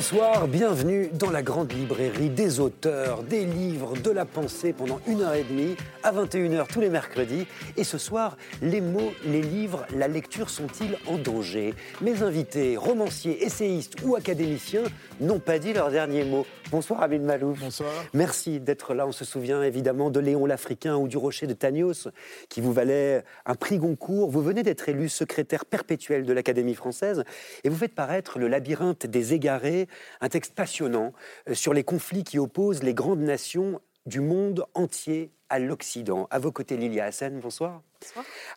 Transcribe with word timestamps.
Bonsoir, 0.00 0.48
bienvenue 0.48 1.10
dans 1.12 1.30
la 1.30 1.42
grande 1.42 1.74
librairie 1.74 2.30
des 2.30 2.58
auteurs, 2.58 3.22
des 3.22 3.44
livres, 3.44 3.92
de 3.98 4.10
la 4.10 4.24
pensée 4.24 4.72
pendant 4.72 4.98
une 5.06 5.20
heure 5.20 5.34
et 5.34 5.44
demie 5.44 5.76
à 6.02 6.10
21h 6.10 6.68
tous 6.68 6.80
les 6.80 6.88
mercredis. 6.88 7.46
Et 7.76 7.84
ce 7.84 7.98
soir, 7.98 8.38
les 8.62 8.80
mots, 8.80 9.12
les 9.26 9.42
livres, 9.42 9.84
la 9.94 10.08
lecture 10.08 10.48
sont-ils 10.48 10.96
en 11.06 11.18
danger? 11.18 11.74
Mes 12.00 12.22
invités, 12.22 12.78
romanciers, 12.78 13.44
essayistes 13.44 13.96
ou 14.02 14.16
académiciens 14.16 14.84
n'ont 15.20 15.38
pas 15.38 15.58
dit 15.58 15.74
leur 15.74 15.90
dernier 15.90 16.24
mot. 16.24 16.46
Bonsoir 16.70 17.02
Amine 17.02 17.24
Malouf. 17.24 17.58
Bonsoir. 17.58 17.90
Merci 18.14 18.60
d'être 18.60 18.94
là. 18.94 19.04
On 19.04 19.10
se 19.10 19.24
souvient 19.24 19.60
évidemment 19.64 20.08
de 20.08 20.20
Léon 20.20 20.46
l'Africain 20.46 20.96
ou 20.96 21.08
du 21.08 21.16
Rocher 21.16 21.48
de 21.48 21.52
Tanios 21.52 22.08
qui 22.48 22.60
vous 22.60 22.72
valait 22.72 23.24
un 23.44 23.56
prix 23.56 23.78
Goncourt. 23.78 24.30
Vous 24.30 24.40
venez 24.40 24.62
d'être 24.62 24.88
élu 24.88 25.08
secrétaire 25.08 25.64
perpétuel 25.64 26.24
de 26.24 26.32
l'Académie 26.32 26.76
française 26.76 27.24
et 27.64 27.68
vous 27.68 27.76
faites 27.76 27.96
paraître 27.96 28.38
Le 28.38 28.46
labyrinthe 28.46 29.06
des 29.06 29.34
égarés, 29.34 29.88
un 30.20 30.28
texte 30.28 30.54
passionnant 30.54 31.12
euh, 31.48 31.54
sur 31.54 31.74
les 31.74 31.84
conflits 31.84 32.24
qui 32.24 32.38
opposent 32.38 32.82
les 32.82 32.94
grandes 32.94 33.20
nations 33.20 33.80
du 34.06 34.20
monde 34.20 34.64
entier 34.74 35.32
à 35.48 35.58
l'Occident. 35.58 36.26
À 36.30 36.38
vos 36.38 36.52
côtés, 36.52 36.76
Lilia 36.76 37.04
Hassen, 37.04 37.40
bonsoir. 37.40 37.82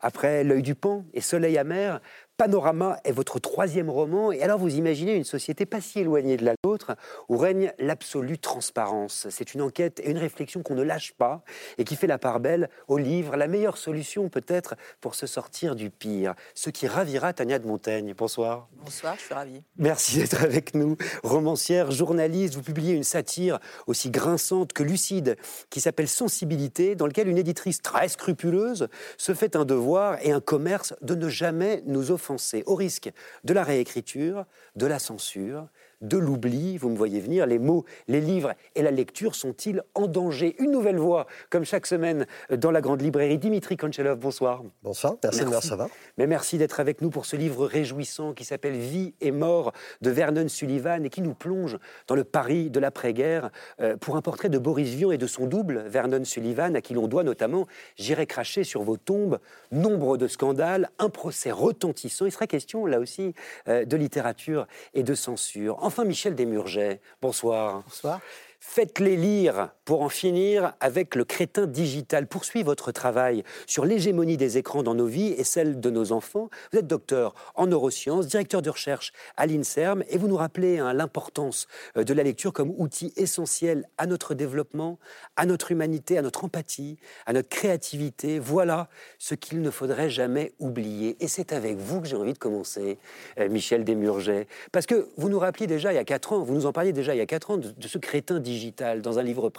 Après 0.01 0.43
L'œil 0.43 0.61
du 0.61 0.75
pan 0.75 1.05
et 1.13 1.21
Soleil 1.21 1.57
amer, 1.57 1.99
Panorama 2.37 2.97
est 3.03 3.11
votre 3.11 3.39
troisième 3.39 3.91
roman. 3.91 4.31
Et 4.31 4.41
alors 4.41 4.57
vous 4.57 4.75
imaginez 4.75 5.15
une 5.15 5.23
société 5.23 5.65
pas 5.65 5.81
si 5.81 5.99
éloignée 5.99 6.35
de 6.35 6.45
la 6.45 6.55
nôtre 6.65 6.95
où 7.29 7.37
règne 7.37 7.71
l'absolue 7.77 8.39
transparence. 8.39 9.27
C'est 9.29 9.53
une 9.53 9.61
enquête 9.61 9.99
et 9.99 10.09
une 10.09 10.17
réflexion 10.17 10.63
qu'on 10.63 10.73
ne 10.73 10.81
lâche 10.81 11.13
pas 11.13 11.43
et 11.77 11.83
qui 11.83 11.95
fait 11.95 12.07
la 12.07 12.17
part 12.17 12.39
belle 12.39 12.69
au 12.87 12.97
livre, 12.97 13.35
la 13.35 13.47
meilleure 13.47 13.77
solution 13.77 14.29
peut-être 14.29 14.75
pour 14.99 15.13
se 15.13 15.27
sortir 15.27 15.75
du 15.75 15.91
pire. 15.91 16.33
Ce 16.55 16.71
qui 16.71 16.87
ravira 16.87 17.33
Tania 17.33 17.59
de 17.59 17.67
Montaigne. 17.67 18.15
Bonsoir. 18.17 18.67
Bonsoir, 18.83 19.15
je 19.15 19.21
suis 19.21 19.33
ravie. 19.33 19.61
Merci 19.77 20.17
d'être 20.17 20.43
avec 20.43 20.73
nous. 20.73 20.97
Romancière, 21.23 21.91
journaliste, 21.91 22.55
vous 22.55 22.63
publiez 22.63 22.93
une 22.93 23.03
satire 23.03 23.59
aussi 23.85 24.09
grinçante 24.09 24.73
que 24.73 24.81
lucide 24.81 25.37
qui 25.69 25.81
s'appelle 25.81 26.07
Sensibilité, 26.07 26.95
dans 26.95 27.05
lequel 27.05 27.27
une 27.27 27.37
éditrice 27.37 27.81
très 27.81 28.07
scrupuleuse 28.07 28.87
se 29.17 29.32
fait 29.35 29.55
un 29.55 29.65
devoir 29.65 30.17
et 30.21 30.31
un 30.31 30.41
commerce 30.41 30.93
de 31.01 31.15
ne 31.15 31.29
jamais 31.29 31.83
nous 31.85 32.11
offrir 32.11 32.23
au 32.65 32.75
risque 32.75 33.11
de 33.43 33.53
la 33.53 33.63
réécriture, 33.63 34.45
de 34.75 34.85
la 34.85 34.99
censure, 34.99 35.67
de 36.03 36.17
l'oubli. 36.17 36.77
Vous 36.77 36.89
me 36.89 36.95
voyez 36.95 37.19
venir, 37.19 37.47
les 37.47 37.57
mots, 37.57 37.85
les 38.07 38.21
livres 38.21 38.53
et 38.75 38.83
la 38.83 38.91
lecture 38.91 39.33
sont-ils 39.33 39.81
en 39.95 40.07
danger? 40.07 40.55
Une 40.59 40.71
nouvelle 40.71 40.97
voix, 40.97 41.25
comme 41.49 41.65
chaque 41.65 41.87
semaine 41.87 42.27
dans 42.55 42.69
la 42.69 42.81
grande 42.81 43.01
librairie. 43.01 43.39
Dimitri 43.39 43.77
Konchelov, 43.77 44.19
bonsoir. 44.19 44.61
Bonsoir, 44.83 45.15
merci, 45.23 45.45
merci. 45.45 45.67
ça 45.67 45.75
va. 45.75 45.87
Mais 46.17 46.27
merci 46.27 46.57
d'être 46.57 46.79
avec 46.79 47.01
nous 47.01 47.09
pour 47.09 47.25
ce 47.25 47.35
livre 47.35 47.65
réjouissant 47.65 48.33
qui 48.33 48.45
s'appelle 48.45 48.73
Vie 48.73 49.15
et 49.21 49.31
mort 49.31 49.73
de 50.01 50.11
Vernon 50.11 50.47
Sullivan 50.47 51.05
et 51.05 51.09
qui 51.09 51.21
nous 51.21 51.33
plonge 51.33 51.77
dans 52.07 52.15
le 52.15 52.23
Paris 52.23 52.69
de 52.69 52.79
l'après-guerre 52.79 53.49
euh, 53.79 53.97
pour 53.97 54.15
un 54.17 54.21
portrait 54.21 54.49
de 54.49 54.57
Boris 54.57 54.89
Vian 54.89 55.11
et 55.11 55.17
de 55.17 55.27
son 55.27 55.47
double, 55.47 55.85
Vernon 55.87 56.23
Sullivan, 56.25 56.75
à 56.75 56.81
qui 56.81 56.93
l'on 56.93 57.07
doit 57.07 57.23
notamment 57.23 57.67
J'irai 57.95 58.25
cracher 58.25 58.63
sur 58.63 58.83
vos 58.83 58.97
tombes, 58.97 59.39
nombre 59.71 60.17
de 60.17 60.27
scandales, 60.27 60.89
un 60.99 61.09
procès 61.09 61.51
retentissant. 61.51 62.25
Il 62.25 62.31
sera 62.31 62.47
question 62.47 62.85
là 62.85 62.99
aussi 62.99 63.33
euh, 63.67 63.85
de 63.85 63.97
littérature 63.97 64.67
et 64.93 65.03
de 65.03 65.13
censure. 65.13 65.77
Enfin, 65.81 65.92
Michel 66.01 66.33
Desmurget, 66.35 66.99
bonsoir. 67.21 67.83
Bonsoir. 67.83 68.19
Faites-les 68.59 69.15
lire 69.17 69.69
pour 69.85 70.01
en 70.01 70.09
finir 70.09 70.73
avec 70.79 71.15
le 71.15 71.25
crétin 71.25 71.67
digital. 71.67 72.27
Poursuivez 72.27 72.63
votre 72.63 72.91
travail 72.91 73.43
sur 73.67 73.85
l'hégémonie 73.85 74.37
des 74.37 74.57
écrans 74.57 74.83
dans 74.83 74.95
nos 74.95 75.05
vies 75.05 75.33
et 75.37 75.43
celle 75.43 75.79
de 75.79 75.89
nos 75.89 76.11
enfants. 76.11 76.49
Vous 76.71 76.79
êtes 76.79 76.87
docteur 76.87 77.33
en 77.55 77.67
neurosciences, 77.67 78.27
directeur 78.27 78.61
de 78.61 78.69
recherche 78.69 79.11
à 79.37 79.45
l'INSERM 79.45 80.03
et 80.09 80.17
vous 80.17 80.27
nous 80.27 80.37
rappelez 80.37 80.79
hein, 80.79 80.93
l'importance 80.93 81.67
euh, 81.97 82.03
de 82.03 82.13
la 82.13 82.23
lecture 82.23 82.53
comme 82.53 82.73
outil 82.77 83.13
essentiel 83.17 83.87
à 83.97 84.07
notre 84.07 84.33
développement, 84.33 84.99
à 85.35 85.45
notre 85.45 85.71
humanité, 85.71 86.17
à 86.17 86.21
notre 86.21 86.45
empathie, 86.45 86.97
à 87.25 87.33
notre 87.33 87.49
créativité. 87.49 88.39
Voilà 88.39 88.89
ce 89.19 89.35
qu'il 89.35 89.61
ne 89.61 89.69
faudrait 89.69 90.09
jamais 90.09 90.53
oublier. 90.59 91.17
Et 91.19 91.27
c'est 91.27 91.53
avec 91.53 91.77
vous 91.77 92.01
que 92.01 92.07
j'ai 92.07 92.15
envie 92.15 92.33
de 92.33 92.37
commencer, 92.37 92.97
euh, 93.39 93.49
Michel 93.49 93.83
Desmurget. 93.83 94.47
Parce 94.71 94.85
que 94.85 95.09
vous 95.17 95.29
nous 95.29 95.39
rappeliez 95.39 95.67
déjà 95.67 95.91
il 95.91 95.95
y 95.95 95.99
a 95.99 96.05
quatre 96.05 96.33
ans, 96.33 96.39
vous 96.39 96.53
nous 96.53 96.65
en 96.65 96.71
parliez 96.71 96.93
déjà 96.93 97.13
il 97.13 97.17
y 97.17 97.21
a 97.21 97.25
quatre 97.25 97.51
ans 97.51 97.57
de, 97.57 97.69
de 97.69 97.87
ce 97.87 97.97
crétin 97.97 98.39
digital 98.39 99.01
dans 99.01 99.19
un 99.19 99.23
livre 99.23 99.49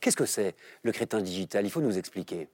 Qu'est-ce 0.00 0.16
que 0.16 0.26
c'est 0.26 0.54
le 0.82 0.92
crétin 0.92 1.20
digital? 1.20 1.64
Il 1.64 1.70
faut 1.70 1.80
nous 1.80 1.98
expliquer. 1.98 2.48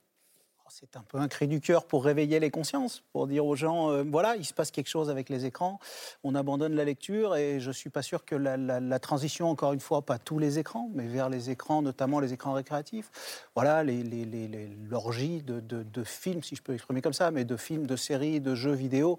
Oh, 0.71 0.73
c'est 0.73 0.97
un 0.97 1.03
peu 1.03 1.19
un 1.19 1.27
cri 1.27 1.49
du 1.49 1.61
cœur 1.61 1.85
pour 1.85 2.05
réveiller 2.05 2.39
les 2.39 2.51
consciences, 2.51 3.03
pour 3.13 3.27
dire 3.27 3.45
aux 3.45 3.57
gens, 3.57 3.91
euh, 3.91 4.05
voilà, 4.09 4.37
il 4.37 4.45
se 4.45 4.55
passe 4.55 4.71
quelque 4.71 4.89
chose 4.89 5.11
avec 5.11 5.29
les 5.29 5.45
écrans, 5.45 5.81
on 6.23 6.35
abandonne 6.37 6.75
la 6.75 6.85
lecture 6.85 7.35
et 7.35 7.59
je 7.59 7.69
ne 7.69 7.73
suis 7.73 7.91
pas 7.91 8.03
sûr 8.03 8.25
que 8.25 8.37
la, 8.37 8.99
transition, 9.01 9.51
encore 9.51 9.73
une 9.73 9.81
fois, 9.81 10.03
pas 10.03 10.19
tous 10.19 10.39
les 10.39 10.59
écrans, 10.59 10.89
mais 10.95 11.07
vers 11.07 11.29
les 11.29 11.51
écrans, 11.51 11.83
notamment 11.83 12.21
les 12.21 12.33
écrans 12.33 12.53
récréatifs, 12.53 13.11
voilà, 13.57 13.83
l'orgie 13.83 15.43
de, 15.43 15.61
de, 15.61 16.05
films, 16.05 16.43
si 16.43 16.55
je 16.55 16.63
peux 16.63 16.75
exprimer 16.75 17.03
comme 17.03 17.15
ça, 17.15 17.31
mais 17.31 17.45
de 17.45 17.57
films, 17.57 17.87
de 17.87 17.97
séries, 17.97 18.41
de 18.41 18.55
jeux 18.55 18.75
vidéo, 18.75 19.19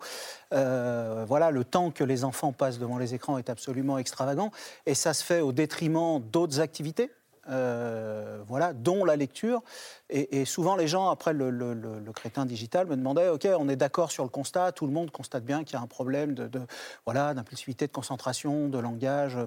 euh, 0.53 1.25
voilà, 1.27 1.51
le 1.51 1.65
temps 1.65 1.91
que 1.91 2.03
les 2.03 2.23
enfants 2.23 2.53
passent 2.53 2.79
devant 2.79 2.97
les 2.97 3.13
écrans 3.13 3.37
est 3.37 3.49
absolument 3.49 3.97
extravagant 3.97 4.51
et 4.85 4.93
ça 4.93 5.13
se 5.13 5.23
fait 5.23 5.41
au 5.41 5.51
détriment 5.51 6.21
d'autres 6.21 6.61
activités 6.61 7.11
euh, 7.51 8.41
voilà, 8.47 8.73
dont 8.73 9.05
la 9.05 9.15
lecture. 9.15 9.61
Et, 10.09 10.41
et, 10.41 10.45
souvent, 10.45 10.75
les 10.75 10.87
gens, 10.87 11.09
après 11.09 11.33
le, 11.33 11.49
le, 11.49 11.73
le, 11.73 11.99
le, 11.99 12.11
crétin 12.13 12.45
digital, 12.45 12.87
me 12.87 12.95
demandaient 12.95 13.29
OK, 13.29 13.47
on 13.57 13.69
est 13.69 13.75
d'accord 13.75 14.11
sur 14.11 14.23
le 14.23 14.29
constat, 14.29 14.71
tout 14.71 14.85
le 14.85 14.93
monde 14.93 15.11
constate 15.11 15.43
bien 15.43 15.63
qu'il 15.63 15.73
y 15.75 15.77
a 15.77 15.81
un 15.81 15.87
problème 15.87 16.33
de, 16.33 16.47
de 16.47 16.61
voilà, 17.05 17.33
d'impulsivité, 17.33 17.87
de 17.87 17.91
concentration, 17.91 18.69
de 18.69 18.79
langage 18.79 19.37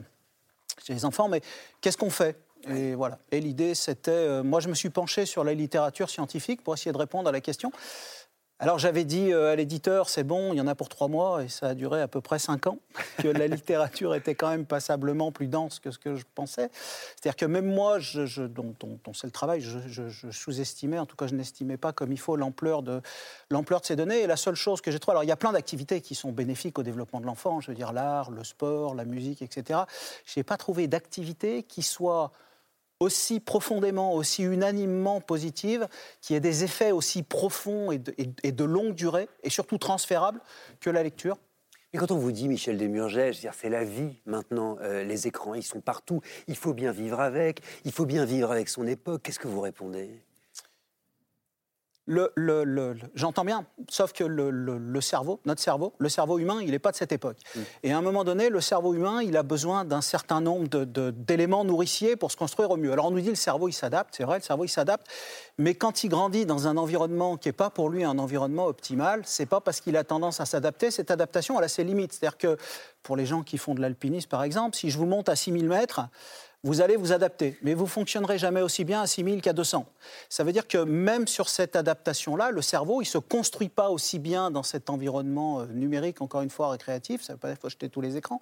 chez 0.82 0.94
les 0.94 1.04
enfants, 1.04 1.28
mais 1.28 1.40
qu'est-ce 1.80 1.96
qu'on 1.96 2.10
fait? 2.10 2.36
Et 2.68 2.94
voilà. 2.94 3.18
Et 3.30 3.40
l'idée, 3.40 3.74
c'était. 3.74 4.10
Euh, 4.10 4.42
moi, 4.42 4.60
je 4.60 4.68
me 4.68 4.74
suis 4.74 4.90
penché 4.90 5.26
sur 5.26 5.44
la 5.44 5.54
littérature 5.54 6.08
scientifique 6.08 6.62
pour 6.62 6.74
essayer 6.74 6.92
de 6.92 6.98
répondre 6.98 7.28
à 7.28 7.32
la 7.32 7.40
question. 7.40 7.70
Alors 8.60 8.78
j'avais 8.78 9.04
dit 9.04 9.32
euh, 9.32 9.52
à 9.52 9.56
l'éditeur, 9.56 10.08
c'est 10.08 10.22
bon, 10.22 10.52
il 10.52 10.56
y 10.56 10.60
en 10.60 10.68
a 10.68 10.76
pour 10.76 10.88
trois 10.88 11.08
mois, 11.08 11.42
et 11.42 11.48
ça 11.48 11.68
a 11.68 11.74
duré 11.74 12.00
à 12.00 12.06
peu 12.06 12.20
près 12.20 12.38
cinq 12.38 12.68
ans, 12.68 12.78
que 13.18 13.26
la 13.26 13.48
littérature 13.48 14.14
était 14.14 14.36
quand 14.36 14.48
même 14.48 14.64
passablement 14.64 15.32
plus 15.32 15.48
dense 15.48 15.80
que 15.80 15.90
ce 15.90 15.98
que 15.98 16.14
je 16.14 16.24
pensais. 16.36 16.70
C'est-à-dire 16.72 17.34
que 17.36 17.46
même 17.46 17.66
moi, 17.66 17.98
je, 17.98 18.42
dont 18.42 18.74
c'est 19.12 19.26
le 19.26 19.32
travail, 19.32 19.60
je, 19.60 20.08
je 20.08 20.30
sous-estimais, 20.30 21.00
en 21.00 21.06
tout 21.06 21.16
cas 21.16 21.26
je 21.26 21.34
n'estimais 21.34 21.76
pas 21.76 21.92
comme 21.92 22.12
il 22.12 22.18
faut 22.18 22.36
l'ampleur 22.36 22.84
de, 22.84 23.02
l'ampleur 23.50 23.80
de 23.80 23.86
ces 23.86 23.96
données. 23.96 24.20
Et 24.20 24.26
la 24.28 24.36
seule 24.36 24.54
chose 24.54 24.80
que 24.80 24.92
j'ai 24.92 25.00
trouvée, 25.00 25.14
alors 25.14 25.24
il 25.24 25.28
y 25.28 25.32
a 25.32 25.36
plein 25.36 25.52
d'activités 25.52 26.00
qui 26.00 26.14
sont 26.14 26.30
bénéfiques 26.30 26.78
au 26.78 26.84
développement 26.84 27.20
de 27.20 27.26
l'enfant, 27.26 27.60
je 27.60 27.72
veux 27.72 27.76
dire 27.76 27.92
l'art, 27.92 28.30
le 28.30 28.44
sport, 28.44 28.94
la 28.94 29.04
musique, 29.04 29.42
etc. 29.42 29.80
Je 30.24 30.38
n'ai 30.38 30.44
pas 30.44 30.56
trouvé 30.56 30.86
d'activité 30.86 31.64
qui 31.64 31.82
soit 31.82 32.30
aussi 33.04 33.38
profondément, 33.38 34.14
aussi 34.14 34.42
unanimement 34.42 35.20
positive, 35.20 35.86
qui 36.20 36.34
ait 36.34 36.40
des 36.40 36.64
effets 36.64 36.90
aussi 36.90 37.22
profonds 37.22 37.92
et 37.92 37.98
de, 37.98 38.64
longue 38.64 38.94
durée, 38.94 39.28
et 39.42 39.50
surtout 39.50 39.78
transférables, 39.78 40.40
que 40.80 40.90
la 40.90 41.02
lecture. 41.02 41.36
Mais 41.92 42.00
quand 42.00 42.10
on 42.10 42.18
vous 42.18 42.32
dit, 42.32 42.48
Michel 42.48 42.76
Desmurget, 42.76 43.32
c'est 43.52 43.68
la 43.68 43.84
vie 43.84 44.16
maintenant, 44.26 44.78
euh, 44.80 45.04
les 45.04 45.28
écrans, 45.28 45.54
ils 45.54 45.62
sont 45.62 45.80
partout, 45.80 46.22
il 46.48 46.56
faut 46.56 46.74
bien 46.74 46.90
vivre 46.90 47.20
avec, 47.20 47.60
il 47.84 47.92
faut 47.92 48.06
bien 48.06 48.24
vivre 48.24 48.50
avec 48.50 48.68
son 48.68 48.86
époque, 48.86 49.22
qu'est-ce 49.22 49.38
que 49.38 49.46
vous 49.46 49.60
répondez? 49.60 50.10
Le, 52.06 52.32
le, 52.34 52.64
le, 52.64 52.96
J'entends 53.14 53.44
bien, 53.44 53.64
sauf 53.88 54.12
que 54.12 54.24
le, 54.24 55.00
cerveau, 55.00 55.40
notre 55.46 55.62
cerveau, 55.62 55.94
le 55.98 56.08
cerveau 56.08 56.38
humain, 56.38 56.60
il 56.60 56.70
n'est 56.70 56.78
pas 56.78 56.90
de 56.90 56.96
cette 56.96 57.12
époque. 57.12 57.38
Mm. 57.54 57.60
Et 57.82 57.92
à 57.92 57.98
un 57.98 58.02
moment 58.02 58.24
donné, 58.24 58.50
le 58.50 58.60
cerveau 58.60 58.94
humain, 58.94 59.22
il 59.22 59.36
a 59.36 59.42
besoin 59.42 59.84
d'un 59.84 60.00
certain 60.00 60.40
nombre 60.40 60.68
d'éléments 60.68 61.64
nourriciers 61.64 62.16
pour 62.16 62.30
se 62.30 62.36
construire 62.36 62.70
au 62.70 62.76
mieux. 62.76 62.92
Alors 62.92 63.06
on 63.06 63.10
nous 63.10 63.20
dit 63.20 63.30
le 63.30 63.34
cerveau, 63.34 63.68
il 63.68 63.72
s'adapte, 63.72 64.14
c'est 64.16 64.24
vrai, 64.24 64.38
le 64.38 64.42
cerveau, 64.42 64.64
il 64.64 64.68
s'adapte, 64.68 65.06
mais 65.56 65.74
quand 65.74 66.04
il 66.04 66.08
grandit 66.08 66.46
dans 66.46 66.68
un 66.68 66.76
environnement 66.76 67.36
qui 67.36 67.48
n'est 67.48 67.52
pas 67.52 67.70
pour 67.70 67.88
lui 67.88 68.04
un 68.04 68.18
environnement 68.18 68.66
optimal, 68.66 69.22
c'est 69.24 69.46
pas 69.46 69.60
parce 69.60 69.80
qu'il 69.80 69.96
a 69.96 70.04
tendance 70.04 70.40
à 70.40 70.44
s'adapter, 70.44 70.90
cette 70.90 71.10
adaptation, 71.10 71.58
elle 71.58 71.64
a 71.64 71.68
ses 71.68 71.84
limites. 71.84 72.12
C'est-à-dire 72.12 72.38
que 72.38 72.58
pour 73.02 73.16
les 73.16 73.26
gens 73.26 73.42
qui 73.42 73.58
font 73.58 73.74
de 73.74 73.80
l'alpinisme, 73.80 74.28
par 74.28 74.42
exemple, 74.42 74.76
si 74.76 74.90
je 74.90 74.98
vous 74.98 75.06
monte 75.06 75.28
à 75.28 75.36
6000 75.36 75.68
mètres, 75.68 76.00
vous 76.64 76.80
allez 76.80 76.96
vous 76.96 77.12
adapter, 77.12 77.58
mais 77.62 77.74
vous 77.74 77.86
fonctionnerez 77.86 78.38
jamais 78.38 78.62
aussi 78.62 78.84
bien 78.84 79.02
à 79.02 79.06
6000 79.06 79.42
qu'à 79.42 79.52
200. 79.52 79.86
Ça 80.30 80.44
veut 80.44 80.52
dire 80.52 80.66
que 80.66 80.78
même 80.78 81.28
sur 81.28 81.50
cette 81.50 81.76
adaptation-là, 81.76 82.50
le 82.50 82.62
cerveau, 82.62 83.02
il 83.02 83.04
se 83.04 83.18
construit 83.18 83.68
pas 83.68 83.90
aussi 83.90 84.18
bien 84.18 84.50
dans 84.50 84.62
cet 84.62 84.88
environnement 84.88 85.60
euh, 85.60 85.66
numérique, 85.66 86.22
encore 86.22 86.40
une 86.40 86.48
fois 86.48 86.70
récréatif, 86.70 87.20
ça 87.22 87.34
veut 87.34 87.38
pas 87.38 87.48
dire 87.48 87.58
qu'il 87.58 87.62
faut 87.62 87.68
jeter 87.68 87.90
tous 87.90 88.00
les 88.00 88.16
écrans, 88.16 88.40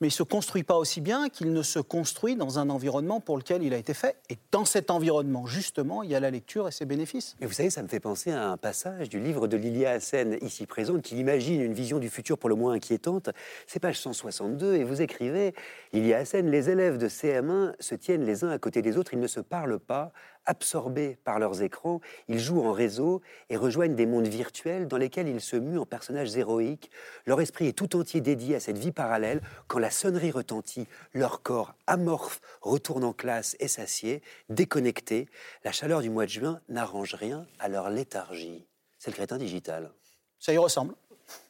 mais 0.00 0.08
il 0.08 0.12
se 0.12 0.24
construit 0.24 0.64
pas 0.64 0.76
aussi 0.76 1.00
bien 1.00 1.28
qu'il 1.28 1.52
ne 1.52 1.62
se 1.62 1.78
construit 1.78 2.34
dans 2.34 2.58
un 2.58 2.70
environnement 2.70 3.20
pour 3.20 3.38
lequel 3.38 3.62
il 3.62 3.72
a 3.72 3.76
été 3.76 3.94
fait. 3.94 4.16
Et 4.30 4.38
dans 4.50 4.64
cet 4.64 4.90
environnement, 4.90 5.46
justement, 5.46 6.02
il 6.02 6.10
y 6.10 6.16
a 6.16 6.20
la 6.20 6.32
lecture 6.32 6.66
et 6.66 6.72
ses 6.72 6.86
bénéfices. 6.86 7.36
Et 7.40 7.46
vous 7.46 7.52
savez, 7.52 7.70
ça 7.70 7.84
me 7.84 7.88
fait 7.88 8.00
penser 8.00 8.32
à 8.32 8.50
un 8.50 8.56
passage 8.56 9.08
du 9.08 9.20
livre 9.20 9.46
de 9.46 9.56
Lilia 9.56 9.92
Hassen, 9.92 10.38
ici 10.42 10.66
présente, 10.66 11.02
qui 11.02 11.16
imagine 11.16 11.60
une 11.60 11.74
vision 11.74 12.00
du 12.00 12.10
futur 12.10 12.36
pour 12.36 12.48
le 12.48 12.56
moins 12.56 12.72
inquiétante. 12.72 13.30
C'est 13.68 13.78
page 13.78 14.00
162, 14.00 14.74
et 14.74 14.82
vous 14.82 15.02
écrivez, 15.02 15.54
Lilia 15.92 16.18
Hassen, 16.18 16.50
les 16.50 16.68
élèves 16.68 16.98
de 16.98 17.08
CM1 17.08 17.59
se 17.78 17.94
tiennent 17.94 18.24
les 18.24 18.44
uns 18.44 18.50
à 18.50 18.58
côté 18.58 18.82
des 18.82 18.96
autres, 18.96 19.14
ils 19.14 19.20
ne 19.20 19.26
se 19.26 19.40
parlent 19.40 19.78
pas, 19.78 20.12
absorbés 20.46 21.16
par 21.24 21.38
leurs 21.38 21.62
écrans, 21.62 22.00
ils 22.28 22.38
jouent 22.38 22.62
en 22.64 22.72
réseau 22.72 23.20
et 23.48 23.56
rejoignent 23.56 23.94
des 23.94 24.06
mondes 24.06 24.26
virtuels 24.26 24.88
dans 24.88 24.96
lesquels 24.96 25.28
ils 25.28 25.40
se 25.40 25.56
muent 25.56 25.78
en 25.78 25.86
personnages 25.86 26.36
héroïques. 26.36 26.90
Leur 27.26 27.40
esprit 27.40 27.66
est 27.68 27.72
tout 27.72 27.96
entier 27.96 28.20
dédié 28.20 28.56
à 28.56 28.60
cette 28.60 28.78
vie 28.78 28.92
parallèle. 28.92 29.40
Quand 29.68 29.78
la 29.78 29.90
sonnerie 29.90 30.30
retentit, 30.30 30.86
leur 31.12 31.42
corps 31.42 31.74
amorphe 31.86 32.40
retourne 32.62 33.04
en 33.04 33.12
classe 33.12 33.56
et 33.60 33.68
s'assied, 33.68 34.22
déconnecté. 34.48 35.28
La 35.64 35.72
chaleur 35.72 36.00
du 36.00 36.10
mois 36.10 36.24
de 36.24 36.30
juin 36.30 36.60
n'arrange 36.68 37.14
rien 37.14 37.46
à 37.58 37.68
leur 37.68 37.90
léthargie. 37.90 38.66
C'est 38.98 39.10
le 39.10 39.16
crétin 39.16 39.38
digital. 39.38 39.90
Ça 40.38 40.52
y 40.52 40.58
ressemble. 40.58 40.94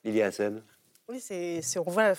Lilia 0.04 0.26
Hassen. 0.26 0.62
Oui, 1.08 1.20
c'est, 1.20 1.60
on 1.78 1.90
voit 1.90 2.12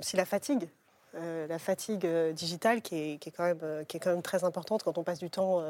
si 0.00 0.16
la 0.16 0.24
fatigue 0.24 0.68
euh, 1.14 1.46
la 1.46 1.58
fatigue 1.58 2.06
euh, 2.06 2.32
digitale 2.32 2.80
qui 2.80 2.96
est, 2.96 3.30
quand 3.36 3.44
même, 3.44 3.58
euh, 3.62 3.84
qui 3.84 3.98
est 3.98 4.00
quand 4.00 4.10
même 4.10 4.22
très 4.22 4.44
importante 4.44 4.82
quand 4.82 4.96
on 4.96 5.02
passe 5.02 5.18
du 5.18 5.28
temps 5.28 5.62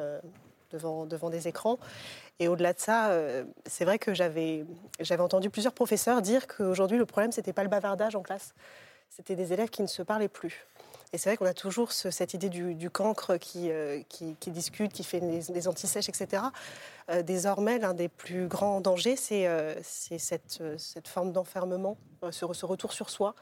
devant, 0.71 1.31
des 1.31 1.49
écrans. 1.49 1.79
Et 2.39 2.49
au-delà 2.49 2.73
de 2.73 2.79
ça, 2.79 3.11
c'est 3.67 3.85
vrai 3.85 3.99
que 3.99 4.15
j'avais, 4.15 4.65
entendu 5.19 5.51
plusieurs 5.51 5.75
professeurs 5.75 6.23
dire 6.23 6.47
qu'aujourd'hui, 6.47 6.97
le 6.97 7.07
problème, 7.07 7.33
ce 7.33 7.41
n'était 7.41 7.53
pas 7.53 7.63
le 7.63 7.69
bavardage 7.69 8.17
en 8.17 8.23
classe, 8.23 8.55
c'était 9.11 9.37
des 9.37 9.53
élèves 9.53 9.69
qui 9.69 9.83
ne 9.83 9.87
se 9.87 10.03
parlaient 10.03 10.29
plus. 10.29 10.67
Et 11.13 11.19
c'est 11.19 11.29
vrai 11.29 11.37
qu'on 11.37 11.45
a 11.45 11.53
toujours 11.53 11.93
cette 11.93 12.33
idée 12.33 12.49
du, 12.49 12.89
cancre 12.89 13.37
qui, 13.37 13.71
discute, 14.47 14.93
qui 14.95 15.05
fait 15.05 15.21
des, 15.21 15.69
antisèches, 15.69 16.09
etc. 16.09 16.45
désormais, 17.23 17.79
l'un 17.79 17.93
des 17.93 18.09
plus 18.09 18.47
grands 18.47 18.81
dangers, 18.81 19.17
c'est, 19.17 19.47
cette, 19.83 20.63
forme 21.07 21.33
d'enfermement, 21.33 21.99
ce, 22.31 22.65
retour 22.65 22.95
sur 22.95 23.11
soi, 23.11 23.35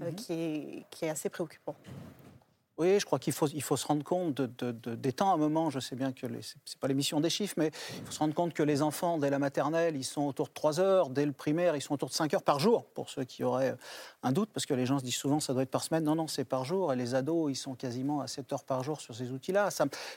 euh, 0.00 0.06
mhm. 0.06 0.14
qui, 0.14 0.32
est, 0.32 0.86
qui 0.90 1.04
est 1.04 1.10
assez 1.10 1.28
préoccupant. 1.28 1.76
Oui, 2.78 2.98
je 2.98 3.04
crois 3.04 3.18
qu'il 3.18 3.34
faut, 3.34 3.46
se 3.48 3.86
rendre 3.86 4.02
compte 4.02 4.34
de, 4.34 4.70
des 4.94 5.12
temps 5.12 5.30
à 5.30 5.34
un 5.34 5.36
moment. 5.36 5.68
Je 5.68 5.78
sais 5.78 5.94
bien 5.94 6.10
que 6.10 6.26
ce 6.26 6.26
n'est 6.26 6.78
pas 6.80 6.88
l'émission 6.88 7.20
des 7.20 7.28
chiffres, 7.28 7.54
mais 7.58 7.70
il 7.98 8.04
faut 8.06 8.12
se 8.12 8.18
rendre 8.18 8.34
compte 8.34 8.54
que 8.54 8.62
les 8.62 8.80
enfants, 8.80 9.18
dès 9.18 9.28
la 9.28 9.38
maternelle, 9.38 9.94
ils 9.94 10.04
sont 10.04 10.22
autour 10.22 10.48
de 10.48 10.52
3 10.54 10.80
heures. 10.80 11.10
Dès 11.10 11.26
le 11.26 11.32
primaire, 11.32 11.76
ils 11.76 11.82
sont 11.82 11.92
autour 11.92 12.08
de 12.08 12.14
5 12.14 12.32
heures 12.32 12.42
par 12.42 12.60
jour, 12.60 12.86
pour 12.86 13.10
ceux 13.10 13.24
qui 13.24 13.44
auraient 13.44 13.76
un 14.22 14.32
doute, 14.32 14.50
parce 14.54 14.64
que 14.64 14.72
les 14.72 14.86
gens 14.86 14.98
se 14.98 15.04
disent 15.04 15.16
souvent 15.16 15.38
ça 15.38 15.52
doit 15.52 15.62
être 15.62 15.70
par 15.70 15.84
semaine. 15.84 16.04
Non, 16.04 16.14
non, 16.14 16.28
c'est 16.28 16.44
par 16.44 16.64
jour. 16.64 16.94
Et 16.94 16.96
les 16.96 17.14
ados, 17.14 17.50
ils 17.52 17.56
sont 17.56 17.74
quasiment 17.74 18.22
à 18.22 18.26
7 18.26 18.50
heures 18.54 18.64
par 18.64 18.82
jour 18.82 19.02
sur 19.02 19.14
ces 19.14 19.30
outils-là. 19.32 19.68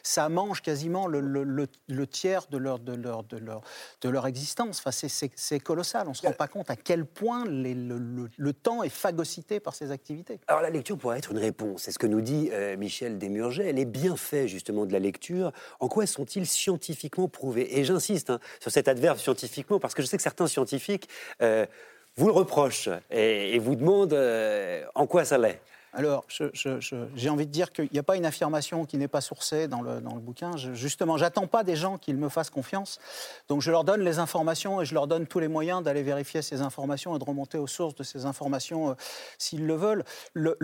Ça, 0.04 0.30
mange 0.30 0.62
quasiment 0.62 1.08
le, 1.08 1.68
tiers 2.08 2.48
de 2.50 2.58
leur, 2.58 4.28
existence. 4.28 4.82
Enfin, 4.86 4.92
c'est 4.92 5.60
colossal. 5.60 6.08
On 6.08 6.12
ne 6.12 6.16
se 6.16 6.26
rend 6.26 6.34
pas 6.34 6.48
compte 6.48 6.70
à 6.70 6.78
quel 6.78 7.06
point 7.06 7.44
le, 7.46 8.54
temps 8.54 8.82
est 8.82 8.90
phagocyté 8.90 9.60
par 9.60 9.76
ces 9.76 9.92
activités. 9.92 10.40
Alors 10.48 10.62
la 10.62 10.70
lecture 10.70 10.98
pourrait 10.98 11.18
être 11.18 11.32
une 11.32 11.38
réponse. 11.38 11.84
C'est 11.84 11.92
ce 11.92 12.00
que 12.00 12.08
nous 12.08 12.22
dit 12.22 12.45
euh, 12.54 12.78
Michel 12.78 13.18
Desmurget, 13.18 13.72
les 13.74 13.86
bienfaits 13.86 14.48
justement 14.48 14.86
de 14.86 14.94
la 14.94 15.00
lecture, 15.00 15.52
en 15.80 15.88
quoi 15.88 16.06
sont-ils 16.06 16.46
scientifiquement 16.46 17.28
prouvés? 17.28 17.80
Et 17.80 17.84
j'insiste 17.84 18.30
hein, 18.30 18.40
sur 18.60 18.72
cet 18.72 18.88
adverbe 18.88 19.18
scientifiquement, 19.18 19.80
parce 19.80 19.94
que 19.94 20.02
je 20.02 20.08
sais 20.08 20.18
que 20.18 20.24
certains 20.24 20.48
scientifiques 20.48 21.10
euh, 21.42 21.66
vous 22.18 22.28
le 22.28 22.34
reprochent 22.34 22.90
et, 23.12 23.60
vous 23.60 23.76
demandent 23.76 24.14
euh, 24.14 24.84
en 24.96 25.06
quoi 25.06 25.26
ça 25.26 25.38
l'est. 25.38 25.60
Alors, 25.98 26.26
j'ai 26.30 27.30
envie 27.30 27.46
de 27.46 27.52
dire 27.52 27.72
qu'il 27.72 27.88
n'y 27.94 28.00
a 28.00 28.04
pas 28.04 28.18
une 28.18 28.26
affirmation 28.26 28.86
qui 28.86 28.98
n'est 28.98 29.08
pas 29.08 29.22
sourcée 29.22 29.70
dans 29.70 29.82
le, 29.82 30.02
dans 30.02 30.14
le 30.14 30.20
bouquin. 30.20 30.58
Je, 30.58 30.74
justement, 30.74 31.16
j'attends 31.16 31.48
pas 31.48 31.64
des 31.64 31.78
gens 31.78 31.98
qu'ils 31.98 32.18
me 32.18 32.28
fassent 32.28 32.50
confiance. 32.50 33.00
Donc, 33.48 33.62
je 33.62 33.72
leur 33.72 33.86
donne 33.86 34.02
les 34.02 34.20
informations 34.20 34.82
et 34.82 34.86
je 34.86 34.94
leur 34.94 35.08
donne 35.08 35.26
tous 35.26 35.40
les 35.40 35.48
moyens 35.48 35.82
d'aller 35.84 36.04
vérifier 36.04 36.42
ces 36.42 36.62
informations 36.62 37.16
et 37.16 37.20
de 37.20 37.24
remonter 37.24 37.58
aux 37.58 37.68
sources 37.68 37.96
de 37.96 38.04
ces 38.04 38.26
informations 38.26 38.90
euh, 38.90 38.94
s'ils 39.38 39.66
le 39.66 39.76
veulent. 39.76 40.04
Le, 40.34 40.58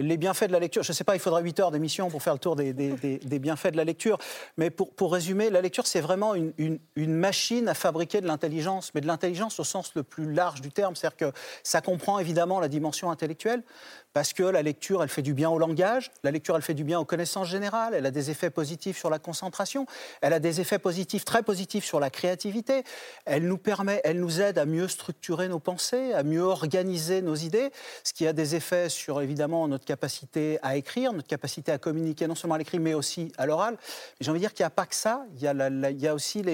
les 0.00 0.16
bienfaits 0.16 0.48
de 0.48 0.52
la 0.52 0.58
lecture, 0.58 0.82
je 0.82 0.90
ne 0.90 0.94
sais 0.94 1.04
pas, 1.04 1.14
il 1.14 1.20
faudra 1.20 1.40
8 1.40 1.60
heures 1.60 1.70
d'émission 1.70 2.10
pour 2.10 2.20
faire 2.20 2.32
le 2.32 2.40
tour 2.40 2.56
des, 2.56 2.72
des, 2.72 3.38
bienfaits 3.38 3.70
de 3.70 3.76
la 3.76 3.84
lecture. 3.84 4.18
Mais 4.56 4.70
pour, 4.70 4.92
pour 4.94 5.12
résumer, 5.12 5.48
la 5.48 5.60
lecture, 5.60 5.86
c'est 5.86 6.00
vraiment 6.00 6.34
une, 6.34 6.52
une, 6.58 6.80
une 6.96 7.14
machine 7.14 7.68
à 7.68 7.74
fabriquer 7.74 8.20
de 8.20 8.26
l'intelligence, 8.26 8.90
mais 8.96 9.00
de 9.00 9.06
l'intelligence 9.06 9.60
au 9.60 9.64
sens 9.64 9.94
le 9.94 10.02
plus 10.02 10.32
large 10.32 10.60
du 10.60 10.72
terme. 10.72 10.96
C'est-à-dire 10.96 11.16
que 11.16 11.38
ça 11.62 11.80
comprend 11.80 12.18
évidemment 12.18 12.58
la 12.58 12.68
dimension 12.68 13.12
intellectuelle, 13.12 13.62
parce 14.12 14.32
que 14.32 14.42
la 14.42 14.62
lecture, 14.62 15.02
elle 15.02 15.08
fait 15.08 15.22
du 15.22 15.34
bien 15.34 15.50
au 15.50 15.58
langage, 15.58 16.10
la 16.22 16.30
lecture, 16.30 16.56
elle 16.56 16.62
fait 16.62 16.74
du 16.74 16.84
bien 16.84 16.98
aux 16.98 17.04
connaissances 17.04 17.48
générales, 17.48 17.94
elle 17.94 18.06
a 18.06 18.10
des 18.10 18.30
effets 18.30 18.50
positifs 18.50 18.98
sur 18.98 19.10
la 19.10 19.18
concentration, 19.18 19.86
elle 20.20 20.32
a 20.32 20.40
des 20.40 20.60
effets 20.60 20.78
positifs, 20.78 21.24
très 21.24 21.42
positifs 21.42 21.84
sur 21.84 22.00
la 22.00 22.10
créativité, 22.10 22.84
elle 23.24 23.46
nous 23.46 23.58
permet, 23.58 24.00
elle 24.04 24.20
nous 24.20 24.40
aide 24.40 24.58
à 24.58 24.66
mieux 24.66 24.88
structurer 24.88 25.48
nos 25.48 25.58
pensées, 25.58 26.12
à 26.12 26.22
mieux 26.22 26.42
organiser 26.42 27.22
nos 27.22 27.34
idées, 27.34 27.70
ce 28.04 28.12
qui 28.12 28.26
a 28.26 28.32
des 28.32 28.54
effets 28.54 28.88
sur 28.88 29.20
évidemment 29.20 29.66
notre 29.68 29.84
capacité 29.84 30.58
à 30.62 30.76
écrire, 30.76 31.12
notre 31.12 31.28
capacité 31.28 31.72
à 31.72 31.78
communiquer 31.78 32.26
non 32.26 32.34
seulement 32.34 32.54
à 32.54 32.58
l'écrit 32.58 32.78
mais 32.78 32.94
aussi 32.94 33.32
à 33.38 33.46
l'oral. 33.46 33.76
J'ai 34.20 34.30
envie 34.30 34.40
de 34.40 34.44
dire 34.44 34.54
qu'il 34.54 34.64
n'y 34.64 34.68
a 34.68 34.70
pas 34.70 34.86
que 34.86 34.94
ça, 34.94 35.24
il 35.36 35.42
y 35.42 36.08
a, 36.08 36.14
aussi 36.14 36.44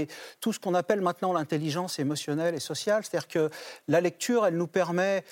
tout 0.41 0.53
ce 0.53 0.61
qu'on 0.61 0.75
appelle 0.75 1.01
maintenant 1.01 1.33
l'intelligence 1.33 1.99
émotionnelle 1.99 2.55
et 2.55 2.61
sociale, 2.61 3.03
c'est-à-dire 3.05 3.29
que 3.29 3.51
la 3.89 4.01
lecture, 4.01 4.47
elle 4.47 4.57
nous 4.57 4.67
permet 4.67 5.25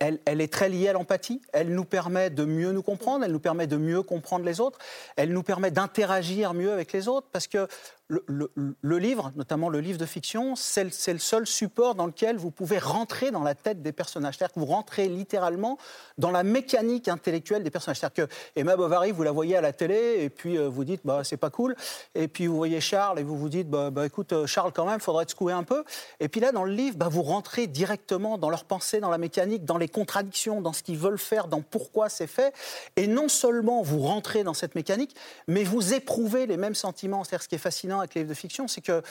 elle, 0.00 0.40
est 0.40 0.52
très 0.52 0.68
liée 0.68 0.88
à 0.88 0.92
l'empathie. 0.92 1.42
Elle 1.52 1.73
nous 1.74 1.84
permet 1.84 2.30
de 2.30 2.44
mieux 2.44 2.72
nous 2.72 2.82
comprendre, 2.82 3.24
elle 3.24 3.32
nous 3.32 3.40
permet 3.40 3.66
de 3.66 3.76
mieux 3.76 4.02
comprendre 4.02 4.44
les 4.44 4.60
autres, 4.60 4.78
elle 5.16 5.32
nous 5.32 5.42
permet 5.42 5.70
d'interagir 5.70 6.54
mieux 6.54 6.72
avec 6.72 6.92
les 6.92 7.08
autres, 7.08 7.26
parce 7.32 7.46
que 7.46 7.68
le, 8.08 8.98
livre, 8.98 9.32
notamment 9.34 9.70
le 9.70 9.80
livre 9.80 9.98
de 9.98 10.04
fiction, 10.04 10.56
c'est 10.56 10.84
le, 10.84 11.18
seul 11.18 11.46
support 11.46 11.94
dans 11.94 12.04
lequel 12.04 12.36
vous 12.36 12.50
pouvez 12.50 12.78
rentrer 12.78 13.30
dans 13.30 13.42
la 13.42 13.54
tête 13.54 13.80
des 13.80 13.92
personnages. 13.92 14.36
C'est-à-dire 14.36 14.52
que 14.52 14.60
vous 14.60 14.66
rentrez 14.66 15.08
littéralement 15.08 15.78
dans 16.18 16.30
la 16.30 16.42
mécanique 16.42 17.08
intellectuelle 17.08 17.62
des 17.62 17.70
personnages. 17.70 18.00
C'est-à-dire 18.00 18.28
que 18.28 18.34
Emma 18.56 18.76
Bovary, 18.76 19.10
vous 19.10 19.22
la 19.22 19.32
voyez 19.32 19.56
à 19.56 19.62
la 19.62 19.72
télé 19.72 20.18
et 20.20 20.28
puis 20.28 20.58
euh, 20.58 20.68
vous 20.68 20.84
dites, 20.84 21.00
bah, 21.04 21.22
c'est 21.24 21.38
pas 21.38 21.48
cool. 21.48 21.74
Et 22.14 22.28
puis 22.28 22.46
vous 22.46 22.56
voyez 22.56 22.80
Charles 22.80 23.20
et 23.20 23.22
vous 23.22 23.38
vous 23.38 23.48
dites, 23.48 23.70
bah, 23.70 23.90
bah 23.90 24.04
écoute, 24.04 24.34
euh, 24.34 24.46
Charles, 24.46 24.72
quand 24.72 24.84
même, 24.84 25.00
faudrait 25.00 25.24
te 25.24 25.30
secouer 25.30 25.54
un 25.54 25.62
peu. 25.62 25.82
Et 26.20 26.28
puis 26.28 26.40
là, 26.40 26.52
dans 26.52 26.64
le 26.64 26.72
livre, 26.72 26.98
bah, 26.98 27.08
vous 27.10 27.22
rentrez 27.22 27.66
directement 27.66 28.36
dans 28.36 28.50
leur 28.50 28.64
pensée, 28.64 29.00
dans 29.00 29.10
la 29.10 29.18
mécanique, 29.18 29.64
dans 29.64 29.78
les 29.78 29.88
contradictions, 29.88 30.60
dans 30.60 30.74
ce 30.74 30.82
qu'ils 30.82 30.98
veulent 30.98 31.18
faire, 31.18 31.48
dans 31.48 31.62
pourquoi 31.62 32.10
c'est 32.10 32.26
fait. 32.26 32.54
Et 32.96 33.06
non 33.06 33.28
seulement 33.28 33.80
vous 33.80 34.00
rentrez 34.00 34.44
dans 34.44 34.54
cette 34.54 34.74
mécanique, 34.74 35.16
mais 35.48 35.64
vous 35.64 35.94
éprouvez 35.94 36.46
les 36.46 36.58
mêmes 36.58 36.74
sentiments. 36.74 37.24
C'est-à-dire 37.24 37.42
ce 37.42 37.48
qui 37.48 37.54
est 37.54 37.58
fascinant 37.58 37.93
avec 38.00 38.14
les 38.14 38.22
livres 38.22 38.30
de 38.30 38.38
fiction, 38.38 38.68
c'est 38.68 38.80
que 38.80 39.02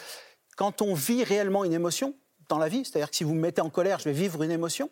quand 0.56 0.81
on 0.81 0.94
vit 0.94 1.23
réellement 1.23 1.63
une 1.63 1.73
émotion 1.73 2.16
dans 2.49 2.57
la 2.57 2.69
vie, 2.69 2.85
c'est-à-dire 2.85 3.09
que 3.09 3.16
si 3.16 3.23
vous 3.23 3.33
me 3.33 3.40
mettez 3.40 3.61
en 3.61 3.69
colère, 3.69 3.99
je 3.99 4.06
vais 4.06 4.13
vivre 4.13 4.44
une 4.44 4.52
émotion, 4.52 4.90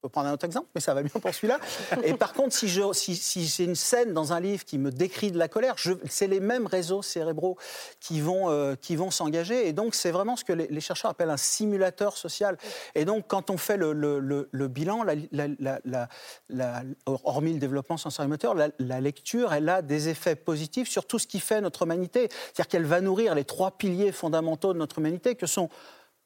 peux 0.00 0.08
prendre 0.08 0.28
un 0.28 0.32
autre 0.32 0.44
exemple, 0.44 0.68
mais 0.74 0.80
ça 0.80 0.94
va 0.94 1.02
bien 1.02 1.10
pour 1.20 1.34
celui-là. 1.34 1.58
Et 2.04 2.14
par 2.14 2.32
contre, 2.32 2.54
si 2.54 2.68
j'ai 2.68 3.64
une 3.64 3.74
scène 3.74 4.12
dans 4.12 4.32
un 4.32 4.40
livre 4.40 4.64
qui 4.64 4.78
me 4.78 4.90
décrit 4.90 5.32
de 5.32 5.38
la 5.38 5.48
colère, 5.48 5.74
c'est 6.08 6.28
les 6.28 6.40
mêmes 6.40 6.66
réseaux 6.66 7.02
cérébraux 7.02 7.56
qui 8.00 8.20
vont, 8.20 8.48
euh, 8.50 8.76
qui 8.76 8.96
vont 8.96 9.10
s'engager. 9.10 9.68
Et 9.68 9.72
donc, 9.72 9.94
c'est 9.94 10.10
vraiment 10.10 10.36
ce 10.36 10.44
que 10.44 10.52
les, 10.52 10.80
chercheurs 10.80 11.10
appellent 11.10 11.30
un 11.30 11.36
simulateur 11.36 12.16
social. 12.16 12.56
Et 12.94 13.04
donc, 13.04 13.24
quand 13.26 13.50
on 13.50 13.56
fait 13.56 13.76
le, 13.76 14.68
bilan, 14.68 15.02
la, 15.02 15.14
la, 15.32 16.08
la, 16.48 16.82
hormis 17.06 17.54
le 17.54 17.58
développement 17.58 17.96
sensorimoteur, 17.96 18.54
la, 18.54 19.00
lecture, 19.00 19.52
elle 19.52 19.68
a 19.68 19.82
des 19.82 20.08
effets 20.08 20.36
positifs 20.36 20.88
sur 20.88 21.06
tout 21.06 21.18
ce 21.18 21.26
qui 21.26 21.40
fait 21.40 21.60
notre 21.60 21.82
humanité. 21.82 22.28
C'est-à-dire 22.30 22.68
qu'elle 22.68 22.86
va 22.86 23.00
nourrir 23.00 23.34
les 23.34 23.44
trois 23.44 23.72
piliers 23.72 24.12
fondamentaux 24.12 24.72
de 24.72 24.78
notre 24.78 24.98
humanité, 24.98 25.34
que 25.34 25.46
sont 25.46 25.68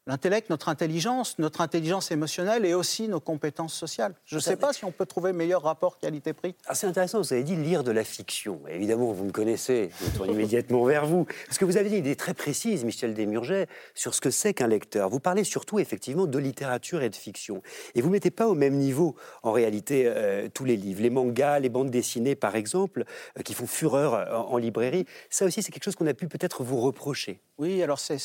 l'intellect, 0.07 0.51
notre 0.51 0.69
intelligence, 0.69 1.39
notre 1.39 1.61
intelligence 1.61 2.11
émotionnelle 2.11 2.65
et 2.65 2.75
aussi 2.75 3.09
nos 3.09 3.21
compétences 3.21 3.75
sociales. 3.75 4.15
Je 4.25 4.37
ne 4.37 4.41
sais 4.41 4.57
pas 4.57 4.73
si 4.73 4.85
on 4.85 4.91
peut 4.91 5.07
trouver 5.07 5.33
meilleur 5.33 5.63
rapport 5.63 5.99
qualité-prix. 5.99 6.55
Ah, 6.67 6.75
c'est 6.75 6.87
intéressant, 6.87 7.21
vous 7.21 7.33
avez 7.33 7.45
dit 7.45 7.57
lire 7.57 7.85
de 7.85 7.93
la 7.93 8.05
fiction. 8.05 8.61
Évidemment, 8.69 9.13
vous 9.13 9.25
me 9.25 9.31
connaissez, 9.31 9.91
je 10.01 10.17
tourne 10.17 10.31
immédiatement 10.31 10.85
vers 10.85 11.07
vous. 11.07 11.27
Parce 11.47 11.59
que 11.59 11.65
vous 11.65 11.77
avez 11.77 11.89
dit 11.89 11.97
une 11.97 12.07
idée 12.07 12.17
très 12.17 12.35
précise, 12.35 12.85
Michel 12.85 13.15
Desmurget, 13.15 13.69
sur 13.95 14.15
ce 14.15 14.21
que 14.21 14.31
c'est 14.31 14.55
qu'un 14.55 14.67
lecteur. 14.67 15.09
Vous 15.09 15.21
parlez 15.21 15.45
surtout, 15.45 15.79
effectivement, 15.79 16.27
de 16.27 16.39
littérature 16.39 17.03
et 17.03 17.11
de 17.11 17.17
fiction. 17.17 17.63
Et 17.95 18.01
vous 18.01 18.09
ne 18.09 18.13
mettez 18.13 18.31
pas 18.31 18.49
au 18.49 18.55
même 18.55 18.75
niveau, 18.75 19.15
en 19.43 19.53
réalité, 19.53 20.05
euh, 20.07 20.49
tous 20.53 20.65
les 20.65 20.77
livres. 20.77 21.03
Les 21.03 21.11
mangas, 21.11 21.61
les 21.61 21.69
bandes 21.69 21.91
dessinées, 21.91 22.35
par 22.35 22.57
exemple, 22.57 23.05
euh, 23.39 23.43
qui 23.43 23.55
font 23.55 23.67
fureur 23.67 24.51
en, 24.51 24.57
librairie. 24.63 25.07
Ça 25.31 25.45
aussi, 25.45 25.63
c'est 25.63 25.73
quelque 25.73 25.85
chose 25.85 25.97
qu'on 25.97 26.07
a 26.07 26.15
pu 26.15 26.29
peut-être 26.29 26.63
vous 26.63 26.81
reprocher. 26.81 27.41
Oui, 27.59 27.83
alors 27.83 27.99
c'est 27.99 28.19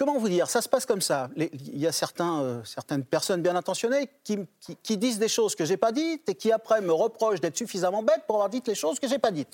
comment 0.00 0.16
vous 0.16 0.30
dire 0.30 0.48
Ça 0.48 0.62
se 0.62 0.68
passe 0.68 0.86
comme 0.86 1.02
ça. 1.02 1.28
Il 1.36 1.78
y 1.78 1.86
a 1.86 1.92
certains, 1.92 2.40
euh, 2.40 2.64
certaines 2.64 3.04
personnes 3.04 3.42
bien 3.42 3.54
intentionnées 3.54 4.08
qui, 4.24 4.96
disent 4.96 5.18
des 5.18 5.28
choses 5.28 5.54
que 5.54 5.66
j'ai 5.66 5.76
pas 5.76 5.92
dites 5.92 6.26
et 6.28 6.34
qui 6.34 6.50
après 6.52 6.80
me 6.80 6.92
reprochent 6.92 7.40
d'être 7.40 7.56
suffisamment 7.56 8.02
bête 8.02 8.22
pour 8.26 8.36
avoir 8.36 8.48
dit 8.48 8.62
les 8.66 8.74
choses 8.74 8.98
que 8.98 9.06
j'ai 9.06 9.18
pas 9.18 9.30
dites. 9.30 9.52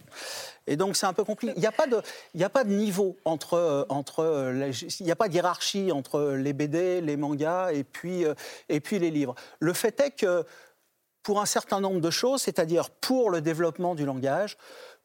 Et 0.69 0.77
donc 0.77 0.97
c'est 0.97 1.07
un 1.07 1.13
peu 1.13 1.25
compliqué. 1.25 1.53
Il 1.57 1.61
n'y 1.61 1.67
a 1.67 1.73
pas 1.73 1.89
de, 1.89 2.01
il 2.35 2.45
a 2.45 2.49
pas 2.49 2.63
de 2.63 2.71
niveau 2.71 3.17
entre, 3.25 3.55
euh, 3.55 3.85
entre, 3.89 4.21
euh, 4.21 4.71
il 5.01 5.07
n'y 5.07 5.11
a 5.11 5.17
pas 5.17 5.29
de 5.29 5.35
hiérarchie 5.35 5.91
entre 5.91 6.35
les 6.35 6.53
BD, 6.53 7.01
les 7.01 7.17
mangas 7.17 7.73
et 7.73 7.83
puis, 7.83 8.25
et 8.69 8.81
puis 8.81 9.01
les 9.01 9.11
livres. 9.11 9.35
Le 9.59 9.73
fait 9.73 9.99
est 10.01 10.13
que 10.13 10.45
pour 11.25 11.41
un 11.41 11.47
certain 11.47 11.81
nombre 11.81 12.01
de 12.01 12.11
choses, 12.11 12.43
c'est-à-dire 12.43 12.89
pour 12.89 13.31
le 13.31 13.41
développement 13.41 13.97
du 13.97 14.07
langage, 14.07 14.57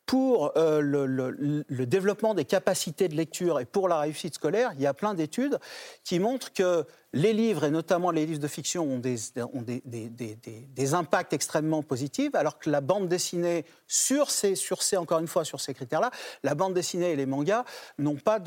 pour 0.05 0.57
euh, 0.57 0.81
le, 0.81 1.85
développement 1.85 2.33
des 2.33 2.45
capacités 2.45 3.07
de 3.07 3.15
lecture 3.15 3.59
et 3.59 3.65
pour 3.65 3.87
la 3.87 3.99
réussite 3.99 4.35
scolaire, 4.35 4.71
il 4.75 4.81
y 4.81 4.87
a 4.87 4.93
plein 4.93 5.13
d'études 5.13 5.59
qui 6.03 6.19
montrent 6.19 6.51
que 6.53 6.85
les 7.13 7.33
livres, 7.33 7.65
et 7.65 7.71
notamment 7.71 8.11
les 8.11 8.25
livres 8.25 8.39
de 8.39 8.47
fiction, 8.47 8.85
ont 8.85 8.99
des, 8.99 10.93
impacts 10.93 11.33
extrêmement 11.33 11.83
positifs, 11.83 12.33
alors 12.35 12.57
que 12.57 12.69
la 12.69 12.81
bande 12.81 13.07
dessinée, 13.07 13.65
sur 13.87 14.31
ces, 14.31 14.55
encore 14.97 15.19
une 15.19 15.27
fois, 15.27 15.43
sur 15.43 15.59
ces 15.59 15.73
critères-là, 15.73 16.11
la 16.43 16.55
bande 16.55 16.73
dessinée 16.73 17.11
et 17.11 17.15
les 17.15 17.25
mangas 17.25 17.65
n'ont 17.97 18.15
pas, 18.15 18.39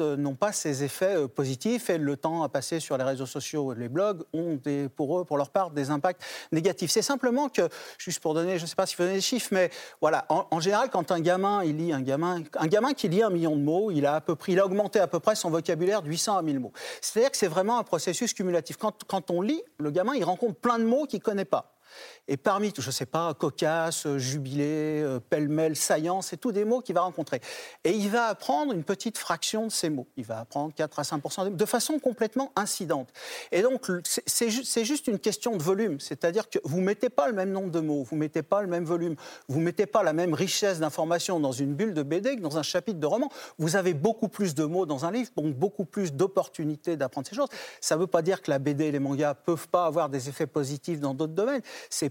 ces 0.53 0.83
effets 0.83 1.17
euh, 1.17 1.29
positifs, 1.29 1.91
et 1.91 1.99
le 1.99 2.17
temps 2.17 2.43
à 2.43 2.49
passer 2.49 2.81
sur 2.81 2.97
les 2.97 3.05
réseaux 3.05 3.27
sociaux 3.27 3.73
et 3.73 3.77
les 3.77 3.89
blogs 3.89 4.23
ont 4.33 4.59
pour 4.97 5.21
eux, 5.21 5.25
pour 5.25 5.37
leur 5.37 5.51
part, 5.51 5.71
des 5.71 5.91
impacts 5.91 6.23
négatifs. 6.53 6.91
C'est 6.91 7.03
simplement 7.03 7.49
que, 7.49 7.69
juste 7.99 8.21
pour 8.21 8.35
donner, 8.35 8.59
je 8.59 8.63
ne 8.63 8.69
sais 8.69 8.75
pas 8.75 8.87
si 8.87 8.97
vous 8.97 9.03
donnez 9.03 9.17
des 9.17 9.21
chiffres, 9.21 9.49
mais 9.53 9.71
voilà, 10.01 10.25
en, 10.29 10.61
général, 10.61 10.89
quand 10.91 11.11
un 11.13 11.21
gamin, 11.21 11.63
lit 11.65 11.93
un 11.93 12.01
gamin, 12.01 12.43
un 12.57 12.67
gamin 12.67 12.95
qui 12.95 13.09
lit 13.09 13.23
un 13.23 13.31
million 13.31 13.57
de 13.57 13.63
mots, 13.63 13.91
il 13.91 14.07
a, 14.07 14.15
à 14.15 14.21
peu 14.21 14.37
près, 14.37 14.53
il 14.53 14.61
a 14.61 14.65
augmenté 14.65 15.01
à 15.01 15.07
peu 15.07 15.21
près 15.21 15.35
son 15.35 15.51
vocabulaire 15.51 16.03
de 16.03 16.09
800 16.09 16.39
à 16.39 16.43
1000 16.43 16.61
mots. 16.61 16.73
C'est-à-dire 17.01 17.31
que 17.31 17.37
c'est 17.37 17.49
vraiment 17.49 17.79
un 17.79 17.83
processus 17.83 18.33
cumulatif 18.33 18.54
quand, 18.79 19.05
quand, 19.05 19.31
on 19.31 19.41
lit, 19.41 19.63
le 19.79 19.91
gamin, 19.91 20.15
il 20.15 20.25
rencontre 20.25 20.59
plein 20.61 20.79
de 20.79 20.85
mots 20.85 21.07
qu'il 21.07 21.19
ne 21.19 21.25
connaît 21.25 21.45
pas. 21.45 21.79
Et 22.27 22.37
parmi, 22.39 22.73
je 22.77 22.87
ne 22.87 22.93
sais 22.93 23.07
pas, 23.07 23.35
cocasse, 23.35 24.09
jubilé, 24.17 25.03
euh, 25.03 25.21
pêle-mêle, 25.21 25.77
saillant, 25.77 26.23
c'est 26.23 26.39
tous 26.39 26.53
des 26.53 26.65
mots 26.65 26.81
qu'il 26.81 26.95
va 26.95 27.03
rencontrer. 27.03 27.41
Et 27.85 27.91
il 27.91 28.09
va 28.09 28.27
apprendre 28.27 28.73
une 28.73 28.83
petite 28.83 29.19
fraction 29.19 29.67
de 29.67 29.73
ces 29.73 29.91
mots. 29.91 30.07
Il 30.17 30.25
va 30.25 30.41
apprendre 30.41 30.73
4 30.75 30.99
à 30.99 31.03
5% 31.03 31.55
de 31.55 31.65
façon 31.67 31.99
complètement 31.99 32.51
incidente. 32.57 33.11
Et 33.53 33.61
donc, 33.61 33.87
c'est 34.05 34.85
juste 34.85 35.07
une 35.07 35.19
question 35.19 35.57
de 35.57 35.63
volume. 35.63 36.01
C'est-à-dire 36.01 36.49
que 36.49 36.59
vous 36.65 36.79
ne 36.79 36.85
mettez 36.85 37.11
pas 37.11 37.29
le 37.29 37.35
même 37.35 37.51
nombre 37.51 37.71
de 37.71 37.81
mots, 37.81 38.03
vous 38.05 38.17
ne 38.17 38.21
mettez 38.21 38.43
pas 38.43 38.63
le 38.63 38.69
même 38.69 38.85
volume, 38.85 39.17
vous 39.49 39.59
ne 39.61 39.65
mettez 39.65 39.87
pas 39.87 40.03
la 40.03 40.15
même 40.15 40.33
richesse 40.33 40.81
d'informations 40.81 41.41
dans 41.41 41.53
une 41.53 41.75
bulle 41.75 41.93
de 41.93 42.03
BD 42.03 42.37
que 42.37 42.41
dans 42.41 42.57
un 42.57 42.63
chapitre 42.63 43.01
de 43.01 43.07
roman. 43.07 43.29
Vous 43.59 43.77
avez 43.77 43.93
beaucoup 43.93 44.29
plus 44.29 44.55
de 44.55 44.65
mots 44.65 44.87
dans 44.87 45.05
un 45.05 45.11
livre, 45.11 45.31
donc 45.37 45.55
beaucoup 45.55 45.85
plus 45.85 46.13
d'opportunités 46.15 46.97
d'apprendre 46.97 47.27
ces 47.29 47.37
choses. 47.37 47.49
Ça 47.83 47.97
ne 47.97 48.01
veut 48.01 48.07
pas 48.07 48.23
dire 48.23 48.41
que 48.41 48.51
la 48.51 48.59
BD 48.59 48.87
et 48.87 48.93
les 48.93 48.99
mangas 48.99 49.31
ne 49.31 49.45
peuvent 49.45 49.69
pas 49.69 49.85
avoir 49.85 50.09
des 50.09 50.31
effets 50.31 50.47
positifs 50.47 51.01
dans 51.01 51.13
d'autres 51.13 51.35
domaines. 51.35 51.63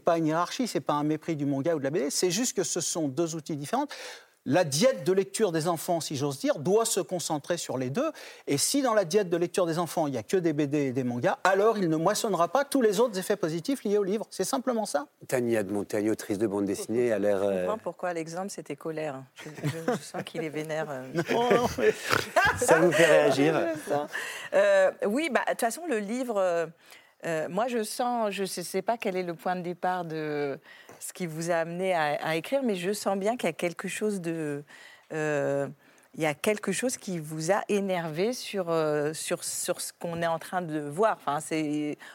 Pas 0.03 0.17
une 0.17 0.27
hiérarchie, 0.27 0.67
c'est 0.67 0.79
pas 0.79 0.93
un 0.93 1.03
mépris 1.03 1.35
du 1.35 1.45
manga 1.45 1.75
ou 1.75 1.79
de 1.79 1.83
la 1.83 1.89
BD, 1.89 2.09
c'est 2.09 2.31
juste 2.31 2.55
que 2.55 2.63
ce 2.63 2.81
sont 2.81 3.07
deux 3.07 3.35
outils 3.35 3.55
différents. 3.55 3.87
La 4.45 4.65
diète 4.65 5.05
de 5.05 5.13
lecture 5.13 5.53
des 5.53 5.69
enfants, 5.69 6.01
si 6.01 6.17
j'ose 6.17 6.37
dire, 6.37 6.59
doit 6.59 6.83
se 6.83 6.99
concentrer 6.99 7.55
sur 7.55 7.77
les 7.77 7.89
deux. 7.89 8.11
Et 8.45 8.57
si 8.57 8.81
dans 8.81 8.93
la 8.93 9.05
diète 9.05 9.29
de 9.29 9.37
lecture 9.37 9.65
des 9.65 9.79
enfants, 9.79 10.05
il 10.07 10.11
n'y 10.11 10.17
a 10.17 10.23
que 10.23 10.35
des 10.35 10.51
BD 10.51 10.79
et 10.79 10.91
des 10.91 11.05
mangas, 11.05 11.37
alors 11.45 11.77
il 11.77 11.87
ne 11.87 11.95
moissonnera 11.95 12.49
pas 12.49 12.65
tous 12.65 12.81
les 12.81 12.99
autres 12.99 13.17
effets 13.17 13.37
positifs 13.37 13.85
liés 13.85 13.97
au 13.97 14.03
livre. 14.03 14.27
C'est 14.29 14.43
simplement 14.43 14.85
ça. 14.85 15.07
Tania 15.29 15.63
de 15.63 15.71
Montaigne, 15.71 16.11
autrice 16.11 16.37
de 16.39 16.47
bande 16.47 16.65
dessinée, 16.65 17.13
a 17.13 17.19
l'air. 17.19 17.37
Je 17.37 17.59
comprends 17.59 17.73
euh, 17.75 17.81
pourquoi 17.81 18.13
l'exemple 18.13 18.49
c'était 18.49 18.75
colère. 18.75 19.23
Je, 19.45 19.93
sens 20.01 20.23
qu'il 20.23 20.43
est 20.43 20.49
vénère. 20.49 20.87
Euh. 20.89 21.21
ça 22.57 22.79
vous 22.79 22.91
fait 22.91 23.05
réagir 23.05 23.57
euh, 24.53 24.91
Oui, 25.05 25.29
bah, 25.31 25.39
de 25.45 25.51
toute 25.51 25.61
façon, 25.61 25.83
le 25.87 25.99
livre. 25.99 26.67
Euh, 27.25 27.47
moi, 27.49 27.67
je 27.67 27.83
sens, 27.83 28.31
je 28.31 28.41
ne 28.41 28.47
sais, 28.47 28.81
pas 28.81 28.97
quel 28.97 29.15
est 29.15 29.23
le 29.23 29.33
point 29.33 29.55
de 29.55 29.61
départ 29.61 30.05
de 30.05 30.59
ce 30.99 31.13
qui 31.13 31.25
vous 31.25 31.51
a 31.51 31.55
amené 31.55 31.93
à, 31.93 32.35
écrire, 32.35 32.63
mais 32.63 32.75
je 32.75 32.91
sens 32.91 33.17
bien 33.17 33.37
qu'il 33.37 33.47
y 33.47 33.49
a 33.49 33.53
quelque 33.53 33.87
chose 33.87 34.21
de. 34.21 34.63
Euh, 35.13 35.67
il 36.15 36.21
y 36.21 36.27
a 36.27 36.35
quelque 36.35 36.71
chose 36.71 36.95
qui 36.95 37.17
vous 37.17 37.51
a 37.51 37.63
énervé 37.69 38.33
sur, 38.33 38.69
euh, 38.69 39.13
sur, 39.13 39.43
sur 39.43 39.81
ce 39.81 39.91
qu'on 39.93 40.21
est 40.21 40.27
en 40.27 40.37
train 40.37 40.61
de 40.61 40.79
voir. 40.79 41.17
Enfin, 41.25 41.39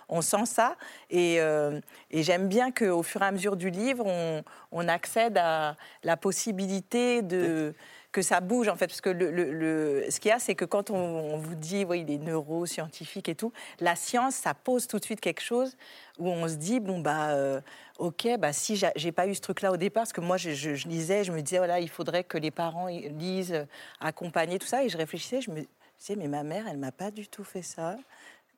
on 0.08 0.20
sent 0.20 0.46
ça. 0.46 0.76
Et, 1.10 1.38
et 1.38 2.22
j'aime 2.22 2.46
bien 2.46 2.70
qu'au 2.70 3.02
fur 3.02 3.22
et 3.22 3.24
à 3.24 3.32
mesure 3.32 3.56
du 3.56 3.70
livre, 3.70 4.06
on, 4.06 4.44
on 4.70 4.86
accède 4.86 5.36
à 5.36 5.76
la 6.04 6.16
possibilité 6.16 7.22
de 7.22 7.74
que 8.12 8.22
ça 8.22 8.40
bouge 8.40 8.68
en 8.68 8.76
fait, 8.76 8.86
parce 8.86 9.00
que 9.00 9.10
le, 9.10 10.06
ce 10.10 10.20
qu'il 10.20 10.30
y 10.30 10.32
a, 10.32 10.38
c'est 10.38 10.54
que 10.54 10.64
quand 10.64 10.90
on, 10.90 11.36
vous 11.36 11.54
dit, 11.54 11.84
oui, 11.84 12.04
il 12.06 12.10
est 12.10 12.18
neuroscientifique 12.18 13.28
et 13.28 13.34
tout, 13.34 13.52
la 13.80 13.96
science, 13.96 14.34
ça 14.34 14.54
pose 14.54 14.86
tout 14.86 14.98
de 14.98 15.04
suite 15.04 15.20
quelque 15.20 15.42
chose 15.42 15.76
où 16.18 16.28
on 16.28 16.48
se 16.48 16.54
dit, 16.54 16.80
bon 16.80 17.00
bah, 17.00 17.30
euh, 17.30 17.60
ok, 17.98 18.28
bah 18.38 18.52
si 18.52 18.82
j'ai 18.96 19.12
pas 19.12 19.26
eu 19.26 19.34
ce 19.34 19.40
truc-là 19.40 19.72
au 19.72 19.76
départ, 19.76 20.02
parce 20.02 20.12
que 20.12 20.20
moi 20.20 20.36
je, 20.36 20.88
lisais, 20.88 21.24
je 21.24 21.32
me 21.32 21.40
disais, 21.42 21.58
voilà, 21.58 21.80
il 21.80 21.88
faudrait 21.88 22.24
que 22.24 22.38
les 22.38 22.50
parents 22.50 22.86
lisent, 22.86 23.66
accompagner 24.00 24.58
tout 24.58 24.66
ça, 24.66 24.84
et 24.84 24.88
je 24.88 24.96
réfléchissais, 24.96 25.40
je 25.40 25.50
me 25.50 25.60
disais, 25.98 26.16
mais 26.16 26.28
ma 26.28 26.42
mère, 26.42 26.66
elle 26.68 26.78
m'a 26.78 26.92
pas 26.92 27.10
du 27.10 27.28
tout 27.28 27.44
fait 27.44 27.62
ça. 27.62 27.96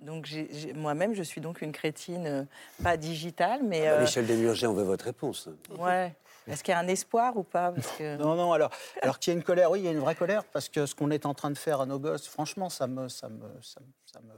Donc 0.00 0.28
moi-même, 0.74 1.14
je 1.14 1.22
suis 1.22 1.40
donc 1.42 1.60
une 1.60 1.72
crétine, 1.72 2.26
euh, 2.26 2.44
pas 2.82 2.96
digitale, 2.96 3.60
mais... 3.62 3.86
Ah 3.86 3.96
bah, 3.96 4.00
Michel 4.02 4.26
Desmurgers, 4.26 4.66
on 4.66 4.72
veut 4.72 4.84
votre 4.84 5.04
réponse. 5.04 5.50
Ouais. 5.78 6.14
Est-ce 6.46 6.64
qu'il 6.64 6.72
y 6.72 6.74
a 6.74 6.78
un 6.78 6.88
espoir 6.88 7.36
ou 7.36 7.42
pas? 7.42 7.72
Non, 8.00 8.34
non, 8.34 8.52
alors, 8.52 8.70
alors 9.02 9.18
qu'il 9.18 9.32
y 9.32 9.36
a 9.36 9.38
une 9.38 9.44
colère, 9.44 9.70
oui, 9.70 9.80
il 9.80 9.84
y 9.84 9.88
a 9.88 9.92
une 9.92 10.00
vraie 10.00 10.14
colère, 10.14 10.44
parce 10.44 10.68
que 10.68 10.86
ce 10.86 10.94
qu'on 10.94 11.10
est 11.10 11.26
en 11.26 11.34
train 11.34 11.50
de 11.50 11.58
faire 11.58 11.80
à 11.80 11.86
nos 11.86 11.98
gosses, 11.98 12.26
franchement, 12.26 12.70
ça 12.70 12.86
me, 12.86 13.08
ça 13.08 13.28
me, 13.28 13.46
ça 13.60 13.80
me, 14.20 14.32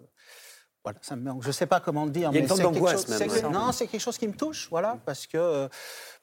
voilà, 0.84 0.98
ça 1.02 1.16
me, 1.16 1.30
je 1.40 1.46
ne 1.46 1.52
sais 1.52 1.66
pas 1.66 1.80
comment 1.80 2.04
le 2.04 2.10
dire. 2.10 2.30
Il 2.32 2.34
y 2.34 2.38
a 2.38 2.40
une 2.40 2.48
forme 2.48 2.62
d'angoisse 2.62 3.08
même. 3.08 3.52
non, 3.52 3.72
c'est 3.72 3.86
quelque 3.86 4.00
chose 4.00 4.18
qui 4.18 4.26
me 4.26 4.34
touche, 4.34 4.68
voilà, 4.70 4.98
parce 5.04 5.26
que 5.26 5.68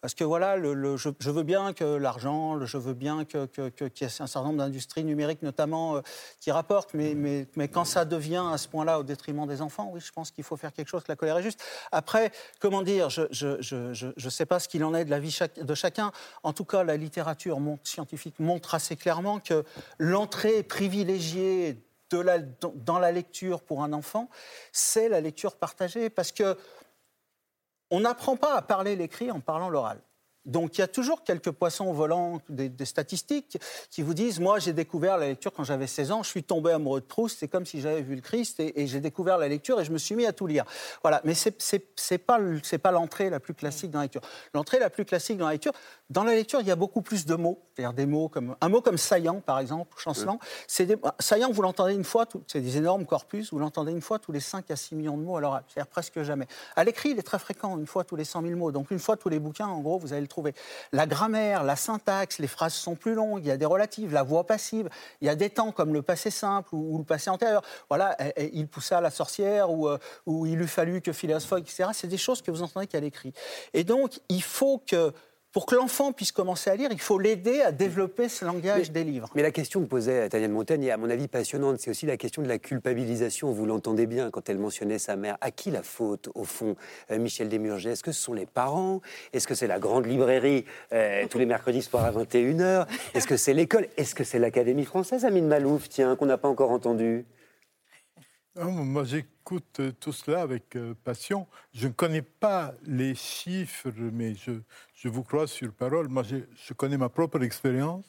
parce 0.01 0.13
que 0.13 0.23
voilà, 0.23 0.55
le, 0.55 0.95
je, 0.95 1.29
veux 1.29 1.43
bien 1.43 1.73
que 1.73 1.83
l'argent, 1.83 2.65
je 2.65 2.77
veux 2.77 2.93
bien 2.93 3.25
qu'il 3.25 3.47
que, 3.49 3.69
que, 3.69 3.85
y 3.85 4.03
ait 4.03 4.05
un 4.05 4.27
certain 4.27 4.43
nombre 4.43 4.59
d'industries 4.59 5.03
numériques 5.03 5.41
notamment 5.41 5.97
euh, 5.97 6.01
qui 6.39 6.51
rapportent, 6.51 6.93
mais, 6.93 7.15
mais, 7.15 7.47
mais, 7.57 7.67
quand 7.67 7.83
ça 7.83 8.05
devient 8.05 8.45
à 8.53 8.57
ce 8.57 8.69
point-là 8.69 8.99
au 8.99 9.03
détriment 9.03 9.45
des 9.45 9.61
enfants, 9.61 9.89
oui, 9.93 9.99
je 9.99 10.11
pense 10.11 10.31
qu'il 10.31 10.45
faut 10.45 10.55
faire 10.55 10.71
quelque 10.71 10.87
chose, 10.87 11.03
que 11.03 11.11
la 11.11 11.17
colère 11.17 11.37
est 11.37 11.43
juste. 11.43 11.61
Après, 11.91 12.31
comment 12.59 12.81
dire, 12.81 13.09
je 13.09 13.23
ne 13.23 13.93
je, 13.93 14.29
sais 14.29 14.45
pas 14.45 14.59
ce 14.59 14.69
qu'il 14.69 14.85
en 14.85 14.95
est 14.95 15.03
de 15.03 15.09
la 15.09 15.19
vie 15.19 15.37
de 15.57 15.75
chacun. 15.75 16.11
En 16.43 16.53
tout 16.53 16.65
cas, 16.65 16.83
la 16.83 16.95
littérature 16.95 17.59
scientifique 17.83 18.39
montre 18.39 18.75
assez 18.75 18.95
clairement 18.95 19.39
que 19.39 19.65
l'entrée 19.97 20.63
privilégiée 20.63 21.77
dans 22.09 22.99
la 22.99 23.11
lecture 23.11 23.61
pour 23.61 23.83
un 23.83 23.93
enfant, 23.93 24.29
c'est 24.71 25.09
la 25.09 25.21
lecture 25.21 25.57
partagée, 25.57 26.09
parce 26.09 26.31
que 26.31 26.57
on 27.91 28.01
n'apprend 28.01 28.35
pas 28.35 28.55
à 28.55 28.61
parler 28.61 28.95
l'écrit 28.95 29.31
en 29.31 29.39
parlant 29.39 29.69
l'oral. 29.69 30.01
Donc 30.49 30.77
il 30.77 30.81
y 30.81 30.83
a 30.83 30.87
toujours 30.87 31.23
quelques 31.23 31.51
poissons 31.51 31.93
volants 31.93 32.41
des, 32.49 32.71
statistiques 32.85 33.59
qui 33.91 34.01
vous 34.01 34.13
disent 34.13 34.39
moi 34.39 34.57
j'ai 34.57 34.73
découvert 34.73 35.17
la 35.17 35.27
lecture 35.27 35.53
quand 35.53 35.63
j'avais 35.63 35.85
16 35.85 36.11
ans, 36.11 36.23
je 36.23 36.29
suis 36.29 36.43
tombé 36.43 36.71
amoureux 36.71 37.01
de 37.01 37.05
Proust, 37.05 37.37
c'est 37.39 37.47
comme 37.47 37.65
si 37.65 37.81
j'avais 37.81 38.01
vu 38.01 38.15
le 38.15 38.21
Christ 38.21 38.59
et, 38.59 38.87
j'ai 38.87 38.99
découvert 38.99 39.37
la 39.37 39.47
lecture 39.47 39.79
et 39.79 39.85
je 39.85 39.91
me 39.91 39.99
suis 39.99 40.15
mis 40.15 40.25
à 40.25 40.33
tout 40.33 40.47
lire. 40.47 40.65
Voilà, 41.03 41.21
mais 41.23 41.35
c'est 41.35 41.55
c'est 41.61 42.17
pas 42.17 42.39
c'est 42.63 42.79
pas 42.79 42.91
l'entrée 42.91 43.29
la 43.29 43.39
plus 43.39 43.53
classique 43.53 43.91
dans 43.91 43.99
la 43.99 44.05
lecture. 44.05 44.21
L'entrée 44.55 44.79
la 44.79 44.89
plus 44.89 45.05
classique 45.05 45.37
dans 45.37 45.45
la 45.45 45.53
lecture, 45.53 45.73
dans 46.09 46.23
la 46.23 46.33
lecture 46.33 46.61
il 46.61 46.67
y 46.67 46.71
a 46.71 46.75
beaucoup 46.75 47.03
plus 47.03 47.25
de 47.25 47.35
mots, 47.35 47.61
c'est-à-dire 47.75 47.93
des 47.93 48.07
mots 48.07 48.27
comme 48.27 48.55
un 48.59 48.69
mot 48.69 48.81
comme 48.81 48.97
saillant 48.97 49.41
par 49.41 49.59
exemple, 49.59 49.95
chancelant. 49.97 50.39
C'est 50.67 50.97
saillant 51.19 51.51
vous 51.51 51.61
l'entendez 51.61 51.93
une 51.93 52.03
fois, 52.03 52.25
c'est 52.47 52.61
des 52.61 52.77
énormes 52.77 53.05
corpus, 53.05 53.51
vous 53.53 53.59
l'entendez 53.59 53.91
une 53.91 54.01
fois 54.01 54.17
tous 54.17 54.31
les 54.31 54.39
5 54.39 54.71
à 54.71 54.75
6 54.75 54.95
millions 54.95 55.17
de 55.17 55.23
mots 55.23 55.37
à 55.37 55.41
l'oral, 55.41 55.63
c'est-à-dire 55.67 55.89
presque 55.89 56.23
jamais. 56.23 56.47
À 56.75 56.83
l'écrit 56.83 57.09
il 57.09 57.19
est 57.19 57.23
très 57.23 57.39
fréquent, 57.39 57.77
une 57.77 57.87
fois 57.87 58.03
tous 58.03 58.15
les 58.15 58.25
100 58.25 58.41
000 58.41 58.55
mots, 58.55 58.71
donc 58.71 58.89
une 58.89 58.99
fois 58.99 59.15
tous 59.15 59.29
les 59.29 59.39
bouquins 59.39 59.67
en 59.67 59.81
gros 59.81 59.99
vous 59.99 60.11
allez 60.13 60.21
le 60.21 60.27
trouver. 60.27 60.38
La 60.91 61.05
grammaire, 61.05 61.63
la 61.63 61.75
syntaxe, 61.75 62.39
les 62.39 62.47
phrases 62.47 62.73
sont 62.73 62.95
plus 62.95 63.13
longues, 63.13 63.41
il 63.43 63.47
y 63.47 63.51
a 63.51 63.57
des 63.57 63.65
relatives, 63.65 64.13
la 64.13 64.23
voix 64.23 64.45
passive, 64.45 64.89
il 65.21 65.27
y 65.27 65.29
a 65.29 65.35
des 65.35 65.49
temps 65.49 65.71
comme 65.71 65.93
le 65.93 66.01
passé 66.01 66.31
simple 66.31 66.69
ou, 66.73 66.97
le 66.97 67.03
passé 67.03 67.29
antérieur. 67.29 67.61
Voilà, 67.89 68.17
il 68.37 68.67
poussa 68.67 69.01
la 69.01 69.11
sorcière 69.11 69.71
ou, 69.71 69.87
euh, 69.87 69.97
il 70.27 70.61
eût 70.61 70.67
fallu 70.67 71.01
que 71.01 71.11
Phileas 71.11 71.45
Fogg, 71.47 71.61
etc. 71.61 71.89
C'est 71.93 72.07
des 72.07 72.17
choses 72.17 72.41
que 72.41 72.51
vous 72.51 72.61
entendez 72.61 72.87
qu'à 72.87 72.99
l'écrit. 72.99 73.33
Et 73.73 73.83
donc, 73.83 74.19
il 74.29 74.43
faut 74.43 74.81
que 74.85 75.13
pour 75.51 75.65
que 75.65 75.75
l'enfant 75.75 76.11
puisse 76.11 76.31
commencer 76.31 76.69
à 76.69 76.75
lire, 76.75 76.89
il 76.91 76.99
faut 76.99 77.17
l'aider 77.17 77.61
à 77.61 77.71
développer 77.71 78.29
ce 78.29 78.45
langage 78.45 78.91
des 78.91 79.03
livres. 79.03 79.29
Mais 79.35 79.41
la 79.41 79.51
question 79.51 79.81
que 79.81 79.87
posait 79.87 80.29
de 80.29 80.47
Montaigne 80.47 80.83
est 80.83 80.91
à 80.91 80.97
mon 80.97 81.09
avis 81.09 81.27
passionnante. 81.27 81.79
C'est 81.79 81.89
aussi 81.89 82.05
la 82.05 82.17
question 82.17 82.41
de 82.41 82.47
la 82.47 82.59
culpabilisation. 82.59 83.51
Vous 83.51 83.65
l'entendez 83.65 84.05
bien 84.05 84.29
quand 84.29 84.47
elle 84.49 84.59
mentionnait 84.59 84.99
sa 84.99 85.15
mère. 85.15 85.37
À 85.41 85.49
qui 85.49 85.71
la 85.71 85.81
faute, 85.81 86.29
au 86.35 86.43
fond, 86.43 86.75
euh, 87.11 87.17
Michel 87.17 87.49
Desmurgers 87.49 87.91
Est-ce 87.91 88.03
que 88.03 88.11
ce 88.11 88.21
sont 88.21 88.33
les 88.33 88.45
parents? 88.45 89.01
Est-ce 89.33 89.47
que 89.47 89.55
c'est 89.55 89.67
la 89.67 89.79
grande 89.79 90.05
librairie 90.05 90.65
euh, 90.93 91.25
tous 91.27 91.39
les 91.39 91.45
mercredis 91.45 91.81
soirs 91.81 92.05
à 92.05 92.11
21h 92.11 92.85
Est-ce 93.15 93.27
que 93.27 93.37
c'est 93.37 93.53
l'école? 93.53 93.87
Est-ce 93.97 94.13
que 94.13 94.23
c'est 94.23 94.39
l'Académie 94.39 94.85
française, 94.85 95.25
Amine 95.25 95.47
Malouf, 95.47 95.89
tiens, 95.89 96.15
qu'on 96.15 96.27
n'a 96.27 96.37
pas 96.37 96.47
encore 96.47 96.71
entendu? 96.71 97.25
Ah, 98.57 98.65
moi, 98.65 99.03
j'écoute 99.03 99.79
euh, 99.79 99.91
tout 99.99 100.11
cela 100.11 100.41
avec 100.41 100.75
euh, 100.75 100.95
passion. 101.03 101.47
Je 101.73 101.87
ne 101.87 101.93
connais 101.93 102.23
pas 102.23 102.73
les 102.83 103.13
chiffres, 103.13 103.89
mais 104.11 104.33
je, 104.33 104.51
je 104.95 105.07
vous 105.07 105.23
crois 105.23 105.47
sur 105.47 105.71
parole. 105.71 106.07
Moi, 106.07 106.23
je, 106.23 106.73
connais 106.73 106.97
ma 106.97 107.09
propre 107.09 107.43
expérience. 107.43 108.05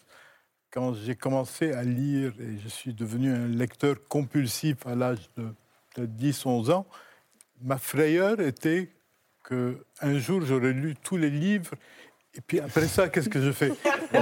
quand 0.70 0.94
j'ai 0.94 1.14
commencé 1.14 1.72
à 1.72 1.82
lire 1.82 2.32
et 2.40 2.58
je 2.58 2.68
suis 2.68 2.94
devenu 2.94 3.32
un 3.32 3.48
lecteur 3.48 3.96
compulsif 4.08 4.86
à 4.86 4.94
l'âge 4.94 5.28
de, 5.36 5.48
de 5.96 6.06
10-11 6.06 6.72
ans, 6.72 6.86
ma 7.60 7.78
frayeur 7.78 8.40
était 8.40 8.88
qu'un 9.48 10.18
jour 10.18 10.42
j'aurais 10.44 10.72
lu 10.72 10.94
tous 10.96 11.16
les 11.16 11.30
livres 11.30 11.74
et 12.36 12.40
puis 12.40 12.60
après 12.60 12.86
ça, 12.86 13.08
qu'est-ce 13.08 13.28
que 13.28 13.40
je 13.40 13.50
fais 13.50 13.72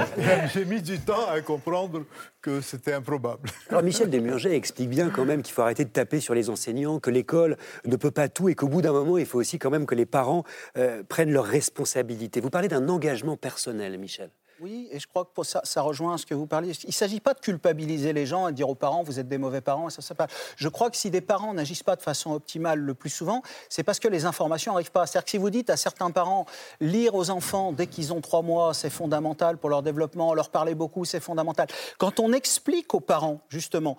J'ai 0.53 0.65
mis 0.65 0.81
du 0.81 0.99
temps 0.99 1.27
à 1.27 1.41
comprendre 1.41 2.05
que 2.41 2.59
c'était 2.59 2.93
improbable. 2.93 3.49
Alors 3.69 3.83
Michel 3.83 4.09
Desmurget 4.09 4.55
explique 4.55 4.89
bien 4.89 5.09
quand 5.09 5.25
même 5.25 5.43
qu'il 5.43 5.53
faut 5.53 5.61
arrêter 5.61 5.85
de 5.85 5.89
taper 5.89 6.19
sur 6.19 6.33
les 6.33 6.49
enseignants, 6.49 6.99
que 6.99 7.11
l'école 7.11 7.57
ne 7.85 7.95
peut 7.95 8.09
pas 8.09 8.27
tout 8.27 8.49
et 8.49 8.55
qu'au 8.55 8.67
bout 8.67 8.81
d'un 8.81 8.93
moment, 8.93 9.19
il 9.19 9.27
faut 9.27 9.39
aussi 9.39 9.59
quand 9.59 9.69
même 9.69 9.85
que 9.85 9.93
les 9.93 10.07
parents 10.07 10.43
euh, 10.77 11.03
prennent 11.03 11.31
leurs 11.31 11.45
responsabilités. 11.45 12.41
Vous 12.41 12.49
parlez 12.49 12.67
d'un 12.67 12.89
engagement 12.89 13.37
personnel, 13.37 13.97
Michel. 13.99 14.31
Oui, 14.61 14.89
et 14.91 14.99
je 14.99 15.07
crois 15.07 15.25
que 15.25 15.43
ça, 15.43 15.61
ça 15.63 15.81
rejoint 15.81 16.17
ce 16.17 16.25
que 16.25 16.33
vous 16.33 16.45
parliez. 16.45 16.73
Il 16.83 16.87
ne 16.87 16.93
s'agit 16.93 17.19
pas 17.19 17.33
de 17.33 17.39
culpabiliser 17.39 18.11
les 18.11 18.25
gens 18.25 18.47
et 18.47 18.51
de 18.51 18.57
dire 18.57 18.69
aux 18.69 18.75
parents 18.75 19.03
vous 19.03 19.19
êtes 19.19 19.27
des 19.27 19.37
mauvais 19.37 19.61
parents. 19.61 19.89
Ça, 19.89 20.01
ça 20.01 20.15
pas. 20.15 20.27
Je 20.57 20.67
crois 20.67 20.89
que 20.89 20.97
si 20.97 21.09
des 21.09 21.21
parents 21.21 21.53
n'agissent 21.53 21.83
pas 21.83 21.95
de 21.95 22.01
façon 22.01 22.33
optimale 22.33 22.79
le 22.79 22.93
plus 22.93 23.09
souvent, 23.09 23.41
c'est 23.69 23.83
parce 23.83 23.99
que 23.99 24.07
les 24.07 24.25
informations 24.25 24.73
n'arrivent 24.73 24.91
pas. 24.91 25.05
C'est-à-dire 25.05 25.25
que 25.25 25.31
si 25.31 25.37
vous 25.37 25.49
dites 25.49 25.69
à 25.69 25.77
certains 25.77 26.11
parents 26.11 26.45
lire 26.81 27.15
aux 27.15 27.29
enfants 27.29 27.71
dès 27.71 27.87
qu'ils 27.87 28.11
ont 28.11 28.21
trois 28.21 28.41
mois, 28.41 28.73
c'est 28.73 28.89
fondamental 28.89 29.57
pour 29.57 29.69
leur 29.69 29.81
développement, 29.81 30.33
leur 30.33 30.49
parler 30.49 30.75
beaucoup, 30.75 31.05
c'est 31.05 31.21
fondamental. 31.21 31.67
Quand 31.97 32.19
on 32.19 32.33
explique 32.33 32.93
aux 32.93 32.99
parents, 32.99 33.39
justement, 33.49 33.97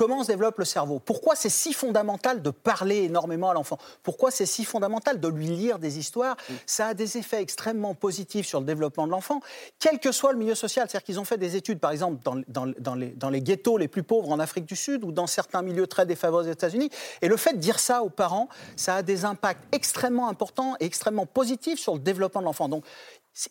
Comment 0.00 0.22
se 0.22 0.28
développe 0.28 0.58
le 0.58 0.64
cerveau? 0.64 0.98
Pourquoi 0.98 1.36
c'est 1.36 1.50
si 1.50 1.74
fondamental 1.74 2.40
de 2.40 2.48
parler 2.48 3.02
énormément 3.02 3.50
à 3.50 3.52
l'enfant? 3.52 3.76
Pourquoi 4.02 4.30
c'est 4.30 4.46
si 4.46 4.64
fondamental 4.64 5.20
de 5.20 5.28
lui 5.28 5.48
lire 5.48 5.78
des 5.78 5.98
histoires? 5.98 6.38
Ça 6.64 6.86
a 6.86 6.94
des 6.94 7.18
effets 7.18 7.42
extrêmement 7.42 7.94
positifs 7.94 8.46
sur 8.46 8.60
le 8.60 8.64
développement 8.64 9.06
de 9.06 9.12
l'enfant, 9.12 9.40
quel 9.78 9.98
que 9.98 10.10
soit 10.10 10.32
le 10.32 10.38
milieu 10.38 10.54
social. 10.54 10.88
C'est-à-dire 10.88 11.04
qu'ils 11.04 11.20
ont 11.20 11.26
fait 11.26 11.36
des 11.36 11.54
études, 11.54 11.80
par 11.80 11.90
exemple, 11.90 12.22
dans, 12.24 12.36
dans- 12.48 12.72
dans 12.78 12.94
les, 12.94 13.08
dans 13.08 13.28
les 13.28 13.42
ghettos 13.42 13.76
les 13.76 13.88
plus 13.88 14.02
pauvres 14.02 14.30
en 14.30 14.38
Afrique 14.40 14.64
du 14.64 14.74
Sud 14.74 15.04
ou 15.04 15.12
dans 15.12 15.26
certains 15.26 15.60
milieux 15.60 15.86
très 15.86 16.06
défavorisés 16.06 16.48
aux 16.48 16.54
États-Unis. 16.54 16.88
Et 17.20 17.28
le 17.28 17.36
fait 17.36 17.52
de 17.52 17.58
dire 17.58 17.78
ça 17.78 18.02
aux 18.02 18.08
parents, 18.08 18.48
ça 18.76 18.94
a 18.94 19.02
des 19.02 19.26
impacts 19.26 19.62
extrêmement 19.70 20.30
importants 20.30 20.76
et 20.80 20.86
extrêmement 20.86 21.26
positifs 21.26 21.78
sur 21.78 21.92
le 21.92 22.00
développement 22.00 22.40
de 22.40 22.46
l'enfant. 22.46 22.70
Donc, 22.70 22.86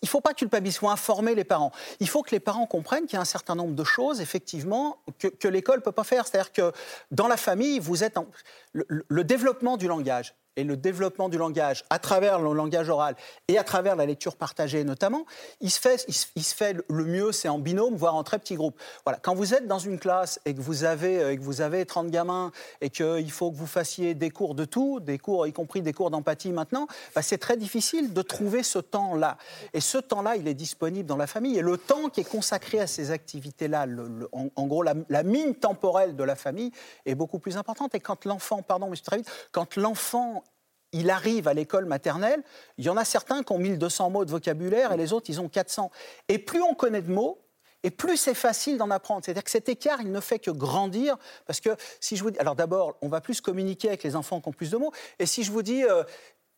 il 0.02 0.06
ne 0.06 0.08
faut 0.08 0.22
pas 0.22 0.34
culpabiliser, 0.34 0.78
il 0.78 0.80
faut 0.80 0.90
informer 0.90 1.36
les 1.36 1.44
parents. 1.44 1.72
Il 2.00 2.10
faut 2.10 2.22
que 2.22 2.32
les 2.32 2.40
parents 2.40 2.66
comprennent 2.66 3.06
qu'il 3.06 3.14
y 3.14 3.18
a 3.18 3.22
un 3.22 3.26
certain 3.26 3.56
nombre 3.56 3.76
de 3.76 3.84
choses, 3.84 4.22
effectivement, 4.22 4.98
que, 5.18 5.48
l'école 5.48 5.78
ne 5.78 5.84
peut 5.84 5.92
pas 5.92 6.04
faire. 6.04 6.28
C'est-à-dire 6.28 6.52
que 6.52 6.72
dans 7.12 7.28
la 7.28 7.38
famille, 7.38 7.80
vous 7.80 8.04
êtes 8.04 8.18
en- 8.18 8.28
le 8.74 9.24
développement 9.24 9.78
du 9.78 9.88
langage 9.88 10.36
et 10.60 10.64
le 10.64 10.76
développement 10.76 11.30
du 11.30 11.38
langage 11.38 11.86
à 11.90 12.00
travers 12.00 12.40
le 12.40 12.54
langage 12.54 12.90
oral 12.90 13.16
et 13.48 13.58
à 13.58 13.64
travers 13.64 13.96
la 13.96 14.06
lecture 14.06 14.36
partagée 14.36 14.84
notamment, 14.84 15.26
il 15.62 15.72
se 15.72 15.80
fait, 15.80 16.06
il 16.36 16.44
se, 16.44 16.56
fait 16.56 16.76
le 16.90 17.06
mieux, 17.06 17.32
c'est 17.32 17.48
en 17.48 17.60
binôme, 17.60 17.96
voire 17.96 18.16
en 18.16 18.24
très 18.24 18.40
petits 18.40 18.56
groupes. 18.56 18.80
Voilà. 19.06 19.20
Quand 19.22 19.36
vous 19.36 19.54
êtes 19.54 19.68
dans 19.68 19.80
une 19.80 20.00
classe 20.00 20.40
et 20.46 20.54
que 20.54 20.62
vous 20.62 20.84
avez, 20.84 21.22
euh, 21.22 21.36
que 21.36 21.42
vous 21.42 21.62
avez 21.62 21.86
30 21.86 22.10
gamins 22.10 22.52
et 22.82 22.90
qu'il 22.90 23.32
faut 23.32 23.52
que 23.52 23.56
vous 23.56 23.68
fassiez 23.68 24.14
des 24.14 24.30
cours 24.30 24.54
de 24.54 24.66
tout, 24.66 25.00
des 25.00 25.18
cours, 25.18 25.48
y 25.48 25.54
compris 25.54 25.82
des 25.82 25.94
cours 25.94 26.12
d'empathie 26.12 26.52
maintenant, 26.52 26.88
bah, 27.16 27.22
c'est 27.22 27.38
très 27.38 27.56
difficile 27.56 28.14
de 28.14 28.22
trouver 28.22 28.64
ce 28.64 28.80
temps-là. 28.80 29.38
Et 29.74 29.80
ce 29.80 29.98
temps-là, 29.98 30.36
il 30.36 30.48
est 30.48 30.54
disponible 30.54 31.08
dans 31.08 31.18
la 31.18 31.28
famille. 31.28 31.58
Et 31.58 31.62
le 31.62 31.78
temps 31.78 32.10
qui 32.10 32.22
est 32.22 32.30
consacré 32.30 32.82
à 32.82 32.88
ces 32.88 33.12
activités-là, 33.12 33.86
en, 34.34 34.68
gros, 34.68 34.84
la, 34.84 35.24
mine 35.24 35.56
temporelle 35.56 36.16
de 36.16 36.24
la 36.24 36.36
famille 36.36 36.72
est 37.06 37.16
beaucoup 37.16 37.40
plus 37.40 37.56
importante. 37.56 37.96
Et 37.96 38.00
quand 38.02 38.26
l'enfant, 38.26 38.62
pardon, 38.62 38.90
mais 38.90 38.98
très 38.98 39.22
quand 39.52 39.76
l'enfant 39.78 40.44
il 40.92 41.10
arrive 41.10 41.48
à 41.48 41.54
l'école 41.54 41.86
maternelle, 41.86 42.44
il 42.78 42.86
y 42.86 42.90
en 42.90 42.98
a 42.98 43.06
certains 43.06 43.44
qui 43.44 43.52
ont 43.52 43.60
1200 43.60 44.10
mots 44.10 44.26
de 44.26 44.32
vocabulaire 44.32 44.92
et 44.92 44.98
les 44.98 45.14
autres, 45.14 45.30
ils 45.30 45.40
ont 45.40 45.50
400. 45.50 45.92
Et 46.28 46.40
plus 46.40 46.62
on 46.62 46.74
connaît 46.74 47.02
de 47.02 47.12
mots, 47.12 47.40
et 47.84 47.92
plus 47.92 48.18
c'est 48.18 48.34
facile 48.34 48.78
d'en 48.78 48.90
apprendre. 48.90 49.24
C'est-à-dire 49.24 49.44
que 49.44 49.52
cet 49.52 49.70
écart, 49.70 50.02
il 50.02 50.12
ne 50.12 50.20
fait 50.20 50.40
que 50.40 50.52
grandir. 50.52 51.18
Parce 51.46 51.60
que 51.60 51.70
si 52.00 52.18
je 52.18 52.24
vous 52.24 52.32
dis. 52.32 52.40
Alors 52.40 52.56
d'abord, 52.56 52.98
on 53.02 53.08
va 53.08 53.22
plus 53.22 53.40
communiquer 53.40 53.88
avec 53.88 54.04
les 54.04 54.16
enfants 54.16 54.42
qui 54.42 54.50
ont 54.50 54.54
plus 54.54 54.72
de 54.72 54.78
mots. 54.78 54.92
Et 55.18 55.26
si 55.26 55.44
je 55.44 55.52
vous 55.52 55.62
dis, 55.62 55.84
euh, 55.84 56.04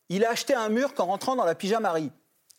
il 0.09 0.25
a 0.25 0.31
acheté 0.31 0.53
un 0.53 0.69
mur 0.69 0.93
qu'en 0.93 1.05
rentrant 1.05 1.35
dans 1.35 1.45
la 1.45 1.55
pyjamarie. 1.55 2.11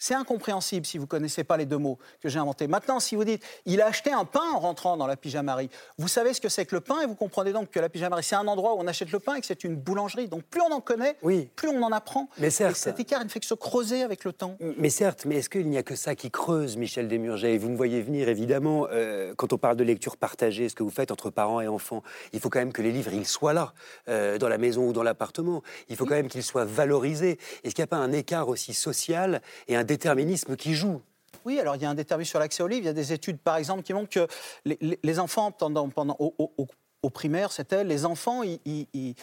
C'est 0.02 0.14
incompréhensible 0.14 0.84
si 0.84 0.98
vous 0.98 1.04
ne 1.04 1.08
connaissez 1.08 1.44
pas 1.44 1.56
les 1.56 1.64
deux 1.64 1.78
mots 1.78 1.96
que 2.20 2.28
j'ai 2.28 2.40
inventés. 2.40 2.66
Maintenant, 2.66 2.98
si 2.98 3.14
vous 3.14 3.22
dites 3.22 3.44
il 3.66 3.80
a 3.80 3.86
acheté 3.86 4.10
un 4.10 4.24
pain 4.24 4.42
en 4.52 4.58
rentrant 4.58 4.96
dans 4.96 5.06
la 5.06 5.16
pyjamarie, 5.16 5.70
vous 5.96 6.08
savez 6.08 6.34
ce 6.34 6.40
que 6.40 6.48
c'est 6.48 6.66
que 6.66 6.74
le 6.74 6.80
pain 6.80 7.02
et 7.02 7.06
vous 7.06 7.14
comprenez 7.14 7.52
donc 7.52 7.70
que 7.70 7.78
la 7.78 7.88
pyjamarie, 7.88 8.24
c'est 8.24 8.34
un 8.34 8.48
endroit 8.48 8.74
où 8.74 8.78
on 8.80 8.88
achète 8.88 9.12
le 9.12 9.20
pain 9.20 9.36
et 9.36 9.40
que 9.40 9.46
c'est 9.46 9.62
une 9.62 9.76
boulangerie. 9.76 10.26
Donc 10.26 10.42
plus 10.42 10.60
on 10.60 10.72
en 10.72 10.80
connaît, 10.80 11.14
Oui. 11.22 11.48
plus 11.54 11.68
on 11.68 11.80
en 11.84 11.92
apprend. 11.92 12.28
Mais 12.38 12.50
certes. 12.50 12.72
Et 12.72 12.80
cet 12.80 12.98
écart, 12.98 13.22
ne 13.22 13.28
fait 13.28 13.38
que 13.38 13.46
se 13.46 13.54
creuser 13.54 14.02
avec 14.02 14.24
le 14.24 14.32
temps. 14.32 14.56
Mais 14.76 14.90
certes, 14.90 15.24
mais 15.24 15.36
est-ce 15.36 15.48
qu'il 15.48 15.68
n'y 15.68 15.78
a 15.78 15.84
que 15.84 15.94
ça 15.94 16.16
qui 16.16 16.32
creuse, 16.32 16.76
Michel 16.76 17.06
Desmurget 17.06 17.54
Et 17.54 17.58
Vous 17.58 17.68
me 17.68 17.76
voyez 17.76 18.02
venir, 18.02 18.28
évidemment, 18.28 18.88
euh, 18.90 19.34
quand 19.36 19.52
on 19.52 19.58
parle 19.58 19.76
de 19.76 19.84
lecture 19.84 20.16
partagée, 20.16 20.68
ce 20.68 20.74
que 20.74 20.82
vous 20.82 20.90
faites 20.90 21.12
entre 21.12 21.30
parents 21.30 21.60
et 21.60 21.68
enfants, 21.68 22.02
il 22.32 22.40
faut 22.40 22.50
quand 22.50 22.58
même 22.58 22.72
que 22.72 22.82
les 22.82 22.90
livres, 22.90 23.12
ils 23.12 23.24
soient 23.24 23.52
là, 23.52 23.72
euh, 24.08 24.36
dans 24.36 24.48
la 24.48 24.58
maison 24.58 24.88
ou 24.88 24.92
dans 24.92 25.04
l'appartement. 25.04 25.62
Il 25.88 25.94
faut 25.94 26.06
quand 26.06 26.16
même 26.16 26.26
qu'ils 26.28 26.42
soient 26.42 26.64
valorisés. 26.64 27.38
Est-ce 27.62 27.76
qu'il 27.76 27.82
n'y 27.82 27.84
a 27.84 27.86
pas 27.86 27.98
un 27.98 28.10
écart 28.10 28.48
aussi 28.48 28.74
social 28.74 29.40
et 29.68 29.76
un 29.76 29.84
déterminisme 29.92 30.56
qui 30.56 30.74
joue 30.74 31.00
Oui, 31.44 31.60
alors 31.60 31.76
il 31.76 31.82
y 31.82 31.84
a 31.84 31.90
un 31.90 31.94
déterminisme 31.94 32.30
sur 32.30 32.38
l'accès 32.40 32.62
aux 32.62 32.68
livres. 32.68 32.82
Il 32.84 32.86
y 32.86 32.90
a 32.90 32.92
des 32.92 33.12
études, 33.12 33.38
par 33.38 33.56
exemple, 33.56 33.82
qui 33.82 33.92
montrent 33.94 34.10
que 34.10 34.26
les, 34.64 35.18
enfants, 35.18 35.50
pendant, 35.52 35.86
au, 36.18 36.34
au- 36.38 36.52
au- 37.02 37.10
primaire, 37.10 37.50
c'était 37.52 37.84
les 37.84 38.04
enfants, 38.04 38.42
ils- 38.42 39.14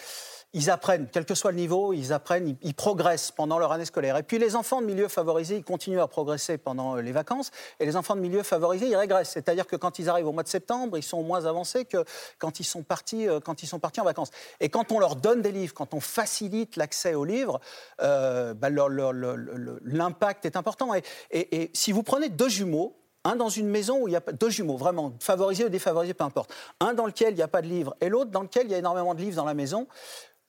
ils 0.53 0.71
apprennent, 0.71 1.07
quel 1.11 1.25
que 1.25 1.35
soit 1.35 1.51
le 1.51 1.57
niveau, 1.57 1.93
ils 1.93 2.11
apprennent, 2.11 2.57
ils, 2.61 2.73
progressent 2.73 3.31
pendant 3.31 3.59
leur 3.59 3.71
année 3.71 3.85
scolaire. 3.85 4.17
Et 4.17 4.23
puis 4.23 4.39
les 4.39 4.55
enfants 4.55 4.81
de 4.81 4.87
milieux 4.87 5.07
favorisés, 5.07 5.57
ils 5.57 5.63
continuent 5.63 5.99
à 5.99 6.07
progresser 6.07 6.57
pendant 6.57 6.97
euh, 6.97 7.01
les 7.01 7.11
vacances. 7.11 7.51
Et 7.79 7.85
les 7.85 7.95
enfants 7.95 8.15
de 8.15 8.21
milieux 8.21 8.41
favorisés, 8.41 8.87
ils 8.87 8.95
régressent. 8.95 9.29
C'est-à-dire 9.29 9.67
que 9.67 9.75
quand 9.75 9.99
ils 9.99 10.09
arrivent 10.09 10.27
au 10.27 10.31
mois 10.31 10.43
de 10.43 10.47
septembre, 10.47 10.97
ils 10.97 11.03
sont 11.03 11.21
moins 11.21 11.45
avancés 11.45 11.85
que 11.85 12.03
quand 12.39 12.59
ils 12.59 12.63
sont 12.63 12.81
partis, 12.81 13.27
euh, 13.27 13.39
quand 13.39 13.61
ils 13.61 13.67
sont 13.67 13.79
partis 13.79 14.01
en 14.01 14.05
vacances. 14.05 14.31
Et 14.59 14.69
quand 14.69 14.91
on 14.91 14.99
leur 14.99 15.15
donne 15.15 15.43
des 15.43 15.51
livres, 15.51 15.73
quand 15.75 15.93
on 15.93 15.99
facilite 15.99 16.77
l'accès 16.77 17.13
aux 17.13 17.25
livres, 17.25 17.59
euh, 18.01 18.55
bah, 18.55 18.69
l'impact 18.71 20.45
est 20.45 20.55
important. 20.55 20.95
Et, 20.95 21.03
et- 21.31 21.69
si 21.73 21.91
vous 21.91 22.01
prenez 22.01 22.29
deux 22.29 22.49
jumeaux, 22.49 22.95
un 23.25 23.35
dans 23.35 23.49
une 23.49 23.67
maison 23.67 24.01
où 24.01 24.07
il 24.07 24.11
y 24.11 24.15
a 24.15 24.21
deux 24.21 24.49
jumeaux, 24.49 24.77
vraiment, 24.77 25.13
favorisés 25.19 25.65
ou 25.65 25.69
défavorisés, 25.69 26.13
peu 26.13 26.23
importe. 26.23 26.53
Un 26.79 26.93
dans 26.93 27.05
lequel 27.05 27.33
il 27.33 27.35
n'y 27.35 27.41
a 27.41 27.47
pas 27.47 27.61
de 27.61 27.67
livres 27.67 27.95
et 28.01 28.09
l'autre 28.09 28.31
dans 28.31 28.41
lequel 28.41 28.65
il 28.65 28.71
y 28.71 28.75
a 28.75 28.77
énormément 28.77 29.13
de 29.13 29.21
livres 29.21 29.35
dans 29.35 29.45
la 29.45 29.53
maison. 29.53 29.87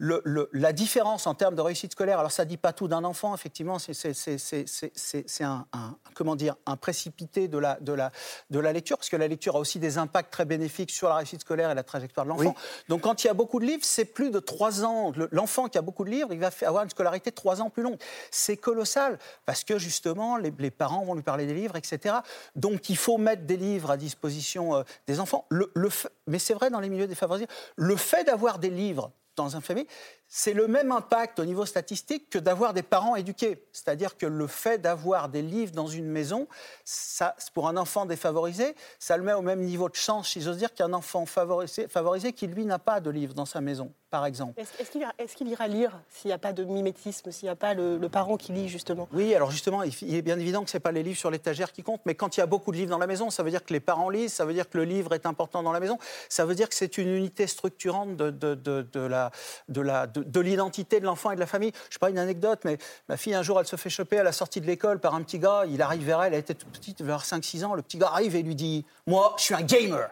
Le- 0.02 0.22
le- 0.24 0.48
la 0.54 0.72
différence 0.72 1.26
en 1.26 1.34
termes 1.34 1.54
de 1.54 1.60
réussite 1.60 1.92
scolaire, 1.92 2.18
alors 2.18 2.32
ça 2.32 2.44
ne 2.44 2.48
dit 2.48 2.56
pas 2.56 2.72
tout 2.72 2.88
d'un 2.88 3.04
enfant, 3.04 3.34
effectivement, 3.34 3.78
c'est- 3.78 5.42
un, 5.42 5.66
un- 5.74 5.96
comment 6.14 6.36
dire, 6.36 6.56
un 6.64 6.76
précipité 6.76 7.48
de 7.48 7.58
la, 7.58 7.78
de, 7.80 7.92
la, 7.92 8.10
de 8.48 8.58
la 8.58 8.72
lecture, 8.72 8.96
parce 8.96 9.10
que 9.10 9.16
la 9.16 9.28
lecture 9.28 9.56
a 9.56 9.58
aussi 9.58 9.78
des 9.78 9.98
impacts 9.98 10.32
très 10.32 10.46
bénéfiques 10.46 10.90
sur 10.90 11.08
la 11.10 11.16
réussite 11.16 11.42
scolaire 11.42 11.70
et 11.70 11.74
la 11.74 11.82
trajectoire 11.82 12.24
de 12.24 12.30
l'enfant. 12.30 12.54
Donc 12.88 13.02
quand 13.02 13.22
il 13.22 13.26
y 13.26 13.30
a 13.30 13.34
beaucoup 13.34 13.60
de 13.60 13.66
livres, 13.66 13.84
c'est 13.84 14.06
plus 14.06 14.30
de 14.30 14.38
trois 14.40 14.84
ans. 14.84 15.12
Le- 15.14 15.28
L'enfant 15.32 15.68
qui 15.68 15.76
a 15.76 15.82
beaucoup 15.82 16.04
de 16.04 16.10
livres, 16.10 16.32
il 16.32 16.40
va 16.40 16.50
avoir 16.62 16.82
une 16.84 16.90
scolarité 16.90 17.28
de 17.30 17.34
trois 17.34 17.60
ans 17.60 17.68
plus 17.68 17.82
longue. 17.82 17.98
C'est 18.30 18.56
colossal, 18.56 19.18
parce 19.44 19.64
que 19.64 19.78
justement, 19.78 20.38
les, 20.38 20.52
les 20.58 20.70
parents 20.70 21.04
vont 21.04 21.14
lui 21.14 21.22
parler 21.22 21.44
des 21.46 21.54
livres, 21.54 21.76
etc. 21.76 22.16
Donc 22.56 22.88
il 22.88 22.96
faut 22.96 23.18
mettre 23.18 23.42
des 23.44 23.58
livres 23.58 23.90
à 23.90 23.96
disposition 23.98 24.76
euh, 24.76 24.82
des 25.06 25.20
enfants. 25.20 25.44
Le, 25.50 25.70
le 25.74 25.90
fait- 25.90 26.08
mais 26.26 26.38
c'est 26.38 26.54
vrai 26.54 26.70
dans 26.70 26.80
les 26.80 26.88
milieux 26.88 27.06
défavorisés, 27.06 27.48
le 27.76 27.96
fait 27.96 28.24
d'avoir 28.24 28.58
des 28.58 28.70
livres 28.70 29.12
dans 29.36 29.56
un 29.56 29.60
famille, 29.60 29.86
c'est 30.32 30.54
le 30.54 30.68
même 30.68 30.92
impact 30.92 31.40
au 31.40 31.44
niveau 31.44 31.66
statistique 31.66 32.30
que 32.30 32.38
d'avoir 32.38 32.72
des 32.72 32.82
parents 32.84 33.16
éduqués. 33.16 33.66
C'est-à-dire 33.72 34.16
que 34.16 34.26
le 34.26 34.46
fait 34.46 34.78
d'avoir 34.78 35.28
des 35.28 35.42
livres 35.42 35.72
dans 35.72 35.88
une 35.88 36.06
maison, 36.06 36.46
ça, 36.84 37.34
pour 37.52 37.68
un 37.68 37.76
enfant 37.76 38.06
défavorisé, 38.06 38.74
ça 38.98 39.16
le 39.16 39.24
met 39.24 39.32
au 39.32 39.42
même 39.42 39.60
niveau 39.60 39.88
de 39.88 39.96
chance, 39.96 40.28
si 40.28 40.40
j'ose 40.40 40.56
dire, 40.56 40.72
qu'un 40.72 40.92
enfant 40.92 41.26
favorisé, 41.26 41.88
favorisé 41.88 42.32
qui, 42.32 42.46
lui, 42.46 42.64
n'a 42.64 42.78
pas 42.78 43.00
de 43.00 43.10
livre 43.10 43.34
dans 43.34 43.44
sa 43.44 43.60
maison, 43.60 43.92
par 44.08 44.24
exemple. 44.24 44.60
Est-ce 44.60 45.36
qu'il 45.36 45.48
ira, 45.48 45.66
lire 45.66 46.00
s'il 46.08 46.28
n'y 46.28 46.32
a 46.32 46.38
pas 46.38 46.52
de 46.52 46.62
mimétisme, 46.64 47.32
s'il 47.32 47.46
n'y 47.46 47.50
a 47.50 47.56
pas 47.56 47.74
le, 47.74 47.98
le 47.98 48.08
parent 48.08 48.36
qui 48.36 48.52
lit 48.52 48.68
justement? 48.68 49.08
Oui, 49.12 49.34
alors 49.34 49.50
justement, 49.50 49.82
il 49.82 49.92
il 50.02 50.14
est 50.14 50.22
bien 50.22 50.38
évident 50.38 50.62
que 50.64 50.70
ce 50.70 50.76
n'est 50.76 50.80
pas 50.80 50.92
les 50.92 51.02
livres 51.02 51.18
sur 51.18 51.30
l'étagère 51.30 51.72
qui 51.72 51.82
comptent, 51.82 52.02
mais 52.06 52.14
quand 52.14 52.36
il 52.36 52.40
y 52.40 52.42
a 52.42 52.46
beaucoup 52.46 52.70
de 52.70 52.76
livres 52.76 52.90
dans 52.90 52.98
la 52.98 53.06
maison, 53.06 53.30
ça 53.30 53.42
veut 53.42 53.50
dire 53.50 53.64
que 53.64 53.72
les 53.72 53.80
parents 53.80 54.08
lisent, 54.08 54.32
ça 54.32 54.44
veut 54.44 54.54
dire 54.54 54.70
que 54.70 54.78
le 54.78 54.84
livre 54.84 55.12
est 55.12 55.26
important 55.26 55.62
dans 55.62 55.72
la 55.72 55.80
maison, 55.80 55.98
ça 56.28 56.44
veut 56.44 56.54
dire 56.54 56.68
que 56.68 56.74
c'est 56.74 56.98
une 56.98 57.08
unité 57.08 57.46
structurante 57.46 58.16
de, 58.16 58.30
de, 58.30 58.54
de, 58.54 58.86
de 58.92 59.00
la, 59.00 59.30
de, 59.68 59.80
la, 59.80 60.06
de, 60.20 60.30
de 60.30 60.40
l'identité 60.40 61.00
de 61.00 61.04
l'enfant 61.04 61.30
et 61.30 61.34
de 61.34 61.40
la 61.40 61.46
famille. 61.46 61.72
Je 61.88 61.94
sais 61.94 61.98
pas 61.98 62.10
une 62.10 62.18
anecdote, 62.18 62.60
mais 62.64 62.78
ma 63.08 63.16
fille, 63.16 63.34
un 63.34 63.42
jour, 63.42 63.60
elle 63.60 63.66
se 63.66 63.76
fait 63.76 63.90
choper 63.90 64.18
à 64.18 64.22
la 64.22 64.32
sortie 64.32 64.60
de 64.60 64.66
l'école 64.66 65.00
par 65.00 65.14
un 65.14 65.22
petit 65.22 65.38
gars, 65.38 65.64
il 65.66 65.82
arrive 65.82 66.04
vers 66.04 66.22
elle, 66.22 66.34
elle 66.34 66.40
était 66.40 66.54
toute 66.54 66.70
petite, 66.70 67.02
vers 67.02 67.22
5-6 67.22 67.64
ans, 67.64 67.74
le 67.74 67.82
petit 67.82 67.98
gars 67.98 68.08
arrive 68.08 68.36
et 68.36 68.42
lui 68.42 68.54
dit 68.54 68.86
«Moi, 69.06 69.34
je 69.38 69.44
suis 69.44 69.54
un 69.54 69.62
gamer!» 69.62 70.10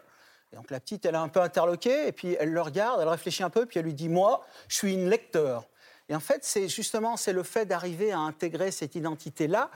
Et 0.53 0.57
donc 0.57 0.71
la 0.71 0.81
petite, 0.81 1.05
elle 1.05 1.14
est 1.14 1.18
un 1.18 1.29
peu 1.29 1.40
interloquée, 1.40 2.09
et 2.09 2.12
puis 2.12 2.37
elle 2.38 2.53
le 2.53 2.61
regarde, 2.62 3.01
elle 3.01 3.09
réfléchit 3.09 3.42
un 3.42 3.51
peu, 3.51 3.66
puis 3.66 3.79
elle 3.79 3.85
lui 3.85 3.94
dit 3.94 4.09
Moi, 4.09 4.44
je 4.68 4.77
suis 4.77 4.94
une 4.94 5.09
lecteur. 5.09 5.64
Et 6.09 6.14
en 6.14 6.21
fait, 6.21 6.42
c'est 6.42 6.68
justement 6.68 7.16
c'est 7.16 7.35
le 7.35 7.42
fait 7.42 7.66
d'arriver 7.66 8.12
à 8.12 8.18
intégrer 8.18 8.71
cette 8.71 8.94
identité-là. 8.94 9.71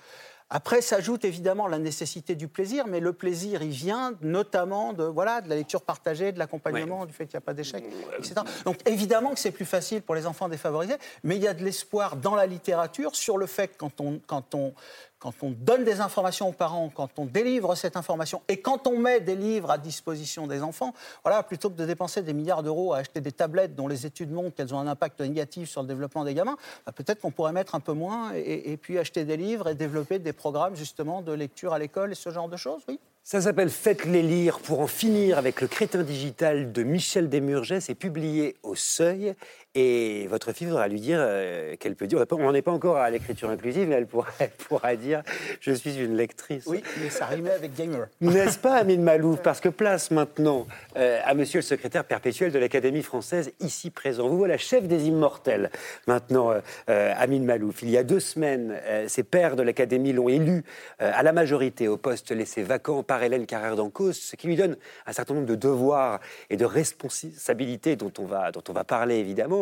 Après, 0.54 0.82
s'ajoute 0.82 1.24
évidemment 1.24 1.66
la 1.66 1.78
nécessité 1.78 2.34
du 2.34 2.46
plaisir, 2.46 2.86
mais 2.86 3.00
le 3.00 3.14
plaisir, 3.14 3.62
il 3.62 3.70
vient 3.70 4.12
notamment 4.20 4.92
de, 4.92 5.02
voilà, 5.02 5.40
de 5.40 5.48
la 5.48 5.54
lecture 5.54 5.80
partagée, 5.80 6.30
de 6.30 6.38
l'accompagnement, 6.38 7.06
du 7.06 7.14
fait 7.14 7.24
qu'il 7.24 7.38
n'y 7.38 7.42
a 7.42 7.46
pas 7.46 7.54
d'échec, 7.54 7.82
etc. 8.18 8.34
Donc 8.66 8.76
évidemment 8.84 9.30
que 9.30 9.40
c'est 9.40 9.50
plus 9.50 9.64
facile 9.64 10.02
pour 10.02 10.14
les 10.14 10.26
enfants 10.26 10.50
défavorisés, 10.50 10.96
mais 11.24 11.36
il 11.36 11.42
y 11.42 11.48
a 11.48 11.54
de 11.54 11.64
l'espoir 11.64 12.16
dans 12.16 12.34
la 12.34 12.44
littérature 12.44 13.16
sur 13.16 13.38
le 13.38 13.46
fait 13.46 13.68
que 13.68 13.78
quand 13.78 13.98
on, 14.02 14.20
quand 14.26 14.54
on, 14.54 14.74
quand 15.22 15.44
on 15.44 15.50
donne 15.50 15.84
des 15.84 16.00
informations 16.00 16.48
aux 16.48 16.52
parents, 16.52 16.90
quand 16.92 17.16
on 17.16 17.26
délivre 17.26 17.76
cette 17.76 17.96
information 17.96 18.42
et 18.48 18.56
quand 18.56 18.88
on 18.88 18.98
met 18.98 19.20
des 19.20 19.36
livres 19.36 19.70
à 19.70 19.78
disposition 19.78 20.48
des 20.48 20.62
enfants, 20.62 20.94
voilà, 21.22 21.44
plutôt 21.44 21.70
que 21.70 21.76
de 21.76 21.86
dépenser 21.86 22.22
des 22.22 22.32
milliards 22.32 22.64
d'euros 22.64 22.92
à 22.92 22.98
acheter 22.98 23.20
des 23.20 23.30
tablettes 23.30 23.76
dont 23.76 23.86
les 23.86 24.04
études 24.04 24.32
montrent 24.32 24.56
qu'elles 24.56 24.74
ont 24.74 24.80
un 24.80 24.88
impact 24.88 25.20
négatif 25.20 25.70
sur 25.70 25.82
le 25.82 25.86
développement 25.86 26.24
des 26.24 26.34
gamins, 26.34 26.56
bah, 26.84 26.90
peut-être 26.90 27.20
qu'on 27.20 27.30
pourrait 27.30 27.52
mettre 27.52 27.76
un 27.76 27.80
peu 27.80 27.92
moins 27.92 28.32
et, 28.34 28.76
puis 28.76 28.98
acheter 28.98 29.24
des 29.24 29.36
livres 29.36 29.68
et 29.68 29.76
développer 29.76 30.18
des 30.18 30.32
programmes 30.32 30.74
justement 30.74 31.22
de 31.22 31.30
lecture 31.30 31.72
à 31.72 31.78
l'école 31.78 32.10
et 32.10 32.16
ce 32.16 32.30
genre 32.30 32.48
de 32.48 32.56
choses, 32.56 32.82
oui. 32.88 32.98
Ça 33.24 33.40
s'appelle 33.40 33.70
Faites-les 33.70 34.22
lire 34.22 34.58
pour 34.58 34.80
en 34.80 34.88
finir 34.88 35.38
avec 35.38 35.60
le 35.60 35.68
crétin 35.68 36.02
digital 36.02 36.72
de 36.72 36.82
Michel 36.82 37.28
Desmurget. 37.28 37.80
C'est 37.80 37.94
publié 37.94 38.56
au 38.64 38.74
Seuil. 38.74 39.36
Et 39.74 40.26
votre 40.26 40.52
fille 40.52 40.66
voudra 40.66 40.86
lui 40.86 41.00
dire 41.00 41.18
euh, 41.18 41.76
qu'elle 41.76 41.94
peut 41.94 42.06
dire. 42.06 42.22
On 42.30 42.38
n'en 42.38 42.52
est 42.52 42.60
pas 42.60 42.72
encore 42.72 42.98
à 42.98 43.08
l'écriture 43.08 43.48
inclusive, 43.48 43.88
mais 43.88 43.94
elle 43.94 44.06
pourra, 44.06 44.96
dire 44.96 45.22
Je 45.60 45.72
suis 45.72 45.96
une 45.96 46.14
lectrice. 46.14 46.66
Oui, 46.66 46.82
mais 47.00 47.08
ça 47.08 47.24
rimait 47.24 47.52
avec 47.52 47.74
gamer. 47.74 48.06
N'est-ce 48.20 48.58
pas, 48.58 48.74
Amine 48.74 49.02
Malouf? 49.02 49.40
Parce 49.40 49.60
que 49.60 49.70
place 49.70 50.10
maintenant 50.10 50.66
euh, 50.96 51.20
à 51.24 51.32
monsieur 51.32 51.60
le 51.60 51.62
secrétaire 51.62 52.04
perpétuel 52.04 52.52
de 52.52 52.58
l'Académie 52.58 53.02
française, 53.02 53.52
ici 53.60 53.88
présent. 53.88 54.28
Vous 54.28 54.36
voilà 54.36 54.58
chef 54.58 54.86
des 54.86 55.06
immortels, 55.06 55.70
maintenant, 56.06 56.52
euh, 56.90 57.14
Amine 57.16 57.46
Malouf. 57.46 57.80
Il 57.80 57.88
y 57.88 57.96
a 57.96 58.04
deux 58.04 58.20
semaines, 58.20 58.78
ses 59.06 59.22
pairs 59.22 59.56
de 59.56 59.62
l'Académie 59.62 60.12
l'ont 60.12 60.28
élu 60.28 60.64
à 60.98 61.22
la 61.22 61.32
majorité 61.32 61.88
au 61.88 61.96
poste 61.96 62.30
laissé 62.30 62.62
vacant 62.62 63.02
par 63.02 63.22
Hélène 63.22 63.46
Carrère 63.46 63.76
d'Ancos, 63.76 64.12
ce 64.12 64.36
qui 64.36 64.48
lui 64.48 64.56
donne 64.56 64.76
un 65.06 65.12
certain 65.12 65.32
nombre 65.32 65.46
de 65.46 65.54
devoirs 65.54 66.20
et 66.50 66.58
de 66.58 66.66
responsabilités 66.66 67.96
dont 67.96 68.12
on 68.18 68.26
va, 68.26 68.52
dont 68.52 68.62
on 68.68 68.72
va 68.72 68.84
parler 68.84 69.16
évidemment. 69.16 69.61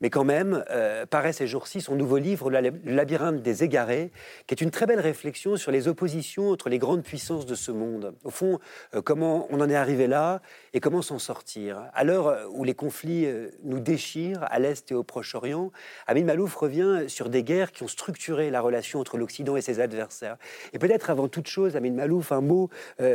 Mais 0.00 0.08
quand 0.08 0.24
même, 0.24 0.64
euh, 0.70 1.04
paraît 1.04 1.34
ces 1.34 1.46
jours-ci 1.46 1.82
son 1.82 1.94
nouveau 1.94 2.16
livre, 2.16 2.50
Le 2.50 2.72
labyrinthe 2.84 3.42
des 3.42 3.64
égarés, 3.64 4.10
qui 4.46 4.54
est 4.54 4.62
une 4.62 4.70
très 4.70 4.86
belle 4.86 5.00
réflexion 5.00 5.56
sur 5.56 5.70
les 5.70 5.88
oppositions 5.88 6.50
entre 6.50 6.70
les 6.70 6.78
grandes 6.78 7.02
puissances 7.02 7.44
de 7.44 7.54
ce 7.54 7.70
monde. 7.70 8.14
Au 8.24 8.30
fond, 8.30 8.58
euh, 8.94 9.02
comment 9.02 9.46
on 9.50 9.60
en 9.60 9.68
est 9.68 9.74
arrivé 9.74 10.06
là 10.06 10.40
et 10.72 10.80
comment 10.80 11.02
s'en 11.02 11.18
sortir. 11.18 11.84
À 11.92 12.04
l'heure 12.04 12.48
où 12.50 12.64
les 12.64 12.74
conflits 12.74 13.26
euh, 13.26 13.50
nous 13.62 13.78
déchirent 13.78 14.44
à 14.44 14.58
l'Est 14.58 14.90
et 14.90 14.94
au 14.94 15.02
Proche-Orient, 15.02 15.70
Amin 16.06 16.24
Malouf 16.24 16.54
revient 16.56 17.04
sur 17.08 17.28
des 17.28 17.42
guerres 17.42 17.72
qui 17.72 17.82
ont 17.82 17.88
structuré 17.88 18.50
la 18.50 18.62
relation 18.62 19.00
entre 19.00 19.18
l'Occident 19.18 19.56
et 19.56 19.62
ses 19.62 19.80
adversaires. 19.80 20.38
Et 20.72 20.78
peut-être 20.78 21.10
avant 21.10 21.28
toute 21.28 21.48
chose, 21.48 21.76
Amin 21.76 21.92
Malouf, 21.92 22.32
un 22.32 22.40
mot 22.40 22.70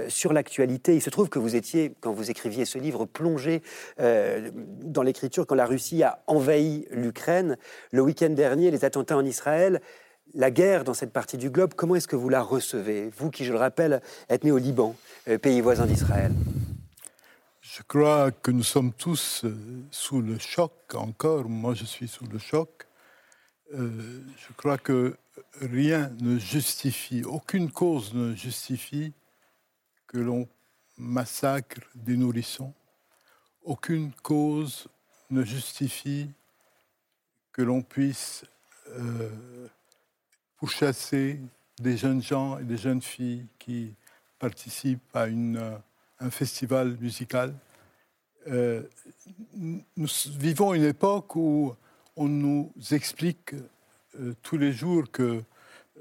sur 0.08 0.34
l'actualité. 0.34 0.96
Il 0.96 1.02
se 1.02 1.10
trouve 1.10 1.30
que 1.30 1.40
vous 1.40 1.56
étiez, 1.56 1.94
quand 2.00 2.12
vous 2.12 2.30
écriviez 2.30 2.66
ce 2.66 2.78
livre, 2.78 3.06
plongé 3.06 3.62
dans 3.98 5.02
l'écriture 5.02 5.48
quand 5.48 5.56
la 5.56 5.66
Russie 5.66 6.04
a 6.04 6.24
envahi 6.28 6.75
l'Ukraine. 6.92 7.58
Le 7.92 8.02
week-end 8.02 8.30
dernier, 8.30 8.72
les 8.72 8.86
attentats 8.86 9.18
en 9.18 9.26
Israël, 9.26 9.82
la 10.34 10.52
guerre 10.52 10.84
dans 10.84 10.94
cette 10.94 11.14
partie 11.14 11.38
du 11.38 11.50
globe, 11.50 11.74
comment 11.76 11.96
est-ce 11.96 12.08
que 12.08 12.16
vous 12.16 12.30
la 12.30 12.42
recevez 12.42 13.10
Vous 13.18 13.30
qui, 13.32 13.46
je 13.46 13.54
le 13.54 13.60
rappelle, 13.60 14.02
êtes 14.30 14.44
né 14.44 14.52
au 14.52 14.58
Liban, 14.58 14.96
euh, 15.28 15.38
pays 15.38 15.62
voisin 15.62 15.86
d'Israël? 15.86 16.32
Je 17.62 17.82
crois 17.84 18.32
que 18.32 18.52
nous 18.52 18.64
sommes 18.64 18.94
tous 18.94 19.44
euh, 19.44 19.56
sous 19.92 20.22
le 20.22 20.38
choc 20.40 20.72
encore. 20.94 21.50
Moi, 21.50 21.74
je 21.74 21.86
suis 21.86 22.08
sous 22.08 22.26
le 22.26 22.38
choc. 22.38 22.88
Euh, 23.74 23.90
je 24.38 24.54
crois 24.56 24.78
que 24.78 25.18
rien 25.62 26.12
ne 26.22 26.38
justifie, 26.38 27.24
aucune 27.24 27.72
cause 27.72 28.14
ne 28.14 28.36
justifie 28.36 29.14
que 30.08 30.20
l'on 30.20 30.48
massacre 30.98 31.82
des 31.96 32.16
nourrissons. 32.16 32.74
Aucune 33.64 34.12
cause 34.22 34.88
ne 35.32 35.44
justifie 35.44 36.30
que 37.56 37.62
l'on 37.62 37.82
puisse 37.82 38.44
euh, 38.90 39.30
pourchasser 40.58 41.40
des 41.80 41.96
jeunes 41.96 42.22
gens 42.22 42.60
et 42.60 42.66
des 42.66 42.76
jeunes 42.76 43.02
filles 43.02 43.46
qui 43.58 43.94
participent 44.38 45.16
à 45.16 45.28
une, 45.28 45.56
euh, 45.56 45.78
un 46.20 46.30
festival 46.30 46.98
musical. 47.00 47.56
Euh, 48.48 48.84
nous 49.54 50.08
vivons 50.38 50.74
une 50.74 50.84
époque 50.84 51.38
où 51.38 51.74
on 52.18 52.28
nous 52.28 52.74
explique 52.92 53.56
tous 54.42 54.58
les 54.58 54.74
jours 54.74 55.10
que 55.10 55.42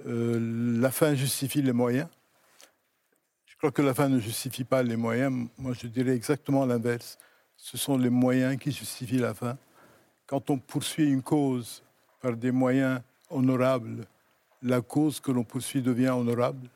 la 0.04 0.90
fin 0.90 1.14
justifie 1.14 1.62
les 1.62 1.72
moyens. 1.72 2.08
Je 3.46 3.56
crois 3.56 3.70
que 3.70 3.82
la 3.82 3.94
fin 3.94 4.08
ne 4.08 4.18
justifie 4.18 4.64
pas 4.64 4.82
les 4.82 4.96
moyens. 4.96 5.48
Moi, 5.56 5.72
je 5.72 5.86
dirais 5.86 6.14
exactement 6.16 6.66
l'inverse. 6.66 7.16
Ce 7.56 7.76
sont 7.76 7.96
les 7.96 8.10
moyens 8.10 8.58
qui 8.58 8.72
justifient 8.72 9.18
la 9.18 9.34
fin 9.34 9.56
quand 10.34 10.50
on 10.50 10.58
poursuit 10.58 11.08
une 11.08 11.22
cause 11.22 11.80
par 12.20 12.36
des 12.36 12.50
moyens 12.50 13.00
honorables, 13.30 14.04
la 14.62 14.80
cause 14.80 15.20
que 15.20 15.30
l'on 15.30 15.44
poursuit 15.44 15.80
devient 15.80 16.08
honorable. 16.08 16.68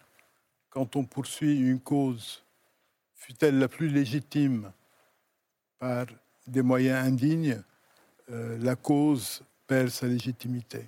Quand 0.71 0.95
on 0.95 1.03
poursuit 1.03 1.59
une 1.59 1.81
cause, 1.81 2.45
fut-elle 3.17 3.59
la 3.59 3.67
plus 3.67 3.89
légitime, 3.89 4.71
par 5.77 6.07
des 6.47 6.63
moyens 6.63 7.05
indignes, 7.05 7.61
euh, 8.31 8.57
la 8.59 8.77
cause 8.77 9.43
perd 9.67 9.89
sa 9.89 10.07
légitimité. 10.07 10.87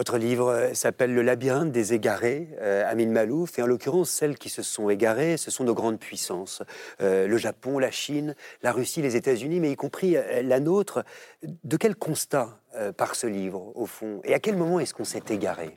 Votre 0.00 0.16
livre 0.16 0.48
euh, 0.48 0.72
s'appelle 0.72 1.12
Le 1.12 1.20
labyrinthe 1.20 1.72
des 1.72 1.92
égarés, 1.92 2.48
euh, 2.62 2.90
Amin 2.90 3.08
Malouf, 3.08 3.58
et 3.58 3.62
en 3.62 3.66
l'occurrence, 3.66 4.08
celles 4.08 4.38
qui 4.38 4.48
se 4.48 4.62
sont 4.62 4.88
égarées, 4.88 5.36
ce 5.36 5.50
sont 5.50 5.62
nos 5.62 5.74
grandes 5.74 5.98
puissances. 5.98 6.62
Euh, 7.02 7.26
le 7.26 7.36
Japon, 7.36 7.78
la 7.78 7.90
Chine, 7.90 8.34
la 8.62 8.72
Russie, 8.72 9.02
les 9.02 9.16
États-Unis, 9.16 9.60
mais 9.60 9.72
y 9.72 9.76
compris 9.76 10.16
la 10.42 10.58
nôtre. 10.58 11.04
De 11.42 11.76
quel 11.76 11.96
constat 11.96 12.58
par 12.96 13.14
ce 13.14 13.26
livre, 13.26 13.72
au 13.74 13.84
fond? 13.84 14.22
Et 14.24 14.32
à 14.32 14.38
quel 14.38 14.56
moment 14.56 14.80
est-ce 14.80 14.94
qu'on 14.94 15.04
s'est 15.04 15.22
égaré? 15.28 15.76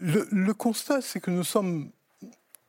Le, 0.00 0.52
constat, 0.52 1.02
c'est 1.02 1.20
que 1.20 1.30
nous 1.30 1.44
sommes 1.44 1.90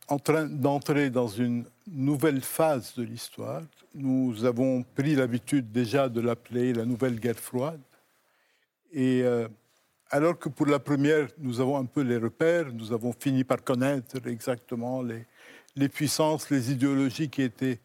en 0.07 0.19
train 0.19 0.45
d'entrer 0.45 1.09
dans 1.09 1.29
une 1.29 1.65
nouvelle 1.87 2.41
phase 2.41 2.93
de 2.95 3.01
l'histoire. 3.01 3.63
Nous 3.95 4.45
avons 4.45 4.83
pris 4.83 5.15
l'habitude 5.15 5.71
déjà 5.71 6.09
de 6.09 6.21
l'appeler 6.21 6.73
la 6.73 6.85
nouvelle 6.85 7.19
guerre 7.19 7.39
froide. 7.39 7.81
Et 8.91 9.21
euh, 9.23 9.47
alors 10.09 10.37
que 10.37 10.49
pour 10.49 10.65
la 10.67 10.79
première, 10.79 11.27
nous 11.37 11.61
avons 11.61 11.77
un 11.77 11.85
peu 11.85 12.01
les 12.01 12.17
repères, 12.17 12.71
nous 12.73 12.91
avons 12.91 13.13
fini 13.13 13.43
par 13.43 13.63
connaître 13.63 14.25
exactement 14.27 15.01
les, 15.01 15.25
les 15.75 15.89
puissances, 15.89 16.49
les 16.49 16.71
idéologies 16.71 17.29
qui 17.29 17.41
étaient 17.41 17.79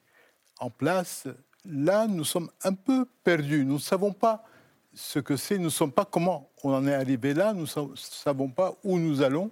en 0.59 0.71
place, 0.71 1.29
là, 1.65 2.07
nous 2.07 2.25
sommes 2.25 2.51
un 2.63 2.75
peu 2.75 3.07
perdus. 3.23 3.65
Nous 3.65 3.75
ne 3.75 3.79
savons 3.79 4.13
pas 4.13 4.45
ce 4.95 5.19
que 5.19 5.37
c'est, 5.37 5.59
nous 5.59 5.65
ne 5.65 5.71
savons 5.71 5.91
pas 5.91 6.05
comment 6.05 6.51
on 6.63 6.73
en 6.73 6.87
est 6.87 6.95
arrivé 6.95 7.35
là, 7.35 7.53
nous 7.53 7.67
ne 7.67 7.97
savons 7.97 8.49
pas 8.49 8.75
où 8.83 8.99
nous 8.99 9.23
allons. 9.23 9.51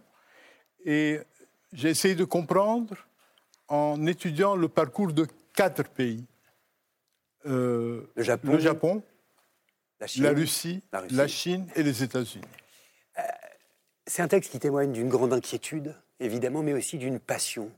Et 0.85 1.21
j'ai 1.73 1.91
essayé 1.91 2.15
de 2.15 2.25
comprendre 2.25 2.97
en 3.69 4.07
étudiant 4.07 4.57
le 4.57 4.69
parcours 4.69 5.13
de 5.13 5.27
quatre 5.55 5.89
pays. 5.91 6.25
Euh, 7.47 8.11
le 8.17 8.23
Japon, 8.23 8.53
le 8.53 8.59
Japon 8.59 9.03
la, 10.01 10.33
Russie, 10.33 10.83
la, 11.11 11.29
Chine 11.29 11.67
et 11.75 11.83
les 11.83 12.03
États-Unis. 12.03 12.45
Euh, 13.19 13.23
c'est 14.07 14.23
un 14.23 14.29
texte 14.29 14.51
qui 14.51 14.59
témoigne 14.59 14.93
d'une 14.93 15.09
grande 15.09 15.33
inquiétude, 15.33 15.95
évidemment, 16.21 16.63
mais 16.63 16.75
aussi 16.75 16.99
d'une 16.99 17.21
passion 17.21 17.71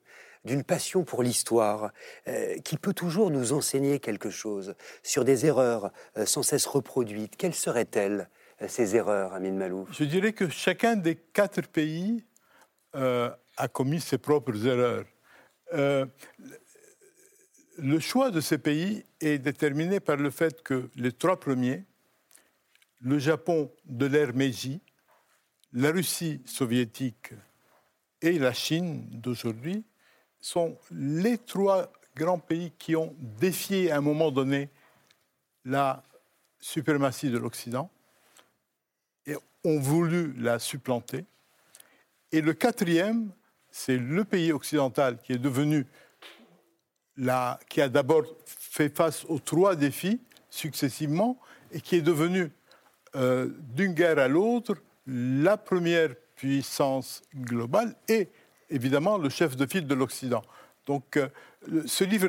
d'une 0.44 0.62
passion 0.62 1.02
pour 1.02 1.24
l'histoire, 1.24 1.90
euh, 2.29 2.61
qui 2.61 2.76
peut 2.76 2.94
toujours 2.94 3.33
nous 3.33 3.52
enseigner 3.52 3.98
quelque 3.98 4.31
chose 4.31 4.76
sur 5.02 5.24
des 5.24 5.44
erreurs 5.44 5.90
euh, 6.16 6.24
sans 6.24 6.44
cesse 6.44 6.66
reproduites. 6.66 7.37
Quelles 7.37 7.52
seraient-elles, 7.52 8.29
ces 8.68 8.94
erreurs, 8.94 9.33
Amine 9.33 9.57
Malou 9.57 9.88
Je 9.90 10.05
dirais 10.05 10.33
que 10.33 10.48
chacun 10.48 10.94
des 10.94 11.16
quatre 11.16 11.62
pays 11.62 12.24
a 12.94 13.68
commis 13.72 14.00
ses 14.00 14.18
propres 14.18 14.68
erreurs. 14.68 15.07
le 15.72 16.07
choix 17.98 18.31
de 18.31 18.40
ces 18.40 18.59
pays 18.59 19.05
est 19.20 19.38
déterminé 19.38 19.98
par 19.98 20.16
le 20.16 20.31
fait 20.31 20.62
que 20.62 20.88
les 20.94 21.11
trois 21.11 21.40
premiers 21.40 21.87
le 23.00 23.18
Japon 23.18 23.72
de 23.85 24.06
l'ère 24.06 24.35
Meiji, 24.35 24.80
la 25.72 25.90
Russie 25.90 26.42
soviétique 26.46 27.32
et 28.22 28.38
la 28.38 28.52
Chine 28.52 29.09
d'aujourd'hui 29.11 29.85
sont 30.40 30.78
les 30.90 31.38
trois 31.38 31.92
grands 32.14 32.38
pays 32.38 32.72
qui 32.78 32.96
ont 32.96 33.14
défié 33.18 33.90
à 33.90 33.98
un 33.98 34.00
moment 34.00 34.30
donné 34.30 34.70
la 35.64 36.02
suprématie 36.61 37.30
de 37.30 37.38
l'Occident 37.38 37.90
et 39.26 39.37
ont 39.64 39.78
voulu 39.78 40.32
la 40.35 40.59
supplanter. 40.59 41.24
Et 42.32 42.40
le 42.40 42.54
quatrième, 42.54 43.32
c'est 43.70 43.98
le 43.98 44.24
pays 44.24 44.52
occidental 44.52 45.20
qui 45.20 45.32
est 45.32 45.38
devenu 45.38 45.87
la, 47.16 47.61
qui 47.68 47.80
a 47.80 47.88
d'abord 47.88 48.24
fait 48.46 48.94
face 48.94 49.24
aux 49.26 49.38
trois 49.38 49.76
défis 49.76 50.20
successivement 50.48 51.38
et 51.72 51.80
qui 51.80 51.96
est 51.96 52.02
devenu 52.02 52.50
euh, 53.16 53.48
d'une 53.74 53.94
guerre 53.94 54.18
à 54.18 54.29
l'autre, 54.29 54.74
la 55.07 55.57
première 55.57 56.14
puissance 56.37 57.22
globale 57.35 57.94
et 58.09 58.29
évidemment 58.70 59.18
le 59.18 59.29
chef 59.29 59.57
de 59.57 59.66
file 59.66 59.87
de 59.87 59.94
l'Occident. 59.94 60.42
Donc 60.87 61.16
euh, 61.16 61.29
ce 61.87 62.05
livre 62.05 62.29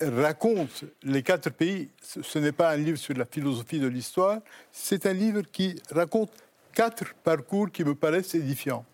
raconte 0.00 0.84
les 1.02 1.22
quatre 1.22 1.50
pays. 1.50 1.88
Ce 2.02 2.38
n'est 2.38 2.52
pas 2.52 2.70
un 2.70 2.76
livre 2.76 2.98
sur 2.98 3.14
la 3.14 3.24
philosophie 3.24 3.80
de 3.80 3.86
l'histoire, 3.86 4.40
c'est 4.70 5.06
un 5.06 5.12
livre 5.12 5.42
qui 5.42 5.80
raconte 5.90 6.30
quatre 6.74 7.14
parcours 7.24 7.70
qui 7.70 7.84
me 7.84 7.94
paraissent 7.94 8.34
édifiants. 8.34 8.84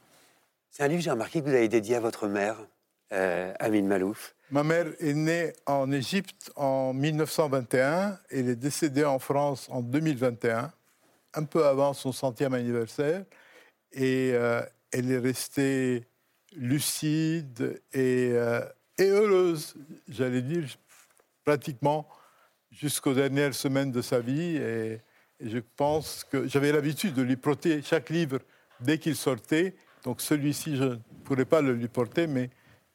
C'est 0.70 0.84
un 0.84 0.88
livre, 0.88 1.02
j'ai 1.02 1.10
remarqué, 1.10 1.40
que 1.40 1.46
vous 1.46 1.54
avez 1.54 1.68
dédié 1.68 1.96
à 1.96 2.00
votre 2.00 2.28
mère, 2.28 2.56
euh. 3.12 3.52
Ma 4.50 4.62
mère 4.62 4.86
est 5.00 5.14
née 5.14 5.52
en 5.66 5.90
Égypte 5.92 6.50
en 6.56 6.92
1921. 6.92 8.18
Elle 8.30 8.48
est 8.48 8.56
décédée 8.56 9.04
en 9.04 9.18
France 9.18 9.68
en 9.70 9.82
2021, 9.82 10.72
un 11.34 11.44
peu 11.44 11.64
avant 11.66 11.92
son 11.92 12.12
centième 12.12 12.54
anniversaire. 12.54 13.24
Et 13.92 14.32
euh, 14.34 14.62
elle 14.90 15.10
est 15.10 15.18
restée 15.18 16.06
lucide 16.56 17.80
et, 17.92 18.30
euh, 18.32 18.60
et 18.98 19.08
heureuse, 19.08 19.74
j'allais 20.08 20.42
dire, 20.42 20.64
pratiquement 21.44 22.08
jusqu'aux 22.70 23.14
dernières 23.14 23.54
semaines 23.54 23.92
de 23.92 24.02
sa 24.02 24.20
vie. 24.20 24.56
Et, 24.56 25.00
et 25.40 25.48
je 25.48 25.58
pense 25.76 26.24
que 26.24 26.46
j'avais 26.46 26.72
l'habitude 26.72 27.14
de 27.14 27.22
lui 27.22 27.36
porter 27.36 27.82
chaque 27.82 28.10
livre 28.10 28.38
dès 28.80 28.98
qu'il 28.98 29.16
sortait. 29.16 29.74
Donc 30.04 30.20
celui-ci, 30.20 30.76
je 30.76 30.84
ne 30.84 30.96
pourrais 31.24 31.44
pas 31.44 31.60
le 31.62 31.72
lui 31.74 31.88
porter, 31.88 32.26
mais 32.26 32.50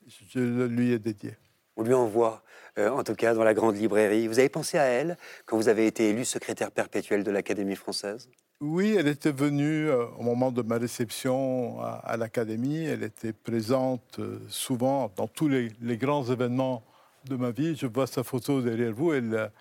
je 0.07 0.39
le 0.39 0.67
lui 0.67 0.91
ai 0.91 0.99
dédié. 0.99 1.35
On 1.75 1.83
lui 1.83 1.93
envoie, 1.93 2.43
euh, 2.79 2.89
en 2.89 3.03
tout 3.03 3.13
cas, 3.13 3.35
dans 3.35 3.43
la 3.43 3.53
grande 3.53 3.77
librairie. 3.77 4.27
Vous 4.27 4.39
avez 4.39 4.49
pensé 4.49 4.77
à 4.79 4.85
elle 4.85 5.17
quand 5.45 5.57
vous 5.57 5.69
avez 5.69 5.85
été 5.85 6.09
élu 6.09 6.25
secrétaire 6.25 6.71
perpétuel 6.71 7.23
de 7.23 7.29
l'Académie 7.29 7.75
française? 7.75 8.29
Oui, 8.59 8.95
elle 8.97 9.07
était 9.07 9.31
venue 9.31 9.87
euh, 9.87 10.07
au 10.17 10.23
moment 10.23 10.51
de 10.51 10.63
ma 10.63 10.77
réception 10.77 11.79
à, 11.81 12.01
à 12.03 12.17
l'Académie. 12.17 12.83
Elle 12.83 13.03
était 13.03 13.33
présente 13.33 14.17
euh, 14.17 14.39
souvent 14.49 15.11
dans 15.15 15.27
tous 15.27 15.47
les, 15.47 15.71
les, 15.79 15.97
grands 15.97 16.23
événements 16.23 16.83
de 17.25 17.35
ma 17.35 17.51
vie. 17.51 17.75
Je 17.75 17.85
vois 17.85 18.07
sa 18.07 18.23
photo 18.23 18.61
derrière 18.61 18.93
vous. 18.93 19.13
Elle, 19.13 19.51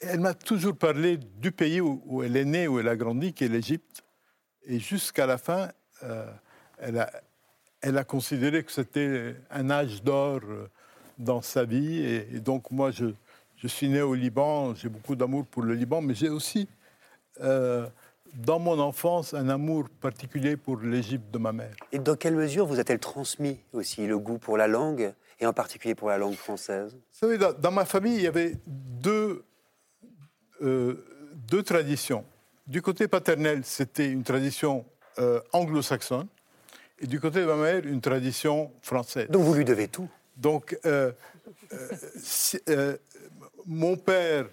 elle 0.00 0.20
m'a 0.20 0.32
toujours 0.32 0.76
parlé 0.76 1.18
du 1.18 1.52
pays 1.52 1.82
où, 1.82 2.02
où, 2.06 2.22
elle 2.22 2.36
est 2.36 2.46
née, 2.46 2.66
où 2.66 2.78
elle 2.80 2.88
a 2.88 2.96
grandi, 2.96 3.34
qui 3.34 3.44
est 3.44 3.48
l'Égypte. 3.48 4.02
Et 4.64 4.78
jusqu'à 4.78 5.26
la 5.26 5.36
fin, 5.36 5.68
elle, 6.78 6.98
a, 6.98 7.10
elle, 7.80 7.98
a, 7.98 8.04
considéré 8.04 8.62
que 8.64 8.72
c'était 8.72 9.36
un 9.50 9.70
âge 9.70 10.02
d'or 10.02 10.40
dans 11.18 11.42
sa 11.42 11.64
vie. 11.64 11.98
Et, 11.98 12.36
et 12.36 12.40
donc 12.40 12.70
moi, 12.70 12.90
je, 12.90 13.06
je, 13.56 13.68
suis 13.68 13.88
né 13.88 14.00
au 14.00 14.14
Liban, 14.14 14.74
j'ai 14.74 14.88
beaucoup 14.88 15.16
d'amour 15.16 15.46
pour 15.46 15.62
le 15.62 15.74
Liban, 15.74 16.00
mais 16.00 16.14
j'ai 16.14 16.28
aussi, 16.28 16.68
euh, 17.40 17.86
dans 18.34 18.58
mon 18.58 18.78
enfance, 18.78 19.34
un 19.34 19.48
amour 19.48 19.88
particulier 20.00 20.56
pour 20.56 20.78
l'Égypte 20.78 21.30
de 21.30 21.38
ma 21.38 21.52
mère. 21.52 21.74
Et 21.92 21.98
dans 21.98 22.16
quelle 22.16 22.34
mesure 22.34 22.66
vous 22.66 22.78
a-t-elle 22.78 23.00
transmis 23.00 23.58
aussi 23.72 24.06
le 24.06 24.18
goût 24.18 24.38
pour 24.38 24.56
la 24.56 24.68
langue, 24.68 25.12
et 25.40 25.46
en 25.46 25.52
particulier 25.52 25.94
pour 25.94 26.08
la 26.08 26.18
langue 26.18 26.34
française? 26.34 26.92
Vous 26.94 27.18
savez, 27.18 27.38
dans, 27.38 27.52
dans 27.52 27.72
ma 27.72 27.84
famille, 27.84 28.16
il 28.16 28.22
y 28.22 28.26
avait 28.26 28.54
deux, 28.66 29.44
euh, 30.62 31.04
deux 31.48 31.62
traditions. 31.62 32.24
Du 32.66 32.82
côté 32.82 33.08
paternel, 33.08 33.62
c'était 33.64 34.10
une 34.10 34.24
tradition 34.24 34.84
euh, 35.18 35.40
anglo-saxonne, 35.52 36.28
et 37.00 37.06
du 37.06 37.20
côté 37.20 37.40
de 37.40 37.46
ma 37.46 37.56
mère, 37.56 37.86
une 37.86 38.00
tradition 38.00 38.72
française. 38.82 39.28
Donc 39.28 39.42
vous 39.42 39.54
lui 39.54 39.64
devez 39.64 39.88
tout 39.88 40.08
donc, 40.38 40.78
euh, 40.86 41.10
euh, 41.72 41.88
si, 42.16 42.58
euh, 42.68 42.96
mon 43.66 43.96
père 43.96 44.46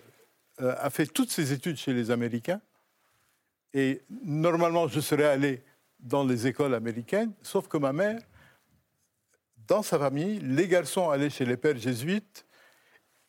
a 0.57 0.89
fait 0.89 1.05
toutes 1.05 1.31
ses 1.31 1.51
études 1.53 1.77
chez 1.77 1.93
les 1.93 2.11
Américains. 2.11 2.61
Et 3.73 4.01
normalement, 4.23 4.87
je 4.87 4.99
serais 4.99 5.25
allé 5.25 5.63
dans 5.99 6.23
les 6.23 6.47
écoles 6.47 6.73
américaines, 6.73 7.33
sauf 7.41 7.67
que 7.67 7.77
ma 7.77 7.91
mère, 7.91 8.21
dans 9.67 9.83
sa 9.83 9.99
famille, 9.99 10.39
les 10.39 10.67
garçons 10.67 11.09
allaient 11.09 11.29
chez 11.29 11.45
les 11.45 11.57
pères 11.57 11.77
jésuites 11.77 12.45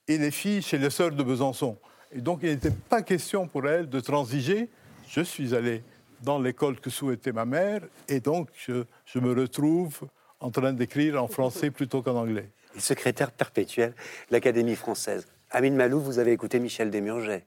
et 0.07 0.19
les 0.19 0.31
filles 0.31 0.63
chez 0.63 0.79
les 0.79 0.91
sœurs 0.91 1.11
de 1.11 1.23
Besançon. 1.23 1.79
Et 2.13 2.21
donc, 2.21 2.41
il 2.43 2.51
n'était 2.51 2.71
pas 2.71 3.03
question 3.03 3.49
pour 3.49 3.67
elle 3.67 3.89
de 3.89 4.01
transiger. 4.01 4.71
Je 5.09 5.21
suis 5.21 5.55
allé 5.55 5.83
dans 6.27 6.41
l'école 6.41 6.81
que 6.81 6.91
souhaitait 6.91 7.31
ma 7.31 7.45
mère, 7.45 7.83
et 8.09 8.19
donc 8.19 8.49
je, 8.57 8.83
me 9.21 9.33
retrouve 9.33 10.01
en 10.41 10.51
train 10.51 10.73
d'écrire 10.73 11.23
en 11.23 11.29
français 11.29 11.71
plutôt 11.71 12.03
qu'en 12.03 12.17
anglais. 12.17 12.51
Et 12.77 12.81
secrétaire 12.81 13.31
perpétuel 13.31 13.91
de 13.91 14.33
l'Académie 14.33 14.75
française. 14.75 15.29
Amine 15.53 15.77
Malou, 15.77 16.01
vous 16.01 16.19
avez 16.19 16.33
écouté 16.33 16.59
Michel 16.59 16.91
Desmurget. 16.91 17.47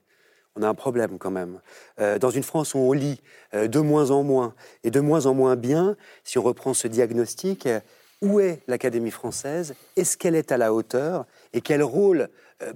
On 0.56 0.64
a 0.64 0.70
un 0.70 0.74
problème 0.74 1.18
quand 1.20 1.30
même. 1.30 1.60
Euh, 2.00 2.18
dans 2.20 2.30
une 2.30 2.42
France 2.42 2.74
où 2.74 2.80
on 2.80 2.94
lit 2.94 3.22
euh, 3.54 3.68
de 3.68 3.80
moins 3.80 4.12
en 4.12 4.24
moins 4.24 4.56
et 4.86 4.92
de 4.92 5.02
moins 5.02 5.26
en 5.26 5.34
moins 5.34 5.58
bien, 5.58 5.98
si 6.24 6.40
on 6.40 6.42
reprend 6.42 6.74
ce 6.74 6.88
diagnostic, 6.88 7.66
euh, 7.66 7.82
où 8.22 8.40
est 8.40 8.62
l'Académie 8.68 9.12
française? 9.12 9.76
Est-ce 9.98 10.18
qu'elle 10.18 10.36
est 10.36 10.54
à 10.54 10.58
la 10.58 10.74
hauteur? 10.74 11.26
Et 11.52 11.60
quel 11.60 11.84
rôle, 11.84 12.30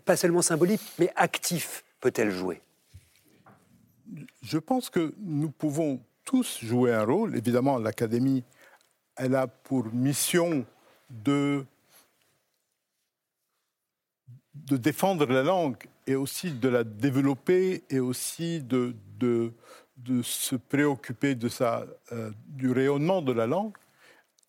pas 0.04 0.18
seulement 0.18 0.42
symbolique, 0.42 0.82
mais 1.00 1.12
actif, 1.16 1.86
peut-elle 2.02 2.32
jouer? 2.32 2.62
Je 4.42 4.58
pense 4.58 4.89
que 4.89 5.13
nous 5.20 5.50
pouvons 5.50 6.02
tous 6.26 6.60
jouer 6.63 6.94
un 6.94 7.04
rôle. 7.04 7.38
Évidemment, 7.38 7.78
l'Académie 7.78 8.44
elle 9.16 9.36
a 9.36 9.48
pour 9.48 9.94
mission 9.94 10.66
de, 11.10 11.66
de 14.56 14.78
défendre 14.78 15.26
la 15.28 15.44
langue 15.44 15.78
et 16.08 16.16
aussi 16.16 16.52
de 16.52 16.68
la 16.68 16.84
développer 16.84 17.84
et 17.89 18.00
aussi 18.00 18.62
de, 18.62 18.96
de, 19.20 19.54
de 19.98 20.22
se 20.22 20.56
préoccuper 20.56 21.36
de 21.36 21.48
sa, 21.48 21.86
euh, 22.12 22.32
du 22.48 22.72
rayonnement 22.72 23.22
de 23.22 23.32
la 23.32 23.48
langue. 23.48 23.74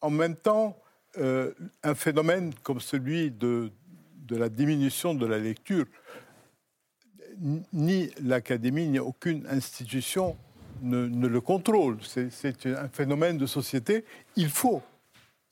En 0.00 0.10
même 0.10 0.36
temps, 0.36 0.78
euh, 1.18 1.52
un 1.82 1.94
phénomène 1.94 2.54
comme 2.62 2.80
celui 2.80 3.30
de, 3.30 3.70
de 4.16 4.36
la 4.36 4.48
diminution 4.48 5.14
de 5.14 5.26
la 5.26 5.38
lecture, 5.38 5.86
ni 7.72 8.10
l'Académie, 8.22 8.88
ni 8.88 8.98
aucune 8.98 9.46
institution 9.46 10.36
ne, 10.82 11.26
le 11.26 11.40
contrôle. 11.40 11.98
C'est 12.02 12.66
un 12.66 12.88
phénomène 12.88 13.38
de 13.38 13.46
société. 13.46 14.04
Il 14.36 14.48
faut, 14.48 14.82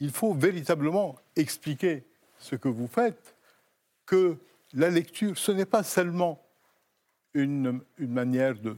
il 0.01 0.11
faut 0.11 0.35
véritablement 0.35 1.17
expliquer 1.37 2.05
ce 2.39 2.57
que 2.57 2.69
vous 2.69 2.89
faites, 2.89 3.35
que 4.07 4.37
la 4.75 4.91
lecture, 4.91 5.37
ce 5.39 5.53
n'est 5.53 5.67
pas 5.67 5.83
seulement 5.83 6.43
une, 7.35 7.81
manière 7.99 8.55
de, 8.59 8.77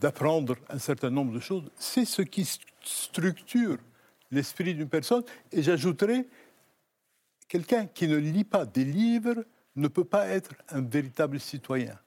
d'apprendre 0.00 0.54
euh, 0.54 0.74
un 0.74 0.78
certain 0.78 1.10
nombre 1.10 1.34
de 1.34 1.40
choses, 1.40 1.64
c'est 1.76 2.04
ce 2.04 2.22
qui 2.22 2.48
structure 2.82 3.78
l'esprit 4.30 4.74
d'une 4.74 4.88
personne. 4.88 5.24
Et 5.50 5.62
j'ajouterai, 5.62 6.26
quelqu'un 7.48 7.86
qui 7.86 8.08
ne 8.08 8.16
lit 8.16 8.44
pas 8.44 8.64
des 8.64 8.84
livres 8.84 9.44
ne 9.76 9.88
peut 9.88 10.04
pas 10.04 10.28
être 10.28 10.50
un 10.68 10.82
véritable 10.82 11.40
citoyen. 11.40 11.98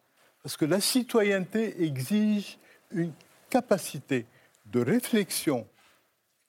Parce 0.44 0.58
que 0.58 0.66
la 0.66 0.80
citoyenneté 0.80 1.84
exige 1.84 2.60
une 2.92 3.12
capacité 3.50 4.26
de 4.66 4.80
réflexion 4.80 5.68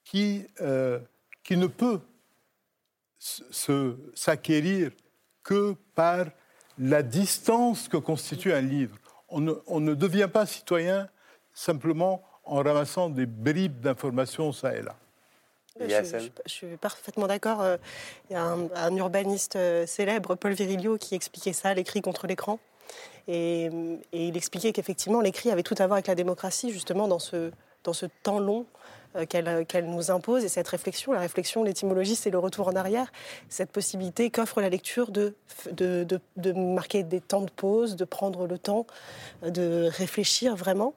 qui, 0.05 0.47
euh, 0.61 0.99
ne 1.51 1.67
peut 1.67 2.01
s'acquérir 3.19 4.91
que 5.43 5.75
par 5.95 6.27
la 6.79 7.03
distance 7.03 7.89
que 7.89 7.97
constitue 7.97 8.53
un 8.53 8.61
livre. 8.61 8.97
On 9.29 9.41
ne, 9.41 9.53
on 9.67 9.81
ne 9.81 9.95
devient 9.95 10.29
pas 10.33 10.45
citoyen 10.45 11.09
simplement 11.55 12.23
en 12.45 12.63
ramassant 12.63 13.09
des 13.09 13.27
bribes 13.27 13.81
d'informations 13.81 14.53
ça 14.53 14.77
et 14.77 14.83
là. 14.83 14.97
Je, 15.81 15.87
je, 15.89 16.29
je, 16.47 16.51
suis 16.51 16.77
parfaitement 16.77 17.27
d'accord. 17.27 17.61
Euh, 17.61 17.77
il 18.31 18.35
y 18.35 18.37
a 18.37 18.43
un, 18.43 18.69
un 18.75 18.97
urbaniste 18.97 19.57
euh, 19.57 19.87
célèbre, 19.87 20.35
Paul 20.35 20.53
Virilio, 20.53 20.97
qui 20.99 21.15
expliquait 21.15 21.53
ça, 21.53 21.75
l'écrit 21.75 22.01
contre 22.01 22.27
l'écran. 22.27 22.59
Et, 23.29 23.67
et, 24.13 24.29
il 24.29 24.37
expliquait 24.37 24.73
qu'effectivement, 24.73 25.21
l'écrit 25.21 25.51
avait 25.51 25.63
tout 25.63 25.75
à 25.79 25.87
voir 25.87 25.95
avec 25.95 26.07
la 26.07 26.15
démocratie, 26.15 26.73
justement, 26.73 27.09
dans 27.09 27.19
ce, 27.19 27.51
dans 27.85 27.93
ce 27.93 28.07
temps 28.23 28.39
long 28.39 28.67
euh, 29.17 29.27
qu'elle 29.27 29.67
qu 29.67 29.83
nous 29.83 30.11
impose. 30.11 30.45
Et 30.45 30.49
cette 30.49 30.69
réflexion, 30.69 31.13
la 31.13 31.21
réflexion, 31.21 31.63
l'étymologie, 31.63 32.17
c'est 32.17 32.31
le 32.31 32.39
retour 32.39 32.69
en 32.69 32.77
arrière, 32.77 33.13
cette 33.49 33.71
possibilité 33.71 34.31
qu'offre 34.31 34.61
la 34.61 34.69
lecture 34.69 35.11
de, 35.11 35.35
de, 35.73 36.05
de, 36.05 36.21
de, 36.37 36.53
marquer 36.53 37.03
des 37.03 37.21
temps 37.21 37.43
de 37.43 37.51
pause, 37.51 37.97
de 37.97 38.05
prendre 38.05 38.47
le 38.47 38.59
temps 38.59 38.87
de 39.43 39.89
réfléchir 39.91 40.57
vraiment. 40.57 40.95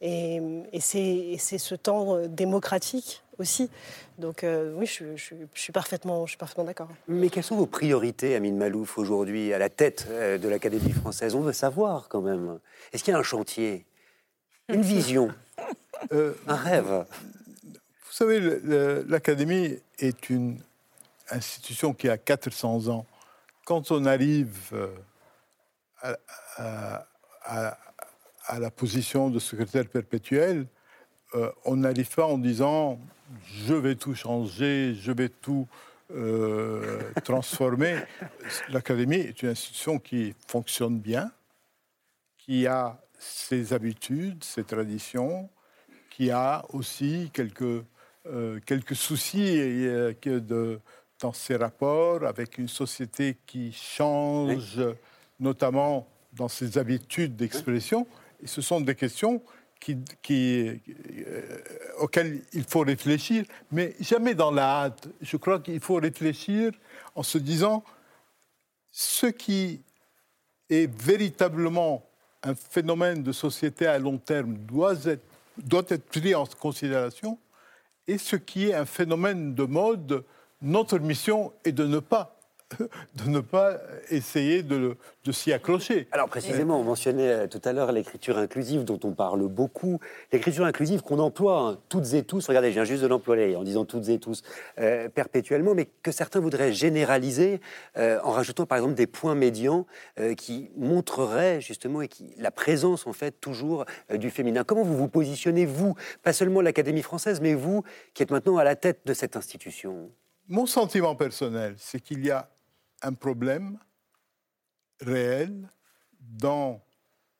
Et, 0.00 0.40
et 0.72 0.80
c'est 0.80 1.58
ce 1.58 1.74
temps 1.76 2.26
démocratique 2.26 3.21
aussi. 3.42 3.68
Donc 4.18 4.44
euh, 4.44 4.72
oui, 4.74 4.86
je, 4.86 5.16
je, 5.16 5.34
je, 5.52 5.60
suis 5.60 5.72
parfaitement, 5.72 6.24
je 6.24 6.30
suis 6.30 6.38
parfaitement 6.38 6.64
d'accord. 6.64 6.88
Mais 7.08 7.28
quelles 7.28 7.44
sont 7.44 7.56
vos 7.56 7.66
priorités, 7.66 8.34
Amine 8.34 8.56
Malouf, 8.56 8.96
aujourd'hui, 8.96 9.52
à 9.52 9.58
la 9.58 9.68
tête 9.68 10.06
euh, 10.08 10.38
de 10.38 10.48
l'Académie 10.48 10.92
française? 10.92 11.34
On 11.34 11.40
veut 11.42 11.52
savoir 11.52 12.08
quand 12.08 12.22
même. 12.22 12.58
Est-ce 12.92 13.04
qu'il 13.04 13.12
y 13.12 13.14
a 13.14 13.20
un 13.20 13.22
chantier? 13.22 13.84
Une 14.68 14.82
vision? 14.82 15.28
Euh, 16.10 16.34
Un 16.48 16.56
rêve? 16.56 17.06
Vous 17.64 18.12
savez, 18.12 18.40
l'Académie 19.06 19.78
est 20.00 20.30
une 20.30 20.58
institution 21.30 21.94
qui 21.94 22.08
a 22.08 22.18
400 22.18 22.88
ans. 22.88 23.06
Quand 23.64 23.92
on 23.92 24.04
arrive 24.04 24.74
à, 26.02 26.16
à, 26.56 27.06
à, 27.44 27.78
à 28.46 28.58
la 28.58 28.70
position 28.72 29.30
de 29.30 29.38
secrétaire 29.38 29.86
perpétuel, 29.86 30.66
euh, 31.34 31.50
on 31.64 31.76
n'arrive 31.76 32.14
pas 32.14 32.26
en 32.26 32.38
disant 32.38 32.98
je 33.44 33.74
vais 33.74 33.94
tout 33.94 34.14
changer, 34.14 34.94
je 34.94 35.12
vais 35.12 35.28
tout 35.28 35.66
euh, 36.12 37.00
transformer. 37.24 37.96
L'Académie 38.68 39.16
est 39.16 39.42
une 39.42 39.50
institution 39.50 39.98
qui 39.98 40.34
fonctionne 40.46 40.98
bien, 40.98 41.30
qui 42.38 42.66
a 42.66 43.00
ses 43.18 43.72
habitudes, 43.72 44.42
ses 44.44 44.64
traditions, 44.64 45.48
qui 46.10 46.30
a 46.30 46.64
aussi 46.70 47.30
quelques, 47.32 47.84
euh, 48.26 48.60
quelques 48.66 48.96
soucis 48.96 49.58
euh, 49.58 50.12
de, 50.24 50.80
dans 51.20 51.32
ses 51.32 51.56
rapports 51.56 52.24
avec 52.24 52.58
une 52.58 52.68
société 52.68 53.38
qui 53.46 53.72
change, 53.72 54.80
notamment 55.38 56.08
dans 56.32 56.48
ses 56.48 56.78
habitudes 56.78 57.36
d'expression. 57.36 58.06
Et 58.42 58.46
ce 58.46 58.60
sont 58.60 58.80
des 58.80 58.94
questions 58.94 59.42
qui, 59.82 60.80
euh, 61.26 61.58
auxquelles 61.98 62.42
il 62.52 62.64
faut 62.64 62.80
réfléchir, 62.80 63.44
mais 63.70 63.94
jamais 64.00 64.34
dans 64.34 64.50
la 64.50 64.82
hâte. 64.82 65.08
Je 65.20 65.36
crois 65.36 65.60
qu'il 65.60 65.80
faut 65.80 65.96
réfléchir 65.96 66.72
en 67.14 67.22
se 67.22 67.38
disant 67.38 67.84
ce 68.90 69.26
qui 69.26 69.80
est 70.70 70.90
véritablement 70.90 72.04
un 72.42 72.54
phénomène 72.54 73.22
de 73.22 73.32
société 73.32 73.86
à 73.86 73.98
long 73.98 74.18
terme 74.18 74.56
doit 74.56 74.94
être 75.88 76.04
pris 76.06 76.34
en 76.34 76.46
considération 76.46 77.38
et 78.06 78.18
ce 78.18 78.36
qui 78.36 78.68
est 78.68 78.74
un 78.74 78.84
phénomène 78.84 79.54
de 79.54 79.64
mode, 79.64 80.24
notre 80.60 80.98
mission 80.98 81.52
est 81.64 81.72
de 81.72 81.86
ne 81.86 81.98
pas 81.98 82.36
de 83.14 83.30
ne 83.30 83.40
pas 83.40 83.78
essayer 84.10 84.62
de, 84.62 84.96
s'y 85.30 85.52
accrocher. 85.52 86.08
Alors 86.12 86.28
précisément, 86.28 86.80
on 86.80 86.84
mentionnait 86.84 87.30
euh, 87.30 87.46
tout 87.46 87.60
à 87.64 87.72
l'heure 87.72 87.92
l'écriture 87.92 88.38
inclusive 88.38 88.84
dont 88.84 88.98
on 89.04 89.12
parle 89.12 89.46
beaucoup. 89.48 90.00
L'écriture 90.32 90.64
inclusive 90.64 91.02
qu'on 91.02 91.18
emploie 91.18 91.60
hein, 91.60 91.78
toutes 91.88 92.12
et 92.14 92.22
tous, 92.22 92.46
regardez, 92.48 92.68
je 92.68 92.74
viens 92.74 92.84
juste 92.84 93.02
de 93.02 93.06
l'employer 93.06 93.56
en 93.56 93.62
disant 93.62 93.84
toutes 93.84 94.08
et 94.08 94.18
tous 94.18 94.42
euh, 94.78 95.08
perpétuellement, 95.08 95.74
mais 95.74 95.88
que 96.02 96.10
certains 96.10 96.40
voudraient 96.40 96.72
généraliser 96.72 97.60
euh, 97.96 98.18
en 98.24 98.30
rajoutant 98.32 98.66
par 98.66 98.78
exemple 98.78 98.94
des 98.94 99.06
points 99.06 99.34
médians 99.34 99.86
qui 100.36 100.70
montreraient 100.76 101.60
justement 101.60 102.02
et 102.02 102.08
qui, 102.08 102.34
la 102.38 102.50
présence 102.50 103.06
en 103.06 103.12
fait 103.12 103.40
toujours 103.40 103.84
du 104.12 104.30
féminin. 104.30 104.64
Comment 104.64 104.82
vous 104.82 104.96
vous 104.96 105.08
positionnez, 105.08 105.66
vous, 105.66 105.94
pas 106.22 106.32
seulement 106.32 106.60
l'Académie 106.60 107.02
française, 107.02 107.40
mais 107.40 107.54
vous 107.54 107.82
qui 108.14 108.22
êtes 108.22 108.30
maintenant 108.30 108.56
à 108.56 108.64
la 108.64 108.76
tête 108.76 109.00
de 109.04 109.14
cette 109.14 109.36
institution? 109.36 110.10
Mon 110.48 110.66
sentiment 110.66 111.14
personnel, 111.14 111.74
c'est 111.78 112.00
qu'il 112.00 112.26
y 112.26 112.30
a 112.30 112.50
un 113.02 113.12
problème 113.12 113.78
réel 115.00 115.68
dans 116.20 116.82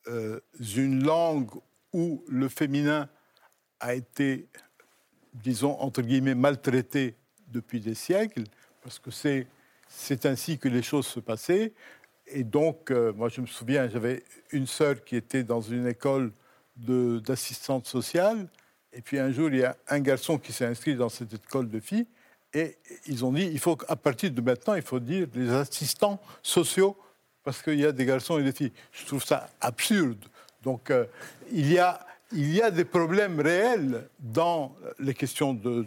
euh, 0.08 0.40
une 0.76 1.04
langue 1.04 1.50
où 1.92 2.24
le 2.28 2.48
féminin 2.48 3.08
a 3.80 3.94
été, 3.94 4.48
disons, 5.34 5.78
entre 5.80 6.02
guillemets, 6.02 6.34
maltraité 6.34 7.16
depuis 7.48 7.80
des 7.80 7.94
siècles, 7.94 8.44
parce 8.82 8.98
que 8.98 9.10
c'est, 9.10 9.46
ainsi 10.26 10.58
que 10.58 10.68
les 10.68 10.82
choses 10.82 11.06
se 11.06 11.20
passaient. 11.20 11.72
Et 12.26 12.44
donc, 12.44 12.90
euh, 12.90 13.12
moi, 13.12 13.28
je 13.28 13.40
me 13.40 13.46
souviens, 13.46 13.88
j'avais 13.88 14.24
une 14.50 14.66
sœur 14.66 15.04
qui 15.04 15.16
était 15.16 15.44
dans 15.44 15.60
une 15.60 15.86
école 15.86 16.32
d'assistante 16.76 17.86
sociale, 17.86 18.48
et 18.92 19.02
puis 19.02 19.18
un 19.18 19.30
jour, 19.30 19.50
il 19.50 19.58
y 19.58 19.64
a 19.64 19.76
un 19.88 20.00
garçon 20.00 20.38
qui 20.38 20.52
s'est 20.52 20.64
inscrit 20.64 20.96
dans 20.96 21.08
cette 21.08 21.34
école 21.34 21.68
de 21.68 21.80
filles, 21.80 22.06
et 22.54 22.76
ils 23.06 23.24
ont 23.24 23.32
dit, 23.32 23.48
il 23.50 23.58
faut 23.58 23.78
à 23.88 23.96
partir 23.96 24.30
de 24.30 24.40
maintenant, 24.40 24.74
il 24.74 24.82
faut 24.82 25.00
dire 25.00 25.26
les 25.34 25.50
assistants 25.50 26.20
sociaux, 26.42 26.96
parce 27.42 27.62
qu'il 27.62 27.80
y 27.80 27.86
a 27.86 27.92
des 27.92 28.04
garçons 28.04 28.38
et 28.38 28.42
des 28.42 28.52
filles. 28.52 28.72
Je 28.92 29.06
trouve 29.06 29.24
ça 29.24 29.48
absurde. 29.60 30.24
Donc 30.62 30.90
euh, 30.90 31.06
il, 31.50 31.72
y 31.72 31.78
a, 31.78 32.06
il 32.32 32.52
y 32.54 32.62
a 32.62 32.70
des 32.70 32.84
problèmes 32.84 33.40
réels 33.40 34.08
dans 34.18 34.74
les 34.98 35.14
questions 35.14 35.54
de, 35.54 35.86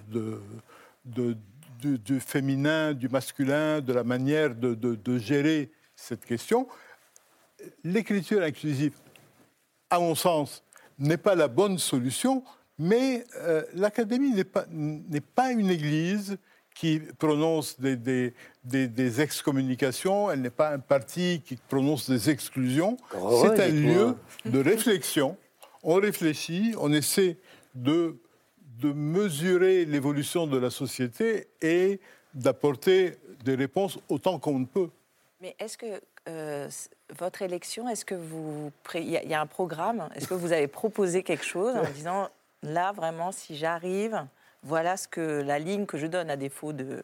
du 1.81 2.19
féminin, 2.19 2.93
du 2.93 3.09
masculin, 3.09 3.79
de 3.79 3.93
la 3.93 4.03
manière 4.03 4.53
de, 4.55 5.17
gérer 5.17 5.69
cette 5.95 6.25
question. 6.25 6.67
L'écriture 7.83 8.41
inclusive, 8.41 8.93
à 9.89 9.99
mon 9.99 10.15
sens, 10.15 10.63
n'est 10.97 11.17
pas 11.17 11.35
la 11.35 11.47
bonne 11.47 11.77
solution, 11.77 12.43
mais 12.77 13.25
euh, 13.37 13.63
l'Académie 13.73 14.31
n'est 14.31 14.43
pas, 14.43 14.65
pas 15.35 15.51
une 15.51 15.69
église 15.69 16.37
qui 16.75 16.99
prononce 17.17 17.79
des, 17.79 17.95
des, 17.95 18.33
des, 18.63 19.21
excommunications, 19.21 20.29
elle 20.29 20.41
n'est 20.41 20.49
pas 20.49 20.71
un 20.71 20.79
parti 20.79 21.41
qui 21.43 21.55
prononce 21.55 22.09
des 22.09 22.29
exclusions. 22.29 22.97
C'est 23.41 23.59
un 23.61 23.69
lieu 23.69 24.15
de 24.43 24.59
réflexion. 24.59 25.37
On 25.81 25.95
réfléchit, 25.95 26.75
on 26.77 26.91
essaie 26.91 27.37
de, 27.73 28.17
de 28.79 28.91
mesurer 28.91 29.85
l'évolution 29.85 30.47
de 30.47 30.57
la 30.57 30.69
société 30.69 31.47
et 31.61 32.01
d'apporter 32.33 33.17
des 33.45 33.55
réponses 33.55 33.97
autant 34.09 34.37
qu'on 34.37 34.59
ne 34.59 34.65
peut. 34.65 34.89
Mais 35.39 35.55
est-ce 35.59 35.77
que 35.77 36.01
euh, 36.27 36.69
votre 37.17 37.41
élection, 37.41 37.87
est-ce 37.87 38.03
que 38.03 38.15
vous. 38.15 38.71
Il 38.95 39.09
y, 39.09 39.33
a 39.33 39.41
un 39.41 39.45
programme? 39.45 40.09
Est-ce 40.15 40.27
que 40.27 40.33
vous 40.33 40.51
avez 40.51 40.67
proposé 40.67 41.23
quelque 41.23 41.45
chose 41.45 41.75
en 41.75 41.89
disant 41.91 42.29
là, 42.63 42.91
vraiment, 42.91 43.31
si 43.31 43.55
j'arrive 43.55 44.25
voilà 44.65 44.97
ce 44.97 45.07
que 45.07 45.41
la 45.41 45.59
ligne 45.59 45.85
que 45.85 45.97
je 45.97 46.07
donne 46.07 46.29
à 46.29 46.35
défaut 46.35 46.73
de. 46.73 47.01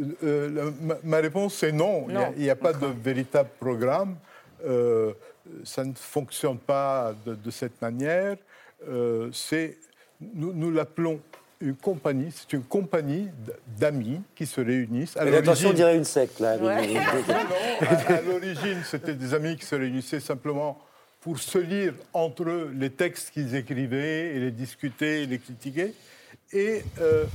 Euh, 0.00 0.14
euh, 0.22 0.70
ma, 1.02 1.18
réponse 1.18 1.54
c'est 1.54 1.72
non. 1.72 2.06
Il 2.36 2.42
n'y 2.42 2.50
a, 2.50 2.56
pas 2.56 2.72
de 2.72 2.86
véritable 2.86 3.50
programme. 3.58 4.16
Euh, 4.64 5.12
ça 5.64 5.84
ne 5.84 5.92
fonctionne 5.94 6.58
pas 6.58 7.14
de, 7.24 7.50
cette 7.50 7.80
manière. 7.82 8.36
c'est, 9.32 9.76
nous, 10.20 10.70
l'appelons 10.70 11.20
une 11.60 11.76
compagnie, 11.76 12.32
c'est 12.32 12.52
une 12.52 12.64
compagnie 12.64 13.28
d'amis 13.78 14.20
qui 14.34 14.44
se 14.46 14.60
réunissent. 14.60 15.16
À 15.16 15.22
attention, 15.22 15.70
on 15.70 15.72
dirait 15.72 15.96
une 15.96 16.04
secte, 16.04 16.40
là. 16.40 16.52
à 18.08 18.20
l'origine, 18.22 18.82
c'était 18.84 19.14
des 19.14 19.34
amis 19.34 19.56
qui 19.56 19.64
se 19.64 19.74
réunissaient 19.74 20.20
simplement 20.20 20.78
pour 21.20 21.38
se 21.38 21.58
lire 21.58 21.94
entre 22.12 22.48
eux 22.48 22.72
les 22.74 22.90
textes 22.90 23.30
qu'ils 23.30 23.54
écrivaient 23.54 24.34
et 24.34 24.40
les 24.40 24.50
discuter 24.50 25.22
et 25.22 25.26
les 25.26 25.38
critiquer. 25.38 25.94
Et 26.52 26.82
euh, 27.00 27.26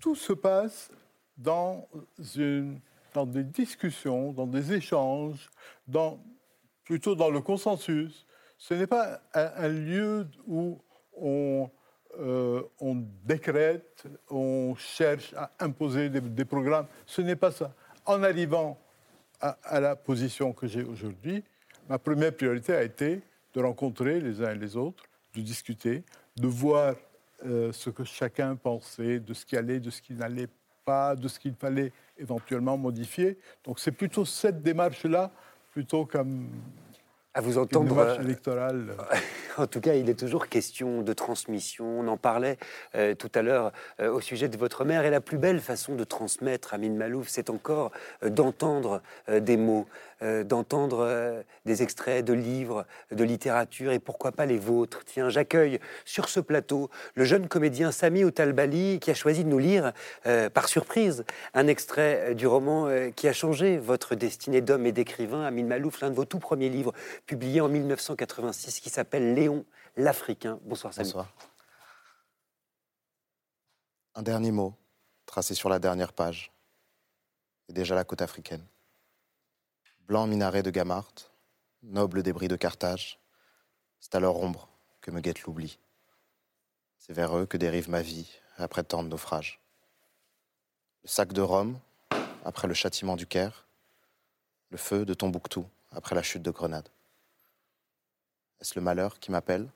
tout 0.00 0.14
se 0.14 0.32
passe 0.32 0.90
dans, 1.36 1.88
des 2.18 3.44
discussions, 3.44 4.32
dans 4.32 4.46
des 4.46 4.72
échanges, 4.72 5.48
plutôt 6.84 7.14
dans 7.14 7.30
le 7.30 7.40
consensus. 7.40 8.26
Ce 8.58 8.74
n'est 8.74 8.86
pas 8.86 9.20
un, 9.34 9.68
lieu 9.68 10.26
où 10.46 10.80
on, 11.16 11.70
euh, 12.18 12.62
on, 12.80 13.04
décrète, 13.24 14.04
on 14.28 14.74
cherche 14.76 15.32
à 15.34 15.50
imposer 15.60 16.10
des, 16.10 16.44
programmes. 16.44 16.86
Ce 17.06 17.22
n'est 17.22 17.36
pas 17.36 17.52
ça. 17.52 17.72
En 18.04 18.22
arrivant 18.22 18.78
à 19.40 19.78
la 19.80 19.94
position 19.94 20.52
que 20.52 20.66
j'ai 20.66 20.82
aujourd'hui, 20.82 21.44
ma 21.88 21.98
première 21.98 22.34
priorité 22.34 22.74
a 22.74 22.82
été 22.82 23.22
de 23.54 23.60
rencontrer 23.60 24.20
les 24.20 24.42
uns 24.42 24.52
et 24.52 24.58
les 24.58 24.76
autres, 24.76 25.04
de 25.34 25.40
discuter, 25.40 26.02
de 26.36 26.46
voir 26.46 26.94
euh, 27.44 27.72
ce 27.72 27.90
que 27.90 28.04
chacun 28.04 28.56
pensait 28.56 29.20
de 29.20 29.32
ce 29.34 29.46
qui 29.46 29.56
allait, 29.56 29.80
de 29.80 29.90
ce 29.90 30.02
qui 30.02 30.14
n'allait 30.14 30.48
pas, 30.84 31.14
de 31.14 31.28
ce 31.28 31.38
qu'il 31.38 31.54
fallait 31.54 31.92
éventuellement 32.18 32.76
modifier. 32.76 33.38
Donc 33.64 33.78
c'est 33.78 33.92
plutôt 33.92 34.24
cette 34.24 34.62
démarche-là, 34.62 35.30
plutôt 35.70 36.04
comme 36.04 36.48
à 37.38 37.40
vous 37.40 37.56
entendre. 37.56 37.98
Euh, 37.98 38.20
électorale. 38.20 38.86
En 39.58 39.66
tout 39.66 39.80
cas, 39.80 39.94
il 39.94 40.08
est 40.08 40.14
toujours 40.14 40.46
question 40.46 41.02
de 41.02 41.12
transmission. 41.12 41.84
On 41.98 42.06
en 42.06 42.16
parlait 42.16 42.58
euh, 42.94 43.16
tout 43.16 43.30
à 43.34 43.42
l'heure 43.42 43.72
au 44.00 44.20
sujet 44.20 44.48
de 44.48 44.56
votre 44.56 44.84
mère. 44.84 45.04
Et 45.04 45.10
la 45.10 45.20
plus 45.20 45.36
belle 45.36 45.58
façon 45.58 45.96
de 45.96 46.04
transmettre, 46.04 46.74
Amine 46.74 46.96
Malouf, 46.96 47.26
c'est 47.26 47.50
encore 47.50 47.90
d'entendre 48.22 49.02
des 49.28 49.56
mots. 49.56 49.88
Euh, 50.20 50.42
d'entendre 50.42 51.06
euh, 51.08 51.42
des 51.64 51.84
extraits 51.84 52.24
de 52.24 52.32
livres, 52.32 52.86
de 53.12 53.22
littérature, 53.22 53.92
et 53.92 54.00
pourquoi 54.00 54.32
pas 54.32 54.46
les 54.46 54.58
vôtres. 54.58 55.04
Tiens, 55.04 55.28
j'accueille 55.28 55.78
sur 56.04 56.28
ce 56.28 56.40
plateau 56.40 56.90
le 57.14 57.22
jeune 57.22 57.46
comédien 57.46 57.92
Sami 57.92 58.24
Outalbali 58.24 58.98
qui 58.98 59.12
a 59.12 59.14
choisi 59.14 59.44
de 59.44 59.48
nous 59.48 59.60
lire, 59.60 59.92
euh, 60.26 60.50
par 60.50 60.66
surprise, 60.66 61.24
un 61.54 61.68
extrait 61.68 62.34
du 62.34 62.48
roman 62.48 62.88
qui 63.14 63.28
a 63.28 63.32
changé 63.32 63.78
votre 63.78 64.16
destinée 64.16 64.60
d'homme 64.60 64.86
et 64.86 64.92
d'écrivain, 64.92 65.44
Amin 65.44 65.66
Malouf, 65.66 66.00
l'un 66.00 66.10
de 66.10 66.16
vos 66.16 66.24
tout 66.24 66.40
premiers 66.40 66.68
livres, 66.68 66.92
publié 67.28 67.60
en 67.60 67.68
1986, 67.68 68.80
qui 68.80 68.88
s'appelle 68.88 69.34
Léon 69.34 69.64
l'Africain. 69.96 70.58
Bonsoir 70.62 70.94
Sami. 70.94 71.06
Bonsoir. 71.06 71.30
Un 74.14 74.22
dernier 74.22 74.50
mot, 74.50 74.74
tracé 75.26 75.54
sur 75.54 75.68
la 75.68 75.78
dernière 75.78 76.14
page, 76.14 76.50
et 77.68 77.74
déjà 77.74 77.94
la 77.94 78.04
côte 78.04 78.22
africaine. 78.22 78.64
Blanc 80.06 80.26
minaret 80.26 80.62
de 80.62 80.70
Gamart, 80.70 81.12
noble 81.82 82.22
débris 82.22 82.48
de 82.48 82.56
Carthage, 82.56 83.20
c'est 84.00 84.14
à 84.14 84.20
leur 84.20 84.36
ombre 84.36 84.70
que 85.02 85.10
me 85.10 85.20
guette 85.20 85.42
l'oubli. 85.42 85.78
C'est 86.96 87.12
vers 87.12 87.36
eux 87.36 87.44
que 87.44 87.58
dérive 87.58 87.90
ma 87.90 88.00
vie 88.00 88.32
après 88.56 88.84
tant 88.84 89.02
de 89.02 89.08
naufrages. 89.08 89.60
Le 91.02 91.08
sac 91.08 91.34
de 91.34 91.42
Rome, 91.42 91.78
après 92.46 92.68
le 92.68 92.74
châtiment 92.74 93.16
du 93.16 93.26
Caire, 93.26 93.66
le 94.70 94.78
feu 94.78 95.04
de 95.04 95.12
Tombouctou, 95.12 95.66
après 95.92 96.14
la 96.14 96.22
chute 96.22 96.42
de 96.42 96.50
Grenade. 96.50 96.88
Est-ce 98.60 98.74
le 98.74 98.80
malheur 98.82 99.18
qui 99.18 99.30
m'appelle 99.30 99.68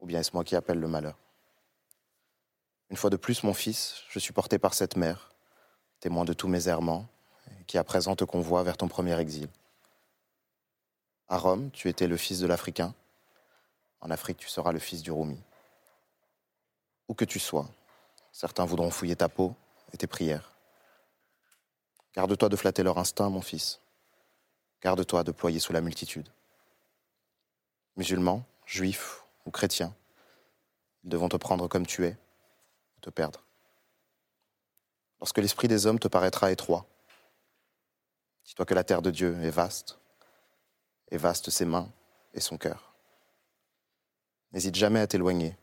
Ou 0.00 0.06
bien 0.06 0.20
est-ce 0.20 0.32
moi 0.32 0.44
qui 0.44 0.56
appelle 0.56 0.80
le 0.80 0.88
malheur? 0.88 1.18
Une 2.90 2.96
fois 2.96 3.10
de 3.10 3.16
plus, 3.16 3.42
mon 3.42 3.54
fils, 3.54 4.02
je 4.08 4.18
suis 4.18 4.32
porté 4.32 4.58
par 4.58 4.74
cette 4.74 4.96
mère, 4.96 5.32
témoin 6.00 6.24
de 6.24 6.32
tous 6.32 6.48
mes 6.48 6.68
errements, 6.68 7.06
qui 7.66 7.78
à 7.78 7.84
présent 7.84 8.16
te 8.16 8.24
convoie 8.24 8.62
vers 8.62 8.76
ton 8.76 8.88
premier 8.88 9.18
exil. 9.20 9.48
À 11.28 11.38
Rome, 11.38 11.70
tu 11.70 11.88
étais 11.88 12.08
le 12.08 12.16
fils 12.16 12.40
de 12.40 12.46
l'Africain. 12.46 12.94
En 14.00 14.10
Afrique, 14.10 14.38
tu 14.38 14.48
seras 14.48 14.72
le 14.72 14.80
fils 14.80 15.02
du 15.02 15.12
Roumi. 15.12 15.40
Où 17.06 17.14
que 17.14 17.24
tu 17.24 17.38
sois, 17.38 17.68
certains 18.32 18.64
voudront 18.64 18.90
fouiller 18.90 19.16
ta 19.16 19.28
peau 19.28 19.54
et 19.92 19.96
tes 19.96 20.06
prières. 20.06 20.52
Garde-toi 22.14 22.48
de 22.48 22.56
flatter 22.56 22.82
leur 22.82 22.98
instinct, 22.98 23.30
mon 23.30 23.42
fils. 23.42 23.80
Garde-toi 24.82 25.22
de 25.22 25.30
ployer 25.30 25.60
sous 25.60 25.72
la 25.72 25.80
multitude. 25.80 26.28
Musulmans, 28.00 28.46
juifs 28.64 29.22
ou 29.44 29.50
chrétiens, 29.50 29.94
ils 31.04 31.10
devront 31.10 31.28
te 31.28 31.36
prendre 31.36 31.68
comme 31.68 31.86
tu 31.86 32.06
es 32.06 32.16
ou 32.96 33.00
te 33.02 33.10
perdre. 33.10 33.44
Lorsque 35.20 35.36
l'esprit 35.36 35.68
des 35.68 35.84
hommes 35.84 35.98
te 35.98 36.08
paraîtra 36.08 36.50
étroit, 36.50 36.86
dis-toi 38.46 38.64
que 38.64 38.72
la 38.72 38.84
terre 38.84 39.02
de 39.02 39.10
Dieu 39.10 39.38
est 39.42 39.50
vaste, 39.50 39.98
et 41.10 41.18
vaste 41.18 41.50
ses 41.50 41.66
mains 41.66 41.92
et 42.32 42.40
son 42.40 42.56
cœur. 42.56 42.94
N'hésite 44.52 44.76
jamais 44.76 45.00
à 45.00 45.06
t'éloigner, 45.06 45.58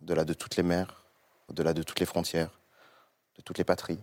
au-delà 0.00 0.24
de 0.24 0.32
toutes 0.32 0.56
les 0.56 0.62
mers, 0.62 1.04
au-delà 1.48 1.74
de 1.74 1.82
toutes 1.82 2.00
les 2.00 2.06
frontières, 2.06 2.60
de 3.36 3.42
toutes 3.42 3.58
les 3.58 3.64
patries, 3.64 4.00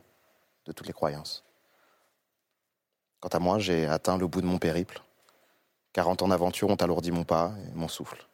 de 0.65 0.71
toutes 0.71 0.85
les 0.85 0.93
croyances. 0.93 1.43
Quant 3.19 3.29
à 3.29 3.39
moi, 3.39 3.57
j'ai 3.57 3.87
atteint 3.87 4.19
le 4.19 4.27
bout 4.27 4.41
de 4.41 4.45
mon 4.45 4.59
périple. 4.59 5.01
Quarante 5.93 6.21
ans 6.21 6.27
d'aventure 6.27 6.69
ont 6.69 6.75
alourdi 6.75 7.11
mon 7.11 7.23
pas 7.23 7.53
et 7.67 7.71
mon 7.73 7.87
souffle. 7.87 8.27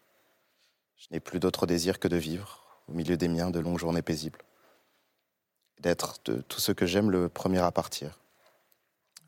Je 0.97 1.07
n'ai 1.11 1.19
plus 1.19 1.39
d'autre 1.39 1.65
désir 1.65 1.99
que 1.99 2.07
de 2.07 2.17
vivre, 2.17 2.81
au 2.87 2.93
milieu 2.93 3.17
des 3.17 3.27
miens, 3.27 3.49
de 3.49 3.59
longues 3.59 3.79
journées 3.79 4.01
paisibles. 4.01 4.41
D'être 5.79 6.15
de 6.25 6.41
tout 6.41 6.59
ce 6.59 6.71
que 6.71 6.85
j'aime 6.85 7.11
le 7.11 7.29
premier 7.29 7.59
à 7.59 7.71
partir, 7.71 8.19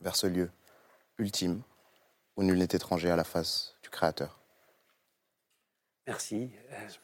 vers 0.02 0.16
ce 0.16 0.28
lieu 0.28 0.50
ultime 1.18 1.62
où 2.36 2.44
nul 2.44 2.60
n'est 2.60 2.66
étranger 2.66 3.10
à 3.10 3.16
la 3.16 3.24
face 3.24 3.76
du 3.82 3.90
Créateur. 3.90 4.40
Merci. 6.70 6.98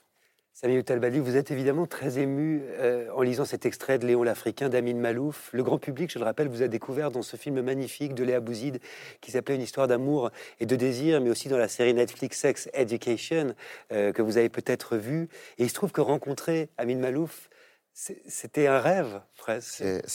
Samuel 0.56 0.84
Talbali, 0.84 1.20
vous 1.20 1.36
êtes 1.36 1.50
évidemment 1.50 1.88
très 1.88 2.20
ému 2.20 2.62
euh, 2.74 3.10
en 3.16 3.24
lisant 3.24 3.44
cet 3.44 3.66
extrait 3.66 3.98
de 3.98 4.06
Léon 4.06 4.22
l'Africain 4.22 4.70
d'Amin 4.70 4.94
Malouf. 4.94 5.50
Le 5.52 5.64
grand 5.64 5.80
public, 5.80 6.12
je 6.12 6.20
le 6.20 6.26
rappelle, 6.26 6.48
vous 6.48 6.62
a 6.62 6.68
découvert 6.68 7.10
dans 7.10 7.24
ce 7.24 7.36
film 7.38 7.60
magnifique 7.62 8.14
de 8.14 8.24
Léa 8.24 8.40
Bouzid 8.40 8.80
qui 9.20 9.32
s'appelait 9.32 9.56
Une 9.56 9.64
histoire 9.64 9.88
d'amour 9.88 10.30
et 10.60 10.68
de 10.68 10.76
désir, 10.76 11.20
mais 11.22 11.32
aussi 11.32 11.50
dans 11.50 11.58
la 11.58 11.68
série 11.68 11.96
Netflix 11.96 12.38
Sex 12.40 12.70
Education 12.74 13.56
euh, 13.92 14.12
que 14.12 14.22
vous 14.22 14.38
avez 14.38 14.50
peut-être 14.50 14.96
vu. 14.96 15.28
Et 15.58 15.64
il 15.64 15.70
se 15.70 15.74
trouve 15.74 15.92
que 15.92 16.02
rencontrer 16.02 16.70
Amin 16.78 16.98
Malouf, 16.98 17.50
c'était 17.94 18.68
un 18.68 18.80
rêve 18.80 19.22
presque. 19.38 19.74
C'est- 19.74 20.08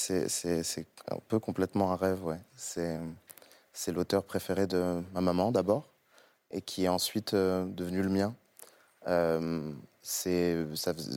un 1.10 1.18
peu 1.26 1.40
complètement 1.40 1.90
un 1.92 1.96
rêve, 1.96 2.24
ouais. 2.24 2.38
C'est 2.54 2.98
c'est 3.72 3.92
l'auteur 3.92 4.24
préféré 4.24 4.66
de 4.66 5.02
ma 5.14 5.20
maman 5.20 5.52
d'abord, 5.52 5.92
et 6.50 6.60
qui 6.60 6.84
est 6.84 6.88
ensuite 6.88 7.34
euh, 7.34 7.64
devenu 7.64 8.02
le 8.02 8.08
mien. 8.08 8.34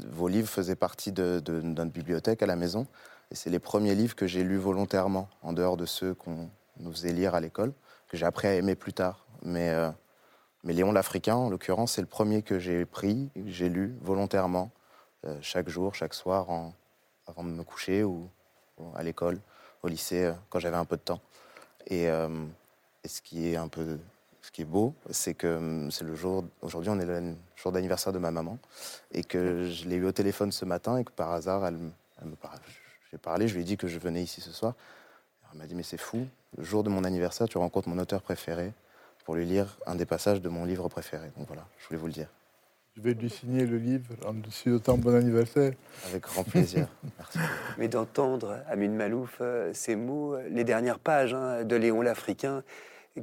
Vos 0.09 0.27
livres 0.27 0.49
faisaient 0.49 0.75
partie 0.75 1.11
de, 1.13 1.41
notre 1.47 1.91
bibliothèque 1.91 2.43
à 2.43 2.45
la 2.45 2.57
maison, 2.57 2.87
et 3.31 3.35
c'est 3.35 3.49
les 3.49 3.59
premiers 3.59 3.95
livres 3.95 4.15
que 4.15 4.27
j'ai 4.27 4.43
lus 4.43 4.57
volontairement, 4.57 5.29
en 5.43 5.53
dehors 5.53 5.77
de 5.77 5.85
ceux 5.85 6.13
qu'on 6.13 6.49
nous 6.77 6.91
faisait 6.91 7.13
lire 7.13 7.33
à 7.33 7.39
l'école, 7.39 7.71
que 8.09 8.17
j'ai 8.17 8.25
appris 8.25 8.49
à 8.49 8.55
aimer 8.55 8.75
plus 8.75 8.91
tard. 8.91 9.25
Mais, 9.43 9.69
euh, 9.69 9.89
mais 10.63 10.73
Léon 10.73 10.91
l'Africain, 10.91 11.35
en 11.35 11.49
l'occurrence, 11.49 11.93
c'est 11.93 12.01
le 12.01 12.07
premier 12.07 12.41
que 12.41 12.59
j'ai 12.59 12.85
pris, 12.85 13.29
que 13.33 13.49
j'ai 13.49 13.69
lu 13.69 13.95
volontairement, 14.01 14.71
euh, 15.25 15.37
chaque 15.41 15.69
jour, 15.69 15.95
chaque 15.95 16.13
soir, 16.13 16.47
avant 17.27 17.43
de 17.43 17.49
me 17.49 17.63
coucher 17.63 18.03
ou, 18.03 18.29
à 18.95 19.03
l'école, 19.03 19.39
au 19.83 19.87
lycée, 19.87 20.25
euh, 20.25 20.33
quand 20.49 20.59
j'avais 20.59 20.77
un 20.77 20.85
peu 20.85 20.97
de 20.97 21.01
temps. 21.01 21.21
Et 21.87 22.07
ce 23.05 23.21
qui 23.21 23.47
est 23.47 23.55
un 23.55 23.67
peu, 23.67 23.97
ce 24.51 24.55
qui 24.57 24.63
est 24.63 24.65
beau, 24.65 24.93
c'est 25.11 25.33
que 25.33 25.47
hum, 25.47 25.91
c'est 25.91 26.03
le 26.03 26.13
jour. 26.13 26.43
Aujourd'hui, 26.61 26.89
on 26.89 26.99
est 26.99 27.05
le 27.05 27.35
jour 27.55 27.71
d'anniversaire 27.71 28.11
de 28.11 28.19
ma 28.19 28.31
maman, 28.31 28.57
et 29.13 29.23
que 29.23 29.69
je 29.69 29.87
l'ai 29.87 29.95
eu 29.95 30.05
au 30.05 30.11
téléphone 30.11 30.51
ce 30.51 30.65
matin, 30.65 30.97
et 30.97 31.05
que 31.05 31.11
par 31.11 31.31
hasard, 31.31 31.65
elle, 31.65 31.77
me- 31.77 31.91
elle 32.21 32.27
me 32.27 32.35
parle. 32.35 32.59
J'ai 33.11 33.17
parlé, 33.17 33.47
je 33.47 33.55
lui 33.55 33.61
ai 33.61 33.63
dit 33.63 33.77
que 33.77 33.87
je 33.87 33.97
venais 33.97 34.21
ici 34.21 34.41
ce 34.41 34.51
soir. 34.51 34.73
Elle 35.53 35.59
m'a 35.59 35.65
dit 35.67 35.75
mais 35.75 35.83
c'est 35.83 35.97
fou. 35.99 36.27
Le 36.57 36.63
jour 36.65 36.83
de 36.83 36.89
mon 36.89 37.05
anniversaire, 37.05 37.47
tu 37.47 37.57
rencontres 37.57 37.87
mon 37.87 37.97
auteur 37.97 38.21
préféré 38.21 38.73
pour 39.23 39.35
lui 39.35 39.45
lire 39.45 39.77
un 39.85 39.95
des 39.95 40.05
passages 40.05 40.41
de 40.41 40.49
mon 40.49 40.65
livre 40.65 40.89
préféré. 40.89 41.31
Donc 41.37 41.47
voilà, 41.47 41.65
je 41.79 41.87
voulais 41.87 41.99
vous 41.99 42.07
le 42.07 42.13
dire. 42.13 42.27
Je 42.97 43.01
vais 43.01 43.13
lui 43.13 43.29
signer 43.29 43.65
le 43.65 43.77
livre 43.77 44.09
en 44.25 44.33
dessus 44.33 44.71
autant 44.71 44.97
bon 44.97 45.15
anniversaire. 45.15 45.71
Avec 46.09 46.23
grand 46.23 46.43
plaisir. 46.43 46.89
Merci. 47.17 47.39
Mais 47.77 47.87
d'entendre 47.87 48.59
Amin 48.67 48.89
Malouf, 48.89 49.37
euh, 49.39 49.71
ces 49.73 49.95
mots, 49.95 50.33
euh, 50.35 50.49
les 50.49 50.65
dernières 50.65 50.99
pages 50.99 51.33
hein, 51.33 51.63
de 51.63 51.75
Léon 51.77 52.01
l'Africain, 52.01 52.63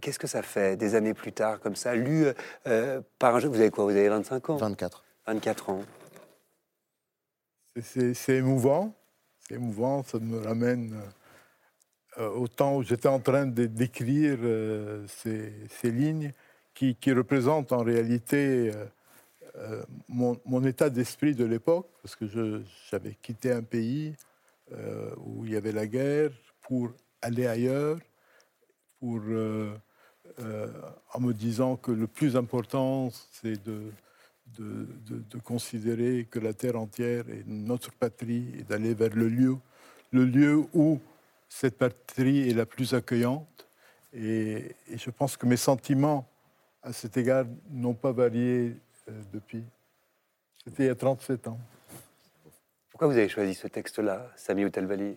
qu'est-ce 0.01 0.19
que 0.19 0.27
ça 0.27 0.43
fait 0.43 0.77
des 0.77 0.95
années 0.95 1.15
plus 1.15 1.33
tard, 1.33 1.61
comme 1.61 1.77
ça, 1.77 1.95
lu 1.95 2.27
euh, 2.67 3.01
par 3.19 3.35
un 3.37 3.41
jeune 3.41 3.51
Vous 3.53 3.61
avez 3.61 3.71
quoi 3.71 3.85
Vous 3.85 3.91
avez 3.91 4.09
25 4.09 4.51
ans? 4.51 4.57
24. 4.57 5.05
24 5.27 5.71
ans. 5.71 5.85
C'est- 7.81 8.37
émouvant. 8.37 8.95
C'est 9.41 9.55
émouvant. 9.55 10.03
Ça 10.03 10.19
me 10.19 10.39
ramène 10.41 10.95
euh, 12.19 12.29
au 12.31 12.49
temps 12.49 12.77
où 12.77 12.83
j'étais 12.83 13.09
en 13.09 13.21
train 13.21 13.47
de- 13.47 13.67
d'écrire 13.67 14.39
euh, 14.43 15.07
ces, 15.07 15.53
ces 15.81 15.91
lignes 15.91 16.33
qui, 16.75 16.97
qui 16.97 17.13
représentent 17.13 17.73
en 17.73 17.83
réalité 17.85 18.73
euh, 18.75 18.85
euh, 19.57 19.85
mon, 20.09 20.39
mon 20.45 20.65
état 20.65 20.91
d'esprit 20.91 21.35
de 21.35 21.45
l'époque, 21.45 21.89
parce 22.03 22.17
que 22.17 22.27
j'avais 22.91 23.15
quitté 23.23 23.53
un 23.53 23.63
pays 23.63 24.15
euh, 24.73 25.11
où 25.19 25.45
il 25.45 25.53
y 25.53 25.57
avait 25.57 25.73
la 25.73 25.87
guerre 25.87 26.31
pour 26.63 26.91
aller 27.23 27.47
ailleurs, 27.47 27.99
pour, 29.01 29.21
euh, 29.29 29.73
euh, 30.41 30.67
en 31.15 31.21
me 31.21 31.33
disant 31.33 31.77
que 31.77 31.91
le 31.93 32.07
plus 32.07 32.37
important, 32.37 33.11
c'est 33.33 33.63
de, 33.65 33.91
de, 34.59 34.87
de- 35.07 35.23
de 35.31 35.39
considérer 35.39 36.27
que 36.31 36.39
la 36.39 36.53
terre 36.53 36.77
entière 36.77 37.29
est 37.29 37.45
notre 37.47 37.93
patrie 37.93 38.53
et 38.59 38.63
d'aller 38.63 38.95
vers 38.95 39.15
le 39.15 39.29
lieu, 39.29 39.57
le 40.13 40.25
lieu 40.25 40.65
où 40.75 40.99
cette 41.49 41.79
patrie 41.79 42.49
est 42.49 42.55
la 42.55 42.67
plus 42.67 42.95
accueillante. 42.95 43.67
Et, 44.13 44.75
et 44.89 44.97
je 44.99 45.11
pense 45.11 45.37
que 45.37 45.47
mes 45.47 45.57
sentiments 45.57 46.27
à 46.83 46.93
cet 46.93 47.17
égard 47.17 47.45
n'ont 47.71 47.95
pas 47.95 48.13
varié 48.13 48.75
euh, 49.09 49.23
depuis. 49.33 49.65
C'était 50.65 50.85
il 50.85 50.87
y 50.87 50.91
a 50.91 50.95
37 50.95 51.49
ans. 51.49 51.59
Pourquoi 52.91 53.09
vous 53.09 53.17
avez 53.17 53.29
choisi 53.29 53.55
ce 53.55 53.69
texte-là, 53.69 54.31
Sami 54.37 54.65
Outalbali? 54.65 55.17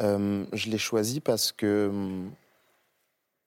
Euh, 0.00 0.44
je 0.52 0.70
l'ai 0.70 0.78
choisi 0.78 1.20
parce 1.20 1.52
que 1.52 1.88
hum, 1.88 2.30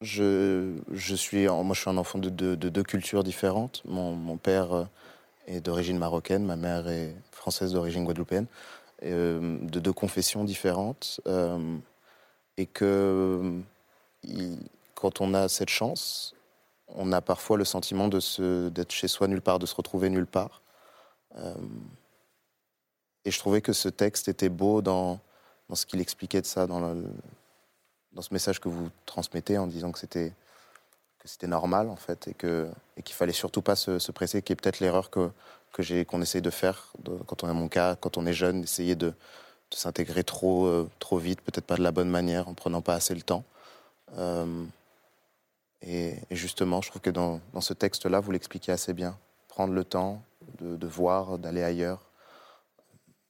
je, 0.03 1.15
suis, 1.15 1.47
moi, 1.47 1.73
je 1.73 1.79
suis 1.79 1.89
un 1.89 1.97
enfant 1.97 2.19
de, 2.19 2.29
deux- 2.29 2.57
de 2.57 2.69
deux 2.69 2.83
cultures 2.83 3.23
différentes. 3.23 3.81
Mon, 3.85 4.37
père 4.37 4.73
euh, 4.73 4.85
est 5.47 5.61
d'origine 5.61 5.97
marocaine, 5.97 6.45
ma 6.45 6.55
mère 6.55 6.87
est 6.87 7.15
française 7.31 7.73
d'origine 7.73 8.03
guadeloupéenne, 8.03 8.47
euh, 9.03 9.57
de 9.61 9.79
deux 9.79 9.93
confessions 9.93 10.43
différentes. 10.43 11.21
euh, 11.27 11.77
et 12.57 12.67
que 12.67 13.61
quand 14.93 15.21
on 15.21 15.33
a 15.33 15.47
cette 15.49 15.69
chance, 15.69 16.35
on 16.87 17.11
a 17.11 17.19
parfois 17.19 17.57
le 17.57 17.65
sentiment 17.65 18.07
d'être 18.07 18.91
chez 18.91 19.07
soi 19.07 19.27
nulle 19.27 19.41
part, 19.41 19.57
de 19.57 19.65
se 19.65 19.73
retrouver 19.73 20.11
nulle 20.11 20.27
part. 20.27 20.61
Et 23.25 23.31
je 23.31 23.39
trouvais 23.39 23.61
que 23.61 23.73
ce 23.73 23.89
texte 23.89 24.27
était 24.27 24.49
beau 24.49 24.83
dans, 24.83 25.19
ce 25.73 25.87
qu'il 25.87 25.99
expliquait 25.99 26.41
de 26.41 26.45
ça, 26.45 26.67
dans 28.13 28.21
ce 28.21 28.33
message 28.33 28.59
que 28.59 28.69
vous 28.69 28.89
transmettez 29.05 29.57
en 29.57 29.67
disant 29.67 29.91
que 29.91 29.99
c'était 29.99 30.31
que 31.19 31.27
c'était 31.27 31.47
normal 31.47 31.89
en 31.89 31.95
fait 31.95 32.27
et 32.27 32.33
que 32.33 32.69
et 32.97 33.01
qu'il 33.01 33.15
fallait 33.15 33.31
surtout 33.33 33.61
pas 33.61 33.75
se, 33.75 33.99
se 33.99 34.11
presser, 34.11 34.41
qui 34.41 34.53
est 34.53 34.55
peut-être 34.55 34.79
l'erreur 34.79 35.09
que 35.09 35.31
que 35.71 35.81
j'ai 35.83 36.05
qu'on 36.05 36.21
essaye 36.21 36.41
de 36.41 36.49
faire 36.49 36.93
quand 37.25 37.43
on 37.43 37.49
est 37.49 37.53
mon 37.53 37.67
cas, 37.67 37.95
quand 37.95 38.17
on 38.17 38.25
est 38.25 38.33
jeune, 38.33 38.63
essayer 38.63 38.95
de, 38.95 39.07
de 39.09 39.75
s'intégrer 39.75 40.23
trop 40.23 40.67
euh, 40.67 40.89
trop 40.99 41.17
vite, 41.17 41.41
peut-être 41.41 41.65
pas 41.65 41.75
de 41.77 41.83
la 41.83 41.91
bonne 41.91 42.09
manière, 42.09 42.47
en 42.47 42.53
prenant 42.53 42.81
pas 42.81 42.93
assez 42.95 43.15
le 43.15 43.21
temps. 43.23 43.43
Euh, 44.17 44.65
et, 45.81 46.15
et 46.29 46.35
justement, 46.35 46.81
je 46.81 46.89
trouve 46.89 47.01
que 47.01 47.09
dans, 47.09 47.41
dans 47.53 47.61
ce 47.61 47.73
texte-là, 47.73 48.19
vous 48.19 48.31
l'expliquez 48.31 48.71
assez 48.71 48.93
bien. 48.93 49.17
Prendre 49.47 49.73
le 49.73 49.83
temps 49.83 50.21
de, 50.59 50.75
de 50.75 50.87
voir, 50.87 51.37
d'aller 51.39 51.63
ailleurs. 51.63 52.01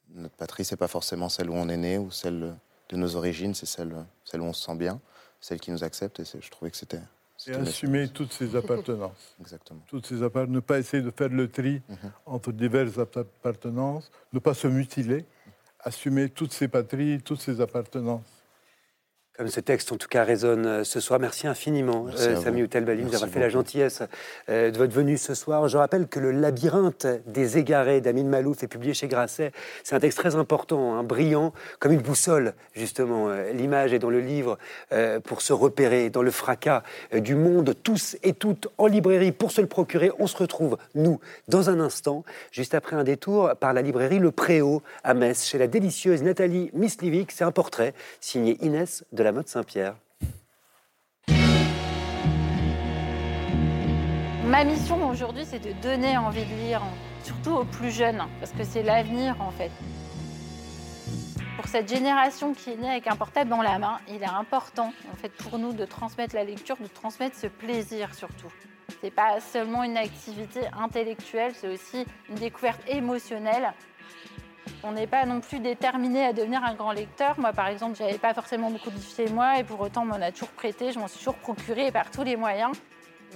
Notre 0.10 0.36
patrie, 0.36 0.66
c'est 0.66 0.78
pas 0.78 0.88
forcément 0.88 1.30
celle 1.30 1.50
où 1.50 1.56
on 1.56 1.70
est 1.70 1.78
né 1.78 1.98
ou 1.98 2.12
celle 2.12 2.54
de 2.94 2.98
nos 2.98 3.16
origines, 3.16 3.54
c'est 3.54 3.66
celle, 3.66 3.94
celle 4.24 4.42
où 4.42 4.46
on 4.46 4.54
se 4.54 4.64
sent 4.64 4.76
bien, 4.76 5.02
celle 5.42 5.60
qui 5.60 5.72
nous 5.72 5.84
accepte. 5.84 6.20
Et 6.20 6.24
je 6.26 6.50
trouvais 6.50 6.72
que 6.72 6.78
c'était. 6.78 7.02
Et 7.48 7.52
assumer 7.54 8.08
toutes 8.08 8.32
ces 8.32 8.56
appartenances. 8.56 9.36
Exactement. 9.42 9.82
Toutes 9.88 10.12
ne 10.12 10.60
pas 10.60 10.80
essayer 10.80 11.04
de 11.04 11.12
faire 11.12 11.30
le 11.30 11.50
tri 11.50 11.82
Mhm. 11.90 11.98
entre 12.26 12.52
diverses 12.54 12.98
appartenances, 13.00 14.10
ne 14.32 14.40
pas 14.40 14.54
se 14.54 14.68
mutiler, 14.68 15.26
assumer 15.80 16.30
toutes 16.30 16.54
ces 16.54 16.68
patries, 16.70 17.20
toutes 17.22 17.42
ces 17.42 17.60
appartenances. 17.60 18.24
Comme 19.36 19.48
ce 19.48 19.60
texte, 19.60 19.92
en 19.92 19.98
tout 19.98 20.08
cas, 20.08 20.24
résonne 20.24 20.68
euh, 20.68 20.84
ce 20.84 21.00
soir. 21.00 21.20
Merci 21.20 21.48
infiniment, 21.48 22.04
Merci 22.04 22.28
euh, 22.28 22.36
Samy 22.36 22.60
vous. 22.60 22.66
Outelbali, 22.66 23.00
de 23.00 23.06
nous 23.06 23.10
Merci 23.10 23.24
avoir 23.24 23.34
fait 23.34 23.40
la 23.40 23.50
gentillesse 23.50 24.04
euh, 24.48 24.70
de 24.70 24.78
votre 24.78 24.94
venue 24.94 25.18
ce 25.18 25.34
soir. 25.34 25.68
Je 25.68 25.76
rappelle 25.76 26.08
que 26.08 26.20
Le 26.20 26.30
labyrinthe 26.30 27.08
des 27.26 27.58
égarés 27.58 28.00
d'Amin 28.00 28.26
Malouf 28.26 28.62
est 28.62 28.68
publié 28.68 28.94
chez 28.94 29.08
Grasset. 29.08 29.52
C'est 29.84 29.96
un 29.96 30.00
texte 30.00 30.20
très 30.20 30.36
important, 30.36 30.94
hein, 30.94 31.02
brillant, 31.02 31.52
comme 31.80 31.94
une 31.94 32.02
boussole, 32.02 32.54
justement. 32.76 33.30
Euh, 33.30 33.52
L'image 33.54 33.92
est 33.92 33.98
dans 33.98 34.12
le 34.12 34.20
livre 34.20 34.60
pour 35.24 35.42
se 35.42 35.54
repérer 35.54 36.10
dans 36.10 36.22
le 36.22 36.30
fracas 36.30 36.84
du 37.14 37.36
monde, 37.36 37.74
tous 37.82 38.18
et 38.22 38.34
toutes 38.34 38.68
en 38.78 38.86
librairie 38.86 39.32
pour 39.32 39.52
se 39.52 39.62
le 39.62 39.68
procurer. 39.68 40.12
On 40.20 40.28
se 40.28 40.38
retrouve, 40.38 40.78
nous, 40.94 41.20
dans 41.48 41.70
un 41.70 41.80
instant, 41.80 42.24
juste 42.52 42.76
après 42.76 42.96
un 42.96 43.04
détour 43.04 43.56
par 43.60 43.74
la 43.74 43.82
librairie 43.82 44.20
Le 44.20 44.32
Préau 44.32 44.84
à 45.04 45.14
Metz, 45.14 45.46
chez 45.46 45.58
la 45.58 45.68
délicieuse 45.68 46.22
Nathalie 46.22 46.70
Mislivic. 46.74 47.32
C'est 47.32 47.44
un 47.44 47.52
portrait 47.52 47.94
signé 48.22 48.58
Inès 48.62 49.04
de 49.12 49.23
la 49.24 49.32
mode 49.32 49.48
Saint-Pierre. 49.48 49.96
Ma 54.46 54.66
mission 54.66 55.10
aujourd'hui, 55.10 55.46
c'est 55.46 55.60
de 55.60 55.72
donner 55.82 56.18
envie 56.18 56.46
de 56.46 56.54
lire, 56.56 56.82
surtout 57.24 57.52
aux 57.52 57.64
plus 57.66 57.92
jeunes, 57.92 58.22
parce 58.40 58.52
que 58.52 58.64
c'est 58.64 58.84
l'avenir 58.84 59.36
en 59.42 59.52
fait. 59.52 59.72
Pour 61.56 61.68
cette 61.68 61.88
génération 61.88 62.54
qui 62.54 62.72
est 62.72 62.76
née 62.76 62.90
avec 62.90 63.08
un 63.08 63.16
portable 63.16 63.50
dans 63.50 63.62
la 63.62 63.80
main, 63.80 64.00
il 64.08 64.22
est 64.22 64.26
important 64.26 64.94
en 65.12 65.16
fait 65.16 65.30
pour 65.30 65.58
nous 65.58 65.74
de 65.74 65.86
transmettre 65.86 66.36
la 66.36 66.44
lecture, 66.44 66.76
de 66.78 66.88
transmettre 66.88 67.36
ce 67.36 67.48
plaisir 67.48 68.14
surtout. 68.14 68.52
C'est 69.02 69.12
pas 69.12 69.40
seulement 69.40 69.84
une 69.84 69.98
activité 69.98 70.62
intellectuelle, 70.78 71.54
c'est 71.56 71.70
aussi 71.70 72.06
une 72.30 72.36
découverte 72.36 72.82
émotionnelle. 72.88 73.74
On 74.84 74.92
n'est 74.92 75.08
pas 75.08 75.26
non 75.26 75.40
plus 75.40 75.60
déterminé 75.60 76.26
à 76.26 76.34
devenir 76.34 76.64
un 76.64 76.74
grand 76.74 76.92
lecteur. 76.92 77.40
Moi, 77.40 77.54
par 77.54 77.68
exemple, 77.68 77.96
j'avais 77.98 78.18
pas 78.18 78.34
forcément 78.34 78.70
beaucoup 78.70 78.90
de 78.90 78.96
livres 78.96 79.16
chez 79.16 79.30
moi 79.30 79.60
et 79.60 79.64
pour 79.64 79.80
autant, 79.80 80.04
on 80.04 80.06
m'en 80.06 80.16
a 80.16 80.32
toujours 80.32 80.50
prêté, 80.50 80.92
je 80.92 81.00
m'en 81.00 81.08
suis 81.08 81.20
toujours 81.20 81.36
procuré 81.36 81.92
par 81.92 82.12
tous 82.12 82.24
les 82.24 82.36
moyens. 82.36 82.76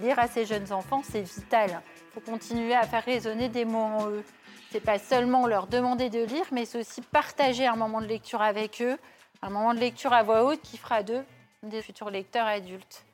Lire 0.02 0.20
à 0.20 0.28
ces 0.28 0.46
jeunes 0.46 0.72
enfants, 0.72 1.02
c'est 1.04 1.22
vital. 1.22 1.82
Il 1.96 2.14
faut 2.14 2.32
continuer 2.32 2.76
à 2.76 2.84
faire 2.84 3.04
résonner 3.04 3.50
des 3.50 3.66
mots 3.66 3.78
en 3.78 4.10
eux. 4.10 4.24
C'est 4.72 4.84
pas 4.84 5.00
seulement 5.00 5.48
leur 5.48 5.68
demander 5.68 6.10
de 6.10 6.24
lire, 6.24 6.46
mais 6.52 6.66
c'est 6.66 6.80
aussi 6.80 7.02
partager 7.02 7.66
un 7.66 7.76
moment 7.76 8.02
de 8.02 8.08
lecture 8.08 8.42
avec 8.42 8.82
eux, 8.82 8.98
un 9.42 9.50
moment 9.50 9.74
de 9.74 9.80
lecture 9.80 10.14
à 10.14 10.24
voix 10.24 10.44
haute 10.44 10.62
qui 10.62 10.78
fera 10.78 11.04
d'eux 11.04 11.24
des 11.64 11.82
futurs 11.82 12.10
lecteurs 12.10 12.46
adultes. 12.46 13.06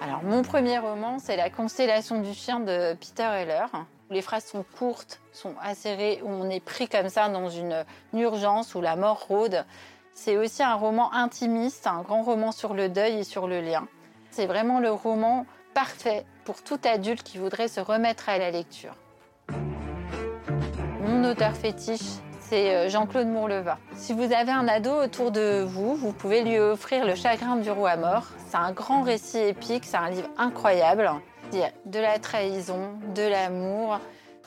Alors, 0.00 0.22
mon 0.22 0.42
premier 0.42 0.78
roman, 0.78 1.18
c'est 1.18 1.36
La 1.36 1.48
constellation 1.48 2.20
du 2.20 2.34
chien 2.34 2.60
de 2.60 2.94
Peter 2.94 3.22
Heller. 3.22 3.66
Les 4.10 4.22
phrases 4.22 4.44
sont 4.44 4.64
courtes, 4.78 5.20
sont 5.32 5.54
acérées, 5.62 6.20
où 6.22 6.28
on 6.28 6.50
est 6.50 6.60
pris 6.60 6.88
comme 6.88 7.08
ça 7.08 7.28
dans 7.28 7.48
une, 7.48 7.84
une 8.12 8.20
urgence 8.20 8.74
où 8.74 8.80
la 8.80 8.96
mort 8.96 9.26
rôde. 9.26 9.64
C'est 10.12 10.36
aussi 10.36 10.62
un 10.62 10.74
roman 10.74 11.12
intimiste, 11.12 11.86
un 11.86 12.02
grand 12.02 12.22
roman 12.22 12.52
sur 12.52 12.74
le 12.74 12.88
deuil 12.88 13.20
et 13.20 13.24
sur 13.24 13.48
le 13.48 13.60
lien. 13.60 13.88
C'est 14.30 14.46
vraiment 14.46 14.78
le 14.78 14.90
roman 14.90 15.46
parfait 15.74 16.24
pour 16.44 16.62
tout 16.62 16.78
adulte 16.84 17.22
qui 17.22 17.38
voudrait 17.38 17.68
se 17.68 17.80
remettre 17.80 18.28
à 18.28 18.38
la 18.38 18.50
lecture. 18.50 18.94
Mon 21.00 21.24
auteur 21.24 21.52
fétiche, 21.54 22.20
c'est 22.40 22.74
euh, 22.74 22.88
Jean-Claude 22.88 23.26
Mourleva. 23.26 23.78
Si 23.94 24.12
vous 24.12 24.32
avez 24.32 24.52
un 24.52 24.68
ado 24.68 24.90
autour 24.90 25.30
de 25.30 25.62
vous, 25.62 25.94
vous 25.96 26.12
pouvez 26.12 26.42
lui 26.42 26.58
offrir 26.58 27.04
Le 27.06 27.14
chagrin 27.14 27.56
du 27.56 27.70
roi 27.70 27.96
mort. 27.96 28.24
C'est 28.48 28.56
un 28.56 28.72
grand 28.72 29.02
récit 29.02 29.38
épique, 29.38 29.84
c'est 29.84 29.96
un 29.96 30.10
livre 30.10 30.28
incroyable. 30.38 31.10
De 31.86 32.00
la 32.00 32.18
trahison, 32.18 32.98
de 33.14 33.22
l'amour, 33.22 34.00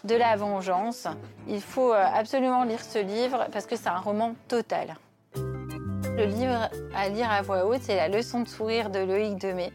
de 0.04 0.16
la 0.16 0.36
vengeance. 0.36 1.08
Il 1.48 1.62
faut 1.62 1.94
euh, 1.94 2.06
absolument 2.14 2.66
lire 2.66 2.82
ce 2.82 3.00
livre 3.00 3.48
parce 3.54 3.66
que 3.66 3.78
c'est 3.78 3.88
un 3.88 4.00
roman 4.00 4.36
total. 4.50 4.98
Le 5.36 6.26
livre 6.26 6.70
à 6.94 7.08
lire 7.08 7.32
à 7.32 7.42
voix 7.42 7.66
haute, 7.66 7.82
c'est 7.82 7.96
La 7.96 8.10
leçon 8.10 8.42
de 8.42 8.48
sourire 8.50 8.90
de 8.90 9.00
Loïc 9.00 9.40
Demey. 9.40 9.72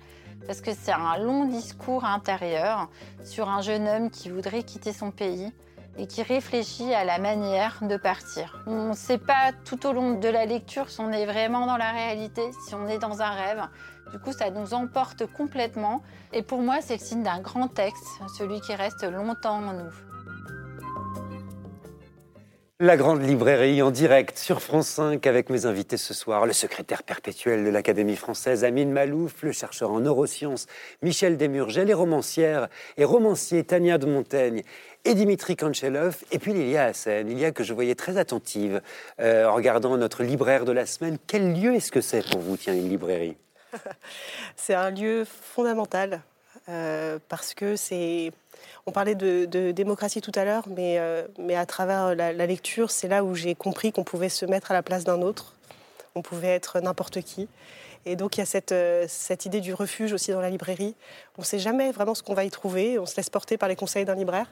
Parce 0.47 0.61
que 0.61 0.73
c'est 0.75 0.93
un 0.93 1.17
long 1.19 1.47
discours 1.47 2.05
intérieur 2.05 2.91
sur 3.25 3.49
un 3.49 3.63
jeune 3.63 3.89
homme 3.89 4.11
qui 4.11 4.29
voudrait 4.29 4.63
quitter 4.63 4.93
son 4.93 5.11
pays 5.11 5.53
et 5.97 6.07
qui 6.07 6.23
réfléchit 6.23 6.93
à 6.93 7.05
la 7.05 7.19
manière 7.19 7.79
de 7.83 7.97
partir. 7.97 8.63
On 8.67 8.91
ne 8.91 8.95
sait 8.95 9.19
pas 9.19 9.53
tout 9.65 9.87
au 9.87 9.93
long 9.93 10.19
de 10.19 10.29
la 10.29 10.45
lecture 10.45 10.91
si 10.91 11.01
on 11.01 11.13
est 11.13 11.27
vraiment 11.27 11.67
dans 11.67 11.77
la 11.77 11.93
réalité, 11.93 12.43
si 12.67 12.75
on 12.75 12.89
est 12.89 12.99
dans 12.99 13.23
un 13.23 13.31
rêve. 13.31 13.63
Du 14.13 14.19
coup, 14.19 14.33
ça 14.33 14.51
nous 14.51 14.75
emporte 14.75 15.27
complètement. 15.27 16.03
Et 16.33 16.43
pour 16.43 16.61
moi, 16.61 16.79
c'est 16.83 16.95
le 16.95 17.01
signe 17.01 17.23
d'un 17.23 17.41
grand 17.41 17.69
texte, 17.69 18.07
celui 18.39 18.61
qui 18.61 18.75
reste 18.75 19.05
longtemps 19.05 19.57
en 19.57 19.73
nous. 19.73 19.93
La 22.85 22.97
grande 22.97 23.23
librairie 23.23 23.81
en 23.81 23.93
direct 23.93 24.37
sur 24.37 24.61
France 24.61 24.89
5 24.89 25.25
avec 25.29 25.51
mes 25.51 25.67
invités 25.67 25.97
ce 25.97 26.13
soir, 26.13 26.47
le 26.47 26.53
secrétaire 26.53 27.05
perpétuel 27.05 27.65
de 27.65 27.71
l'Académie 27.71 28.17
française 28.17 28.65
Amine 28.65 28.91
Malouf, 28.91 29.45
le 29.45 29.53
chercheur 29.53 29.93
en 29.93 30.01
neurosciences 30.01 30.67
Michel 31.01 31.37
Desmurgel, 31.37 31.87
les 31.87 31.95
romancières 31.95 32.69
et 32.97 33.05
romanciers 33.05 33.63
Tania 33.63 33.99
de 33.99 34.07
Montaigne 34.07 34.63
et 35.05 35.15
Dimitri 35.15 35.55
Kanchelov, 35.55 36.25
et 36.33 36.41
puis 36.41 36.55
Lilia 36.55 36.87
Hassen, 36.87 37.29
Lilia 37.29 37.53
que 37.53 37.63
je 37.63 37.73
voyais 37.73 37.95
très 37.95 38.17
attentive 38.17 38.83
euh, 39.21 39.47
en 39.47 39.55
regardant 39.55 39.97
notre 39.97 40.25
libraire 40.25 40.65
de 40.65 40.73
la 40.73 40.85
semaine. 40.85 41.19
Quel 41.29 41.55
lieu 41.55 41.75
est-ce 41.75 41.93
que 41.93 42.01
c'est 42.01 42.29
pour 42.29 42.41
vous, 42.41 42.57
tiens, 42.57 42.75
une 42.75 42.89
librairie? 42.89 43.37
C'est 44.57 44.75
un 44.75 44.91
lieu 44.91 45.25
fondamental 45.25 46.21
euh, 46.69 47.19
parce 47.29 47.55
que 47.55 47.77
c'est. 47.77 48.33
On 48.87 48.93
parlait 48.93 49.15
de, 49.15 49.71
démocratie 49.73 50.21
tout 50.21 50.33
à 50.35 50.45
l'heure, 50.45 50.65
mais, 50.69 50.99
euh, 50.99 51.27
mais 51.39 51.57
à 51.57 51.67
travers 51.67 52.15
la, 52.15 52.33
la 52.33 52.47
lecture, 52.47 52.91
c'est 52.91 53.09
là 53.09 53.25
où 53.25 53.35
j'ai 53.35 53.55
compris 53.55 53.93
qu'on 53.93 54.05
pouvait 54.05 54.29
se 54.29 54.45
mettre 54.45 54.71
à 54.71 54.75
la 54.75 54.83
place 54.83 55.05
d'un 55.05 55.21
autre, 55.23 55.55
on 56.15 56.23
pouvait 56.23 56.49
être 56.49 56.81
n'importe 56.81 57.23
qui. 57.23 57.49
Et 58.05 58.17
donc 58.17 58.37
il 58.37 58.41
y 58.41 58.43
a 58.43 58.47
cette, 58.47 58.73
euh, 58.73 59.07
cette 59.09 59.47
idée 59.47 59.61
du 59.61 59.75
refuge 59.75 60.13
aussi 60.13 60.33
dans 60.33 60.41
la 60.41 60.51
librairie. 60.51 60.95
On 61.39 61.43
ne 61.43 61.47
sait 61.47 61.59
jamais 61.59 61.93
vraiment 61.93 62.15
ce 62.15 62.23
qu'on 62.23 62.35
va 62.35 62.45
y 62.45 62.51
trouver, 62.51 62.99
on 62.99 63.07
se 63.07 63.17
laisse 63.17 63.31
porter 63.31 63.57
par 63.57 63.69
les 63.69 63.77
conseils 63.77 64.05
d'un 64.05 64.15
libraire. 64.15 64.47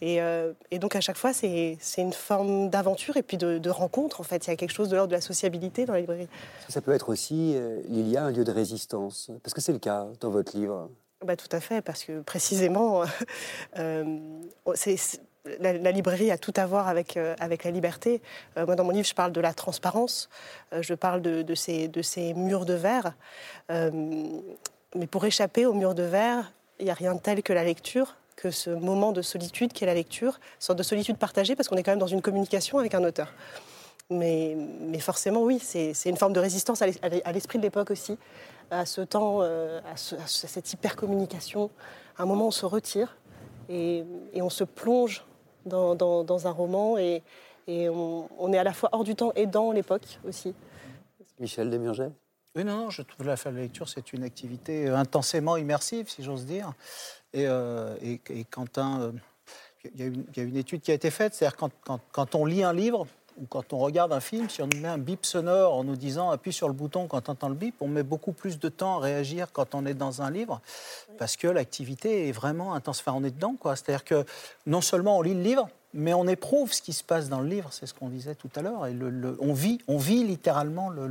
Et, 0.00 0.20
euh, 0.20 0.52
et 0.70 0.78
donc 0.78 0.94
à 0.96 1.00
chaque 1.00 1.16
fois, 1.16 1.32
c'est 1.32 1.78
une 1.98 2.12
forme 2.12 2.70
d'aventure 2.70 3.16
et 3.16 3.22
puis 3.22 3.36
de, 3.36 3.58
de 3.58 3.70
rencontre. 3.70 4.20
En 4.20 4.24
fait, 4.24 4.46
il 4.46 4.50
y 4.50 4.52
a 4.52 4.56
quelque 4.56 4.72
chose 4.72 4.88
de 4.88 4.96
l'ordre 4.96 5.10
de 5.10 5.16
la 5.16 5.20
sociabilité 5.20 5.84
dans 5.84 5.92
la 5.94 6.00
librairie. 6.00 6.28
Ça 6.68 6.80
peut 6.80 6.92
être 6.92 7.08
aussi, 7.08 7.54
euh, 7.56 7.80
Lilia, 7.88 8.24
un 8.24 8.30
lieu 8.30 8.44
de 8.44 8.52
résistance, 8.52 9.30
parce 9.42 9.54
que 9.54 9.60
c'est 9.60 9.72
le 9.72 9.78
cas 9.78 10.06
dans 10.20 10.30
votre 10.30 10.56
livre. 10.56 10.88
Bah, 11.24 11.34
tout 11.36 11.48
à 11.50 11.60
fait, 11.60 11.82
parce 11.82 12.04
que 12.04 12.20
précisément, 12.20 13.02
euh, 13.78 14.04
c'est- 14.74 14.96
c'est- 14.96 15.20
la, 15.60 15.72
la 15.72 15.90
librairie 15.92 16.30
a 16.30 16.36
tout 16.38 16.52
à 16.56 16.66
voir 16.66 16.88
avec, 16.88 17.16
euh, 17.16 17.34
avec 17.40 17.64
la 17.64 17.70
liberté. 17.70 18.20
Euh, 18.56 18.66
moi, 18.66 18.76
dans 18.76 18.84
mon 18.84 18.90
livre, 18.90 19.06
je 19.08 19.14
parle 19.14 19.32
de 19.32 19.40
la 19.40 19.54
transparence, 19.54 20.28
euh, 20.72 20.82
je 20.82 20.94
parle 20.94 21.22
de, 21.22 21.42
de 21.42 21.54
ces, 21.54 21.88
de 21.88 22.02
ces 22.02 22.34
murs 22.34 22.66
de 22.66 22.74
verre. 22.74 23.14
Euh, 23.70 23.90
mais 24.94 25.06
pour 25.06 25.24
échapper 25.24 25.64
aux 25.66 25.72
murs 25.72 25.94
de 25.94 26.02
verre, 26.02 26.52
il 26.78 26.84
n'y 26.84 26.90
a 26.90 26.94
rien 26.94 27.14
de 27.14 27.20
tel 27.20 27.42
que 27.42 27.52
la 27.52 27.64
lecture, 27.64 28.14
que 28.40 28.52
ce 28.52 28.70
moment 28.70 29.10
de 29.10 29.20
solitude 29.20 29.72
qu'est 29.72 29.84
la 29.86 29.94
lecture, 29.94 30.38
sorte 30.60 30.78
de 30.78 30.84
solitude 30.84 31.16
partagée, 31.18 31.56
parce 31.56 31.66
qu'on 31.68 31.76
est 31.76 31.82
quand 31.82 31.90
même 31.90 31.98
dans 31.98 32.06
une 32.06 32.22
communication 32.22 32.78
avec 32.78 32.94
un 32.94 33.02
auteur. 33.02 33.32
Mais, 34.10 34.56
mais 34.80 35.00
forcément, 35.00 35.42
oui, 35.42 35.58
c'est 35.60 35.92
c'est 35.92 36.08
une 36.08 36.16
forme 36.16 36.32
de 36.32 36.38
résistance 36.40 36.80
à 36.80 36.86
l'es- 36.86 36.98
à 37.02 37.08
l'es- 37.08 37.22
à 37.24 37.32
l'esprit 37.32 37.58
de 37.58 37.64
l'époque 37.64 37.90
aussi, 37.90 38.16
à 38.70 38.86
ce 38.86 39.00
temps, 39.00 39.38
euh, 39.42 39.80
à, 39.92 39.96
ce- 39.96 40.14
à 40.14 40.26
ce- 40.26 40.46
cette 40.46 40.72
hypercommunication. 40.72 41.68
À 42.16 42.22
un 42.22 42.26
moment, 42.26 42.46
on 42.46 42.50
se 42.52 42.64
retire 42.64 43.16
et, 43.68 44.04
et 44.32 44.40
on 44.40 44.50
se 44.50 44.62
plonge 44.64 45.24
dans, 45.66 45.94
dans- 45.96 46.22
dans 46.24 46.46
un 46.46 46.50
roman 46.52 46.96
et, 46.96 47.22
et 47.66 47.88
on, 47.88 48.28
on 48.38 48.52
est 48.52 48.58
à 48.58 48.64
la 48.64 48.72
fois 48.72 48.88
hors 48.92 49.04
du 49.04 49.14
temps 49.16 49.32
et 49.34 49.46
dans 49.46 49.72
l'époque 49.72 50.20
aussi. 50.26 50.54
Michel 51.40 51.68
Desmurgel 51.70 52.12
Oui, 52.56 52.64
non, 52.64 52.76
non, 52.84 52.90
je 52.90 53.02
trouve 53.02 53.26
la 53.26 53.34
la 53.44 53.50
lecture, 53.50 53.88
c'est 53.88 54.12
une 54.12 54.22
activité 54.24 54.88
intensément 54.88 55.56
immersive, 55.56 56.08
si 56.08 56.22
j'ose 56.22 56.46
dire. 56.46 56.72
Et, 57.34 57.46
euh, 57.46 57.94
et, 58.02 58.20
et 58.30 58.44
Quentin, 58.44 59.00
euh, 59.00 59.12
il 59.94 60.00
y, 60.00 60.40
a 60.40 60.42
une- 60.42 60.56
étude 60.56 60.80
qui 60.80 60.90
a 60.90 60.94
été 60.94 61.10
faite, 61.10 61.34
c'est-à-dire 61.34 61.56
quand, 61.56 62.00
quand, 62.12 62.34
on 62.34 62.44
lit 62.44 62.62
un 62.62 62.72
livre 62.72 63.06
ou 63.40 63.46
quand 63.46 63.72
on 63.72 63.78
regarde 63.78 64.12
un 64.12 64.20
film, 64.20 64.48
si 64.48 64.62
on 64.62 64.68
met 64.80 64.88
un 64.88 64.98
bip 64.98 65.24
sonore 65.24 65.74
en 65.74 65.84
nous 65.84 65.94
disant 65.94 66.30
appuie 66.30 66.52
sur 66.52 66.66
le 66.66 66.74
bouton 66.74 67.06
quand 67.06 67.28
on 67.28 67.32
entend 67.32 67.48
le 67.48 67.54
bip, 67.54 67.76
on 67.80 67.86
met 67.86 68.02
beaucoup 68.02 68.32
plus 68.32 68.58
de 68.58 68.68
temps 68.68 68.96
à 68.96 69.00
réagir 69.00 69.52
quand 69.52 69.74
on 69.74 69.86
est 69.86 69.94
dans 69.94 70.22
un 70.22 70.30
livre 70.30 70.60
parce 71.18 71.36
que 71.36 71.46
l'activité 71.46 72.28
est 72.28 72.32
vraiment 72.32 72.74
intense. 72.74 73.00
Enfin, 73.00 73.12
on 73.14 73.22
est 73.22 73.30
dedans, 73.30 73.54
quoi. 73.58 73.76
C'est-à-dire 73.76 74.04
que 74.04 74.24
non 74.66 74.80
seulement 74.80 75.18
on 75.18 75.22
lit 75.22 75.34
le 75.34 75.42
livre, 75.42 75.68
mais 75.94 76.12
on 76.14 76.26
éprouve 76.26 76.72
ce 76.72 76.82
qui 76.82 76.92
se 76.92 77.04
passe 77.04 77.28
dans 77.28 77.40
le 77.40 77.48
livre, 77.48 77.72
c'est 77.72 77.86
ce 77.86 77.94
qu'on 77.94 78.08
disait 78.08 78.34
tout 78.34 78.50
à 78.56 78.62
l'heure. 78.62 78.86
Et 78.86 78.96
on, 79.40 79.52
vit, 79.52 79.78
on 79.86 79.98
vit 79.98 80.24
littéralement 80.24 80.90
le, 80.90 81.06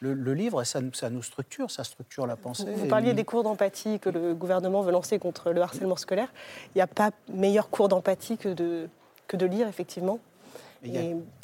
le- 0.00 0.34
livre 0.34 0.64
ça, 0.64 0.80
nous- 0.80 0.92
ça 0.92 1.10
nous 1.10 1.22
structure, 1.22 1.70
ça 1.70 1.84
structure 1.84 2.26
la 2.26 2.36
pensée. 2.36 2.64
Vous 2.76 2.86
parliez 2.88 3.14
des 3.14 3.24
cours 3.24 3.42
d'empathie 3.42 3.98
que 4.00 4.10
le 4.10 4.34
gouvernement 4.34 4.82
veut 4.82 4.92
lancer 4.92 5.18
contre 5.18 5.50
le 5.52 5.60
harcèlement 5.62 5.96
scolaire. 5.96 6.32
Il 6.74 6.78
n'y 6.78 6.82
a 6.82 6.86
pas 6.86 7.10
meilleur 7.32 7.70
cours 7.70 7.88
d'empathie 7.88 8.36
que 8.36 8.48
de, 8.50 8.88
que 9.28 9.36
de 9.36 9.46
lire, 9.46 9.68
effectivement. 9.68 10.18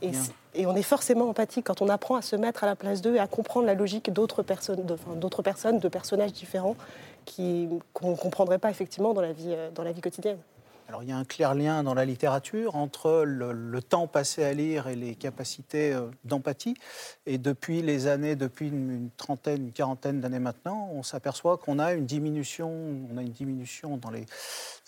Et 0.03 0.09
a- 0.09 0.67
on 0.67 0.75
est 0.77 0.83
forcément 0.83 1.29
empathique 1.31 1.65
quand 1.67 1.81
on 1.81 1.89
apprend 1.89 2.17
à 2.17 2.23
se 2.23 2.37
mettre 2.37 2.65
à 2.65 2.67
la 2.67 2.77
place 2.77 3.01
d'eux 3.01 3.15
et 3.15 3.19
à 3.21 3.27
comprendre 3.27 3.67
la 3.67 3.75
logique 3.75 4.13
d'autres 4.13 4.43
personnes, 4.43 4.85
de, 4.85 4.95
enfin, 4.95 5.15
d'autres 5.15 5.43
personnes, 5.43 5.79
de 5.79 5.89
personnages 5.89 6.33
différents 6.33 6.77
qui, 7.25 7.69
qu'on 7.95 8.11
ne 8.11 8.17
comprendrait 8.17 8.59
pas 8.59 8.69
effectivement 8.71 9.15
dans 9.15 9.21
la 9.23 9.33
vie, 9.33 9.53
euh, 9.55 9.71
dans 9.71 9.83
la 9.85 9.93
vie 9.93 10.01
quotidienne. 10.03 10.39
Alors 10.91 11.05
il 11.05 11.09
y 11.09 11.13
a 11.13 11.17
un 11.17 11.25
clair 11.25 11.55
lien 11.55 11.85
dans 11.85 11.95
la 11.95 12.05
littérature 12.05 12.75
entre 12.75 13.23
le, 13.25 13.81
temps 13.81 14.09
passé 14.09 14.43
à 14.43 14.53
lire 14.53 14.89
et 14.89 14.97
les 14.97 15.15
capacités 15.15 15.93
euh, 15.93 16.11
d'empathie. 16.25 16.75
Et 17.27 17.39
depuis 17.39 17.81
les 17.81 18.09
années, 18.09 18.35
depuis 18.35 18.67
une, 18.67 19.09
trentaine, 19.17 19.67
une 19.67 19.73
quarantaine 19.73 20.21
d'années 20.21 20.41
maintenant, 20.41 20.91
on 20.93 21.05
s'aperçoit 21.05 21.59
qu'on 21.59 21.79
a 21.79 21.93
une 21.93 22.07
diminution, 22.07 22.73
on 23.09 23.17
a 23.19 23.23
une 23.23 23.31
diminution 23.31 23.99
dans 23.99 24.11
les 24.11 24.27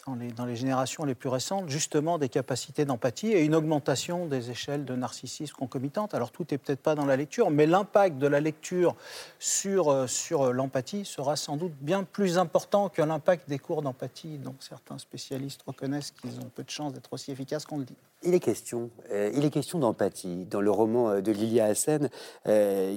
dans 0.06 0.44
les, 0.44 0.56
générations 0.56 1.04
les 1.04 1.14
plus 1.14 1.28
récentes, 1.28 1.68
justement 1.68 2.18
des 2.18 2.28
capacités 2.28 2.84
d'empathie 2.84 3.32
et 3.32 3.44
une 3.44 3.54
augmentation 3.54 4.26
des 4.26 4.50
échelles 4.50 4.84
de 4.84 4.96
narcissisme 4.96 5.54
concomitantes. 5.54 6.14
Alors 6.14 6.32
tout 6.32 6.44
n'est 6.50 6.58
peut-être 6.58 6.80
pas 6.80 6.94
dans 6.94 7.04
la 7.04 7.16
lecture, 7.16 7.50
mais 7.50 7.66
l'impact 7.66 8.18
de 8.18 8.26
la 8.26 8.40
lecture 8.40 8.96
sur, 9.38 9.90
euh, 9.90 10.06
sur 10.06 10.42
euh, 10.42 10.52
l'empathie 10.52 11.04
sera 11.04 11.36
sans 11.36 11.56
doute 11.56 11.74
bien 11.80 12.02
plus 12.02 12.38
important 12.38 12.88
que 12.88 13.00
l'impact 13.02 13.48
des 13.48 13.58
cours 13.58 13.82
d'empathie 13.82 14.38
dont 14.38 14.56
certains 14.58 14.98
spécialistes 14.98 15.62
reconnaissent 15.66 16.10
qu'ils 16.10 16.38
ont 16.40 16.50
peu 16.52 16.64
de 16.64 16.70
chances 16.70 16.92
d'être 16.92 17.12
aussi 17.12 17.30
efficaces 17.30 17.64
qu'on 17.64 17.78
le 17.78 17.84
dit. 17.84 17.96
Il 18.24 18.34
est 18.34 18.40
question, 18.40 18.90
euh, 19.12 19.50
question 19.50 19.78
d'empathie 19.78 20.46
dans 20.50 20.60
le 20.60 20.70
roman 20.70 21.20
de 21.20 21.32
Lilia 21.32 21.66
Hassen, 21.66 22.08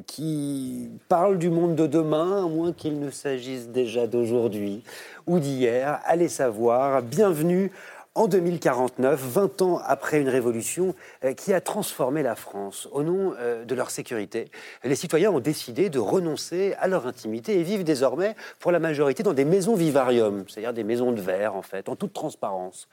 qui 0.06 0.90
parle 1.10 1.40
du 1.40 1.50
monde 1.50 1.76
de 1.76 1.88
demain, 1.88 2.46
à 2.46 2.48
moins 2.48 2.74
qu'il 2.74 3.00
ne 3.00 3.10
s'agisse 3.10 3.70
déjà 3.70 4.08
d'aujourd'hui 4.08 4.84
ou 5.28 5.40
d'hier. 5.40 6.00
Allez 6.06 6.30
savoir. 6.30 6.95
Bienvenue 7.02 7.72
en 8.14 8.28
2049, 8.28 9.20
20 9.20 9.62
ans 9.62 9.82
après 9.86 10.22
une 10.22 10.30
révolution 10.30 10.96
euh, 11.26 11.34
qui 11.34 11.54
a 11.54 11.60
transformé 11.60 12.24
la 12.24 12.36
France. 12.36 12.88
Au 12.94 13.04
nom 13.04 13.34
euh, 13.38 13.66
de 13.66 13.76
leur 13.76 13.92
sécurité, 13.92 14.50
les 14.86 14.96
citoyens 14.96 15.32
ont 15.32 15.42
décidé 15.42 15.90
de 15.90 16.00
renoncer 16.00 16.76
à 16.80 16.88
leur 16.88 17.08
intimité 17.08 17.60
et 17.60 17.64
vivent 17.64 17.84
désormais, 17.84 18.36
pour 18.60 18.72
la 18.72 18.80
majorité, 18.80 19.22
dans 19.22 19.34
des 19.34 19.44
maisons 19.44 19.76
vivarium, 19.76 20.46
c'est-à-dire 20.48 20.74
des 20.74 20.86
maisons 20.86 21.12
de 21.12 21.20
verre, 21.20 21.56
en 21.56 21.62
fait, 21.62 21.90
en 21.90 21.98
toute 21.98 22.14
transparence. 22.14 22.88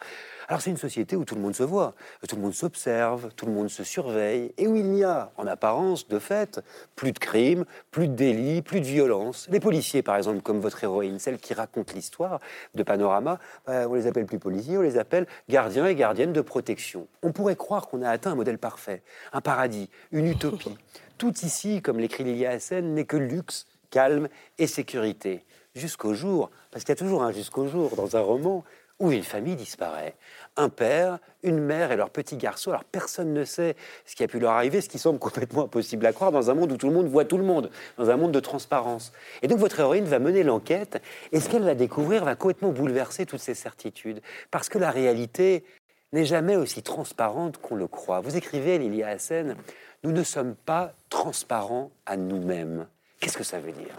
Alors 0.53 0.61
c'est 0.61 0.69
une 0.69 0.77
société 0.77 1.17
où 1.17 1.25
tout 1.25 1.35
le 1.35 1.41
monde 1.41 1.55
se 1.55 1.63
voit, 1.63 1.95
tout 2.29 2.37
le 2.37 2.43
monde 2.43 2.53
s'observe, 2.53 3.31
tout 3.37 3.47
le 3.47 3.53
monde 3.53 3.71
se 3.71 3.85
surveille, 3.85 4.53
et 4.59 4.67
où 4.67 4.77
il 4.77 4.85
n'y 4.85 5.03
a, 5.03 5.33
en 5.39 5.47
apparence, 5.47 6.07
de 6.09 6.19
fait, 6.19 6.61
plus 6.95 7.13
de 7.13 7.19
crimes, 7.19 7.65
plus 7.91 8.07
de 8.07 8.13
délits, 8.13 8.61
plus 8.61 8.81
de 8.81 8.85
violence. 8.85 9.49
Les 9.51 9.61
policiers, 9.61 10.03
par 10.03 10.15
exemple, 10.15 10.43
comme 10.43 10.61
votre 10.61 10.85
héroïne, 10.85 11.19
celle 11.19 11.39
qui 11.39 11.55
raconte 11.55 11.95
l'histoire 11.95 12.39
de 12.75 12.83
Panorama, 12.83 13.39
bah, 13.67 13.89
on 13.89 13.95
les 13.95 14.07
appelle 14.07 14.27
plus 14.27 14.39
policiers, 14.39 14.77
on 14.77 14.83
les 14.83 14.99
appelle 14.99 15.27
gardiens 15.49 15.87
et 15.87 15.95
gardiennes 15.95 16.35
de 16.35 16.43
protection. 16.43 17.07
On 17.23 17.33
pourrait 17.33 17.57
croire 17.57 17.89
qu'on 17.89 18.03
a 18.03 18.11
atteint 18.11 18.33
un 18.33 18.35
modèle 18.35 18.59
parfait, 18.59 19.03
un 19.33 19.41
paradis, 19.41 19.89
une 20.11 20.27
utopie. 20.27 20.77
Tout 21.17 21.33
ici, 21.45 21.81
comme 21.81 21.99
l'écrit 21.99 22.25
Lilia 22.25 22.51
Hassen, 22.51 22.93
n'est 22.93 23.07
que 23.07 23.17
luxe, 23.17 23.67
calme 23.89 24.29
et 24.59 24.67
sécurité. 24.67 25.47
Jusqu'au 25.75 26.13
jour, 26.13 26.51
parce 26.71 26.85
qu'il 26.85 26.91
y 26.91 26.93
a 26.93 26.97
toujours 26.97 27.23
un 27.23 27.33
jusqu'au 27.33 27.67
jour 27.67 27.97
dans 27.97 28.19
un 28.19 28.21
roman, 28.21 28.65
où 29.03 29.11
une 29.11 29.25
famille 29.25 29.57
disparaît. 29.57 30.15
Un 30.57 30.69
père, 30.69 31.19
une 31.43 31.61
mère 31.61 31.93
et 31.93 31.97
leur 31.97 32.11
petit 32.11 32.37
garçon. 32.37 32.71
Alors 32.71 32.85
personne 32.85 33.33
ne 33.33 33.45
sait 33.45 33.75
ce 34.05 34.15
qui 34.15 34.23
a 34.23 34.29
pu 34.29 34.39
leur 34.39 34.53
arriver, 34.53 34.81
ce 34.83 34.89
qui 34.89 34.99
semble 34.99 35.19
complètement 35.19 35.65
impossible 35.65 36.05
à 36.05 36.13
croire 36.13 36.31
dans 36.31 36.51
un 36.51 36.55
monde 36.55 36.73
où 36.73 36.77
tout 36.77 36.89
le 36.89 36.95
monde 36.95 37.07
voit 37.07 37.25
tout 37.25 37.39
le 37.39 37.45
monde, 37.45 37.71
dans 37.97 38.11
un 38.11 38.17
monde 38.17 38.33
de 38.33 38.41
transparence. 38.41 39.13
Et 39.41 39.49
donc 39.49 39.59
votre 39.59 39.81
héroïne 39.81 40.05
va 40.05 40.19
mener 40.19 40.43
l'enquête 40.43 41.03
et 41.33 41.41
ce 41.41 41.49
qu'elle 41.49 41.65
va 41.65 41.75
découvrir 41.75 42.25
va 42.25 42.37
complètement 42.37 42.71
bouleverser 42.71 43.25
toutes 43.25 43.41
ces 43.41 43.55
certitudes? 43.55 44.21
Parce 44.51 44.69
que 44.69 44.79
la 44.79 44.91
réalité 44.91 45.65
n'est 46.13 46.27
jamais 46.27 46.57
aussi 46.57 46.83
transparente 46.83 47.57
qu'on 47.57 47.75
le 47.75 47.89
croit. 47.89 48.21
Vous 48.21 48.37
écrivez, 48.37 48.79
Lilia 48.79 49.09
Hassen, 49.09 49.57
nous 50.05 50.13
ne 50.13 50.23
sommes 50.23 50.55
pas 50.55 50.93
transparents 51.09 51.91
à 52.07 52.17
nous-mêmes. 52.17 52.87
Qu'est-ce 53.21 53.39
que 53.39 53.45
ça 53.45 53.59
veut 53.59 53.73
dire? 53.73 53.95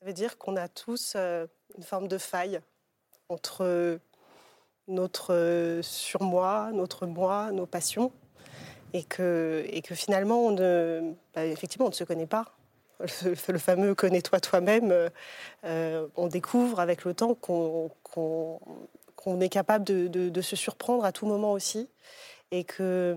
Ça 0.00 0.06
veut 0.06 0.12
dire 0.12 0.38
qu'on 0.38 0.56
a 0.56 0.66
tous 0.68 1.12
euh, 1.14 1.46
une 1.76 1.84
forme 1.84 2.08
de 2.08 2.18
faille 2.18 2.60
entre 3.28 3.98
notre 4.88 5.80
surmoi, 5.82 6.70
notre 6.72 7.06
moi, 7.06 7.50
nos 7.52 7.66
passions, 7.66 8.12
et 8.92 9.02
que, 9.02 9.64
et 9.68 9.82
que 9.82 9.94
finalement, 9.94 10.46
on 10.46 10.52
ne, 10.52 11.14
bah, 11.34 11.44
effectivement, 11.44 11.86
on 11.86 11.90
ne 11.90 11.94
se 11.94 12.04
connaît 12.04 12.26
pas. 12.26 12.56
Le, 13.00 13.58
fameux 13.58 13.94
connais-toi 13.94 14.38
toi-même, 14.38 15.10
euh, 15.64 16.06
on 16.16 16.28
découvre 16.28 16.78
avec 16.78 17.04
le 17.04 17.12
temps 17.12 17.34
qu'on 17.34 17.90
est 19.40 19.48
capable 19.48 19.84
de, 19.84 20.06
de, 20.06 20.40
se 20.40 20.54
surprendre 20.54 21.04
à 21.04 21.10
tout 21.10 21.26
moment 21.26 21.52
aussi 21.52 21.88
et 22.54 22.62
que 22.62 23.16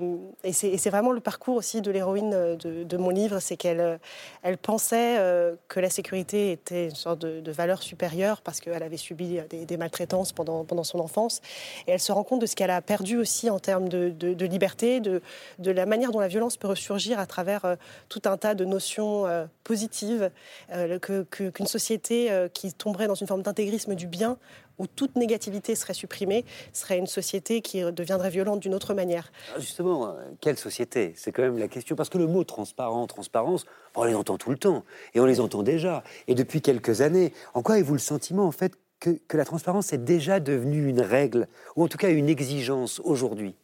c'est 0.51 0.89
vraiment 0.89 1.11
le 1.11 1.19
parcours 1.19 1.55
aussi 1.57 1.81
de 1.81 1.91
l'héroïne 1.91 2.33
euh, 2.33 2.55
de, 2.55 2.97
mon 2.97 3.09
livre, 3.09 3.39
c'est 3.39 3.55
qu'elle 3.55 3.79
euh, 3.79 4.55
pensait 4.63 5.19
euh, 5.19 5.55
que 5.67 5.79
la 5.79 5.91
sécurité 5.91 6.51
était 6.51 6.85
une 6.85 6.95
sorte 6.95 7.19
de, 7.19 7.51
valeur 7.51 7.83
supérieure 7.83 8.41
parce 8.41 8.59
qu'elle 8.59 8.81
avait 8.81 8.97
subi 8.97 9.39
des, 9.49 9.77
maltraitances 9.77 10.31
pendant, 10.31 10.83
son 10.83 10.99
enfance, 10.99 11.41
et 11.85 11.91
elle 11.91 11.99
se 11.99 12.11
rend 12.11 12.23
compte 12.23 12.41
de 12.41 12.45
ce 12.45 12.55
qu'elle 12.55 12.71
a 12.71 12.81
perdu 12.81 13.17
aussi 13.17 13.49
en 13.49 13.59
termes 13.59 13.89
de, 13.89 14.45
liberté, 14.45 14.99
de, 14.99 15.21
la 15.59 15.85
manière 15.85 16.11
dont 16.11 16.19
la 16.19 16.27
violence 16.27 16.57
peut 16.57 16.67
ressurgir 16.67 17.19
à 17.19 17.25
travers 17.25 17.77
tout 18.09 18.21
un 18.25 18.37
tas 18.37 18.53
de 18.53 18.65
notions 18.65 19.25
positives, 19.63 20.29
qu'une 21.01 21.67
société 21.67 22.29
qui 22.53 22.73
tomberait 22.73 23.07
dans 23.07 23.15
une 23.15 23.27
forme 23.27 23.41
d'intégrisme 23.41 23.95
du 23.95 24.07
bien 24.07 24.37
où 24.79 24.87
toute 24.87 25.15
négativité 25.15 25.75
serait 25.75 25.93
supprimée, 25.93 26.45
serait 26.73 26.97
une 26.97 27.07
société 27.07 27.61
qui 27.61 27.81
deviendrait 27.91 28.29
violente 28.29 28.59
d'une 28.59 28.75
autre 28.75 28.93
manière. 28.93 29.31
Ah, 29.55 29.59
justement, 29.59 30.07
euh, 30.07 30.13
quelle 30.41 30.57
société? 30.57 31.13
C'est 31.15 31.31
quand 31.31 31.41
même 31.41 31.57
la 31.57 31.67
question, 31.67 31.95
parce 31.95 32.09
que 32.09 32.17
le 32.17 32.27
mot 32.27 32.43
transparent, 32.43 33.05
transparence, 33.07 33.65
on 33.95 34.03
les 34.03 34.15
entend 34.15 34.37
tout 34.37 34.51
le 34.51 34.57
temps, 34.57 34.83
et 35.13 35.19
on 35.19 35.25
les 35.25 35.39
entend 35.39 35.63
déjà, 35.63 36.03
et 36.27 36.35
depuis 36.35 36.61
quelques 36.61 37.01
années. 37.01 37.33
En 37.53 37.61
quoi 37.61 37.75
avez-vous 37.75 37.93
le 37.93 37.99
sentiment, 37.99 38.45
en 38.45 38.51
fait, 38.51 38.73
que, 38.99 39.11
que 39.27 39.37
la 39.37 39.45
transparence 39.45 39.93
est 39.93 39.97
déjà 39.99 40.39
devenue 40.39 40.87
une 40.87 41.01
règle, 41.01 41.47
ou 41.75 41.83
en 41.83 41.87
tout 41.87 41.97
cas 41.97 42.09
une 42.09 42.29
exigence 42.29 42.99
aujourd'hui? 43.03 43.55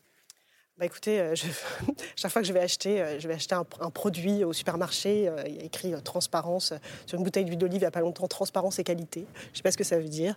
Bah 0.80 0.88
écoutez, 0.88 1.20
euh, 1.20 1.36
chaque 2.16 2.32
fois 2.32 2.42
que 2.42 2.48
je 2.48 2.54
vais 2.54 2.60
acheter, 2.60 3.00
euh, 3.00 3.20
je 3.20 3.28
vais 3.28 3.36
acheter 3.36 3.54
un, 3.54 3.64
produit 3.64 4.44
au 4.44 4.54
supermarché, 4.54 5.28
euh, 5.28 5.44
il 5.46 5.56
y 5.56 5.60
a 5.60 5.64
écrit 5.66 5.94
transparence 6.04 6.74
sur 7.06 7.20
une 7.20 7.24
bouteille 7.24 7.46
d'huile 7.46 7.60
d'olive 7.60 7.76
il 7.76 7.82
n'y 7.82 7.86
a 7.86 7.92
pas 7.92 8.00
longtemps, 8.00 8.28
transparence 8.28 8.80
et 8.80 8.84
qualité. 8.84 9.28
Je 9.36 9.50
ne 9.52 9.56
sais 9.58 9.62
pas 9.62 9.72
ce 9.72 9.78
que 9.78 9.84
ça 9.84 10.00
veut 10.00 10.10
dire. 10.10 10.36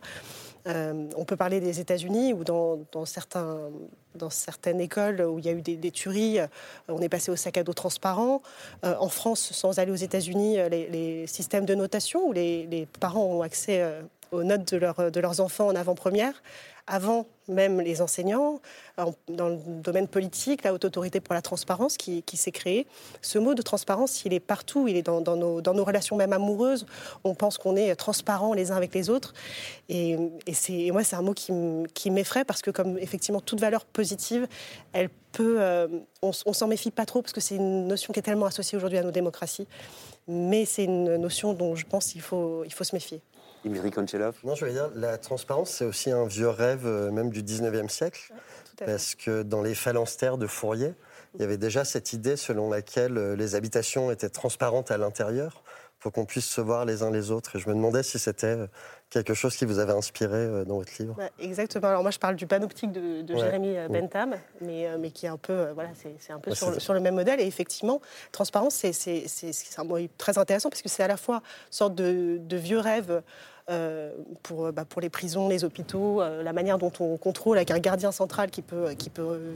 on 0.66 1.24
peut 1.24 1.36
parler 1.36 1.60
des 1.60 1.80
États-Unis 1.80 2.34
ou 2.34 2.44
dans, 2.44 3.06
certains, 3.06 3.70
dans 4.14 4.28
certaines 4.28 4.80
écoles 4.80 5.22
où 5.22 5.38
il 5.38 5.46
y 5.46 5.48
a 5.48 5.52
eu 5.52 5.62
des, 5.62 5.90
tueries, 5.90 6.40
on 6.88 7.00
est 7.00 7.08
passé 7.08 7.30
au 7.30 7.36
sac 7.36 7.56
à 7.56 7.62
dos 7.62 7.72
transparent. 7.72 8.42
en 8.82 9.08
France, 9.08 9.52
sans 9.52 9.78
aller 9.78 9.92
aux 9.92 9.94
États-Unis, 9.94 10.58
les, 10.68 11.26
systèmes 11.26 11.64
de 11.64 11.74
notation 11.74 12.28
où 12.28 12.32
les, 12.32 12.66
les 12.66 12.84
parents 12.84 13.24
ont 13.24 13.42
accès 13.42 13.82
aux 14.32 14.44
notes 14.44 14.72
de, 14.72 14.76
leur, 14.76 15.10
de 15.10 15.20
leurs 15.20 15.40
enfants 15.40 15.68
en 15.68 15.74
avant-première 15.74 16.42
avant 16.86 17.26
même 17.48 17.80
les 17.80 18.00
enseignants, 18.00 18.60
dans 19.28 19.48
le 19.48 19.56
domaine 19.56 20.08
politique, 20.08 20.64
la 20.64 20.72
haute 20.72 20.84
autorité 20.84 21.20
pour 21.20 21.34
la 21.34 21.42
transparence 21.42 21.96
qui, 21.96 22.22
s'est 22.34 22.52
créée. 22.52 22.86
Ce 23.22 23.38
mot 23.38 23.54
de 23.54 23.62
transparence, 23.62 24.24
il 24.24 24.32
est 24.32 24.40
partout, 24.40 24.88
il 24.88 24.96
est 24.96 25.02
dans, 25.02 25.20
nos, 25.20 25.84
relations 25.84 26.16
même 26.16 26.32
amoureuses. 26.32 26.86
On 27.24 27.34
pense 27.34 27.58
qu'on 27.58 27.76
est 27.76 27.94
transparent 27.96 28.52
les 28.52 28.70
uns 28.70 28.76
avec 28.76 28.94
les 28.94 29.10
autres. 29.10 29.32
Et, 29.88 30.16
moi, 30.92 31.04
c'est 31.04 31.16
un 31.16 31.22
mot 31.22 31.34
qui, 31.34 32.10
m'effraie 32.10 32.44
parce 32.44 32.62
que, 32.62 32.70
comme 32.70 32.98
effectivement 32.98 33.40
toute 33.40 33.60
valeur 33.60 33.84
positive, 33.84 34.46
elle 34.92 35.08
peut. 35.32 35.56
Euh, 35.60 35.88
on, 36.22 36.30
on 36.46 36.52
s'en 36.52 36.66
méfie 36.66 36.90
pas 36.90 37.04
trop 37.04 37.20
parce 37.20 37.32
que 37.32 37.40
c'est 37.40 37.56
une 37.56 37.86
notion 37.86 38.12
qui 38.12 38.20
est 38.20 38.22
tellement 38.22 38.46
associée 38.46 38.76
aujourd'hui 38.76 38.98
à 38.98 39.02
nos 39.02 39.10
démocraties. 39.10 39.68
Mais 40.28 40.64
c'est 40.64 40.84
une 40.84 41.16
notion 41.16 41.52
dont 41.52 41.76
je 41.76 41.86
pense 41.86 42.12
qu'il 42.12 42.22
faut, 42.22 42.64
il 42.64 42.72
faut 42.72 42.84
se 42.84 42.94
méfier. 42.94 43.20
Non, 44.44 44.54
je 44.54 44.64
veux 44.64 44.72
dire, 44.72 44.90
la 44.94 45.18
transparence, 45.18 45.70
c'est 45.70 45.84
aussi 45.84 46.10
un 46.10 46.26
vieux 46.26 46.48
rêve, 46.48 46.86
euh, 46.86 47.10
même 47.10 47.30
du 47.30 47.42
19e 47.42 47.88
siècle. 47.88 48.32
parce 48.78 49.14
que 49.14 49.42
dans 49.42 49.62
les 49.62 49.74
phalanstères 49.74 50.38
de 50.38 50.46
Fourier, 50.46 50.94
il 51.34 51.40
y 51.40 51.44
avait 51.44 51.56
déjà 51.56 51.84
cette 51.84 52.12
idée 52.12 52.36
selon 52.36 52.70
laquelle 52.70 53.18
euh, 53.18 53.36
les 53.36 53.54
habitations 53.54 54.10
étaient 54.10 54.28
transparentes 54.28 54.90
à 54.90 54.98
l'intérieur 54.98 55.62
pour 55.98 56.12
qu'on 56.12 56.26
puisse 56.26 56.46
se 56.46 56.60
voir 56.60 56.84
les 56.84 57.02
uns 57.02 57.10
les 57.10 57.30
autres. 57.30 57.56
Et 57.56 57.58
je 57.58 57.68
me 57.68 57.74
demandais 57.74 58.02
si 58.02 58.18
c'était 58.18 58.46
euh, 58.46 58.66
quelque 59.10 59.34
chose 59.34 59.56
qui 59.56 59.64
vous 59.64 59.78
avait 59.78 59.94
inspiré 59.94 60.64
dans 60.66 60.76
votre 60.76 60.92
livre. 61.00 61.14
Bah, 61.16 61.30
exactement. 61.38 61.88
Alors 61.88 62.02
moi, 62.02 62.10
je 62.10 62.18
parle 62.18 62.36
du 62.36 62.46
panoptique 62.46 62.92
de, 62.92 63.22
de 63.22 63.34
Jérémy 63.34 63.76
Bentham, 63.88 64.36
mais, 64.60 64.88
mais 64.98 65.10
qui 65.10 65.26
est 65.26 65.30
un 65.30 65.38
peu, 65.38 65.70
voilà, 65.74 65.90
c'est 66.18 66.32
un 66.32 66.38
peu 66.38 66.54
sur, 66.54 66.70
le, 66.70 66.80
sur, 66.80 66.92
le, 66.92 67.00
même 67.00 67.14
modèle. 67.14 67.40
Et 67.40 67.46
effectivement, 67.46 68.00
transparence, 68.30 68.74
c'est 68.74 69.26
un 69.78 69.84
mot 69.84 69.98
très 70.18 70.38
intéressant 70.38 70.68
parce 70.68 70.82
que 70.82 70.88
c'est 70.88 71.02
à 71.02 71.08
la 71.08 71.16
fois 71.16 71.36
une 71.36 71.72
sorte 71.72 71.94
de, 71.94 72.38
de 72.40 72.56
vieux 72.56 72.78
rêve 72.78 73.22
pour, 74.42 74.72
bah, 74.72 74.84
pour 74.84 75.00
les 75.00 75.08
prisons, 75.08 75.48
les 75.48 75.64
hôpitaux, 75.64 76.22
euh, 76.22 76.44
la 76.44 76.52
manière 76.52 76.78
dont 76.78 76.92
on 77.00 77.16
contrôle 77.16 77.56
avec 77.56 77.72
un 77.72 77.80
gardien 77.80 78.12
central 78.12 78.50
qui 78.50 78.62
peut, 78.62 78.94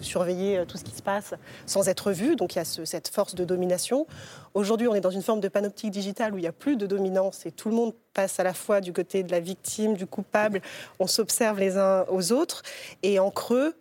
surveiller 0.00 0.58
euh, 0.58 0.64
tout 0.64 0.76
ce 0.76 0.84
qui 0.84 0.90
se 0.90 1.02
passe 1.02 1.34
sans 1.64 1.88
être 1.88 2.10
vu. 2.10 2.34
Donc 2.34 2.54
il 2.54 2.58
y 2.58 2.60
a 2.60 2.64
cette 2.64 3.08
force 3.08 3.36
de 3.36 3.44
domination. 3.44 4.06
Aujourd'hui, 4.54 4.88
on 4.88 4.94
est 4.96 5.00
dans 5.00 5.10
une 5.10 5.22
forme 5.22 5.40
de 5.40 5.48
panoptique 5.48 5.92
digitale 5.92 6.34
où 6.34 6.38
il 6.38 6.42
n'y 6.42 6.48
a 6.48 6.52
plus 6.52 6.76
de 6.76 6.86
dominance 6.86 7.46
et 7.46 7.52
tout 7.52 7.68
le 7.68 7.76
monde 7.76 7.94
passe 8.12 8.40
à 8.40 8.42
la 8.42 8.52
fois 8.52 8.80
du 8.80 8.92
côté 8.92 9.22
de 9.22 9.30
la 9.30 9.38
victime, 9.38 9.94
du 9.94 10.06
coupable. 10.06 10.60
On 10.98 11.06
s'observe 11.06 11.60
les 11.60 11.76
uns 11.76 12.04
aux 12.08 12.32
autres. 12.32 12.62
Et 13.04 13.20
en 13.20 13.30
creux, 13.30 13.76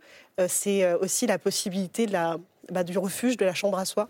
c'est 0.48 0.94
aussi 0.94 1.26
la 1.26 1.40
possibilité 1.40 2.06
bah, 2.06 2.84
du 2.84 2.98
refuge, 2.98 3.36
de 3.36 3.46
la 3.46 3.54
chambre 3.54 3.80
à 3.80 3.86
soi 3.86 4.10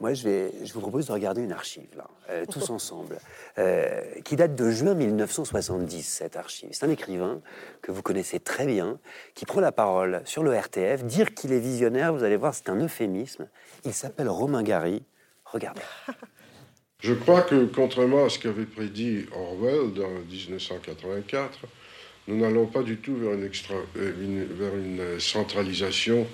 moi, 0.00 0.14
je, 0.14 0.50
vous 0.72 0.80
propose 0.80 1.06
de 1.06 1.12
regarder 1.12 1.42
une 1.42 1.52
archive, 1.52 2.02
euh, 2.30 2.44
tous 2.50 2.70
ensemble, 2.70 3.18
euh, 3.58 4.00
qui 4.24 4.36
date 4.36 4.54
de 4.54 4.70
juin 4.70 4.94
1970, 4.94 6.02
cette 6.02 6.36
archive. 6.36 6.68
C'est 6.72 6.84
un 6.84 6.90
écrivain 6.90 7.40
que 7.82 7.92
vous 7.92 8.02
connaissez 8.02 8.40
très 8.40 8.66
bien, 8.66 8.98
qui 9.34 9.46
prend 9.46 9.60
la 9.60 9.72
parole 9.72 10.22
sur 10.24 10.42
le 10.42 10.54
RTF. 10.54 11.04
Dire 11.04 11.34
qu'il 11.34 11.52
est 11.52 11.58
visionnaire, 11.58 12.12
vous 12.12 12.24
allez 12.24 12.36
voir, 12.36 12.54
c'est 12.54 12.68
un 12.68 12.76
euphémisme. 12.76 13.48
Il 13.84 13.92
s'appelle 13.92 14.28
Romain 14.28 14.62
Gary. 14.62 15.02
Regardez. 15.44 15.82
Je 17.00 17.12
crois 17.12 17.42
que, 17.42 17.66
contrairement 17.66 18.24
à 18.24 18.30
ce 18.30 18.38
qu'avait 18.38 18.64
prédit 18.64 19.26
Orwell 19.34 19.92
dans 19.92 20.08
1984, 20.08 21.66
nous 22.28 22.38
n'allons 22.38 22.66
pas 22.66 22.82
du 22.82 22.96
tout 22.96 23.14
vers 23.16 23.34
une, 23.34 23.50
euh, 23.96 24.46
vers 24.50 24.74
une 24.74 25.20
centralisation 25.20 26.26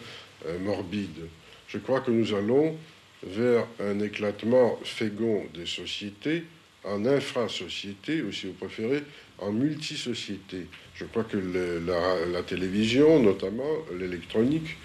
morbide. 0.62 1.28
Je 1.66 1.78
crois 1.78 2.00
que 2.00 2.10
nous 2.10 2.32
allons 2.34 2.76
vers 3.22 3.66
un 3.80 4.00
éclatement 4.00 4.78
fécond 4.84 5.44
des 5.54 5.66
sociétés 5.66 6.44
en 6.84 7.04
infra-société, 7.04 8.22
ou 8.22 8.32
si 8.32 8.46
vous 8.46 8.54
préférez, 8.54 9.02
en 9.38 9.52
multisociété. 9.52 10.66
Je 10.94 11.04
crois 11.04 11.24
que 11.24 11.36
la, 11.36 12.42
télévision, 12.42 13.20
notamment 13.20 13.70
l'électronique, 13.98 14.76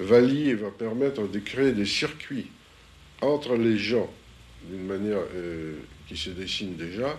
va 0.00 0.20
lier, 0.20 0.54
va 0.54 0.70
permettre 0.70 1.28
de 1.28 1.38
créer 1.38 1.72
des 1.72 1.86
circuits 1.86 2.48
entre 3.20 3.56
les 3.56 3.78
gens, 3.78 4.10
d'une 4.68 4.86
manière 4.86 5.22
euh, 5.34 5.74
qui 6.08 6.16
se 6.16 6.30
dessine 6.30 6.76
déjà, 6.76 7.18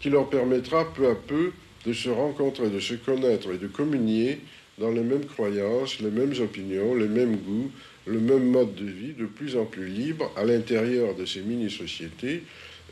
qui 0.00 0.10
leur 0.10 0.28
permettra 0.28 0.92
peu 0.92 1.08
à 1.08 1.14
peu 1.14 1.52
de 1.86 1.92
se 1.92 2.08
rencontrer, 2.08 2.70
de 2.70 2.80
se 2.80 2.94
connaître 2.94 3.52
et 3.52 3.58
de 3.58 3.68
communier 3.68 4.40
dans 4.78 4.90
les 4.90 5.02
mêmes 5.02 5.26
croyances, 5.26 6.00
les 6.00 6.10
mêmes 6.10 6.34
opinions, 6.40 6.94
les 6.94 7.08
mêmes 7.08 7.36
goûts, 7.36 7.70
le 8.08 8.20
même 8.20 8.50
mode 8.50 8.74
de 8.74 8.86
vie 8.86 9.12
de 9.12 9.26
plus 9.26 9.56
en 9.56 9.64
plus 9.64 9.86
libre 9.86 10.32
à 10.36 10.44
l'intérieur 10.44 11.14
de 11.14 11.24
ces 11.24 11.40
mini-sociétés, 11.40 12.42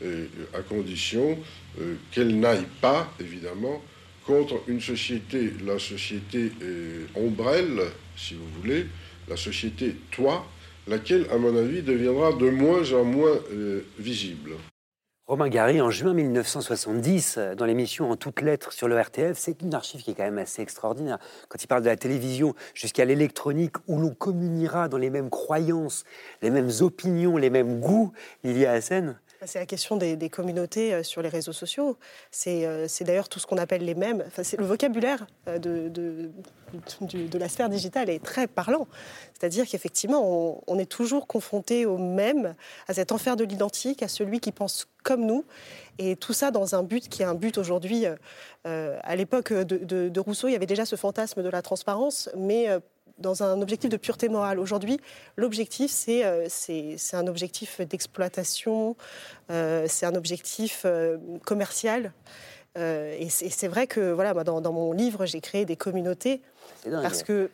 euh, 0.03 0.25
à 0.53 0.61
condition 0.61 1.39
euh, 1.81 1.95
qu'elles 2.11 2.39
n'aillent 2.39 2.67
pas, 2.81 3.11
évidemment, 3.19 3.83
contre 4.25 4.61
une 4.67 4.81
société, 4.81 5.53
la 5.65 5.79
société 5.79 6.51
euh, 6.61 7.05
ombrelle, 7.15 7.81
si 8.15 8.35
vous 8.35 8.47
voulez, 8.61 8.85
la 9.27 9.37
société 9.37 9.95
toi, 10.11 10.47
laquelle, 10.87 11.25
à 11.31 11.37
mon 11.37 11.55
avis, 11.57 11.81
deviendra 11.81 12.33
de 12.33 12.49
moins 12.49 12.91
en 12.93 13.03
moins 13.03 13.39
visible. 13.99 14.51
Romain 15.27 15.49
Gary, 15.49 15.81
en 15.81 15.91
juin 15.91 16.13
1970, 16.13 17.35
euh, 17.37 17.53
dans 17.53 17.65
l'émission 17.65 18.09
En 18.09 18.15
toutes 18.15 18.39
lettres 18.39 18.71
sur 18.71 18.87
le 18.87 18.97
RTF, 18.97 19.37
c'est 19.37 19.61
une 19.61 19.73
archive 19.73 20.01
qui 20.01 20.11
est 20.11 20.13
quand 20.13 20.23
même 20.23 20.37
assez 20.37 20.61
extraordinaire. 20.61 21.17
Quand 21.49 21.61
il 21.61 21.67
parle 21.67 21.81
de 21.81 21.89
la 21.89 21.97
télévision 21.97 22.55
jusqu'à 22.73 23.03
l'électronique, 23.03 23.75
où 23.87 23.99
l'on 23.99 24.11
communiera 24.11 24.87
dans 24.87 24.95
les 24.95 25.09
mêmes 25.09 25.29
croyances, 25.29 26.05
les 26.41 26.49
mêmes 26.49 26.71
opinions, 26.79 27.35
les 27.35 27.49
mêmes 27.49 27.81
goûts, 27.81 28.13
il 28.45 28.57
y 28.57 28.65
a 28.65 28.71
à 28.71 28.79
scène 28.79 29.19
c'est 29.45 29.59
la 29.59 29.65
question 29.65 29.97
des, 29.97 30.29
communautés 30.29 30.93
euh, 30.93 31.03
sur 31.03 31.21
les 31.21 31.29
réseaux 31.29 31.53
sociaux. 31.53 31.97
C'est 32.31 32.65
euh, 32.65 32.87
d'ailleurs 33.01 33.29
tout 33.29 33.39
ce 33.39 33.45
qu'on 33.45 33.57
appelle 33.57 33.83
les 33.83 33.95
mêmes. 33.95 34.23
Le 34.57 34.65
vocabulaire 34.65 35.27
euh, 35.47 35.59
de, 35.59 35.89
de, 35.89 37.37
la 37.37 37.47
sphère 37.47 37.69
digitale 37.69 38.09
est 38.09 38.23
très 38.23 38.47
parlant. 38.47 38.87
C'est-à-dire 39.33 39.65
qu'effectivement, 39.67 40.63
on, 40.67 40.79
est 40.79 40.89
toujours 40.89 41.27
confronté 41.27 41.85
au 41.85 41.97
même, 41.97 42.55
à 42.87 42.93
cet 42.93 43.11
enfer 43.11 43.35
de 43.35 43.43
l'identique, 43.43 44.01
à 44.01 44.07
celui 44.07 44.39
qui 44.39 44.51
pense 44.51 44.87
comme 45.03 45.25
nous. 45.25 45.45
Et 45.99 46.15
tout 46.15 46.33
ça 46.33 46.51
dans 46.51 46.75
un 46.75 46.83
but 46.83 47.07
qui 47.07 47.21
est 47.21 47.25
un 47.25 47.35
but 47.35 47.57
aujourd'hui. 47.57 48.05
à 48.65 49.15
l'époque 49.15 49.53
de, 49.53 50.19
Rousseau, 50.19 50.47
il 50.47 50.53
y 50.53 50.55
avait 50.55 50.65
déjà 50.65 50.85
ce 50.85 50.95
fantasme 50.95 51.43
de 51.43 51.49
la 51.49 51.61
transparence, 51.61 52.29
mais 52.35 52.67
dans 53.17 53.43
un 53.43 53.61
objectif 53.61 53.89
de 53.89 53.97
pureté 53.97 54.29
morale. 54.29 54.59
Aujourd'hui, 54.59 54.99
l'objectif, 55.35 55.91
c'est 55.91 56.25
euh, 56.25 56.47
un 57.13 57.27
objectif 57.27 57.81
d'exploitation, 57.81 58.95
euh, 59.51 59.85
c'est 59.87 60.05
un 60.05 60.15
objectif 60.15 60.83
euh, 60.85 61.17
commercial. 61.45 62.13
et 62.75 63.29
c'est 63.29 63.67
vrai 63.67 63.87
que 63.87 64.11
voilà, 64.11 64.33
dans, 64.43 64.61
dans 64.61 64.73
mon 64.73 64.91
livre, 64.93 65.25
j'ai 65.25 65.41
créé 65.41 65.65
des 65.65 65.75
communautés 65.75 66.41
parce 66.83 67.23
que 67.23 67.49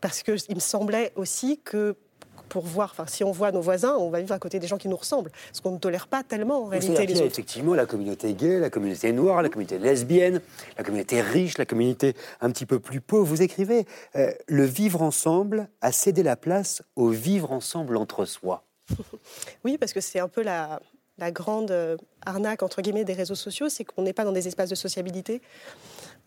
parce 0.00 0.22
qu'il 0.22 0.54
me 0.54 0.60
semblait 0.60 1.12
aussi 1.14 1.60
que 1.64 1.96
pour 2.48 2.64
voir, 2.64 2.90
enfin, 2.92 3.06
si 3.06 3.24
on 3.24 3.32
voit 3.32 3.52
nos 3.52 3.60
voisins, 3.60 3.94
on 3.96 4.10
va 4.10 4.20
vivre 4.20 4.34
à 4.34 4.38
côté 4.38 4.58
des 4.58 4.66
gens 4.66 4.78
qui 4.78 4.88
nous 4.88 4.96
ressemblent, 4.96 5.30
ce 5.52 5.60
qu'on 5.60 5.72
ne 5.72 5.78
tolère 5.78 6.08
pas 6.08 6.22
tellement 6.22 6.64
en 6.64 6.66
réalité. 6.66 7.06
Les 7.06 7.22
effectivement 7.22 7.74
la 7.74 7.86
communauté 7.86 8.34
gay, 8.34 8.58
la 8.58 8.70
communauté 8.70 9.12
noire, 9.12 9.42
la 9.42 9.48
communauté 9.48 9.78
lesbienne, 9.78 10.40
la 10.76 10.84
communauté 10.84 11.20
riche, 11.20 11.58
la 11.58 11.66
communauté 11.66 12.14
un 12.40 12.50
petit 12.50 12.66
peu 12.66 12.78
plus 12.78 13.00
pauvre. 13.00 13.26
Vous 13.26 13.42
écrivez 13.42 13.86
euh, 14.16 14.32
le 14.46 14.64
vivre 14.64 15.02
ensemble 15.02 15.68
a 15.80 15.92
cédé 15.92 16.22
la 16.22 16.36
place 16.36 16.82
au 16.96 17.08
vivre 17.08 17.52
ensemble 17.52 17.96
entre 17.96 18.24
soi. 18.24 18.64
oui, 19.64 19.78
parce 19.78 19.92
que 19.92 20.00
c'est 20.00 20.18
un 20.18 20.28
peu 20.28 20.42
la, 20.42 20.80
la 21.18 21.30
grande 21.30 21.70
euh, 21.70 21.96
arnaque 22.24 22.62
entre 22.62 22.80
guillemets 22.80 23.04
des 23.04 23.12
réseaux 23.12 23.34
sociaux, 23.34 23.68
c'est 23.68 23.84
qu'on 23.84 24.02
n'est 24.02 24.12
pas 24.12 24.24
dans 24.24 24.32
des 24.32 24.48
espaces 24.48 24.70
de 24.70 24.74
sociabilité 24.74 25.42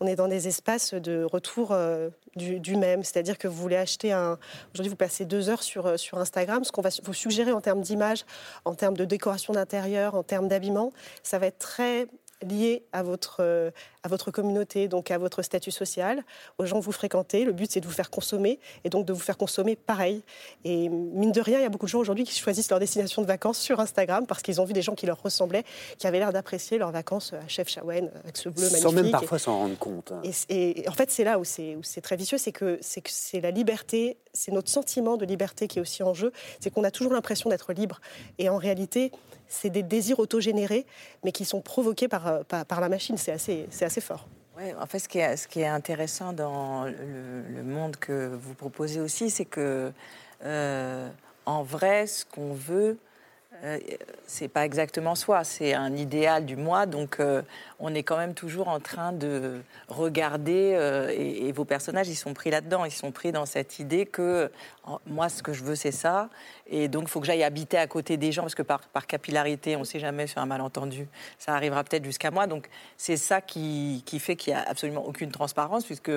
on 0.02 0.06
est 0.06 0.16
dans 0.16 0.26
des 0.26 0.48
espaces 0.48 0.94
de 0.94 1.22
retour 1.22 1.70
euh, 1.70 2.10
du, 2.34 2.76
même. 2.76 3.04
C'est-à-dire 3.04 3.38
que 3.38 3.46
vous 3.46 3.54
voulez 3.54 3.76
acheter 3.76 4.12
un. 4.12 4.36
Aujourd'hui, 4.74 4.90
vous 4.90 4.96
passez 4.96 5.24
deux 5.24 5.48
heures 5.48 5.62
sur, 5.62 5.86
euh, 5.86 5.96
sur 5.96 6.18
Instagram. 6.18 6.64
Ce 6.64 6.72
qu'on 6.72 6.82
va 6.82 6.90
vous 7.04 7.14
suggérer 7.14 7.52
en 7.52 7.60
termes 7.60 7.82
d'image, 7.82 8.24
en 8.64 8.74
termes 8.74 8.96
de 8.96 9.04
décoration 9.04 9.52
d'intérieur, 9.52 10.16
en 10.16 10.24
termes 10.24 10.48
d'habillement, 10.48 10.92
ça 11.22 11.38
va 11.38 11.46
être 11.46 11.58
très 11.58 12.08
lié 12.42 12.84
à 12.92 13.04
votre, 13.04 13.36
euh, 13.40 13.70
à 14.02 14.08
votre 14.08 14.30
communauté, 14.30 14.88
donc 14.88 15.10
à 15.10 15.18
votre 15.18 15.42
statut 15.42 15.70
social, 15.70 16.22
aux 16.58 16.66
gens 16.66 16.80
que 16.80 16.84
vous 16.84 16.92
fréquentez. 16.92 17.44
Le 17.44 17.52
but, 17.52 17.70
c'est 17.70 17.80
de 17.80 17.86
vous 17.86 17.92
faire 17.92 18.10
consommer 18.10 18.58
et 18.84 18.88
donc 18.88 19.06
de 19.06 19.12
vous 19.12 19.20
faire 19.20 19.36
consommer 19.36 19.76
pareil. 19.76 20.22
Et 20.64 20.88
mine 20.88 21.32
de 21.32 21.40
rien, 21.40 21.58
il 21.58 21.62
y 21.62 21.66
a 21.66 21.68
beaucoup 21.68 21.86
de 21.86 21.90
gens 21.90 22.00
aujourd'hui 22.00 22.24
qui 22.24 22.38
choisissent 22.38 22.70
leur 22.70 22.80
destination 22.80 23.22
de 23.22 23.26
vacances 23.26 23.58
sur 23.58 23.80
Instagram 23.80 24.26
parce 24.26 24.42
qu'ils 24.42 24.60
ont 24.60 24.64
vu 24.64 24.72
des 24.72 24.82
gens 24.82 24.94
qui 24.94 25.06
leur 25.06 25.20
ressemblaient, 25.22 25.64
qui 25.98 26.06
avaient 26.06 26.18
l'air 26.18 26.32
d'apprécier 26.32 26.78
leurs 26.78 26.92
vacances 26.92 27.32
à 27.32 27.46
Chef 27.48 27.68
Chawen 27.68 28.10
avec 28.22 28.36
ce 28.36 28.48
bleu 28.48 28.62
magnifique. 28.62 28.82
Sans 28.82 28.92
même 28.92 29.10
parfois 29.10 29.38
s'en 29.38 29.58
rendre 29.58 29.78
compte. 29.78 30.12
Hein. 30.12 30.22
Et, 30.48 30.84
en 30.88 30.92
fait, 30.92 31.10
c'est 31.10 31.24
là 31.24 31.38
où 31.38 31.44
c'est 31.44 32.00
très 32.02 32.16
vicieux, 32.16 32.38
c'est 32.38 32.52
que 32.52 32.78
c'est 32.80 33.40
la 33.40 33.50
liberté, 33.50 34.16
c'est 34.32 34.52
notre 34.52 34.70
sentiment 34.70 35.16
de 35.16 35.24
liberté 35.24 35.68
qui 35.68 35.78
est 35.78 35.82
aussi 35.82 36.02
en 36.02 36.14
jeu. 36.14 36.32
C'est 36.60 36.70
qu'on 36.70 36.84
a 36.84 36.90
toujours 36.90 37.12
l'impression 37.12 37.50
d'être 37.50 37.72
libre. 37.72 38.00
Et 38.38 38.48
en 38.48 38.56
réalité, 38.56 39.12
c'est 39.48 39.70
des 39.70 39.82
désirs 39.82 40.18
autogénérés, 40.18 40.86
mais 41.24 41.32
qui 41.32 41.44
sont 41.44 41.60
provoqués 41.60 42.08
par, 42.08 42.26
euh, 42.26 42.42
par, 42.42 42.80
la 42.80 42.88
machine. 42.88 43.16
C'est 43.18 43.32
assez, 43.32 43.68
assez 43.80 43.91
fort. 44.00 44.26
En 44.78 44.86
fait, 44.86 44.98
ce 44.98 45.08
qui 45.08 45.18
est, 45.18 45.36
ce 45.36 45.48
qui 45.48 45.60
est 45.60 45.66
intéressant 45.66 46.32
dans 46.32 46.84
le, 46.84 47.62
monde 47.62 47.96
que 47.96 48.28
vous 48.34 48.54
proposez 48.54 49.00
aussi, 49.00 49.30
c'est 49.30 49.44
que, 49.44 49.92
euh, 50.44 51.10
en 51.46 51.62
vrai, 51.62 52.06
ce 52.06 52.24
qu'on 52.24 52.52
veut, 52.52 52.98
euh, 53.64 53.78
c'est 54.26 54.48
pas 54.48 54.64
exactement 54.64 55.14
soi, 55.14 55.44
c'est 55.44 55.72
un 55.72 55.94
idéal 55.94 56.46
du 56.46 56.56
moi. 56.56 56.86
Donc, 56.86 57.20
euh, 57.20 57.42
on 57.78 57.94
est 57.94 58.02
quand 58.02 58.16
même 58.16 58.34
toujours 58.34 58.66
en 58.68 58.80
train 58.80 59.12
de 59.12 59.60
regarder. 59.88 60.72
Euh, 60.74 61.14
et, 61.16 61.52
vos 61.52 61.64
personnages, 61.64 62.08
ils 62.08 62.16
sont 62.16 62.34
pris 62.34 62.50
là-dedans. 62.50 62.84
Ils 62.84 62.90
sont 62.90 63.12
pris 63.12 63.30
dans 63.30 63.46
cette 63.46 63.78
idée 63.78 64.06
que 64.06 64.50
moi, 65.06 65.28
ce 65.28 65.42
que 65.44 65.52
je 65.52 65.62
veux, 65.62 65.76
c'est 65.76 65.92
ça. 65.92 66.28
Et 66.66 66.88
donc, 66.88 67.04
il 67.04 67.08
faut 67.08 67.20
que 67.20 67.26
j'aille 67.26 67.44
habiter 67.44 67.76
à 67.76 67.86
côté 67.86 68.16
des 68.16 68.32
gens, 68.32 68.42
parce 68.42 68.56
que 68.56 68.62
par, 68.62 68.80
par 68.88 69.06
capillarité, 69.06 69.76
on 69.76 69.80
ne 69.80 69.84
sait 69.84 70.00
jamais 70.00 70.26
sur 70.26 70.40
un 70.40 70.46
malentendu, 70.46 71.06
ça 71.38 71.54
arrivera 71.54 71.84
peut-être 71.84 72.04
jusqu'à 72.04 72.32
moi. 72.32 72.48
Donc, 72.48 72.68
c'est 72.96 73.16
ça 73.16 73.40
qui, 73.40 74.02
qui 74.06 74.18
fait 74.18 74.34
qu'il 74.34 74.54
n'y 74.54 74.58
a 74.58 74.64
absolument 74.68 75.06
aucune 75.06 75.30
transparence, 75.30 75.84
puisque 75.84 76.10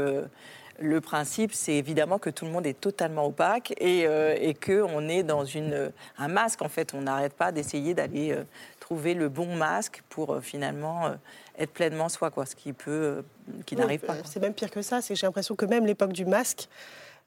le 0.80 1.02
principe, 1.02 1.54
c'est 1.54 1.74
évidemment 1.74 2.20
que 2.20 2.30
tout 2.30 2.46
le 2.46 2.52
monde 2.52 2.66
est 2.66 2.80
totalement 2.80 3.26
opaque 3.26 3.74
et, 3.78 4.06
euh, 4.08 4.36
et 4.40 4.54
qu'on 4.54 5.08
est 5.08 5.24
dans 5.24 5.46
une, 5.46 5.92
un 6.18 6.28
masque. 6.28 6.62
En 6.62 6.70
fait, 6.70 6.94
on 6.94 7.02
n'arrête 7.02 7.34
pas 7.34 7.52
d'essayer 7.52 7.94
d'aller 7.94 8.32
euh, 8.32 8.44
trouver 8.80 9.14
le 9.14 9.30
bon 9.30 9.56
masque 9.56 10.04
pour 10.10 10.34
euh, 10.34 10.42
finalement 10.42 11.16
être 11.58 11.72
pleinement 11.72 12.10
soi, 12.10 12.32
quoi, 12.32 12.46
ce 12.46 12.56
qui 12.56 12.74
peut, 12.74 13.24
qui 13.66 13.76
n'arrive 13.76 14.02
pas. 14.02 14.16
C'est 14.26 14.42
même 14.42 14.54
pire 14.54 14.72
que 14.72 14.82
ça. 14.82 15.02
C'est 15.02 15.16
j'ai 15.16 15.26
l'impression 15.26 15.56
que 15.56 15.66
même 15.66 15.86
l'époque 15.86 16.14
du 16.14 16.26
masque, 16.26 16.68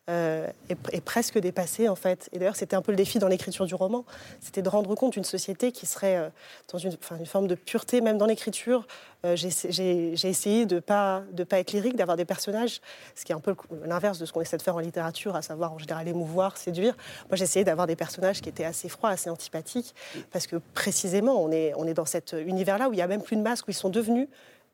euh, 0.09 0.47
est, 0.71 1.01
presque 1.03 1.39
dépassé 1.39 1.87
en 1.89 1.95
fait. 1.95 2.31
Et 2.33 2.39
d'ailleurs, 2.39 2.57
c'était 2.57 2.77
un 2.77 2.81
peu 2.81 2.93
le 2.93 2.97
défi 2.97 3.19
dans 3.19 3.29
l'écriture 3.29 3.67
du 3.67 3.75
roman, 3.75 4.07
c'était 4.41 4.63
de 4.63 4.69
rendre 4.71 4.95
compte 4.95 5.13
d'une 5.13 5.25
société 5.25 5.71
qui 5.71 5.85
serait 5.85 6.17
euh, 6.17 6.29
dans 6.73 6.79
une, 6.79 6.97
forme 7.27 7.47
de 7.47 7.55
pureté, 7.55 8.01
même 8.01 8.17
dans 8.17 8.25
l'écriture. 8.25 8.87
Euh, 9.27 9.37
j'ai 9.37 10.29
essayé 10.29 10.65
de 10.65 10.81
pas 10.81 11.25
de 11.33 11.45
pas 11.45 11.59
être 11.59 11.73
lyrique, 11.73 11.97
d'avoir 11.97 12.17
des 12.17 12.25
personnages, 12.25 12.81
ce 13.15 13.25
qui 13.27 13.33
est 13.33 13.35
un 13.35 13.41
peu 13.41 13.55
l'inverse 13.85 14.19
de 14.19 14.25
ce 14.25 14.33
qu'on 14.33 14.41
essaie 14.41 14.57
de 14.57 14.63
faire 14.63 14.77
en 14.77 14.81
littérature, 14.81 15.37
à 15.37 15.43
savoir 15.43 15.75
en 15.75 15.79
général 15.79 16.09
émouvoir, 16.09 16.57
séduire. 16.57 16.97
Moi, 17.29 17.37
j'ai 17.37 17.45
essayé 17.45 17.65
d'avoir 17.67 17.87
des 17.87 17.97
personnages 17.97 18.41
qui 18.41 18.49
étaient 18.49 18.65
assez 18.65 18.89
froids, 18.89 19.11
assez 19.11 19.29
antipathiques, 19.29 19.95
parce 20.31 20.47
que 20.47 20.57
précisément, 20.73 21.43
on 21.43 21.51
est 21.51 21.75
on 21.77 21.87
est 21.87 21.95
dans 21.95 22.07
cet 22.07 22.33
univers-là 22.33 22.89
où 22.89 22.95
il 22.95 22.99
y 22.99 23.03
a 23.03 23.07
même 23.07 23.23
plus 23.23 23.37
de 23.37 23.43
masques, 23.43 23.69
où 23.69 23.73
ils 23.73 23.75
sont 23.75 23.91
devenus 23.91 24.29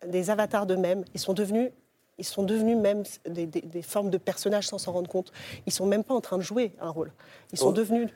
des 0.06 0.30
avatars 0.30 0.66
d'eux-mêmes. 0.66 1.04
Ils 1.14 1.20
sont 1.20 1.32
devenus 1.32 1.70
ils 2.18 2.24
sont 2.24 2.44
devenus 2.44 2.76
même 2.76 3.02
des, 3.28 3.82
formes 3.82 4.10
de 4.10 4.18
personnages 4.18 4.68
sans 4.68 4.78
s'en 4.78 4.92
rendre 4.92 5.10
compte. 5.10 5.32
Ils 5.66 5.72
sont 5.72 5.86
même 5.86 6.04
pas 6.04 6.14
en 6.14 6.20
train 6.20 6.38
de 6.38 6.42
jouer 6.42 6.72
un 6.80 6.90
rôle. 6.90 7.12
Ils 7.52 7.58
sont 7.58 7.70
oh. 7.70 7.72
devenus. 7.72 8.08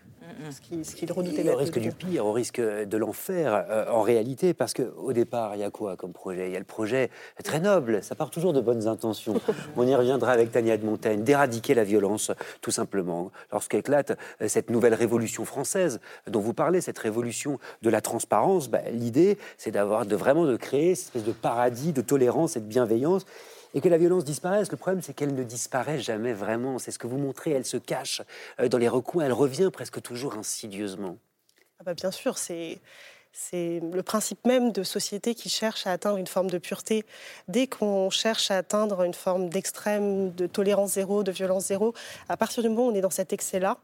ce 0.50 0.94
qu'il 0.94 1.10
redoutait. 1.12 1.44
Et 1.44 1.50
au 1.50 1.56
risque 1.56 1.80
du 1.80 1.90
pire, 1.90 2.24
au 2.24 2.32
risque 2.32 2.60
de 2.60 2.96
l'enfer, 2.96 3.64
euh, 3.68 3.90
en 3.90 4.02
réalité, 4.02 4.54
parce 4.54 4.72
qu'au 4.72 5.12
départ, 5.12 5.56
il 5.56 5.60
y 5.60 5.64
a 5.64 5.70
quoi 5.70 5.96
comme 5.96 6.12
projet? 6.12 6.48
Il 6.48 6.52
y 6.52 6.56
a 6.56 6.60
le 6.60 6.64
projet 6.64 7.10
très 7.42 7.58
noble, 7.58 8.02
ça 8.04 8.14
part 8.14 8.30
toujours 8.30 8.52
de 8.52 8.60
bonnes 8.60 8.86
intentions. 8.86 9.40
On 9.76 9.86
y 9.86 9.94
reviendra 9.94 10.30
avec 10.30 10.52
Tania 10.52 10.76
de 10.76 10.86
Montaigne, 10.86 11.24
d'éradiquer 11.24 11.74
la 11.74 11.84
violence, 11.84 12.30
tout 12.60 12.70
simplement. 12.70 13.32
Lorsqu'éclate 13.50 14.16
euh, 14.42 14.46
cette 14.46 14.70
nouvelle 14.70 14.94
révolution 14.94 15.44
française 15.44 16.00
dont 16.28 16.40
vous 16.40 16.54
parlez, 16.54 16.80
cette 16.80 16.98
révolution 16.98 17.58
de 17.82 17.90
la 17.90 18.00
transparence, 18.00 18.68
bah, 18.68 18.82
l'idée, 18.92 19.38
c'est 19.56 19.72
d'avoir 19.72 20.06
de 20.06 20.14
vraiment 20.14 20.44
de 20.44 20.56
créer 20.56 20.94
cette 20.94 21.06
espèce 21.06 21.24
de 21.24 21.32
paradis 21.32 21.92
de 21.92 22.00
tolérance 22.00 22.56
et 22.56 22.60
de 22.60 22.66
bienveillance 22.66 23.26
et 23.74 23.80
que 23.80 23.88
la 23.88 23.98
violence 23.98 24.24
disparaisse. 24.24 24.70
Le 24.70 24.76
problème, 24.76 25.02
c'est 25.02 25.12
qu'elle 25.12 25.34
ne 25.34 25.44
disparaît 25.44 25.98
jamais 25.98 26.32
vraiment. 26.32 26.78
C'est 26.78 26.90
ce 26.90 26.98
que 26.98 27.06
vous 27.06 27.18
montrez, 27.18 27.50
elle 27.50 27.64
se 27.64 27.76
cache 27.76 28.22
euh, 28.60 28.68
dans 28.68 28.78
les 28.78 28.88
recoins, 28.88 29.24
elle 29.24 29.32
revient 29.32 29.70
presque 29.72 30.00
toujours 30.02 30.34
insidieusement. 30.34 31.16
Ah 31.80 31.84
bah 31.84 31.94
bien 31.94 32.10
sûr, 32.10 32.38
c'est 32.38 32.80
c'est 33.32 33.80
le 33.80 34.02
principe 34.02 34.44
même 34.46 34.72
de 34.72 34.82
société 34.82 35.34
qui 35.34 35.48
cherche 35.48 35.86
à 35.86 35.92
atteindre 35.92 36.16
une 36.16 36.26
forme 36.26 36.50
de 36.50 36.58
pureté. 36.58 37.04
Dès 37.46 37.68
qu'on 37.68 38.10
cherche 38.10 38.50
à 38.50 38.56
atteindre 38.56 39.02
une 39.02 39.14
forme 39.14 39.48
d'extrême, 39.48 40.32
de 40.32 40.46
tolérance 40.46 40.92
zéro, 40.92 41.22
de 41.22 41.30
violence 41.30 41.66
zéro, 41.66 41.94
à 42.28 42.36
partir 42.36 42.64
du 42.64 42.68
moment 42.68 42.86
où 42.86 42.90
on 42.90 42.94
est 42.94 43.00
dans 43.00 43.10
cet 43.10 43.32
excès-là, 43.32 43.78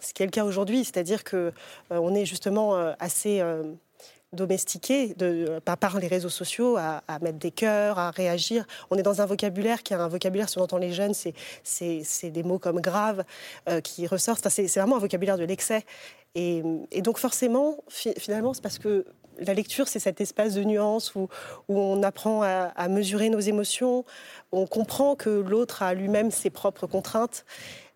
ce 0.00 0.14
qui 0.14 0.22
est 0.22 0.26
le 0.26 0.30
cas 0.30 0.44
aujourd'hui, 0.44 0.84
c'est-à-dire 0.84 1.22
que 1.22 1.36
euh, 1.36 1.52
on 1.90 2.14
est 2.14 2.24
justement 2.24 2.76
euh, 2.76 2.92
assez 2.98 3.42
domestiqué 4.34 5.14
de, 5.14 5.60
par 5.64 5.98
les 5.98 6.08
réseaux 6.08 6.28
sociaux 6.28 6.76
à, 6.76 7.02
mettre 7.20 7.38
des 7.38 7.50
cœurs, 7.50 7.98
à 7.98 8.10
réagir. 8.10 8.66
On 8.90 8.96
est 8.96 9.02
dans 9.02 9.20
un 9.20 9.26
vocabulaire 9.26 9.82
qui 9.82 9.92
est 9.92 9.96
un 9.96 10.08
vocabulaire, 10.08 10.46
on 10.56 10.60
entend 10.60 10.78
les 10.78 10.92
jeunes, 10.92 11.14
c'est 11.14 12.30
des 12.30 12.42
mots 12.42 12.58
comme 12.58 12.80
grave 12.80 13.24
euh, 13.68 13.80
qui 13.80 14.06
ressortent. 14.06 14.48
c'est 14.48 14.66
vraiment 14.76 14.96
un 14.96 15.00
vocabulaire 15.00 15.38
de 15.38 15.44
l'excès. 15.44 15.84
Et, 16.34 16.62
donc 17.00 17.18
forcément, 17.18 17.78
finalement, 17.88 18.54
c'est 18.54 18.62
parce 18.62 18.78
que 18.78 19.04
la 19.38 19.54
lecture, 19.54 19.88
c'est 19.88 19.98
cet 19.98 20.20
espace 20.20 20.54
de 20.54 20.62
nuance 20.62 21.14
où, 21.14 21.28
on 21.68 22.02
apprend 22.02 22.42
à, 22.42 22.88
mesurer 22.88 23.30
nos 23.30 23.40
émotions, 23.40 24.04
on 24.52 24.66
comprend 24.66 25.16
que 25.16 25.30
l'autre 25.30 25.82
a 25.82 25.94
lui-même 25.94 26.30
ses 26.30 26.50
propres 26.50 26.86
contraintes. 26.86 27.44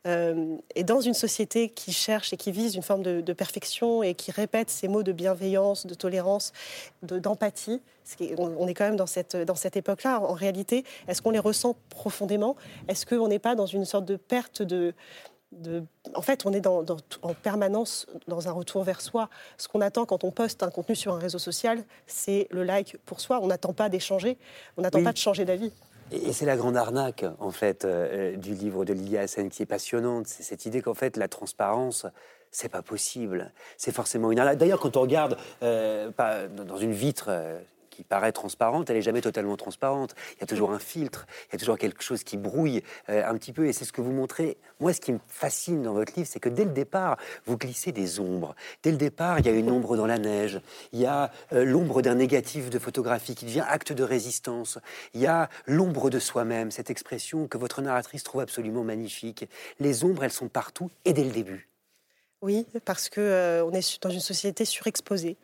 Euh, 0.08 0.56
et 0.74 0.84
dans 0.84 1.00
une 1.00 1.14
société 1.14 1.68
qui 1.68 1.92
cherche 1.92 2.32
et 2.32 2.36
qui 2.36 2.50
vise 2.50 2.74
une 2.74 2.82
forme 2.82 3.02
de, 3.02 3.32
perfection 3.32 4.02
et 4.02 4.14
qui 4.14 4.30
répète 4.30 4.70
ces 4.70 4.88
mots 4.88 5.02
de 5.02 5.12
bienveillance, 5.12 5.86
de 5.86 5.94
tolérance, 5.94 6.52
d'empathie, 7.02 7.80
on, 8.38 8.66
est 8.66 8.74
quand 8.74 8.86
même 8.86 8.96
dans 8.96 9.06
cette, 9.06 9.36
dans 9.36 9.54
cette 9.54 9.76
époque-là. 9.76 10.20
En 10.20 10.32
réalité, 10.32 10.84
est-ce 11.06 11.20
qu'on 11.20 11.30
les 11.30 11.38
ressent 11.38 11.76
profondément? 11.90 12.56
Est-ce 12.88 13.04
qu'on 13.04 13.28
n'est 13.28 13.38
pas 13.38 13.54
dans 13.54 13.66
une 13.66 13.84
sorte 13.84 14.06
de 14.06 14.16
perte 14.16 14.62
de, 14.62 14.94
de, 15.52 15.84
en 16.14 16.22
fait, 16.22 16.46
on 16.46 16.52
est 16.52 16.60
dans, 16.60 16.84
en 17.22 17.34
permanence 17.34 18.06
dans 18.26 18.48
un 18.48 18.52
retour 18.52 18.82
vers 18.84 19.00
soi. 19.00 19.28
Ce 19.56 19.68
qu'on 19.68 19.80
attend 19.80 20.04
quand 20.06 20.24
on 20.24 20.30
poste 20.30 20.62
un 20.62 20.70
contenu 20.70 20.94
sur 20.94 21.14
un 21.14 21.18
réseau 21.18 21.38
social, 21.38 21.84
c'est 22.06 22.48
le 22.50 22.64
like 22.64 22.96
pour 23.04 23.20
soi. 23.20 23.40
On 23.42 23.46
n'attend 23.46 23.72
pas 23.72 23.88
d'échanger, 23.88 24.38
on 24.76 24.82
n'attend 24.82 25.02
pas 25.02 25.12
de 25.12 25.18
changer 25.18 25.44
d'avis. 25.44 25.72
Et 26.10 26.32
c'est 26.32 26.46
la 26.46 26.56
grande 26.56 26.76
arnaque, 26.76 27.24
en 27.38 27.50
fait, 27.50 27.84
euh, 27.84 28.36
du 28.36 28.54
livre 28.54 28.84
de 28.84 28.92
Lilia 28.92 29.22
Hassen 29.22 29.50
qui 29.50 29.62
est 29.62 29.66
passionnante. 29.66 30.26
C'est 30.26 30.42
cette 30.42 30.64
idée 30.64 30.80
qu'en 30.80 30.94
fait, 30.94 31.16
la 31.16 31.28
transparence, 31.28 32.06
c'est 32.50 32.70
pas 32.70 32.82
possible. 32.82 33.52
C'est 33.76 33.92
forcément 33.92 34.32
une 34.32 34.38
arnaque. 34.38 34.58
D'ailleurs, 34.58 34.80
quand 34.80 34.96
on 34.96 35.02
regarde 35.02 35.36
euh, 35.62 36.10
dans 36.50 36.78
une 36.78 36.92
vitre, 36.92 37.26
euh, 37.28 37.58
qui 37.98 38.04
paraît 38.04 38.30
transparente, 38.30 38.88
elle 38.90 38.96
n'est 38.96 39.02
jamais 39.02 39.20
totalement 39.20 39.56
transparente. 39.56 40.14
Il 40.36 40.40
y 40.40 40.44
a 40.44 40.46
toujours 40.46 40.70
un 40.70 40.78
filtre, 40.78 41.26
il 41.48 41.54
y 41.54 41.56
a 41.56 41.58
toujours 41.58 41.76
quelque 41.76 42.00
chose 42.00 42.22
qui 42.22 42.36
brouille 42.36 42.84
euh, 43.08 43.28
un 43.28 43.36
petit 43.36 43.52
peu, 43.52 43.66
et 43.66 43.72
c'est 43.72 43.84
ce 43.84 43.90
que 43.90 44.00
vous 44.00 44.12
montrez. 44.12 44.56
Moi, 44.78 44.92
ce 44.92 45.00
qui 45.00 45.12
me 45.12 45.18
fascine 45.26 45.82
dans 45.82 45.94
votre 45.94 46.12
livre, 46.14 46.28
c'est 46.30 46.38
que 46.38 46.48
dès 46.48 46.64
le 46.64 46.70
départ, 46.70 47.16
vous 47.44 47.58
glissez 47.58 47.90
des 47.90 48.20
ombres. 48.20 48.54
Dès 48.84 48.92
le 48.92 48.98
départ, 48.98 49.40
il 49.40 49.46
y 49.46 49.48
a 49.48 49.52
une 49.52 49.68
ombre 49.68 49.96
dans 49.96 50.06
la 50.06 50.16
neige, 50.16 50.60
il 50.92 51.00
y 51.00 51.06
a 51.06 51.32
euh, 51.52 51.64
l'ombre 51.64 52.00
d'un 52.00 52.14
négatif 52.14 52.70
de 52.70 52.78
photographie 52.78 53.34
qui 53.34 53.46
devient 53.46 53.64
acte 53.68 53.92
de 53.92 54.04
résistance, 54.04 54.78
il 55.12 55.20
y 55.20 55.26
a 55.26 55.48
l'ombre 55.66 56.08
de 56.08 56.20
soi-même, 56.20 56.70
cette 56.70 56.90
expression 56.90 57.48
que 57.48 57.58
votre 57.58 57.82
narratrice 57.82 58.22
trouve 58.22 58.42
absolument 58.42 58.84
magnifique. 58.84 59.48
Les 59.80 60.04
ombres, 60.04 60.22
elles 60.22 60.30
sont 60.30 60.48
partout, 60.48 60.88
et 61.04 61.12
dès 61.12 61.24
le 61.24 61.30
début. 61.30 61.68
Oui, 62.42 62.64
parce 62.84 63.08
qu'on 63.08 63.20
euh, 63.20 63.64
on 63.64 63.72
est 63.72 64.00
dans 64.00 64.10
une 64.10 64.20
société 64.20 64.64
surexposée. 64.64 65.36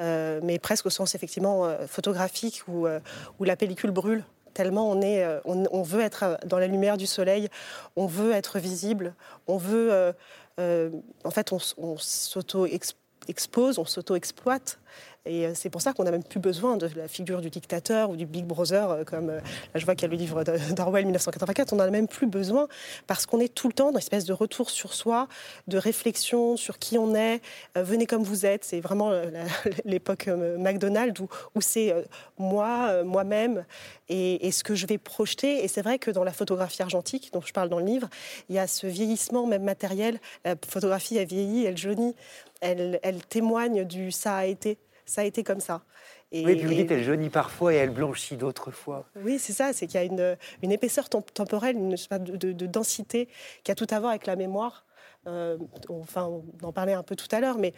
Euh, 0.00 0.40
mais 0.42 0.58
presque 0.58 0.86
au 0.86 0.90
sens 0.90 1.14
effectivement 1.14 1.66
euh, 1.66 1.86
photographique 1.86 2.62
où, 2.66 2.86
euh, 2.86 2.98
où 3.38 3.44
la 3.44 3.54
pellicule 3.56 3.92
brûle 3.92 4.24
tellement 4.52 4.90
on, 4.90 5.00
est, 5.02 5.26
on, 5.44 5.82
veut 5.82 6.00
être 6.00 6.38
dans 6.46 6.60
la 6.60 6.68
lumière 6.68 6.96
du 6.96 7.08
soleil, 7.08 7.48
on 7.96 8.06
veut 8.06 8.30
être 8.30 8.60
visible, 8.60 9.16
on 9.48 9.56
veut... 9.56 10.14
en 10.60 11.30
fait, 11.32 11.50
on, 11.52 11.58
on 11.76 11.96
s'auto-expose, 11.98 13.80
on 13.80 13.84
s'auto-exploite. 13.84 14.78
Et 15.26 15.46
euh, 15.46 15.52
c'est 15.54 15.70
pour 15.70 15.80
ça 15.80 15.94
qu'on 15.94 16.04
n'a 16.04 16.10
même 16.10 16.22
plus 16.22 16.40
besoin 16.40 16.76
de 16.76 16.88
la 16.96 17.08
figure 17.08 17.40
du 17.40 17.48
dictateur 17.48 18.10
ou 18.10 18.16
du 18.16 18.26
Big 18.26 18.44
Brother, 18.44 18.90
euh, 18.90 19.04
comme 19.04 19.30
euh, 19.30 19.38
là, 19.38 19.80
je 19.80 19.84
vois 19.86 19.94
qu'il 19.94 20.02
y 20.02 20.10
a 20.10 20.14
le 20.14 20.18
livre 20.18 20.44
d'Orwell 20.74 21.04
1984. 21.04 21.72
On 21.72 21.76
n'en 21.76 21.84
a 21.84 21.90
même 21.90 22.08
plus 22.08 22.26
besoin 22.26 22.68
parce 23.06 23.24
qu'on 23.24 23.40
est 23.40 23.52
tout 23.52 23.68
le 23.68 23.72
temps 23.72 23.86
dans 23.86 23.92
une 23.92 23.98
espèce 23.98 24.26
de 24.26 24.34
retour 24.34 24.68
sur 24.68 24.92
soi, 24.92 25.28
de 25.66 25.78
réflexion 25.78 26.58
sur 26.58 26.78
qui 26.78 26.98
on 26.98 27.14
est. 27.14 27.40
venez 27.74 28.04
comme 28.04 28.22
vous 28.22 28.44
êtes. 28.44 28.64
C'est 28.64 28.80
vraiment 28.80 29.12
l'époque 29.84 30.28
McDonald's 30.58 31.18
où, 31.20 31.60
c'est 31.60 31.94
moi, 32.36 33.02
moi-même 33.02 33.64
et, 34.08 34.50
ce 34.52 34.62
que 34.62 34.74
je 34.74 34.86
vais 34.86 34.98
projeter. 34.98 35.64
Et 35.64 35.68
c'est 35.68 35.82
vrai 35.82 35.98
que 35.98 36.10
dans 36.10 36.24
la 36.24 36.32
photographie 36.32 36.82
argentique, 36.82 37.30
dont 37.32 37.40
je 37.40 37.52
parle 37.52 37.68
dans 37.68 37.78
le 37.78 37.86
livre, 37.86 38.08
il 38.48 38.56
y 38.56 38.58
a 38.58 38.66
ce 38.66 38.86
vieillissement 38.86 39.46
même 39.46 39.64
matériel. 39.64 40.20
La 40.44 40.54
photographie 40.68 41.18
a 41.18 41.24
vieilli, 41.24 41.64
elle 41.64 41.78
jaunit, 41.78 42.14
elle 42.60 43.00
témoigne 43.28 43.84
du 43.84 44.10
ça 44.10 44.36
a 44.36 44.44
été 44.44 44.78
ça 45.06 45.22
a 45.22 45.24
été 45.24 45.42
comme 45.42 45.60
ça. 45.60 45.82
Et, 46.32 46.44
oui, 46.44 46.56
puis 46.56 46.66
vous 46.66 46.74
dites, 46.74 46.90
elle 46.90 47.04
jaunit 47.04 47.30
parfois 47.30 47.72
et 47.74 47.76
elle 47.76 47.90
blanchit 47.90 48.36
d'autres 48.36 48.70
fois. 48.70 49.06
Oui, 49.16 49.38
c'est 49.38 49.52
ça, 49.52 49.72
c'est 49.72 49.86
qu'il 49.86 50.00
y 50.00 50.02
a 50.02 50.04
une, 50.04 50.36
une 50.62 50.72
épaisseur 50.72 51.08
temporelle, 51.08 51.76
une 51.76 51.90
de, 51.94 52.52
de, 52.52 52.66
densité 52.66 53.28
qui 53.62 53.70
a 53.70 53.74
tout 53.74 53.86
à 53.90 54.00
voir 54.00 54.10
avec 54.10 54.26
la 54.26 54.34
mémoire. 54.34 54.84
Euh, 55.26 55.56
enfin, 55.88 56.24
on 56.24 56.66
en 56.66 56.72
parlait 56.72 56.92
un 56.92 57.02
peu 57.02 57.16
tout 57.16 57.28
à 57.30 57.40
l'heure, 57.40 57.58
mais 57.58 57.72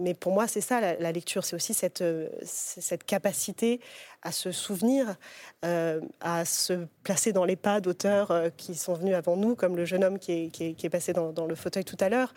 mais 0.00 0.14
pour 0.14 0.32
moi, 0.32 0.46
c'est 0.46 0.60
ça 0.60 0.80
la, 0.80 1.10
lecture, 1.10 1.44
c'est 1.44 1.56
aussi 1.56 1.74
cette, 1.74 2.02
euh, 2.02 2.28
cette 2.44 3.02
capacité 3.02 3.80
à 4.22 4.30
se 4.30 4.52
souvenir, 4.52 5.16
euh, 5.64 6.00
à 6.20 6.44
se 6.44 6.86
placer 7.02 7.32
dans 7.32 7.44
les 7.44 7.56
pas 7.56 7.80
d'auteurs 7.80 8.32
qui 8.56 8.76
sont 8.76 8.94
venus 8.94 9.16
avant 9.16 9.36
nous, 9.36 9.56
comme 9.56 9.76
le 9.76 9.84
jeune 9.84 10.04
homme 10.04 10.20
qui 10.20 10.32
est, 10.32 10.50
qui 10.50 10.86
est, 10.86 10.88
passé 10.88 11.12
dans, 11.12 11.46
le 11.46 11.54
fauteuil 11.56 11.84
tout 11.84 11.96
à 11.98 12.08
l'heure. 12.08 12.32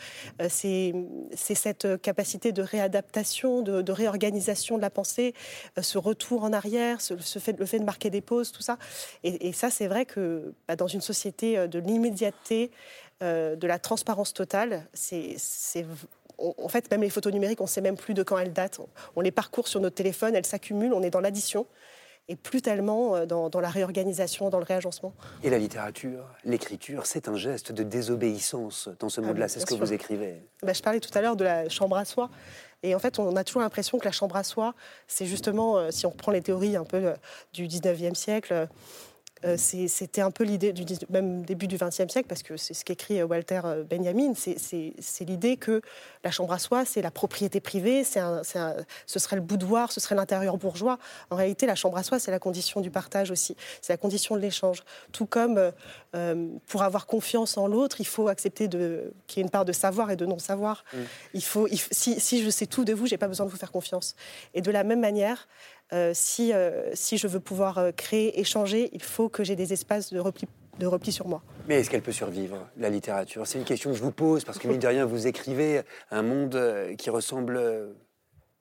c'est 0.49 0.93
cette 1.35 2.01
capacité 2.01 2.51
de 2.51 2.63
réadaptation, 2.63 3.61
de, 3.61 3.91
réorganisation 3.91 4.77
de 4.77 4.81
la 4.81 4.89
pensée, 4.89 5.35
ce 5.79 5.99
retour 5.99 6.43
en 6.43 6.53
arrière, 6.53 6.99
ce, 6.99 7.15
fait, 7.37 7.59
le 7.59 7.67
fait 7.67 7.79
de 7.79 7.85
marquer 7.85 8.09
des 8.09 8.21
pauses, 8.21 8.51
tout 8.51 8.63
ça. 8.63 8.79
Et, 9.23 9.53
ça, 9.53 9.69
c'est 9.69 9.87
vrai 9.87 10.05
que 10.05 10.55
bah, 10.67 10.75
dans 10.75 10.87
une 10.87 11.01
société 11.01 11.67
de 11.67 11.77
l'immédiateté, 11.77 12.71
de 13.21 13.67
la 13.67 13.79
transparence 13.79 14.33
totale, 14.33 14.87
c'est 14.93 15.37
en 16.37 16.67
fait, 16.67 16.89
même 16.89 17.01
les 17.01 17.09
photos 17.09 17.31
numériques, 17.31 17.61
on 17.61 17.65
ne 17.65 17.69
sait 17.69 17.81
même 17.81 17.97
plus 17.97 18.13
de 18.13 18.23
quand 18.23 18.37
elles 18.37 18.53
datent. 18.53 18.81
On 19.15 19.21
les 19.21 19.31
parcourt 19.31 19.67
sur 19.67 19.79
notre 19.79 19.95
téléphone, 19.95 20.35
elles 20.35 20.45
s'accumulent, 20.45 20.93
on 20.93 21.03
est 21.03 21.11
dans 21.11 21.19
l'addition 21.19 21.67
et 22.27 22.35
plus 22.35 22.61
tellement 22.61 23.15
euh, 23.15 23.25
dans, 23.25 23.49
la 23.59 23.69
réorganisation, 23.69 24.49
dans 24.49 24.59
le 24.59 24.63
réagencement. 24.63 25.13
Et 25.43 25.49
la 25.49 25.57
littérature, 25.57 26.25
l'écriture, 26.45 27.05
c'est 27.05 27.27
un 27.27 27.35
geste 27.35 27.71
de 27.71 27.83
désobéissance 27.83 28.89
dans 28.99 29.09
ce 29.09 29.21
ah 29.21 29.25
monde-là, 29.25 29.47
c'est 29.47 29.59
ce 29.59 29.65
que 29.65 29.73
vous 29.73 29.91
écrivez. 29.91 30.41
Bah, 30.63 30.73
je 30.73 30.81
parlais 30.81 30.99
tout 30.99 31.15
à 31.17 31.21
l'heure 31.21 31.35
de 31.35 31.43
la 31.43 31.67
chambre 31.67 31.97
à 31.97 32.05
soie. 32.05 32.29
Et 32.83 32.95
en 32.95 32.99
fait, 32.99 33.19
on 33.19 33.35
a 33.35 33.43
toujours 33.43 33.61
l'impression 33.61 33.99
que 33.99 34.05
la 34.05 34.11
chambre 34.11 34.35
à 34.35 34.43
soie, 34.43 34.73
c'est 35.07 35.25
justement, 35.25 35.77
euh, 35.77 35.91
si 35.91 36.05
on 36.05 36.09
reprend 36.09 36.31
les 36.31 36.41
théories 36.41 36.75
un 36.75 36.85
peu 36.85 36.97
euh, 36.97 37.15
du 37.53 37.67
19e 37.67 38.15
siècle, 38.15 38.67
euh, 39.45 39.55
c'était 39.57 40.21
un 40.21 40.31
peu 40.31 40.43
l'idée 40.43 40.71
du 40.73 40.85
même 41.09 41.43
début 41.43 41.67
du 41.67 41.77
XXe 41.77 42.11
siècle, 42.11 42.25
parce 42.27 42.43
que 42.43 42.57
c'est 42.57 42.73
ce 42.73 42.85
qu'écrit 42.85 43.19
euh, 43.19 43.25
Walter 43.25 43.61
euh, 43.65 43.83
Benjamin, 43.83 44.33
c'est 44.35 45.25
l'idée 45.25 45.57
que 45.57 45.81
la 46.23 46.31
chambre 46.31 46.53
à 46.53 46.59
soi, 46.59 46.85
c'est 46.85 47.01
la 47.01 47.11
propriété 47.11 47.59
privée, 47.59 48.03
un, 48.15 48.41
ce 48.43 49.19
serait 49.19 49.35
le 49.35 49.41
boudoir, 49.41 49.91
ce 49.91 49.99
serait 49.99 50.15
l'intérieur 50.15 50.57
bourgeois. 50.57 50.99
En 51.29 51.35
réalité, 51.35 51.65
la 51.65 51.75
chambre 51.75 51.97
à 51.97 52.03
soi, 52.03 52.19
c'est 52.19 52.31
la 52.31 52.39
condition 52.39 52.81
du 52.81 52.91
partage 52.91 53.31
aussi, 53.31 53.55
c'est 53.81 53.93
la 53.93 53.97
condition 53.97 54.35
de 54.35 54.41
l'échange. 54.41 54.83
Tout 55.11 55.25
comme 55.25 55.71
pour 56.67 56.83
avoir 56.83 57.05
confiance 57.05 57.57
en 57.57 57.67
l'autre, 57.67 57.97
il 57.99 58.07
faut 58.07 58.27
accepter 58.27 58.67
qu'il 58.69 58.79
y 58.79 59.39
ait 59.39 59.43
une 59.43 59.49
part 59.49 59.65
de 59.65 59.71
savoir 59.71 60.11
et 60.11 60.15
de 60.15 60.25
non-savoir. 60.25 60.83
Mm. 60.93 60.97
Il 61.33 61.43
faut, 61.43 61.67
si, 61.91 62.19
si, 62.19 62.43
je 62.43 62.49
sais 62.49 62.65
tout 62.65 62.85
de 62.85 62.93
vous, 62.93 63.07
j'ai 63.07 63.17
pas 63.17 63.27
besoin 63.27 63.45
de 63.45 63.51
vous 63.51 63.57
faire 63.57 63.71
confiance. 63.71 64.15
Et 64.53 64.61
de 64.61 64.71
la 64.71 64.83
même 64.83 64.99
manière, 64.99 65.47
euh, 65.93 66.11
si, 66.13 66.53
euh, 66.53 66.83
si 66.93 67.17
je 67.17 67.27
veux 67.27 67.41
pouvoir 67.41 67.77
euh, 67.77 67.91
créer, 67.91 68.39
échanger, 68.39 68.89
il 68.93 69.03
faut 69.03 69.27
que 69.27 69.43
j'ai 69.43 69.57
des 69.57 69.73
espaces 69.73 70.13
de 70.13 70.19
repli, 70.19 70.47
sur 71.11 71.27
moi. 71.27 71.43
Mais 71.67 71.75
est-ce 71.75 71.89
qu'elle 71.89 72.01
peut 72.01 72.13
survivre, 72.13 72.69
la 72.77 72.89
littérature? 72.89 73.45
C'est 73.45 73.59
une 73.59 73.65
question 73.65 73.91
que 73.91 73.97
je 73.97 74.01
vous 74.01 74.11
pose, 74.11 74.45
parce 74.45 74.57
que, 74.57 74.67
mine 74.67 74.79
de 74.79 74.87
rien, 74.87 75.05
vous 75.05 75.27
écrivez 75.27 75.81
un 76.09 76.23
monde 76.23 76.59
qui 76.97 77.09
ressemble 77.09 77.61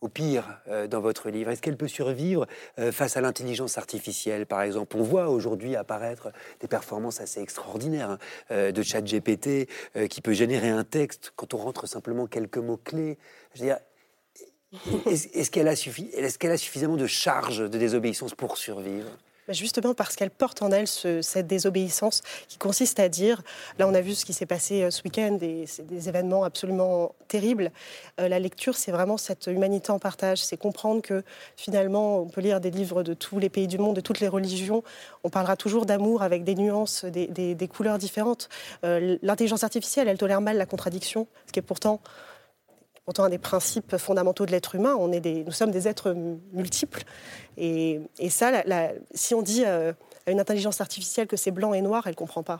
au 0.00 0.08
pire 0.08 0.60
dans 0.90 1.00
votre 1.00 1.30
livre 1.30 1.50
Est-ce 1.50 1.62
qu'elle 1.62 1.76
peut 1.76 1.88
survivre 1.88 2.46
face 2.90 3.16
à 3.16 3.20
l'intelligence 3.20 3.78
artificielle, 3.78 4.44
par 4.44 4.60
exemple 4.62 4.96
On 4.96 5.02
voit 5.02 5.28
aujourd'hui 5.28 5.76
apparaître 5.76 6.30
des 6.60 6.68
performances 6.68 7.20
assez 7.20 7.40
extraordinaires 7.40 8.18
hein, 8.50 8.72
de 8.72 8.82
chat 8.82 9.00
GPT 9.00 9.68
qui 10.08 10.20
peut 10.20 10.32
générer 10.32 10.68
un 10.68 10.84
texte 10.84 11.32
quand 11.36 11.54
on 11.54 11.58
rentre 11.58 11.86
simplement 11.86 12.26
quelques 12.26 12.58
mots-clés. 12.58 13.18
Est-ce 15.06 15.50
qu'elle 15.50 15.68
a, 15.68 15.72
est 15.72 16.44
a 16.44 16.56
suffisamment 16.56 16.96
de 16.96 17.06
charge 17.06 17.58
de 17.58 17.78
désobéissance 17.78 18.34
pour 18.34 18.56
survivre? 18.56 19.10
Justement 19.48 19.94
parce 19.94 20.14
qu'elle 20.14 20.30
porte 20.30 20.62
en 20.62 20.70
elle 20.70 20.86
cette 20.86 21.48
désobéissance 21.48 22.22
qui 22.46 22.56
consiste 22.56 23.00
à 23.00 23.08
dire, 23.08 23.42
là 23.80 23.88
on 23.88 23.94
a 23.94 24.00
vu 24.00 24.14
ce 24.14 24.24
qui 24.24 24.32
s'est 24.32 24.46
passé 24.46 24.82
euh, 24.82 24.90
ce 24.90 25.02
week-end, 25.02 25.32
des, 25.32 25.64
des 25.82 26.08
événements 26.08 26.44
absolument 26.44 27.16
terribles, 27.26 27.72
euh, 28.20 28.28
la 28.28 28.38
lecture 28.38 28.76
c'est 28.76 28.92
vraiment 28.92 29.16
cette 29.16 29.48
humanité 29.48 29.90
en 29.90 29.98
partage, 29.98 30.38
c'est 30.38 30.56
comprendre 30.56 31.02
que 31.02 31.24
finalement 31.56 32.20
on 32.20 32.28
peut 32.28 32.40
lire 32.40 32.60
des 32.60 32.70
livres 32.70 33.02
de 33.02 33.12
tous 33.12 33.40
les 33.40 33.48
pays 33.48 33.66
du 33.66 33.78
monde, 33.78 33.96
de 33.96 34.00
toutes 34.00 34.20
les 34.20 34.28
religions, 34.28 34.84
on 35.24 35.30
parlera 35.30 35.56
toujours 35.56 35.84
d'amour 35.84 36.22
avec 36.22 36.44
des 36.44 36.54
nuances, 36.54 37.04
des, 37.04 37.68
couleurs 37.68 37.98
différentes. 37.98 38.48
Euh, 38.84 39.18
l'intelligence 39.22 39.64
artificielle, 39.64 40.06
elle 40.06 40.18
tolère 40.18 40.40
mal 40.40 40.58
la 40.58 40.66
contradiction, 40.66 41.26
ce 41.46 41.52
qui 41.52 41.58
est 41.58 41.62
pourtant 41.62 42.00
pourtant 43.10 43.24
un 43.24 43.28
des 43.28 43.38
principes 43.38 43.96
fondamentaux 43.96 44.46
de 44.46 44.52
l'être 44.52 44.76
humain. 44.76 44.94
On 44.96 45.10
est 45.10 45.18
des, 45.18 45.42
nous 45.42 45.50
sommes 45.50 45.72
des 45.72 45.88
êtres 45.88 46.14
multiples. 46.52 47.02
Et, 47.56 47.98
ça, 48.28 48.62
si 49.12 49.34
on 49.34 49.42
dit 49.42 49.64
euh, 49.66 49.92
à 50.26 50.30
une 50.30 50.38
intelligence 50.38 50.80
artificielle 50.80 51.26
que 51.26 51.36
c'est 51.36 51.50
blanc 51.50 51.74
et 51.74 51.80
noir, 51.82 52.04
elle 52.06 52.12
ne 52.12 52.16
comprend 52.16 52.44
pas. 52.44 52.58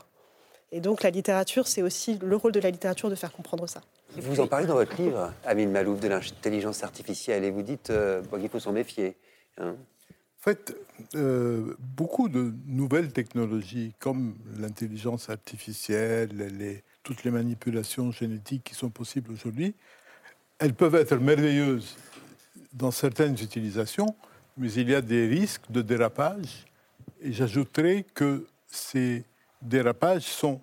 Et 0.73 0.81
donc 0.81 1.03
la 1.03 1.09
littérature, 1.09 1.69
c'est 1.69 1.81
aussi 1.81 2.19
le 2.21 2.35
rôle 2.35 2.51
de 2.51 2.59
la 2.59 2.69
littérature 2.69 3.09
de 3.09 3.15
faire 3.15 3.31
comprendre 3.31 3.65
ça. 3.69 3.79
Vous 4.17 4.41
en 4.41 4.47
parlez 4.47 4.67
dans 4.67 4.73
votre 4.73 5.01
livre, 5.01 5.33
Amine 5.45 5.71
Malouf, 5.71 6.01
de 6.01 6.09
l'intelligence 6.09 6.83
artificielle, 6.83 7.45
et 7.45 7.49
vous 7.49 7.61
dites 7.61 7.89
euh, 7.89 8.21
qu'il 8.37 8.49
faut 8.49 8.59
s'en 8.59 8.73
méfier. 8.73 9.15
Hein. 9.57 9.69
en 9.69 10.43
fait, 10.43 10.75
euh, 11.15 11.77
beaucoup 11.79 12.27
de 12.27 12.53
nouvelles 12.65 13.13
technologies, 13.13 13.93
comme 13.99 14.35
l'intelligence 14.59 15.29
artificielle, 15.29 16.31
les, 16.59 16.83
toutes 17.03 17.23
les 17.23 17.31
manipulations 17.31 18.11
génétiques 18.11 18.65
qui 18.65 18.75
sont 18.75 18.89
possibles 18.89 19.31
aujourd'hui, 19.31 19.75
elles 20.61 20.75
peuvent 20.75 20.93
être 20.93 21.15
merveilleuses 21.15 21.97
dans 22.71 22.91
certaines 22.91 23.33
utilisations, 23.33 24.15
mais 24.57 24.71
il 24.73 24.91
y 24.91 24.95
a 24.95 25.01
des 25.01 25.27
risques 25.27 25.69
de 25.71 25.81
dérapage. 25.81 26.67
Et 27.19 27.33
j'ajouterai 27.33 28.05
que 28.13 28.45
ces 28.67 29.23
dérapages 29.63 30.25
sont 30.25 30.61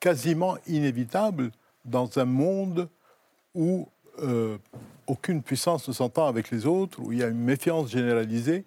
quasiment 0.00 0.58
inévitables 0.66 1.50
dans 1.86 2.18
un 2.18 2.26
monde 2.26 2.90
où 3.54 3.88
euh, 4.22 4.58
aucune 5.06 5.42
puissance 5.42 5.88
ne 5.88 5.94
s'entend 5.94 6.26
avec 6.26 6.50
les 6.50 6.66
autres, 6.66 7.00
où 7.00 7.10
il 7.12 7.18
y 7.20 7.22
a 7.22 7.28
une 7.28 7.40
méfiance 7.40 7.90
généralisée. 7.90 8.66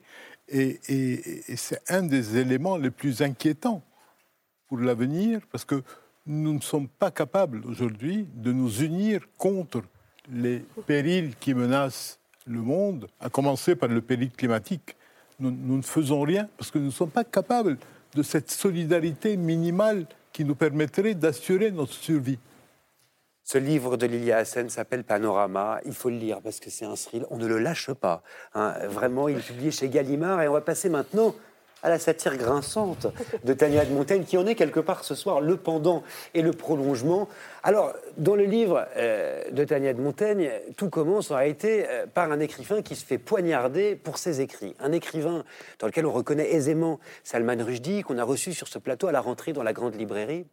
Et, 0.49 0.79
et 0.89 1.55
c'est 1.57 1.91
un 1.91 2.01
des 2.01 2.37
éléments 2.37 2.77
les 2.77 2.89
plus 2.89 3.21
inquiétants 3.21 3.83
pour 4.67 4.79
l'avenir, 4.79 5.41
parce 5.51 5.63
que 5.63 5.83
nous 6.25 6.53
ne 6.53 6.61
sommes 6.61 6.87
pas 6.87 7.11
capables 7.11 7.61
aujourd'hui 7.67 8.27
de 8.33 8.51
nous 8.51 8.81
unir 8.81 9.21
contre 9.37 9.83
les 10.29 10.65
périls 10.85 11.35
qui 11.39 11.53
menacent 11.53 12.19
le 12.45 12.61
monde, 12.61 13.07
à 13.19 13.29
commencer 13.29 13.75
par 13.75 13.89
le 13.89 14.01
péril 14.01 14.31
climatique, 14.31 14.95
nous, 15.39 15.77
ne 15.77 15.81
faisons 15.81 16.21
rien 16.21 16.47
parce 16.57 16.69
que 16.69 16.77
nous 16.77 16.85
ne 16.85 16.91
sommes 16.91 17.09
pas 17.09 17.23
capables 17.23 17.77
de 18.13 18.23
cette 18.23 18.51
solidarité 18.51 19.37
minimale 19.37 20.05
qui 20.31 20.45
nous 20.45 20.55
permettrait 20.55 21.15
d'assurer 21.15 21.71
notre 21.71 21.93
survie. 21.93 22.37
Ce 23.43 23.57
livre 23.57 23.97
de 23.97 24.05
Lilia 24.05 24.37
Hassen 24.37 24.69
s'appelle 24.69 25.03
Panorama. 25.03 25.79
Il 25.85 25.93
faut 25.93 26.09
le 26.09 26.17
lire 26.17 26.41
parce 26.41 26.59
que 26.59 26.69
c'est 26.69 26.85
un 26.85 26.93
thrill. 26.93 27.25
On 27.31 27.37
ne 27.37 27.47
le 27.47 27.57
lâche 27.57 27.91
pas. 27.91 28.21
Hein. 28.53 28.75
Vraiment, 28.87 29.27
il 29.27 29.37
est 29.37 29.45
publié 29.45 29.71
chez 29.71 29.89
Gallimard 29.89 30.41
et 30.41 30.47
on 30.47 30.53
va 30.53 30.61
passer 30.61 30.89
maintenant 30.89 31.33
à 31.83 31.89
la 31.89 31.99
satire 31.99 32.37
grinçante 32.37 33.07
de 33.43 33.53
Tania 33.53 33.85
de 33.85 33.93
Montaigne, 33.93 34.23
qui 34.23 34.37
en 34.37 34.45
est 34.45 34.55
quelque 34.55 34.79
part 34.79 35.03
ce 35.03 35.15
soir 35.15 35.41
le 35.41 35.57
pendant 35.57 36.03
et 36.33 36.41
le 36.41 36.51
prolongement. 36.51 37.27
Alors, 37.63 37.93
dans 38.17 38.35
le 38.35 38.43
livre 38.43 38.87
euh, 38.97 39.43
de 39.51 39.63
Tania 39.63 39.93
de 39.93 40.01
Montaigne, 40.01 40.51
tout 40.77 40.89
commence 40.89 41.31
en 41.31 41.35
réalité 41.35 41.85
euh, 41.87 42.05
par 42.05 42.31
un 42.31 42.39
écrivain 42.39 42.81
qui 42.81 42.95
se 42.95 43.05
fait 43.05 43.17
poignarder 43.17 43.95
pour 43.95 44.17
ses 44.17 44.41
écrits. 44.41 44.75
Un 44.79 44.91
écrivain 44.91 45.43
dans 45.79 45.87
lequel 45.87 46.05
on 46.05 46.11
reconnaît 46.11 46.51
aisément 46.53 46.99
Salman 47.23 47.63
Rushdie, 47.63 48.01
qu'on 48.01 48.17
a 48.17 48.23
reçu 48.23 48.53
sur 48.53 48.67
ce 48.67 48.79
plateau 48.79 49.07
à 49.07 49.11
la 49.11 49.21
rentrée 49.21 49.53
dans 49.53 49.63
la 49.63 49.73
grande 49.73 49.95
librairie. 49.95 50.45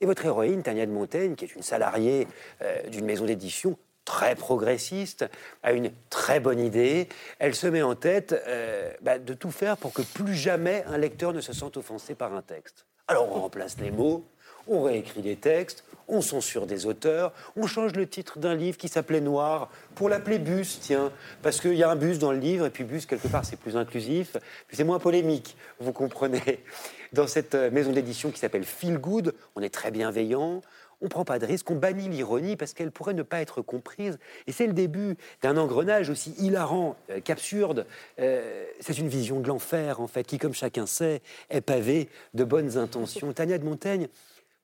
Et 0.00 0.06
votre 0.06 0.24
héroïne, 0.24 0.62
Tania 0.62 0.86
de 0.86 0.92
Montaigne, 0.92 1.34
qui 1.34 1.44
est 1.44 1.54
une 1.54 1.62
salariée 1.62 2.28
euh, 2.62 2.88
d'une 2.88 3.04
maison 3.04 3.24
d'édition, 3.24 3.76
très 4.08 4.36
progressiste, 4.36 5.26
a 5.62 5.72
une 5.72 5.90
très 6.08 6.40
bonne 6.40 6.60
idée. 6.60 7.10
Elle 7.38 7.54
se 7.54 7.66
met 7.66 7.82
en 7.82 7.94
tête 7.94 8.34
euh, 8.48 8.90
bah, 9.02 9.18
de 9.18 9.34
tout 9.34 9.50
faire 9.50 9.76
pour 9.76 9.92
que 9.92 10.00
plus 10.00 10.34
jamais 10.34 10.82
un 10.86 10.96
lecteur 10.96 11.34
ne 11.34 11.42
se 11.42 11.52
sente 11.52 11.76
offensé 11.76 12.14
par 12.14 12.32
un 12.32 12.40
texte. 12.40 12.86
Alors 13.06 13.30
on 13.30 13.38
remplace 13.38 13.76
les 13.78 13.90
mots, 13.90 14.24
on 14.66 14.80
réécrit 14.80 15.20
les 15.20 15.36
textes, 15.36 15.84
on 16.08 16.22
censure 16.22 16.66
des 16.66 16.86
auteurs, 16.86 17.34
on 17.54 17.66
change 17.66 17.92
le 17.92 18.08
titre 18.08 18.38
d'un 18.38 18.54
livre 18.54 18.78
qui 18.78 18.88
s'appelait 18.88 19.20
Noir 19.20 19.70
pour 19.94 20.08
l'appeler 20.08 20.38
Bus, 20.38 20.78
tiens, 20.80 21.12
parce 21.42 21.60
qu'il 21.60 21.74
y 21.74 21.82
a 21.82 21.90
un 21.90 21.96
bus 21.96 22.18
dans 22.18 22.32
le 22.32 22.38
livre, 22.38 22.64
et 22.64 22.70
puis 22.70 22.84
Bus, 22.84 23.04
quelque 23.04 23.28
part, 23.28 23.44
c'est 23.44 23.58
plus 23.58 23.76
inclusif, 23.76 24.38
c'est 24.72 24.84
moins 24.84 24.98
polémique, 24.98 25.54
vous 25.80 25.92
comprenez. 25.92 26.64
Dans 27.12 27.26
cette 27.26 27.54
euh, 27.54 27.70
maison 27.70 27.92
d'édition 27.92 28.30
qui 28.30 28.38
s'appelle 28.38 28.64
Feel 28.64 28.98
Good, 28.98 29.34
on 29.54 29.62
est 29.62 29.72
très 29.72 29.90
bienveillant, 29.90 30.62
on 31.00 31.04
ne 31.06 31.10
prend 31.10 31.24
pas 31.24 31.38
de 31.38 31.46
risque, 31.46 31.70
on 31.70 31.76
bannit 31.76 32.08
l'ironie 32.08 32.56
parce 32.56 32.74
qu'elle 32.74 32.90
pourrait 32.90 33.14
ne 33.14 33.22
pas 33.22 33.40
être 33.40 33.62
comprise. 33.62 34.18
Et 34.46 34.52
c'est 34.52 34.66
le 34.66 34.72
début 34.72 35.16
d'un 35.42 35.56
engrenage 35.56 36.10
aussi 36.10 36.34
hilarant 36.38 36.96
euh, 37.10 37.20
qu'absurde. 37.22 37.86
Euh, 38.18 38.64
c'est 38.80 38.98
une 38.98 39.08
vision 39.08 39.40
de 39.40 39.48
l'enfer, 39.48 40.00
en 40.00 40.08
fait, 40.08 40.24
qui, 40.24 40.38
comme 40.38 40.54
chacun 40.54 40.86
sait, 40.86 41.22
est 41.50 41.60
pavée 41.60 42.08
de 42.34 42.44
bonnes 42.44 42.76
intentions. 42.76 43.32
Tania 43.32 43.58
de 43.58 43.64
Montaigne, 43.64 44.08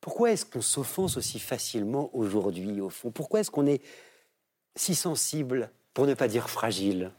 pourquoi 0.01 0.33
est-ce 0.33 0.45
qu'on 0.45 0.61
s'offense 0.61 1.17
aussi 1.17 1.39
facilement 1.39 2.11
aujourd'hui, 2.13 2.81
au 2.81 2.91
fond? 2.91 3.11
Pourquoi 3.11 3.41
est-ce 3.41 3.51
qu'on 3.51 3.67
est 3.67 3.81
si 4.77 4.95
sensible, 4.95 5.71
pour 5.95 6.07
ne 6.07 6.15
pas 6.15 6.27
dire 6.27 6.51
fragile? 6.51 7.11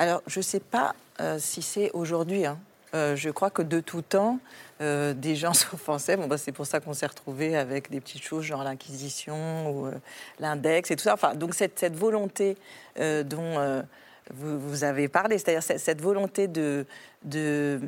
Alors, 0.00 0.22
je 0.26 0.40
ne 0.40 0.44
sais 0.44 0.60
pas 0.60 0.94
euh, 1.20 1.38
si 1.38 1.62
c'est 1.62 1.90
aujourd'hui. 1.92 2.44
Hein. 2.44 2.58
Je 2.92 3.30
crois 3.30 3.50
que 3.50 3.62
de 3.62 3.80
tout 3.80 4.02
temps, 4.02 4.38
euh, 4.80 5.12
des 5.12 5.34
gens 5.34 5.52
s'offensaient. 5.54 6.16
Bon, 6.16 6.26
bah, 6.26 6.38
c'est 6.38 6.52
pour 6.52 6.66
ça 6.66 6.80
qu'on 6.80 6.94
s'est 6.94 7.06
retrouvé 7.06 7.56
avec 7.56 7.90
des 7.90 8.00
petites 8.00 8.22
choses 8.22 8.44
genre 8.44 8.62
l'Inquisition 8.62 9.70
ou 9.70 9.86
euh, 9.86 9.92
l'index 10.38 10.90
et 10.90 10.96
tout 10.96 11.04
ça. 11.04 11.16
Donc 11.34 11.54
cette, 11.54 11.96
volonté 11.96 12.56
euh, 12.98 13.22
dont 13.22 13.82
vous, 14.34 14.84
avez 14.84 15.08
parlé, 15.08 15.38
c'est-à-dire 15.38 15.62
cette, 15.62 16.00
volonté 16.00 16.48
de, 16.48 16.86
de 17.24 17.80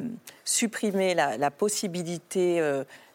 supprimer 0.44 1.14
la, 1.14 1.36
la 1.36 1.50
possibilité 1.50 2.62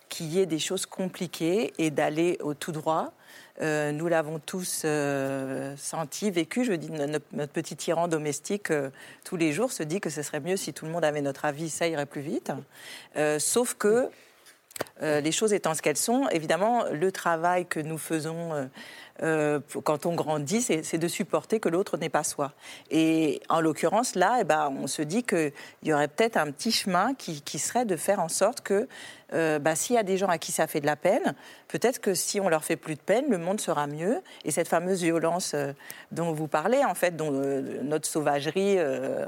qu'il 0.09 0.27
y 0.27 0.39
ait 0.39 0.45
des 0.45 0.59
choses 0.59 0.86
compliquées 0.86 1.73
et 1.79 1.89
d'aller 1.89 2.38
au 2.41 2.53
tout 2.53 2.71
droit. 2.71 3.13
Euh, 3.62 3.91
nous 3.91 4.08
l'avons 4.08 4.39
tous 4.39 4.82
euh, 4.84 5.76
senti, 5.78 6.30
vécu. 6.30 6.66
Je 6.66 6.74
dis, 6.74 6.91
notre, 6.91 7.53
petit 7.53 7.76
tyran 7.76 8.08
domestique, 8.08 8.72
euh, 8.72 8.89
tous 9.24 9.38
les 9.38 9.53
jours, 9.53 9.72
se 9.72 9.84
dit 9.84 10.01
que 10.01 10.10
ce 10.10 10.22
serait 10.22 10.41
mieux 10.41 10.58
si 10.58 10.74
tout 10.74 10.86
le 10.86 10.91
monde 10.91 11.06
avait 11.06 11.22
notre 11.22 11.45
avis, 11.45 11.70
ça 11.70 11.88
irait 11.88 12.06
plus 12.06 12.22
vite. 12.22 12.51
sauf 13.39 13.76
que, 13.76 14.10
les 15.01 15.32
choses 15.32 15.53
étant 15.53 15.74
ce 15.74 15.82
qu'elles 15.82 15.95
sont, 15.95 16.28
évidemment, 16.30 16.84
le 16.91 17.10
travail 17.12 17.66
que 17.66 17.80
nous 17.80 17.97
faisons 17.97 18.70
euh, 19.24 19.61
quand 19.84 20.05
on 20.05 20.13
grandit, 20.13 20.61
c'est 20.61 20.97
de 20.97 21.07
supporter 21.07 21.59
que 21.59 21.70
l'autre 21.70 21.97
n'est 21.97 22.09
pas 22.09 22.24
soi. 22.24 22.51
Et 22.91 23.41
en 23.47 23.61
l'occurrence, 23.61 24.16
là, 24.16 24.39
eh 24.41 24.43
ben, 24.43 24.74
on 24.78 24.88
se 24.88 25.01
dit 25.01 25.24
qu'il 25.24 25.53
y 25.84 25.93
aurait 25.93 26.09
peut-être 26.09 26.38
un 26.38 26.51
petit 26.51 26.72
chemin 26.72 27.13
qui, 27.13 27.59
serait 27.59 27.86
de 27.86 27.95
faire 27.95 28.20
en 28.20 28.28
sorte 28.28 28.61
que 28.61 28.88
euh, 29.34 29.57
bah, 29.57 29.76
s'il 29.76 29.95
y 29.95 29.99
a 29.99 30.03
des 30.03 30.18
gens 30.18 30.28
à 30.28 30.38
qui 30.38 30.51
ça 30.51 30.68
fait 30.68 30.82
de 30.82 30.86
la 30.86 30.95
peine, 30.95 31.34
peut-être 31.68 31.99
que 31.99 32.13
si 32.13 32.39
on 32.39 32.47
leur 32.47 32.63
fait 32.63 32.76
plus 32.76 32.95
de 32.95 32.99
peine, 32.99 33.26
le 33.30 33.38
monde 33.38 33.59
sera 33.59 33.88
mieux. 33.88 34.22
Et 34.43 34.51
cette 34.51 34.68
fameuse 34.68 35.01
violence 35.01 35.53
euh, 35.55 35.72
dont 36.11 36.34
vous 36.34 36.47
parlez, 36.47 36.84
en 36.84 36.93
fait, 36.93 37.16
dont 37.16 37.32
notre 37.32 38.07
sauvagerie, 38.07 38.78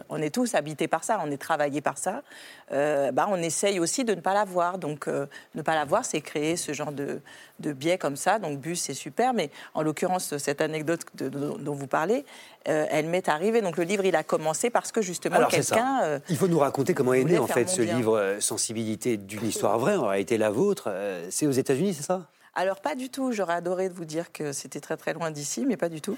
on 0.09 0.21
est 0.21 0.33
tous 0.33 0.53
habités 0.53 0.87
par 0.87 1.03
ça, 1.03 1.19
on 1.23 1.31
est 1.31 1.37
travaillés 1.37 1.81
par 1.81 1.97
ça, 1.97 2.23
bah, 2.69 3.27
on 3.29 3.37
essaye 3.37 3.79
aussi 3.79 4.03
de 4.03 4.13
ne 4.13 4.21
pas 4.21 4.33
la 4.33 4.43
voir. 4.43 4.77
Donc, 4.77 5.07
ne 5.07 5.61
pas 5.61 5.75
la 5.75 5.85
voir, 5.85 6.05
c'est 6.05 6.21
créer 6.21 6.57
ce 6.57 6.73
genre 6.73 6.91
de, 6.91 7.21
de 7.59 7.73
biais 7.73 7.97
comme 7.97 8.15
ça. 8.15 8.39
Donc, 8.39 8.59
bus, 8.59 8.81
c'est 8.81 8.93
super, 8.93 9.33
mais 9.33 9.49
en 9.77 9.83
l'occurrence, 9.83 10.35
cette 10.37 10.59
anecdote 10.59 11.01
dont 11.13 11.75
vous 11.75 11.85
parlez, 11.85 12.25
euh, 12.67 12.87
elle 12.89 13.05
m'est 13.05 13.29
arrivée. 13.29 13.61
Donc 13.61 13.77
le 13.77 13.83
livre, 13.83 14.05
il 14.05 14.15
a 14.15 14.23
commencé 14.23 14.71
parce 14.71 14.91
que 14.91 15.03
justement 15.03 15.45
quelqu'un. 15.45 16.01
Euh, 16.03 16.19
il 16.29 16.35
faut 16.35 16.47
nous 16.47 16.57
raconter 16.57 16.95
comment 16.95 17.13
est 17.13 17.23
né 17.23 17.37
en 17.37 17.45
fait 17.45 17.69
ce 17.69 17.83
livre 17.83 18.17
euh, 18.17 18.39
Sensibilité 18.39 19.17
d'une 19.17 19.45
histoire 19.45 19.77
vraie, 19.77 19.95
aurait 19.95 20.21
été 20.21 20.39
la 20.39 20.49
vôtre. 20.49 20.91
c'est 21.29 21.45
aux 21.45 21.51
États-Unis, 21.51 21.93
c'est 21.93 22.03
ça? 22.03 22.27
Alors 22.55 22.81
pas 22.81 22.95
du 22.95 23.11
tout. 23.11 23.31
J'aurais 23.31 23.53
adoré 23.53 23.87
vous 23.87 24.05
dire 24.05 24.31
que 24.31 24.51
c'était 24.51 24.79
très 24.79 24.97
très 24.97 25.13
loin 25.13 25.29
d'ici, 25.29 25.63
mais 25.67 25.77
pas 25.77 25.89
du 25.89 26.01
tout. 26.01 26.17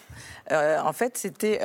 en 0.49 0.93
fait, 0.93 1.17
c'était 1.17 1.59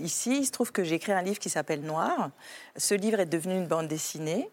ici. 0.00 0.38
Il 0.40 0.46
se 0.46 0.50
trouve 0.50 0.72
que 0.72 0.82
j'ai 0.82 0.94
écrit 0.94 1.12
un 1.12 1.20
livre 1.20 1.38
qui 1.38 1.50
s'appelle 1.50 1.82
Noir. 1.82 2.30
Ce 2.78 2.94
livre 2.94 3.20
est 3.20 3.26
devenu 3.26 3.54
une 3.54 3.66
bande 3.66 3.88
dessinée. 3.88 4.48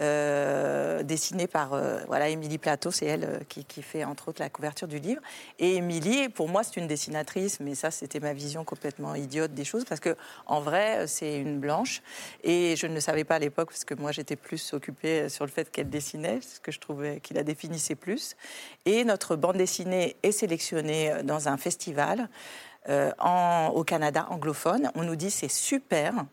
Euh, 0.00 1.02
dessinée 1.02 1.48
par 1.48 1.74
euh, 1.74 1.98
voilà 2.06 2.28
Émilie 2.28 2.58
Plateau, 2.58 2.92
c'est 2.92 3.06
elle 3.06 3.24
euh, 3.24 3.38
qui, 3.48 3.64
qui, 3.64 3.82
fait 3.82 4.04
entre 4.04 4.28
autres 4.28 4.40
la 4.40 4.48
couverture 4.48 4.86
du 4.86 5.00
livre. 5.00 5.20
Et 5.58 5.74
Émilie, 5.74 6.28
pour 6.28 6.48
moi, 6.48 6.62
c'est 6.62 6.76
une 6.76 6.86
dessinatrice, 6.86 7.58
mais 7.58 7.74
ça, 7.74 7.90
c'était 7.90 8.20
ma 8.20 8.32
vision 8.32 8.62
complètement 8.62 9.16
idiote 9.16 9.54
des 9.54 9.64
choses, 9.64 9.84
parce 9.84 10.00
que 10.00 10.16
en 10.46 10.60
vrai, 10.60 11.08
c'est 11.08 11.40
une 11.40 11.58
blanche. 11.58 12.00
Et 12.44 12.76
je 12.76 12.86
ne 12.86 12.94
le 12.94 13.00
savais 13.00 13.24
pas 13.24 13.36
à 13.36 13.38
l'époque, 13.40 13.70
parce 13.70 13.84
que 13.84 13.94
moi, 13.94 14.12
j'étais 14.12 14.36
plus 14.36 14.72
occupée 14.72 15.28
sur 15.28 15.44
le 15.44 15.50
fait 15.50 15.68
qu'elle 15.68 15.90
dessinait, 15.90 16.40
ce 16.42 16.60
que 16.60 16.70
je 16.70 16.78
trouvais 16.78 17.18
qu'il 17.18 17.34
la 17.34 17.42
définissait 17.42 17.96
plus. 17.96 18.36
Et 18.84 19.02
notre 19.02 19.34
bande 19.34 19.56
dessinée 19.56 20.14
est 20.22 20.32
sélectionnée 20.32 21.12
dans 21.24 21.48
un 21.48 21.56
festival. 21.56 22.28
Au 22.88 23.84
Canada 23.84 24.26
anglophone. 24.30 24.90
On 24.94 25.02
nous 25.02 25.16
dit 25.16 25.30
c'est 25.30 25.50
super, 25.50 26.24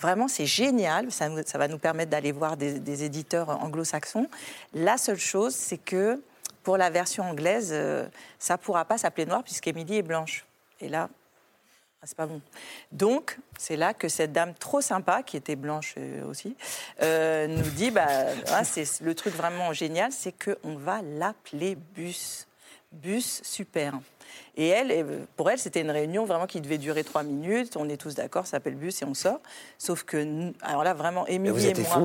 vraiment 0.00 0.28
c'est 0.28 0.46
génial, 0.46 1.10
ça, 1.10 1.28
va 1.28 1.68
nous 1.68 1.78
permettre 1.78 2.10
d'aller 2.10 2.32
voir 2.32 2.56
des, 2.56 3.04
éditeurs 3.04 3.50
anglo-saxons. 3.50 4.28
La 4.74 4.96
seule 4.96 5.18
chose, 5.18 5.54
c'est 5.54 5.78
que 5.78 6.22
pour 6.62 6.76
la 6.76 6.90
version 6.90 7.24
anglaise, 7.24 7.70
euh, 7.72 8.06
ça 8.38 8.54
ne 8.54 8.58
pourra 8.58 8.84
pas 8.84 8.98
s'appeler 8.98 9.26
noir 9.26 9.42
puisqu'Émilie 9.42 9.96
est 9.96 10.02
blanche. 10.02 10.44
Et 10.80 10.88
là, 10.88 11.08
ah, 12.00 12.06
c'est 12.06 12.16
pas 12.16 12.26
bon. 12.26 12.40
Donc, 12.92 13.38
c'est 13.58 13.74
là 13.74 13.92
que 13.92 14.08
cette 14.08 14.32
dame 14.32 14.54
trop 14.54 14.80
sympa, 14.80 15.24
qui 15.24 15.36
était 15.36 15.56
blanche 15.56 15.94
euh, 15.98 16.24
aussi, 16.26 16.56
euh, 17.02 17.48
nous 17.48 17.70
dit 17.70 17.90
bah, 17.90 18.06
ah, 18.48 18.62
le 19.00 19.14
truc 19.14 19.34
vraiment 19.34 19.72
génial, 19.72 20.12
c'est 20.12 20.32
qu'on 20.32 20.76
va 20.76 21.02
l'appeler 21.02 21.74
Bus. 21.74 22.46
Bus 22.92 23.40
super. 23.42 23.94
Et 24.56 24.68
elle, 24.68 25.26
pour 25.36 25.50
elle, 25.50 25.58
c'était 25.58 25.80
une 25.80 25.90
réunion 25.90 26.24
vraiment 26.24 26.46
qui 26.46 26.60
devait 26.60 26.78
durer 26.78 27.04
trois 27.04 27.22
minutes. 27.22 27.76
On 27.76 27.88
est 27.88 27.96
tous 27.96 28.14
d'accord, 28.14 28.46
ça 28.46 28.52
s'appelle 28.52 28.74
bus 28.74 29.02
et 29.02 29.04
on 29.04 29.14
sort. 29.14 29.40
Sauf 29.78 30.02
que, 30.04 30.52
alors 30.62 30.84
là, 30.84 30.94
vraiment, 30.94 31.26
Émilie 31.26 31.52
vous 31.52 31.66
êtes 31.66 31.78
et 31.78 31.82
moi. 31.82 32.04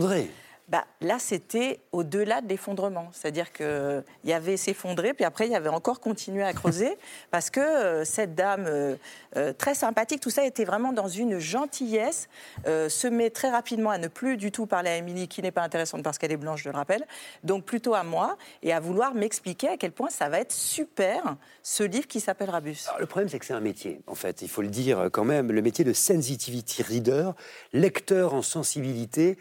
Bah, 0.69 0.85
là, 1.01 1.19
c'était 1.19 1.81
au-delà 1.91 2.39
de 2.39 2.47
l'effondrement. 2.47 3.09
C'est-à-dire 3.11 3.51
qu'il 3.51 4.03
y 4.23 4.31
avait 4.31 4.55
s'effondrer, 4.55 5.13
puis 5.13 5.25
après, 5.25 5.45
il 5.45 5.51
y 5.51 5.55
avait 5.55 5.69
encore 5.69 5.99
continué 5.99 6.41
à 6.41 6.53
creuser, 6.53 6.97
parce 7.31 7.49
que 7.49 7.59
euh, 7.59 8.05
cette 8.05 8.33
dame 8.33 8.65
euh, 8.67 8.95
euh, 9.35 9.51
très 9.51 9.75
sympathique, 9.75 10.21
tout 10.21 10.29
ça 10.29 10.45
était 10.45 10.63
vraiment 10.63 10.93
dans 10.93 11.09
une 11.09 11.37
gentillesse, 11.37 12.29
euh, 12.65 12.87
se 12.87 13.07
met 13.07 13.29
très 13.29 13.49
rapidement 13.49 13.89
à 13.89 13.97
ne 13.97 14.07
plus 14.07 14.37
du 14.37 14.51
tout 14.51 14.65
parler 14.65 14.89
à 14.89 14.97
Émilie, 14.97 15.27
qui 15.27 15.41
n'est 15.41 15.51
pas 15.51 15.63
intéressante 15.63 16.01
parce 16.01 16.17
qu'elle 16.17 16.31
est 16.31 16.37
blanche, 16.37 16.63
je 16.63 16.69
le 16.69 16.75
rappelle, 16.75 17.05
donc 17.43 17.65
plutôt 17.65 17.93
à 17.93 18.03
moi, 18.03 18.37
et 18.61 18.71
à 18.71 18.79
vouloir 18.79 19.15
m'expliquer 19.15 19.67
à 19.67 19.77
quel 19.77 19.91
point 19.91 20.09
ça 20.09 20.29
va 20.29 20.39
être 20.39 20.53
super, 20.53 21.35
ce 21.61 21.83
livre 21.83 22.07
qui 22.07 22.21
s'appelle 22.21 22.49
Rabus. 22.49 22.77
Alors, 22.87 23.01
le 23.01 23.05
problème, 23.05 23.27
c'est 23.27 23.39
que 23.39 23.45
c'est 23.45 23.53
un 23.53 23.59
métier, 23.59 23.99
en 24.07 24.15
fait, 24.15 24.41
il 24.41 24.47
faut 24.49 24.61
le 24.61 24.69
dire 24.69 25.09
quand 25.11 25.25
même, 25.25 25.51
le 25.51 25.61
métier 25.61 25.83
de 25.83 25.93
sensitivity 25.93 26.83
reader, 26.83 27.31
lecteur 27.73 28.33
en 28.33 28.41
sensibilité 28.41 29.37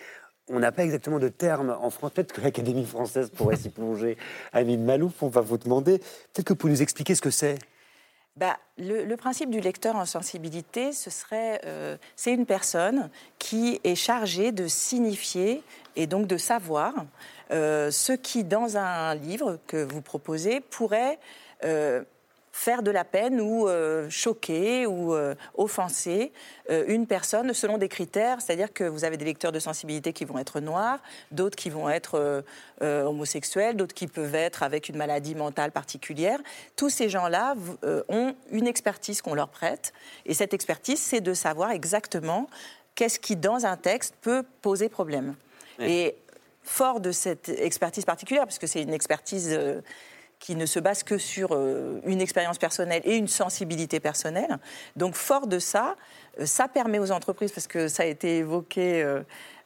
on 0.53 0.61
n'a 0.61 0.71
pas 0.71 0.85
exactement 0.85 1.19
de 1.19 1.29
terme 1.29 1.77
en 1.81 1.91
France. 1.91 2.13
Peut-être 2.13 2.33
que 2.33 2.41
l'Académie 2.41 2.85
française 2.85 3.31
pourrait 3.31 3.57
s'y 3.57 3.71
plonger. 3.71 4.17
Amine 4.53 4.85
Malouf, 4.85 5.23
on 5.23 5.29
va 5.29 5.41
vous 5.41 5.59
demander. 5.59 5.99
Peut-être 5.99 6.45
que 6.45 6.53
vous 6.53 6.59
pouvez 6.59 6.73
nous 6.73 6.83
expliquer 6.83 7.15
ce 7.15 7.23
que 7.23 7.31
c'est. 7.31 7.59
Bah, 8.37 8.57
le, 8.79 9.05
le, 9.05 9.17
principe 9.19 9.51
du 9.51 9.61
lecteur 9.61 9.95
en 9.95 10.07
sensibilité, 10.07 10.93
ce 10.93 11.11
serait, 11.11 11.61
euh, 11.67 11.99
c'est 12.17 12.33
une 12.33 12.47
personne 12.47 13.11
qui 13.39 13.79
est 13.85 13.95
chargée 13.95 14.53
de 14.53 14.69
signifier 14.69 15.63
et 15.97 16.07
donc 16.07 16.27
de 16.27 16.39
savoir 16.39 16.95
euh, 17.51 17.91
ce 17.91 18.13
qui, 18.13 18.45
dans 18.45 18.79
un 18.79 19.15
livre 19.15 19.59
que 19.67 19.85
vous 19.85 20.01
proposez, 20.01 20.61
pourrait 20.61 21.19
euh, 21.65 22.03
faire 22.53 22.83
de 22.83 22.91
la 22.91 23.05
peine 23.05 23.41
ou 23.41 23.67
euh, 23.67 24.09
choquer 24.11 24.87
ou 24.87 25.15
euh, 25.15 25.35
offenser 25.55 26.33
euh, 26.71 26.85
une 26.87 27.07
personne 27.07 27.55
selon 27.55 27.79
des 27.79 27.89
critères, 27.89 28.41
c'est-à-dire 28.41 28.73
que 28.73 28.85
vous 28.85 29.05
avez 29.05 29.17
des 29.17 29.25
lecteurs 29.25 29.53
de 29.53 29.59
sensibilité 29.59 30.13
qui 30.13 30.27
vont 30.27 30.39
être 30.39 30.61
noirs, 30.61 31.01
d'autres 31.31 31.57
qui 31.57 31.71
vont 31.71 31.89
être 31.89 32.45
homosexuels, 32.81 33.77
d'autres 33.77 33.95
qui 33.95 34.07
peuvent 34.07 34.35
être 34.35 34.63
avec 34.63 34.89
une 34.89 34.97
maladie 34.97 35.35
mentale 35.35 35.73
particulière. 35.73 36.39
Tous 36.77 36.91
ces 36.91 37.09
gens-là 37.09 37.55
ont 38.09 38.35
une 38.51 38.67
expertise 38.67 39.23
qu'on 39.23 39.35
leur 39.35 39.49
prête, 39.49 39.93
et 40.27 40.35
cette 40.35 40.53
expertise, 40.53 41.01
c'est 41.01 41.21
de 41.21 41.33
savoir 41.33 41.71
exactement 41.71 42.49
qu'est-ce 42.95 43.19
qui, 43.19 43.37
dans 43.37 43.65
un 43.65 43.77
texte, 43.77 44.15
peut 44.21 44.45
poser 44.61 44.89
problème. 44.89 45.37
Oui. 45.79 45.87
Et 45.91 46.17
fort 46.63 47.01
de 47.01 47.13
cette 47.13 47.49
expertise 47.49 48.05
particulière, 48.05 48.45
puisque 48.47 48.69
c'est 48.69 48.83
une 48.83 48.93
expertise 48.93 49.59
qui 50.43 50.57
ne 50.57 50.67
se 50.67 50.81
base 50.81 51.05
que 51.05 51.19
sur 51.19 51.51
euh, 51.53 52.01
une 52.05 52.21
expérience 52.21 52.59
personnelle 52.59 53.01
et 53.05 53.17
une 53.17 53.29
sensibilité 53.29 54.01
personnelle. 54.01 54.59
Donc, 54.97 55.15
fort 55.15 55.47
de 55.47 55.61
ça, 55.61 55.95
euh, 56.41 56.47
ça 56.47 56.67
permet 56.67 56.99
aux 56.99 57.13
entreprises, 57.13 57.53
parce 57.53 57.69
que 57.69 57.87
ça 57.87 58.03
a 58.03 58.07
été 58.07 58.39
évoqué. 58.39 59.05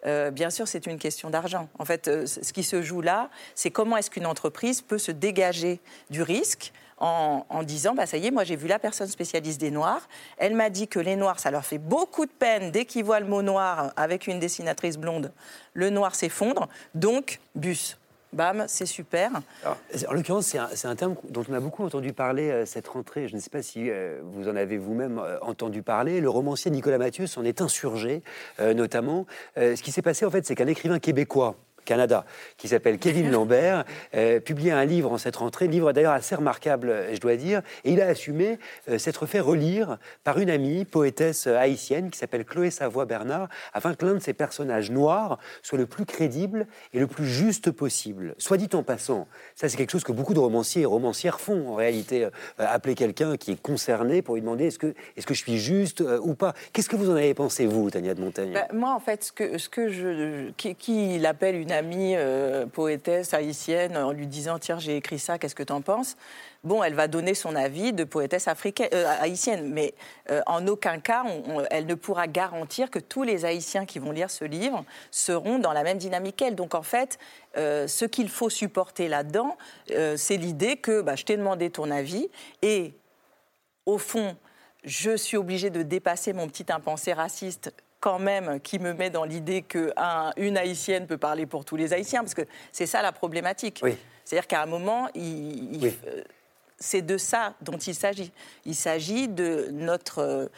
Euh, 0.04 0.30
bien 0.30 0.50
sûr, 0.50 0.68
c'est 0.68 0.86
une 0.86 0.98
question 0.98 1.30
d'argent. 1.30 1.70
En 1.78 1.86
fait, 1.86 2.10
ce 2.26 2.52
qui 2.52 2.62
se 2.62 2.82
joue 2.82 3.00
là, 3.00 3.30
c'est 3.54 3.70
comment 3.70 3.96
est-ce 3.96 4.10
qu'une 4.10 4.26
entreprise 4.26 4.82
peut 4.82 4.98
se 4.98 5.10
dégager 5.12 5.80
du 6.10 6.20
risque 6.20 6.72
en, 6.98 7.46
en 7.48 7.62
disant, 7.62 7.94
bah, 7.94 8.04
ça 8.04 8.18
y 8.18 8.26
est, 8.26 8.30
moi 8.30 8.44
j'ai 8.44 8.56
vu 8.56 8.68
la 8.68 8.78
personne 8.78 9.08
spécialiste 9.08 9.60
des 9.60 9.70
noirs, 9.70 10.08
elle 10.38 10.54
m'a 10.54 10.70
dit 10.70 10.88
que 10.88 10.98
les 10.98 11.16
noirs, 11.16 11.40
ça 11.40 11.50
leur 11.50 11.64
fait 11.64 11.78
beaucoup 11.78 12.24
de 12.24 12.30
peine 12.30 12.70
dès 12.70 12.84
qu'ils 12.84 13.04
voient 13.04 13.20
le 13.20 13.26
mot 13.26 13.42
noir 13.42 13.92
avec 13.96 14.26
une 14.26 14.38
dessinatrice 14.38 14.96
blonde, 14.96 15.32
le 15.74 15.90
noir 15.90 16.14
s'effondre, 16.14 16.68
donc 16.94 17.40
bus. 17.54 17.98
C'est 18.68 18.86
super. 18.86 19.30
En 20.08 20.12
l'occurrence, 20.12 20.54
c'est 20.74 20.88
un, 20.88 20.96
terme 20.96 21.16
dont 21.30 21.44
on 21.48 21.54
a 21.54 21.60
beaucoup 21.60 21.84
entendu 21.84 22.12
parler 22.12 22.50
euh, 22.50 22.66
cette 22.66 22.88
rentrée. 22.88 23.28
Je 23.28 23.34
ne 23.34 23.40
sais 23.40 23.50
pas 23.50 23.62
si 23.62 23.90
euh, 23.90 24.20
vous 24.22 24.48
en 24.48 24.56
avez 24.56 24.78
vous-même 24.78 25.18
euh, 25.18 25.38
entendu 25.40 25.82
parler. 25.82 26.20
Le 26.20 26.28
romancier 26.28 26.70
Nicolas 26.70 26.98
Mathieu 26.98 27.26
s'en 27.26 27.44
est 27.44 27.60
insurgé, 27.60 28.22
notamment. 28.58 29.26
ce 29.56 29.80
qui 29.80 29.92
s'est 29.92 30.02
passé, 30.02 30.24
en 30.24 30.30
fait, 30.30 30.46
c'est 30.46 30.54
qu'un 30.54 30.66
écrivain 30.66 30.98
québécois, 30.98 31.56
Canada, 31.86 32.26
qui 32.58 32.68
s'appelle 32.68 32.98
Kevin 32.98 33.30
Lambert, 33.30 33.84
euh, 34.14 34.40
publié 34.40 34.72
un 34.72 34.84
livre 34.84 35.10
en 35.12 35.18
cette 35.18 35.36
rentrée, 35.36 35.68
livre 35.68 35.92
d'ailleurs 35.92 36.12
assez 36.12 36.34
remarquable, 36.34 36.92
je 37.12 37.18
dois 37.18 37.36
dire, 37.36 37.62
et 37.84 37.92
il 37.92 38.02
a 38.02 38.06
assumé 38.08 38.58
euh, 38.90 38.98
s'être 38.98 39.24
fait 39.24 39.40
relire 39.40 39.96
par 40.24 40.38
une 40.38 40.50
amie, 40.50 40.84
poétesse 40.84 41.46
haïtienne, 41.46 42.10
qui 42.10 42.18
s'appelle 42.18 42.44
Chloé 42.44 42.70
Savoie-Bernard, 42.70 43.48
afin 43.72 43.94
que 43.94 44.04
l'un 44.04 44.14
de 44.14 44.18
ses 44.18 44.34
personnages 44.34 44.90
noirs 44.90 45.38
soit 45.62 45.78
le 45.78 45.86
plus 45.86 46.04
crédible 46.04 46.66
et 46.92 46.98
le 46.98 47.06
plus 47.06 47.26
juste 47.26 47.70
possible. 47.70 48.34
Soit 48.38 48.56
dit 48.56 48.68
en 48.74 48.82
passant, 48.82 49.28
ça 49.54 49.68
c'est 49.68 49.76
quelque 49.76 49.92
chose 49.92 50.04
que 50.04 50.12
beaucoup 50.12 50.34
de 50.34 50.40
romanciers 50.40 50.82
et 50.82 50.86
romancières 50.86 51.40
font 51.40 51.68
en 51.68 51.74
réalité, 51.74 52.24
euh, 52.24 52.30
appeler 52.58 52.94
quelqu'un 52.94 53.36
qui 53.36 53.52
est 53.52 53.62
concerné 53.62 54.22
pour 54.22 54.34
lui 54.34 54.40
demander 54.42 54.66
est-ce 54.66 54.78
que, 54.78 54.94
est 55.16 55.24
que 55.24 55.34
je 55.34 55.40
suis 55.40 55.58
juste 55.58 56.00
euh, 56.00 56.18
ou 56.22 56.34
pas? 56.34 56.54
Qu'est-ce 56.72 56.88
que 56.88 56.96
vous 56.96 57.10
en 57.10 57.16
avez 57.16 57.34
pensé, 57.34 57.66
vous, 57.66 57.90
Tania 57.90 58.14
de 58.14 58.20
Montaigne? 58.20 58.52
Bah, 58.54 58.68
Moi, 58.72 58.92
en 58.92 59.00
fait, 59.00 59.24
ce 59.24 59.32
que, 59.32 59.58
ce 59.58 59.68
que 59.68 59.90
je... 59.90 60.50
qui, 60.56 60.74
qui 60.74 61.18
l'appelle 61.18 61.56
une 61.56 61.72
amie 61.76 62.14
euh, 62.16 62.66
poétesse 62.66 63.34
haïtienne 63.34 63.96
en 63.96 64.10
lui 64.12 64.26
disant 64.26 64.58
Tiens, 64.58 64.78
j'ai 64.78 64.96
écrit 64.96 65.18
ça, 65.18 65.38
qu'est-ce 65.38 65.54
que 65.54 65.62
tu 65.62 65.72
en 65.72 65.80
penses? 65.80 66.16
Bon, 66.64 66.82
elle 66.82 66.94
va 66.94 67.06
donner 67.06 67.34
son 67.34 67.54
avis 67.54 67.92
de 67.92 68.02
poétesse 68.02 68.48
africaine, 68.48 68.88
euh, 68.92 69.06
haïtienne, 69.20 69.70
mais 69.72 69.94
euh, 70.30 70.40
en 70.46 70.66
aucun 70.66 70.98
cas, 70.98 71.24
elle 71.70 71.86
ne 71.86 71.94
pourra 71.94 72.26
garantir 72.26 72.90
que 72.90 72.98
tous 72.98 73.22
les 73.22 73.44
Haïtiens 73.44 73.86
qui 73.86 74.00
vont 74.00 74.10
lire 74.10 74.30
ce 74.30 74.44
livre 74.44 74.84
seront 75.10 75.58
dans 75.60 75.72
la 75.72 75.84
même 75.84 75.98
dynamique 75.98 76.36
qu'elle. 76.36 76.56
Donc 76.56 76.74
en 76.74 76.82
fait, 76.82 77.18
ce 77.54 78.04
qu'il 78.04 78.28
faut 78.28 78.50
supporter 78.50 79.08
là-dedans, 79.08 79.56
c'est 80.16 80.36
l'idée 80.36 80.76
que 80.76 81.02
bah, 81.02 81.14
je 81.14 81.24
t'ai 81.24 81.36
demandé 81.36 81.70
ton 81.70 81.90
avis 81.90 82.28
et 82.62 82.94
au 83.86 83.98
fond, 83.98 84.36
je 84.84 85.16
suis 85.16 85.36
obligée 85.36 85.70
de 85.70 85.82
dépasser 85.82 86.32
mon 86.32 86.48
petit 86.48 86.66
impensé 86.72 87.12
raciste 87.12 87.72
quand 88.06 88.20
même 88.20 88.60
qui 88.60 88.78
me 88.78 88.94
met 88.94 89.10
dans 89.10 89.24
l'idée 89.24 89.62
qu'une 89.62 89.92
un, 89.96 90.56
haïtienne 90.56 91.08
peut 91.08 91.18
parler 91.18 91.44
pour 91.44 91.64
tous 91.64 91.74
les 91.74 91.92
haïtiens, 91.92 92.20
parce 92.20 92.34
que 92.34 92.46
c'est 92.70 92.86
ça 92.86 93.02
la 93.02 93.10
problématique. 93.10 93.80
Oui. 93.82 93.96
C'est-à-dire 94.24 94.46
qu'à 94.46 94.62
un 94.62 94.66
moment, 94.66 95.08
il, 95.16 95.74
il, 95.74 95.82
oui. 95.86 95.98
euh, 96.06 96.22
c'est 96.78 97.02
de 97.02 97.18
ça 97.18 97.54
dont 97.62 97.76
il 97.78 97.96
s'agit. 97.96 98.30
Il 98.64 98.76
s'agit 98.76 99.26
de 99.26 99.70
notre 99.72 100.48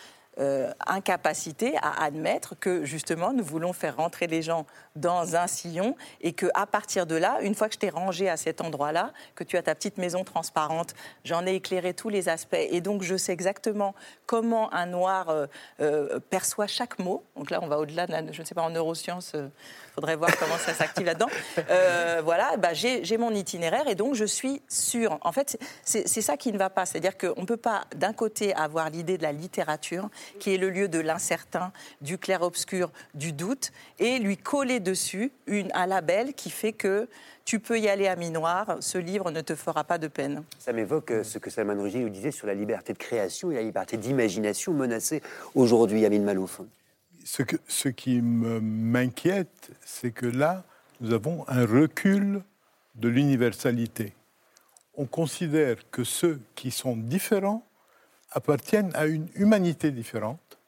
euh, 0.41 0.71
incapacité 0.87 1.77
à 1.83 2.05
admettre 2.05 2.55
que 2.59 2.85
justement 2.85 3.33
nous 3.33 3.43
voulons 3.43 3.73
faire 3.73 3.97
rentrer 3.97 4.29
les 4.29 4.41
gens 4.41 4.67
dans 4.95 5.35
un 5.35 5.49
sillon 5.49 5.97
et 6.21 6.33
que 6.33 6.47
à 6.55 6.65
partir 6.67 7.07
de 7.07 7.17
là, 7.17 7.39
une 7.43 7.57
fois 7.57 7.69
que 7.69 7.75
je 7.75 7.81
t'ai 7.81 7.91
rangé 7.91 8.29
à 8.29 8.37
cet 8.37 8.61
endroit-là, 8.61 9.13
que 9.35 9.43
tu 9.43 9.57
as 9.57 9.63
ta 9.63 9.75
petite 9.75 9.99
maison 9.99 10.23
transparente, 10.23 10.95
j'en 11.25 11.45
ai 11.45 11.55
éclairé 11.55 11.93
tous 11.93 12.09
les 12.09 12.29
aspects 12.29 12.55
et 12.55 12.81
donc 12.81 13.03
je 13.03 13.17
sais 13.17 13.33
exactement 13.33 13.97
comment 14.27 14.73
un 14.73 14.87
noir 14.87 15.29
euh, 15.29 15.47
euh, 15.81 16.21
perçoit 16.31 16.69
chaque 16.69 17.01
mot. 17.01 17.25
Donc 17.37 17.51
là, 17.51 17.59
on 17.61 17.67
va 17.67 17.79
au-delà 17.79 18.07
de 18.07 18.33
je 18.33 18.41
ne 18.41 18.47
sais 18.47 18.55
pas 18.55 18.63
en 18.63 18.71
neurosciences. 18.71 19.33
Il 19.35 19.51
faudrait 19.95 20.17
voir 20.17 20.31
comment 20.39 20.57
ça 20.57 20.73
s'active 20.73 21.07
là-dedans. 21.07 21.29
Voilà, 22.29 22.57
bah, 22.57 22.75
j'ai 22.75 23.17
mon 23.17 23.31
itinéraire 23.31 23.89
et 23.89 23.95
donc 23.95 24.15
je 24.15 24.25
suis 24.25 24.61
sûre. 24.69 25.19
En 25.23 25.33
fait, 25.33 25.59
c'est 25.83 26.07
ça 26.07 26.37
qui 26.37 26.53
ne 26.53 26.59
va 26.59 26.69
pas. 26.69 26.85
C'est-à-dire 26.85 27.17
qu'on 27.17 27.41
ne 27.41 27.47
peut 27.47 27.57
pas, 27.57 27.85
d'un 27.95 28.13
côté, 28.13 28.55
avoir 28.55 28.91
l'idée 28.91 29.17
de 29.17 29.23
la 29.23 29.33
littérature, 29.33 30.11
qui 30.39 30.55
est 30.55 30.59
le 30.59 30.71
lieu 30.71 30.89
de 30.89 30.99
l'incertain, 30.99 31.73
du 32.01 32.19
clair-obscur, 32.19 32.91
du 33.15 33.33
doute, 33.33 33.73
et 33.99 34.19
lui 34.19 34.37
coller 34.37 34.81
dessus 34.81 35.33
une, 35.47 35.71
un 35.75 35.87
label 35.87 36.35
qui 36.35 36.51
fait 36.51 36.73
que 36.73 37.09
tu 37.45 37.61
peux 37.61 37.79
y 37.79 37.89
aller 37.89 38.07
à 38.07 38.15
mi-noir, 38.15 38.77
ce 38.81 38.99
livre 38.99 39.31
ne 39.31 39.41
te 39.41 39.55
fera 39.55 39.83
pas 39.83 39.97
de 39.97 40.07
peine. 40.07 40.43
Ça 40.59 40.75
m'évoque 40.75 41.13
ce 41.23 41.39
que 41.39 41.49
Salman 41.49 41.81
Rushdie 41.81 42.01
nous 42.01 42.11
disait 42.11 42.31
sur 42.31 42.47
la 42.47 42.53
liberté 42.53 42.93
de 42.93 42.99
création 42.99 43.51
et 43.51 43.55
la 43.55 43.63
liberté 43.63 43.97
d'imagination 43.97 44.75
menacée 44.75 45.23
aujourd'hui, 45.55 46.05
Amin 46.05 46.21
Malouf. 46.21 46.61
Ce, 47.25 47.43
que, 47.43 47.57
ce 47.67 47.89
qui 47.89 48.21
m'inquiète, 48.21 49.71
c'est 49.85 50.11
que 50.11 50.27
là, 50.27 50.65
nous 51.01 51.15
avons 51.15 51.45
un 51.49 51.65
recul 51.65 52.43
de 52.97 53.09
l'universalité. 53.09 54.13
On 54.95 55.07
considère 55.07 55.77
que 55.91 56.05
ceux 56.05 56.41
qui 56.55 56.71
sont 56.71 56.97
différents 56.97 57.65
appartiennent 58.31 58.91
à 58.95 59.07
une 59.07 59.29
humanité 59.35 59.91
différente 59.91 60.59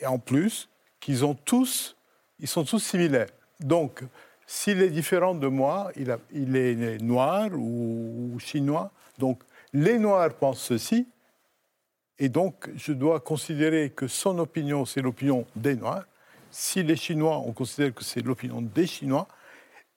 et 0.00 0.06
en 0.06 0.18
plus 0.18 0.68
qu'ils 1.00 1.24
ont 1.24 1.34
tous, 1.34 1.96
ils 2.38 2.48
sont 2.48 2.64
tous 2.64 2.80
similaires. 2.80 3.28
Donc, 3.60 4.02
s'il 4.46 4.80
est 4.82 4.90
différent 4.90 5.34
de 5.34 5.46
moi, 5.46 5.90
il, 5.96 6.56
est 6.56 7.02
noir 7.02 7.50
ou, 7.52 8.38
chinois. 8.38 8.90
Donc, 9.18 9.42
les 9.72 9.98
Noirs 9.98 10.32
pensent 10.34 10.62
ceci, 10.62 11.06
et 12.18 12.28
donc 12.28 12.68
je 12.74 12.92
dois 12.92 13.20
considérer 13.20 13.90
que 13.90 14.08
son 14.08 14.38
opinion, 14.38 14.86
c'est 14.86 15.02
l'opinion 15.02 15.46
des 15.54 15.76
Noirs. 15.76 16.04
Si 16.50 16.82
les 16.82 16.96
Chinois, 16.96 17.42
on 17.44 17.52
considère 17.52 17.94
que 17.94 18.02
c'est 18.02 18.22
l'opinion 18.22 18.62
des 18.62 18.86
Chinois. 18.86 19.28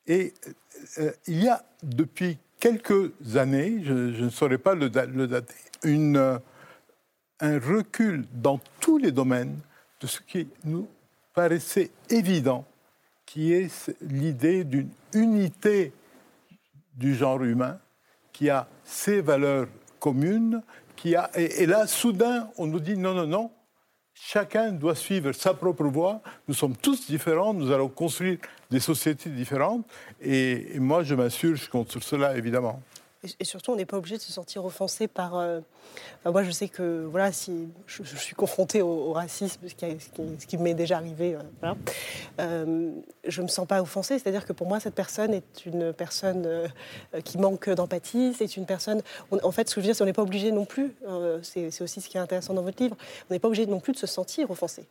Et 0.05 0.33
euh, 0.99 1.11
il 1.27 1.41
y 1.41 1.47
a 1.47 1.63
depuis 1.81 2.37
quelques 2.59 3.13
années, 3.35 3.81
je, 3.83 3.93
ne 3.93 4.29
saurais 4.29 4.57
pas 4.57 4.75
le, 4.75 4.89
dater, 4.89 5.53
une, 5.83 6.39
un 7.41 7.59
recul 7.59 8.25
dans 8.33 8.59
tous 8.79 8.97
les 8.97 9.11
domaines 9.11 9.59
de 9.99 10.07
ce 10.07 10.21
qui 10.21 10.47
nous 10.63 10.87
paraissait 11.33 11.91
évident, 12.09 12.65
qui 13.25 13.53
est 13.53 13.91
l'idée 14.01 14.63
d'une 14.63 14.89
unité 15.13 15.93
du 16.95 17.15
genre 17.15 17.43
humain 17.43 17.79
qui 18.31 18.49
a 18.49 18.67
ses 18.83 19.21
valeurs 19.21 19.67
communes, 19.99 20.61
qui 20.95 21.15
a, 21.15 21.29
et, 21.35 21.65
là, 21.65 21.87
soudain, 21.87 22.49
on 22.57 22.67
nous 22.67 22.79
dit 22.79 22.97
non, 22.97 23.13
non, 23.13 23.27
non, 23.27 23.51
chacun 24.13 24.71
doit 24.71 24.95
suivre 24.95 25.31
sa 25.31 25.53
propre 25.53 25.85
voie, 25.85 26.21
nous 26.47 26.53
sommes 26.53 26.75
tous 26.75 27.07
différents, 27.07 27.53
nous 27.53 27.71
allons 27.71 27.89
construire 27.89 28.37
des 28.69 28.79
sociétés 28.79 29.29
différentes, 29.29 29.85
et, 30.21 30.75
et 30.75 30.79
moi, 30.79 31.03
je 31.03 31.15
m'assure, 31.15 31.55
je 31.55 31.69
compte 31.69 31.91
sur 31.91 32.03
cela, 32.03 32.35
évidemment. 32.37 32.81
Et, 33.39 33.45
surtout, 33.45 33.71
on 33.71 33.75
n'est 33.75 33.85
pas 33.85 33.97
obligé 33.97 34.17
de 34.17 34.21
se 34.21 34.31
sentir 34.31 34.65
offensé 34.65 35.07
par. 35.07 35.35
Euh, 35.35 35.59
moi, 36.25 36.41
je 36.41 36.49
sais 36.49 36.67
que 36.67 37.05
voilà, 37.05 37.31
si 37.31 37.69
je, 37.85 38.03
suis 38.03 38.33
confrontée 38.33 38.81
au, 38.81 39.13
racisme, 39.13 39.59
ce 39.67 39.75
qui, 39.75 40.47
qui, 40.47 40.57
m'est 40.57 40.73
déjà 40.73 40.97
arrivé, 40.97 41.35
euh, 41.35 41.73
euh, 42.39 42.91
je 43.23 43.41
ne 43.41 43.43
me 43.43 43.47
sens 43.47 43.67
pas 43.67 43.79
offensée. 43.79 44.17
C'est-à-dire 44.17 44.43
que 44.43 44.53
pour 44.53 44.67
moi, 44.67 44.79
cette 44.79 44.95
personne 44.95 45.35
est 45.35 45.65
une 45.67 45.93
personne 45.93 46.67
qui 47.23 47.37
manque 47.37 47.69
d'empathie. 47.69 48.33
C'est 48.35 48.57
une 48.57 48.65
personne. 48.65 49.03
en 49.31 49.51
fait, 49.51 49.69
ce 49.69 49.75
que 49.75 49.81
je 49.81 49.85
veux 49.85 49.93
dire, 49.93 49.95
c'est 49.95 50.05
n'est 50.05 50.13
pas 50.13 50.23
obligé 50.23 50.51
non 50.51 50.65
plus. 50.65 50.95
c'est 51.43 51.81
aussi 51.81 52.01
ce 52.01 52.09
qui 52.09 52.17
est 52.17 52.21
intéressant 52.21 52.55
dans 52.55 52.63
votre 52.63 52.81
livre. 52.81 52.97
On 53.29 53.33
n'est 53.35 53.39
pas 53.39 53.47
obligé 53.47 53.67
non 53.67 53.79
plus 53.79 53.93
de 53.93 53.99
se 53.99 54.07
sentir 54.07 54.49
offensé. 54.49 54.87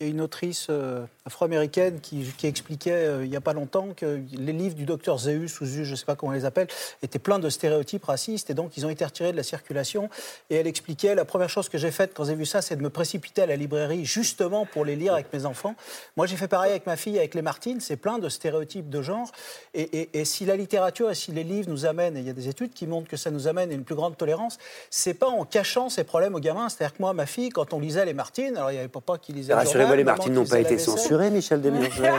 Il 0.00 0.06
y 0.08 0.10
a 0.10 0.12
une 0.12 0.22
autrice 0.22 0.66
euh, 0.70 1.06
afro-américaine 1.24 2.00
qui, 2.00 2.26
expliquait 2.42 2.90
euh, 2.90 3.24
il 3.24 3.30
n'y 3.30 3.36
a 3.36 3.40
pas 3.40 3.52
longtemps 3.52 3.90
que 3.96 4.20
les 4.32 4.52
livres 4.52 4.74
du 4.74 4.86
docteur 4.86 5.18
Zeus 5.18 5.60
ou 5.60 5.66
Zeus, 5.66 5.84
je 5.84 5.92
ne 5.92 5.94
sais 5.94 6.04
pas 6.04 6.16
comment 6.16 6.32
on 6.32 6.34
les 6.34 6.44
appelle, 6.44 6.66
étaient 7.04 7.20
pleins 7.20 7.38
de 7.38 7.48
stéréotypes 7.48 8.04
racistes 8.04 8.50
et 8.50 8.54
donc 8.54 8.76
ils 8.76 8.84
ont 8.84 8.88
été 8.90 9.04
retirés 9.04 9.30
de 9.30 9.36
la 9.36 9.44
circulation. 9.44 10.10
Et 10.50 10.56
elle 10.56 10.66
expliquait 10.66 11.14
la 11.14 11.24
première 11.24 11.48
chose 11.48 11.68
que 11.68 11.78
j'ai 11.78 11.92
faite 11.92 12.10
quand 12.12 12.24
j'ai 12.24 12.34
vu 12.34 12.44
ça, 12.44 12.60
c'est 12.60 12.74
de 12.74 12.82
me 12.82 12.90
précipiter 12.90 13.42
à 13.42 13.46
la 13.46 13.54
librairie 13.54 14.04
justement 14.04 14.66
pour 14.66 14.84
les 14.84 14.96
lire 14.96 15.12
avec 15.12 15.32
mes 15.32 15.46
enfants. 15.46 15.76
Moi, 16.16 16.26
j'ai 16.26 16.36
fait 16.36 16.48
pareil 16.48 16.72
avec 16.72 16.86
ma 16.86 16.96
fille, 16.96 17.16
avec 17.16 17.36
les 17.36 17.42
Martines, 17.42 17.80
c'est 17.80 17.96
plein 17.96 18.18
de 18.18 18.28
stéréotypes 18.28 18.90
de 18.90 19.00
genre. 19.00 19.30
Et, 19.74 20.08
et, 20.12 20.24
si 20.24 20.44
la 20.44 20.56
littérature 20.56 21.08
et 21.08 21.14
si 21.14 21.30
les 21.30 21.44
livres 21.44 21.70
nous 21.70 21.86
amènent, 21.86 22.16
et 22.16 22.20
il 22.20 22.26
y 22.26 22.30
a 22.30 22.34
des 22.34 22.48
études 22.48 22.72
qui 22.72 22.88
montrent 22.88 23.08
que 23.08 23.16
ça 23.16 23.30
nous 23.30 23.46
amène 23.46 23.70
à 23.70 23.74
une 23.74 23.84
plus 23.84 23.94
grande 23.94 24.16
tolérance, 24.16 24.58
c'est 24.90 25.14
pas 25.14 25.28
en 25.28 25.44
cachant 25.44 25.88
ces 25.88 26.02
problèmes 26.02 26.34
aux 26.34 26.40
gamins. 26.40 26.68
C'est-à-dire 26.68 26.96
que 26.96 27.00
moi, 27.02 27.12
ma 27.12 27.26
fille, 27.26 27.50
quand 27.50 27.72
on 27.72 27.78
lisait 27.78 28.04
les 28.04 28.12
Martines, 28.12 28.56
alors 28.56 28.72
il 28.72 28.74
y 28.74 28.78
avait 28.78 28.88
papa 28.88 29.18
qui 29.18 29.32
lisait 29.32 29.54
les 29.92 30.04
Martines 30.04 30.32
n'ont 30.32 30.46
pas 30.46 30.60
été 30.60 30.78
censurés, 30.78 31.30
Michel 31.30 31.60
Desmurger. 31.60 32.10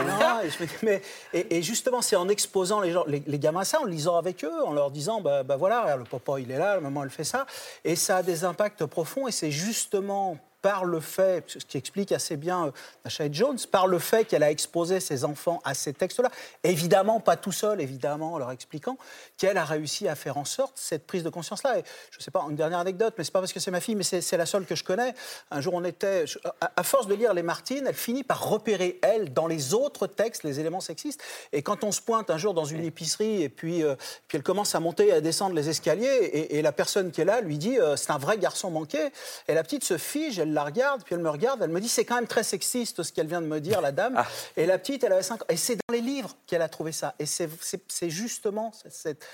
et, 1.32 1.62
justement, 1.62 2.02
c'est 2.02 2.16
en 2.16 2.28
exposant 2.28 2.80
les, 2.80 2.92
gens, 2.92 3.04
les, 3.06 3.38
gamins 3.38 3.60
à 3.60 3.64
ça, 3.64 3.80
en 3.80 3.84
lisant 3.84 4.16
avec 4.16 4.44
eux, 4.44 4.64
en 4.64 4.72
leur 4.72 4.90
disant, 4.90 5.20
bah, 5.20 5.42
bah 5.42 5.56
voilà, 5.56 5.96
le 5.96 6.04
papa 6.04 6.38
il 6.38 6.50
est 6.50 6.58
là, 6.58 6.74
la 6.74 6.80
maman 6.80 7.04
elle 7.04 7.10
fait 7.10 7.24
ça, 7.24 7.46
et 7.84 7.96
ça 7.96 8.18
a 8.18 8.22
des 8.22 8.44
impacts 8.44 8.86
profonds, 8.86 9.28
et 9.28 9.32
c'est 9.32 9.50
justement 9.50 10.38
par 10.62 10.84
le 10.84 11.00
fait, 11.00 11.44
ce 11.46 11.64
qui 11.64 11.78
explique 11.78 12.12
assez 12.12 12.36
bien 12.36 12.72
Nasha 13.04 13.30
Jones, 13.30 13.58
par 13.70 13.86
le 13.86 13.98
fait 13.98 14.24
qu'elle 14.24 14.42
a 14.42 14.50
exposé 14.50 15.00
ses 15.00 15.24
enfants 15.24 15.60
à 15.64 15.74
ces 15.74 15.92
textes-là, 15.92 16.30
évidemment 16.64 17.20
pas 17.20 17.36
tout 17.36 17.52
seul, 17.52 17.80
évidemment 17.80 18.34
en 18.34 18.38
leur 18.38 18.50
expliquant, 18.50 18.96
qu'elle 19.36 19.58
a 19.58 19.64
réussi 19.64 20.08
à 20.08 20.14
faire 20.14 20.36
en 20.38 20.44
sorte 20.44 20.72
cette 20.76 21.06
prise 21.06 21.22
de 21.22 21.28
conscience-là. 21.28 21.78
Et 21.78 21.84
je 22.10 22.18
ne 22.18 22.22
sais 22.22 22.30
pas, 22.30 22.44
une 22.48 22.56
dernière 22.56 22.78
anecdote, 22.78 23.14
mais 23.18 23.24
c'est 23.24 23.32
pas 23.32 23.40
parce 23.40 23.52
que 23.52 23.60
c'est 23.60 23.70
ma 23.70 23.80
fille, 23.80 23.94
mais 23.94 24.02
c'est 24.02 24.36
la 24.36 24.46
seule 24.46 24.66
que 24.66 24.74
je 24.74 24.84
connais. 24.84 25.14
Un 25.50 25.60
jour, 25.60 25.74
on 25.74 25.84
était, 25.84 26.24
à, 26.60 26.82
force 26.82 27.06
de 27.06 27.14
lire 27.14 27.34
les 27.34 27.42
Martines, 27.42 27.84
elle 27.86 27.94
finit 27.94 28.24
par 28.24 28.48
repérer, 28.48 28.98
elle, 29.02 29.32
dans 29.32 29.46
les 29.46 29.74
autres 29.74 30.06
textes, 30.06 30.42
les 30.44 30.60
éléments 30.60 30.80
sexistes. 30.80 31.22
Et 31.52 31.62
quand 31.62 31.84
on 31.84 31.92
se 31.92 32.00
pointe 32.00 32.30
un 32.30 32.38
jour 32.38 32.54
dans 32.54 32.64
une 32.64 32.84
épicerie, 32.84 33.42
et 33.42 33.48
puis, 33.48 33.82
euh, 33.82 33.94
puis 34.28 34.38
elle 34.38 34.44
commence 34.44 34.74
à 34.74 34.80
monter 34.80 35.08
et 35.08 35.12
à 35.12 35.20
descendre 35.20 35.54
les 35.54 35.68
escaliers, 35.68 36.48
et, 36.50 36.62
la 36.62 36.72
personne 36.72 37.12
qui 37.12 37.20
est 37.20 37.24
là 37.24 37.40
lui 37.40 37.58
dit, 37.58 37.78
euh, 37.78 37.96
c'est 37.96 38.10
un 38.10 38.18
vrai 38.18 38.38
garçon 38.38 38.70
manqué. 38.70 39.12
Et 39.46 39.54
la 39.54 39.62
petite 39.62 39.84
se 39.84 39.98
fige, 39.98 40.38
elle 40.38 40.45
la 40.52 40.64
regarde, 40.64 41.02
puis 41.04 41.14
elle 41.14 41.20
me 41.20 41.30
regarde, 41.30 41.62
elle 41.62 41.70
me 41.70 41.80
dit 41.80 41.88
c'est 41.88 42.04
quand 42.04 42.16
même 42.16 42.26
très 42.26 42.42
sexiste 42.42 43.02
ce 43.02 43.12
qu'elle 43.12 43.26
vient 43.26 43.40
de 43.40 43.46
me 43.46 43.60
dire, 43.60 43.80
la 43.80 43.92
dame. 43.92 44.14
Ah. 44.18 44.26
Et 44.56 44.64
la 44.64 44.78
petite, 44.78 45.04
elle 45.04 45.12
avait 45.12 45.22
5 45.22 45.42
ans. 45.42 45.46
Et 45.50 45.56
c'est 45.58 45.74
dans 45.74 45.92
les 45.92 46.00
livres 46.00 46.36
qu'elle 46.46 46.62
a 46.62 46.68
trouvé 46.68 46.92
ça. 46.92 47.14
Et 47.18 47.26
c'est 47.26 48.10
justement 48.10 48.72
cette, 48.88 49.26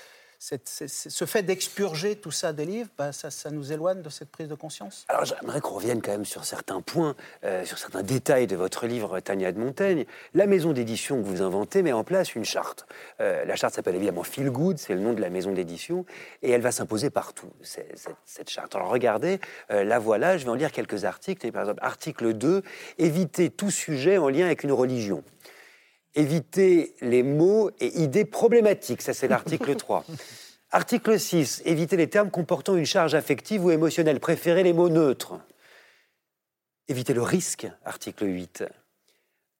ce 0.43 1.25
fait 1.25 1.43
d'expurger 1.43 2.17
tout 2.17 2.31
ça 2.31 2.51
des 2.51 2.65
livres, 2.65 2.89
bah, 2.97 3.13
ça, 3.13 3.49
nous 3.49 3.71
éloigne 3.71 4.01
de 4.01 4.09
cette 4.09 4.29
prise 4.29 4.49
de 4.49 4.55
conscience. 4.55 5.05
Alors 5.07 5.23
j'aimerais 5.23 5.61
qu'on 5.61 5.75
revienne 5.75 6.01
quand 6.01 6.11
même 6.11 6.25
sur 6.25 6.43
certains 6.43 6.81
points, 6.81 7.15
euh, 7.45 7.63
sur 7.63 7.77
certains 7.77 8.03
détails 8.03 8.45
de 8.45 8.57
votre 8.57 8.85
livre 8.85 9.21
Tania 9.21 9.53
de 9.53 9.59
Montaigne. 9.59 10.05
La 10.33 10.45
maison 10.45 10.73
d'édition 10.73 11.21
que 11.21 11.25
vous 11.25 11.41
inventez 11.41 11.81
met 11.81 11.93
en 11.93 12.03
place 12.03 12.35
une 12.35 12.43
charte. 12.43 12.85
Euh, 13.21 13.45
la 13.45 13.55
charte 13.55 13.73
s'appelle 13.73 13.95
évidemment 13.95 14.23
Feel 14.23 14.49
Good, 14.49 14.79
c'est 14.79 14.93
le 14.93 14.99
nom 14.99 15.13
de 15.13 15.21
la 15.21 15.29
maison 15.29 15.53
d'édition, 15.53 16.05
et 16.41 16.51
elle 16.51 16.61
va 16.61 16.73
s'imposer 16.73 17.09
partout, 17.09 17.49
cette, 17.61 18.49
charte. 18.49 18.75
Alors 18.75 18.89
regardez, 18.89 19.39
euh, 19.71 19.85
la 19.85 19.97
voilà, 19.97 20.37
je 20.37 20.43
vais 20.43 20.51
en 20.51 20.55
lire 20.55 20.73
quelques 20.73 21.05
articles. 21.05 21.49
Par 21.53 21.61
exemple, 21.61 21.79
article 21.81 22.33
2, 22.33 22.63
éviter 22.97 23.49
tout 23.49 23.71
sujet 23.71 24.17
en 24.17 24.27
lien 24.27 24.45
avec 24.45 24.63
une 24.63 24.73
religion 24.73 25.23
éviter 26.15 26.95
les 27.01 27.23
mots 27.23 27.71
et 27.79 28.01
idées 28.01 28.25
problématiques. 28.25 29.01
Ça, 29.01 29.13
c'est 29.13 29.27
l'article 29.27 29.75
3. 29.77 30.05
Article 30.71 31.19
6. 31.19 31.61
Éviter 31.65 31.97
les 31.97 32.09
termes 32.09 32.31
comportant 32.31 32.75
une 32.75 32.85
charge 32.85 33.15
affective 33.15 33.63
ou 33.63 33.71
émotionnelle. 33.71 34.19
Préférez 34.19 34.63
les 34.63 34.73
mots 34.73 34.89
neutres. 34.89 35.39
Éviter 36.87 37.13
le 37.13 37.21
risque. 37.21 37.67
Article 37.85 38.25
8. 38.25 38.63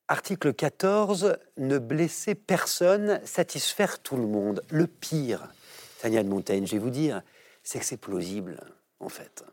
Article 0.07 0.53
14. 0.53 1.37
Ne 1.57 1.77
blesser 1.77 2.35
personne, 2.35 3.21
satisfaire 3.25 3.99
tout 3.99 4.17
le 4.17 4.27
monde. 4.27 4.63
Le 4.69 4.87
pire, 4.87 5.47
Tania 6.01 6.23
de 6.23 6.29
Montaigne, 6.29 6.65
je 6.65 6.73
vais 6.73 6.79
vous 6.79 6.89
dire, 6.89 7.21
c'est 7.63 7.79
que 7.79 7.85
c'est 7.85 7.97
plausible, 7.97 8.59
en 8.99 9.09
fait. 9.09 9.43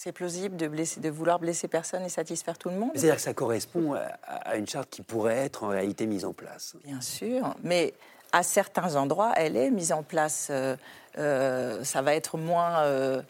C'est 0.00 0.12
plausible 0.12 0.56
de, 0.56 0.68
blesser, 0.68 1.00
de 1.00 1.08
vouloir 1.08 1.40
blesser 1.40 1.66
personne 1.66 2.04
et 2.04 2.08
satisfaire 2.08 2.56
tout 2.56 2.68
le 2.68 2.76
monde 2.76 2.92
C'est-à-dire 2.94 3.16
que 3.16 3.20
ça 3.20 3.34
correspond 3.34 3.94
à, 3.94 4.56
une 4.56 4.68
charte 4.68 4.88
qui 4.90 5.02
pourrait 5.02 5.38
être 5.38 5.64
en 5.64 5.68
réalité 5.70 6.06
mise 6.06 6.24
en 6.24 6.32
place. 6.32 6.76
Bien 6.84 7.00
sûr, 7.00 7.56
mais 7.64 7.94
à 8.30 8.44
certains 8.44 8.94
endroits, 8.94 9.32
elle 9.34 9.56
est 9.56 9.72
mise 9.72 9.90
en 9.90 10.04
place. 10.04 10.50
Euh, 10.52 10.76
euh, 11.18 11.82
ça 11.82 12.00
va 12.00 12.14
être 12.14 12.38
moins 12.38 12.84
euh, 12.84 13.22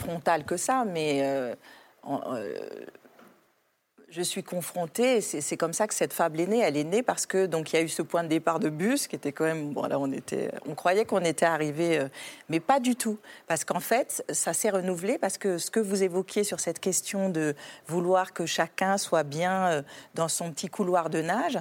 frontal 0.00 0.44
que 0.44 0.58
ça, 0.58 0.84
mais 0.84 1.24
je 4.08 4.22
suis 4.22 4.44
confrontée, 4.44 5.20
c'est 5.20 5.56
comme 5.56 5.72
ça 5.72 5.88
que 5.88 5.94
cette 5.94 6.12
fable 6.12 6.40
est 6.40 6.46
née. 6.46 6.60
Elle 6.60 6.76
est 6.76 6.84
née 6.84 7.02
parce 7.02 7.26
que 7.26 7.46
donc 7.46 7.72
il 7.72 7.76
y 7.76 7.78
a 7.80 7.82
eu 7.82 7.88
ce 7.88 8.02
point 8.02 8.22
de 8.22 8.28
départ 8.28 8.60
de 8.60 8.68
bus 8.68 9.08
qui 9.08 9.16
était 9.16 9.32
quand 9.32 9.44
même 9.44 9.72
bon 9.72 9.82
là 9.82 9.98
on 9.98 10.12
était, 10.12 10.52
on 10.64 10.76
croyait 10.76 11.04
qu'on 11.04 11.24
était 11.24 11.44
arrivé, 11.44 11.98
euh, 11.98 12.08
mais 12.48 12.60
pas 12.60 12.78
du 12.78 12.94
tout, 12.94 13.18
parce 13.48 13.64
qu'en 13.64 13.80
fait 13.80 14.24
ça 14.30 14.52
s'est 14.52 14.70
renouvelé 14.70 15.18
parce 15.18 15.38
que 15.38 15.58
ce 15.58 15.72
que 15.72 15.80
vous 15.80 16.04
évoquiez 16.04 16.44
sur 16.44 16.60
cette 16.60 16.78
question 16.78 17.30
de 17.30 17.56
vouloir 17.88 18.32
que 18.32 18.46
chacun 18.46 18.96
soit 18.96 19.24
bien 19.24 19.66
euh, 19.66 19.82
dans 20.14 20.28
son 20.28 20.52
petit 20.52 20.68
couloir 20.68 21.10
de 21.10 21.20
nage, 21.20 21.58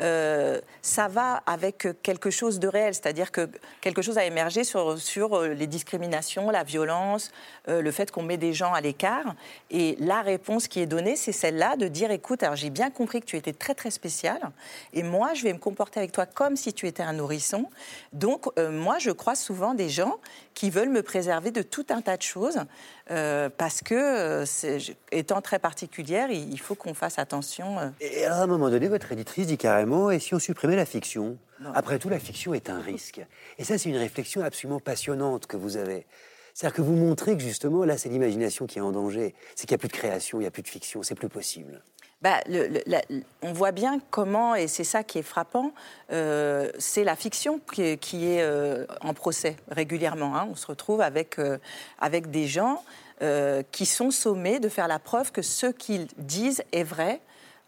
euh, 0.00 0.60
ça 0.82 1.08
va 1.08 1.42
avec 1.46 1.88
quelque 2.02 2.30
chose 2.30 2.58
de 2.58 2.68
réel, 2.68 2.94
c'est-à-dire 2.94 3.32
que 3.32 3.48
quelque 3.80 4.02
chose 4.02 4.18
a 4.18 4.24
émergé 4.24 4.64
sur, 4.64 4.98
sur 4.98 5.42
les 5.42 5.66
discriminations, 5.66 6.50
la 6.50 6.64
violence, 6.64 7.30
le 7.68 7.90
fait 7.90 8.10
qu'on 8.10 8.22
met 8.22 8.36
des 8.36 8.52
gens 8.52 8.72
à 8.72 8.80
l'écart, 8.80 9.34
et 9.70 9.96
la 10.00 10.22
réponse 10.22 10.68
qui 10.68 10.80
est 10.80 10.86
donnée, 10.86 11.16
c'est 11.16 11.32
celle-là 11.32 11.76
de 11.76 11.88
dire 11.88 12.10
écoute, 12.10 12.42
alors 12.42 12.56
j'ai 12.56 12.70
bien 12.70 12.90
compris 12.90 13.20
que 13.20 13.26
tu 13.26 13.36
étais 13.36 13.52
très 13.52 13.74
très 13.74 13.90
spécial, 13.90 14.38
et 14.92 15.02
moi 15.02 15.34
je 15.34 15.42
vais 15.42 15.52
me 15.52 15.58
comporter 15.58 16.00
avec 16.00 16.12
toi 16.12 16.26
comme 16.26 16.56
si 16.56 16.72
tu 16.72 16.86
étais 16.86 17.02
un 17.02 17.12
nourrisson. 17.12 17.68
Donc 18.12 18.46
euh, 18.58 18.70
moi 18.70 18.98
je 18.98 19.10
crois 19.10 19.34
souvent 19.34 19.74
des 19.74 19.88
gens 19.88 20.18
qui 20.54 20.70
veulent 20.70 20.90
me 20.90 21.02
préserver 21.02 21.50
de 21.50 21.62
tout 21.62 21.86
un 21.90 22.00
tas 22.00 22.16
de 22.16 22.22
choses 22.22 22.60
euh, 23.10 23.50
parce 23.54 23.82
que 23.82 23.94
euh, 23.94 24.78
étant 25.12 25.40
très 25.42 25.58
particulière, 25.58 26.30
il, 26.30 26.58
faut 26.58 26.74
qu'on 26.74 26.94
fasse 26.94 27.18
attention. 27.18 27.92
Et 28.00 28.24
à 28.24 28.42
un 28.42 28.46
moment 28.46 28.70
donné, 28.70 28.88
votre 28.88 29.12
éditrice 29.12 29.46
dit 29.46 29.58
carrément 29.58 30.10
et 30.10 30.18
si 30.18 30.34
on 30.34 30.38
supprimait 30.38 30.76
la 30.76 30.86
fiction? 30.86 31.36
Après 31.74 31.98
tout, 31.98 32.08
la 32.08 32.18
fiction 32.18 32.52
est 32.52 32.68
un 32.68 32.80
risque. 32.80 33.20
Et 33.58 33.64
ça, 33.64 33.78
c'est 33.78 33.88
une 33.88 33.96
réflexion 33.96 34.42
absolument 34.42 34.80
passionnante 34.80 35.46
que 35.46 35.56
vous 35.56 35.76
avez. 35.76 36.06
C'est-à-dire 36.52 36.76
que 36.76 36.82
vous 36.82 36.94
montrez 36.94 37.36
que 37.36 37.42
justement, 37.42 37.84
là, 37.84 37.98
c'est 37.98 38.08
l'imagination 38.08 38.66
qui 38.66 38.78
est 38.78 38.82
en 38.82 38.92
danger. 38.92 39.34
C'est 39.56 39.66
qu'il 39.66 39.74
n'y 39.74 39.78
a 39.78 39.78
plus 39.78 39.88
de 39.88 39.92
création, 39.92 40.38
il 40.38 40.42
n'y 40.42 40.46
a 40.46 40.50
plus 40.50 40.62
de 40.62 40.68
fiction, 40.68 41.02
c'est 41.02 41.14
plus 41.14 41.28
possible. 41.28 41.82
Bah, 42.24 42.40
on 43.42 43.52
voit 43.52 43.72
bien 43.72 44.00
comment, 44.10 44.54
et 44.54 44.66
c'est 44.66 44.82
ça 44.82 45.04
qui 45.04 45.18
est 45.18 45.22
frappant, 45.22 45.72
euh, 46.10 46.70
c'est 46.78 47.04
la 47.04 47.16
fiction 47.16 47.60
qui 47.68 47.82
est, 47.82 48.40
euh, 48.40 48.86
en 49.02 49.12
procès 49.12 49.56
régulièrement. 49.68 50.34
Hein. 50.34 50.48
On 50.50 50.54
se 50.54 50.66
retrouve 50.66 51.02
avec, 51.02 51.38
euh, 51.38 51.58
avec 52.00 52.30
des 52.30 52.46
gens 52.46 52.82
qui 53.70 53.86
sont 53.86 54.10
sommés 54.10 54.58
de 54.58 54.68
faire 54.68 54.88
la 54.88 54.98
preuve 54.98 55.32
que 55.32 55.40
ce 55.40 55.66
qu'ils 55.66 56.08
disent 56.18 56.62
est 56.72 56.82
vrai, 56.82 57.20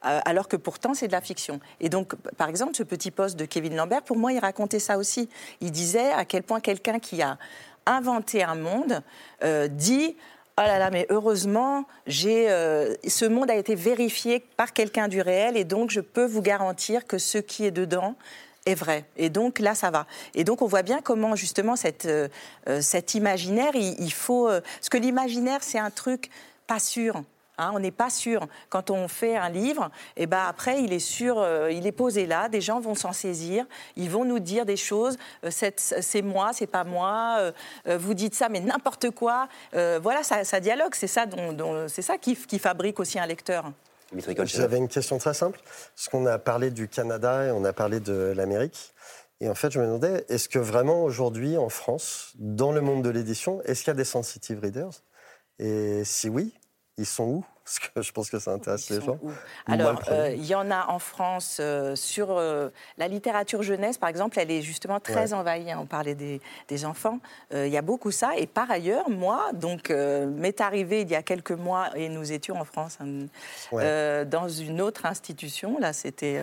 alors 0.02 0.48
que 0.48 0.56
pourtant 0.56 0.92
c'est 0.92 1.06
de 1.06 1.12
la 1.12 1.22
fiction. 1.22 1.60
Et 1.80 1.88
donc, 1.88 2.14
par 2.36 2.48
exemple, 2.48 2.74
ce 2.74 2.82
petit 2.82 3.10
poste 3.10 3.36
de 3.36 3.46
Kevin 3.46 3.74
Lambert, 3.74 4.02
pour 4.02 4.18
moi, 4.18 4.32
il 4.32 4.38
racontait 4.38 4.80
ça 4.80 4.98
aussi. 4.98 5.30
Il 5.62 5.70
disait 5.70 6.12
à 6.12 6.26
quel 6.26 6.42
point 6.42 6.60
quelqu'un 6.60 6.98
qui 6.98 7.22
a 7.22 7.38
inventé 7.86 8.42
un 8.42 8.56
monde 8.56 9.02
dit 9.70 10.16
Oh 10.58 10.62
là 10.62 10.78
là, 10.78 10.90
mais 10.90 11.06
heureusement, 11.10 11.84
j'ai, 12.06 12.50
euh, 12.50 12.94
ce 13.06 13.26
monde 13.26 13.50
a 13.50 13.56
été 13.56 13.74
vérifié 13.74 14.40
par 14.40 14.72
quelqu'un 14.72 15.06
du 15.06 15.20
réel 15.20 15.54
et 15.54 15.64
donc 15.64 15.90
je 15.90 16.00
peux 16.00 16.24
vous 16.24 16.40
garantir 16.40 17.06
que 17.06 17.18
ce 17.18 17.36
qui 17.36 17.66
est 17.66 17.70
dedans 17.70 18.14
est 18.64 18.74
vrai. 18.74 19.04
Et 19.18 19.28
donc 19.28 19.58
là, 19.58 19.74
ça 19.74 19.90
va. 19.90 20.06
Et 20.34 20.44
donc 20.44 20.62
on 20.62 20.66
voit 20.66 20.80
bien 20.82 21.02
comment 21.02 21.36
justement 21.36 21.76
cette, 21.76 22.06
euh, 22.06 22.28
euh, 22.70 22.80
cet 22.80 23.14
imaginaire, 23.14 23.72
il, 23.74 24.02
il 24.02 24.12
faut... 24.14 24.46
parce 24.46 24.88
que 24.88 24.96
l'imaginaire, 24.96 25.62
c'est 25.62 25.78
un 25.78 25.90
truc 25.90 26.30
pas 26.66 26.78
sûr. 26.78 27.22
Hein, 27.58 27.70
on 27.74 27.78
n'est 27.78 27.90
pas 27.90 28.10
sûr. 28.10 28.46
Quand 28.68 28.90
on 28.90 29.08
fait 29.08 29.36
un 29.36 29.48
livre, 29.48 29.90
et 30.16 30.24
eh 30.24 30.26
ben 30.26 30.44
après, 30.46 30.82
il 30.82 30.92
est 30.92 30.98
sûr, 30.98 31.38
euh, 31.38 31.70
il 31.70 31.86
est 31.86 31.92
posé 31.92 32.26
là, 32.26 32.48
des 32.48 32.60
gens 32.60 32.80
vont 32.80 32.94
s'en 32.94 33.12
saisir, 33.12 33.64
ils 33.96 34.10
vont 34.10 34.26
nous 34.26 34.40
dire 34.40 34.66
des 34.66 34.76
choses, 34.76 35.16
euh, 35.44 35.50
c'est 35.50 36.22
moi, 36.22 36.50
c'est 36.52 36.66
pas 36.66 36.84
moi, 36.84 37.52
euh, 37.86 37.98
vous 37.98 38.12
dites 38.12 38.34
ça, 38.34 38.48
mais 38.50 38.60
n'importe 38.60 39.10
quoi. 39.10 39.48
voilà, 39.72 40.22
ça, 40.22 40.60
dialogue, 40.60 40.94
c'est 40.94 41.06
ça, 41.06 41.24
dont, 41.26 41.88
c'est 41.88 42.02
ça 42.02 42.18
qui, 42.18 42.36
fabrique 42.58 43.00
aussi 43.00 43.18
un 43.18 43.26
lecteur. 43.26 43.72
J'avais 44.44 44.78
une 44.78 44.88
question 44.88 45.18
très 45.18 45.34
simple, 45.34 45.60
parce 45.94 46.08
qu'on 46.08 46.26
a 46.26 46.38
parlé 46.38 46.70
du 46.70 46.88
Canada 46.88 47.46
et 47.46 47.50
on 47.50 47.64
a 47.64 47.72
parlé 47.72 48.00
de 48.00 48.32
l'Amérique. 48.36 48.94
Et 49.40 49.48
en 49.48 49.54
fait, 49.54 49.70
je 49.70 49.78
me 49.78 49.84
demandais, 49.84 50.24
est-ce 50.28 50.48
que 50.48 50.58
vraiment 50.58 51.04
aujourd'hui, 51.04 51.56
en 51.58 51.68
France, 51.68 52.32
dans 52.36 52.72
le 52.72 52.80
monde 52.80 53.02
de 53.02 53.10
l'édition, 53.10 53.60
est-ce 53.64 53.80
qu'il 53.80 53.88
y 53.88 53.90
a 53.90 53.94
des 53.94 54.04
sensitive 54.04 54.60
readers? 54.60 55.02
Et 55.58 56.04
si 56.04 56.28
oui, 56.28 56.54
ils 56.98 57.06
sont 57.06 57.24
où? 57.24 57.44
Parce 57.66 57.80
que 57.80 58.00
je 58.00 58.12
pense 58.12 58.30
que 58.30 58.38
ça 58.38 58.52
intéresse 58.52 58.88
les 58.90 59.00
gens. 59.00 59.18
Alors, 59.66 60.00
euh, 60.12 60.32
il 60.36 60.46
y 60.46 60.54
en 60.54 60.70
a 60.70 60.86
en 60.86 61.00
France 61.00 61.58
euh, 61.58 61.96
sur 61.96 62.30
euh, 62.30 62.68
la 62.96 63.08
littérature 63.08 63.64
jeunesse, 63.64 63.98
par 63.98 64.08
exemple, 64.08 64.38
elle 64.38 64.52
est 64.52 64.62
justement 64.62 65.00
très 65.00 65.32
envahie. 65.32 65.72
Hein, 65.72 65.78
on 65.80 65.86
parlait 65.86 66.14
des, 66.14 66.84
enfants. 66.84 67.18
Il 67.52 67.66
y 67.66 67.76
a 67.76 67.82
beaucoup 67.82 68.12
ça. 68.12 68.36
Et 68.36 68.46
par 68.46 68.70
ailleurs, 68.70 69.10
moi, 69.10 69.50
donc, 69.52 69.90
m'est 69.90 70.60
arrivé 70.60 71.00
il 71.00 71.10
y 71.10 71.16
a 71.16 71.22
quelques 71.22 71.50
mois, 71.50 71.88
et 71.96 72.08
nous 72.08 72.30
étions 72.30 72.60
en 72.60 72.64
France, 72.64 72.98
hein, 73.00 73.26
dans 74.26 74.48
une 74.48 74.80
autre 74.80 75.06
institution. 75.06 75.78
Là, 75.80 75.92
c'était 75.92 76.42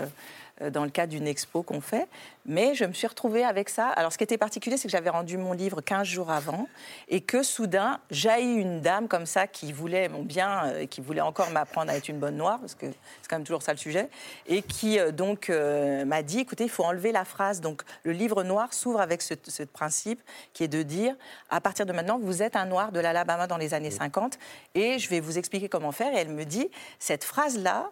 dans 0.62 0.84
le 0.84 0.90
cadre 0.90 1.12
d'une 1.12 1.28
expo 1.28 1.64
qu'on 1.64 1.82
fait. 1.82 2.08
Mais 2.46 2.76
je 2.76 2.86
me 2.86 2.94
suis 2.94 3.08
retrouvée 3.08 3.44
avec 3.44 3.70
ça. 3.70 3.88
Alors, 3.88 4.12
ce 4.12 4.18
qui 4.18 4.24
était 4.24 4.38
particulier, 4.38 4.78
c'est 4.78 4.88
que 4.88 4.92
j'avais 4.92 5.10
rendu 5.10 5.38
mon 5.38 5.54
livre 5.54 5.82
15 5.82 6.06
jours 6.06 6.30
avant 6.30 6.68
et 7.08 7.22
que 7.22 7.42
soudain, 7.42 8.00
jaillit 8.12 8.56
une 8.56 8.82
dame 8.82 9.08
comme 9.08 9.26
ça 9.26 9.48
qui 9.48 9.72
voulait 9.72 10.10
mon 10.10 10.24
bien 10.24 10.66
euh, 10.66 10.82
et 10.82 10.88
qui 10.88 11.02
voulait 11.02 11.22
encore 11.22 11.50
m'apprendre 11.52 11.92
à 11.92 11.96
être 11.96 12.10
une 12.10 12.20
bonne 12.20 12.36
noire, 12.36 12.60
parce 12.60 12.76
que 12.76 12.88
c'est 12.88 13.30
quand 13.30 13.38
même 13.38 13.46
toujours 13.46 13.62
ça 13.62 13.72
le 13.72 13.78
sujet, 13.78 14.10
et 14.48 14.62
qui 14.62 15.00
euh, 15.00 15.12
donc 15.12 15.50
m'a 15.50 16.22
dit 16.22 16.40
écoutez, 16.40 16.66
il 16.66 16.70
faut 16.70 16.84
enlever 16.84 17.12
la 17.12 17.26
phrase. 17.26 17.62
Donc, 17.62 17.84
le 18.04 18.12
livre 18.12 18.44
noir 18.44 18.74
s'ouvre 18.74 19.00
avec 19.00 19.22
ce, 19.22 19.34
ce, 19.48 19.64
principe 19.64 20.22
qui 20.54 20.64
est 20.64 20.68
de 20.68 20.84
dire 20.84 21.16
à 21.50 21.62
partir 21.62 21.86
de 21.86 21.94
maintenant, 21.94 22.20
vous 22.20 22.44
êtes 22.44 22.56
un 22.56 22.66
noir 22.66 22.92
de 22.92 23.00
l'Alabama 23.00 23.48
dans 23.48 23.58
les 23.58 23.74
années 23.74 23.92
50 23.92 24.38
et 24.76 25.00
je 25.00 25.10
vais 25.10 25.20
vous 25.20 25.38
expliquer 25.38 25.70
comment 25.70 25.92
faire. 25.92 26.14
Et 26.14 26.18
elle 26.18 26.30
me 26.30 26.46
dit 26.46 26.70
cette 27.00 27.24
phrase-là, 27.24 27.92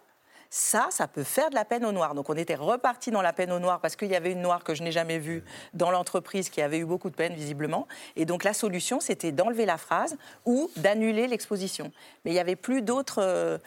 ça, 0.54 0.88
ça 0.90 1.08
peut 1.08 1.22
faire 1.22 1.48
de 1.48 1.54
la 1.54 1.64
peine 1.64 1.82
aux 1.82 1.92
Noirs. 1.92 2.14
Donc 2.14 2.28
on 2.28 2.36
était 2.36 2.54
reparti 2.54 3.10
dans 3.10 3.22
la 3.22 3.32
peine 3.32 3.50
aux 3.52 3.58
Noirs 3.58 3.80
parce 3.80 3.96
qu'il 3.96 4.10
y 4.10 4.14
avait 4.14 4.32
une 4.32 4.42
Noire 4.42 4.62
que 4.62 4.74
je 4.74 4.82
n'ai 4.82 4.92
jamais 4.92 5.18
vue 5.18 5.42
dans 5.72 5.90
l'entreprise 5.90 6.50
qui 6.50 6.60
avait 6.60 6.76
eu 6.76 6.84
beaucoup 6.84 7.08
de 7.08 7.14
peine 7.14 7.32
visiblement. 7.32 7.88
Et 8.16 8.26
donc 8.26 8.44
la 8.44 8.52
solution, 8.52 9.00
c'était 9.00 9.32
d'enlever 9.32 9.64
la 9.64 9.78
phrase 9.78 10.14
ou 10.44 10.70
d'annuler 10.76 11.26
l'exposition. 11.26 11.90
Mais 12.24 12.32
il 12.32 12.34
n'y 12.34 12.40
avait 12.40 12.56
plus 12.56 12.82
d'autres... 12.82 13.22
Euh, 13.22 13.58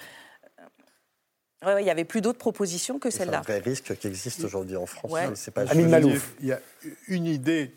il 1.80 1.84
n'y 1.84 1.90
avait 1.90 2.06
plus 2.06 2.22
d'autres 2.22 2.38
propositions 2.38 3.00
que 3.00 3.10
celle-là. 3.10 3.42
C'est 3.44 3.54
un 3.54 3.60
vrai 3.60 3.68
risque 3.68 3.98
qui 3.98 4.06
existe 4.06 4.44
aujourd'hui 4.44 4.78
en 4.78 4.86
France. 4.86 5.12
C'est 5.34 5.50
pas 5.50 5.66
Malouf. 5.74 6.36
Il 6.40 6.46
y 6.46 6.54
a 6.54 6.60
une 7.08 7.26
idée 7.26 7.74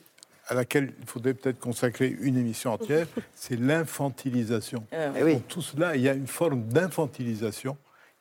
à 0.48 0.55
laquelle 0.55 0.93
il 1.01 1.06
faudrait 1.06 1.32
peut-être 1.32 1.59
consacrer 1.59 2.14
une 2.20 2.36
émission 2.36 2.72
entière, 2.72 3.06
c'est 3.35 3.59
l'infantilisation. 3.59 4.85
Euh, 4.93 5.12
oui. 5.22 5.32
Pour 5.36 5.43
tout 5.44 5.62
cela, 5.62 5.97
il 5.97 6.02
y 6.02 6.09
a 6.10 6.12
une 6.12 6.26
forme 6.26 6.64
d'infantilisation 6.64 7.78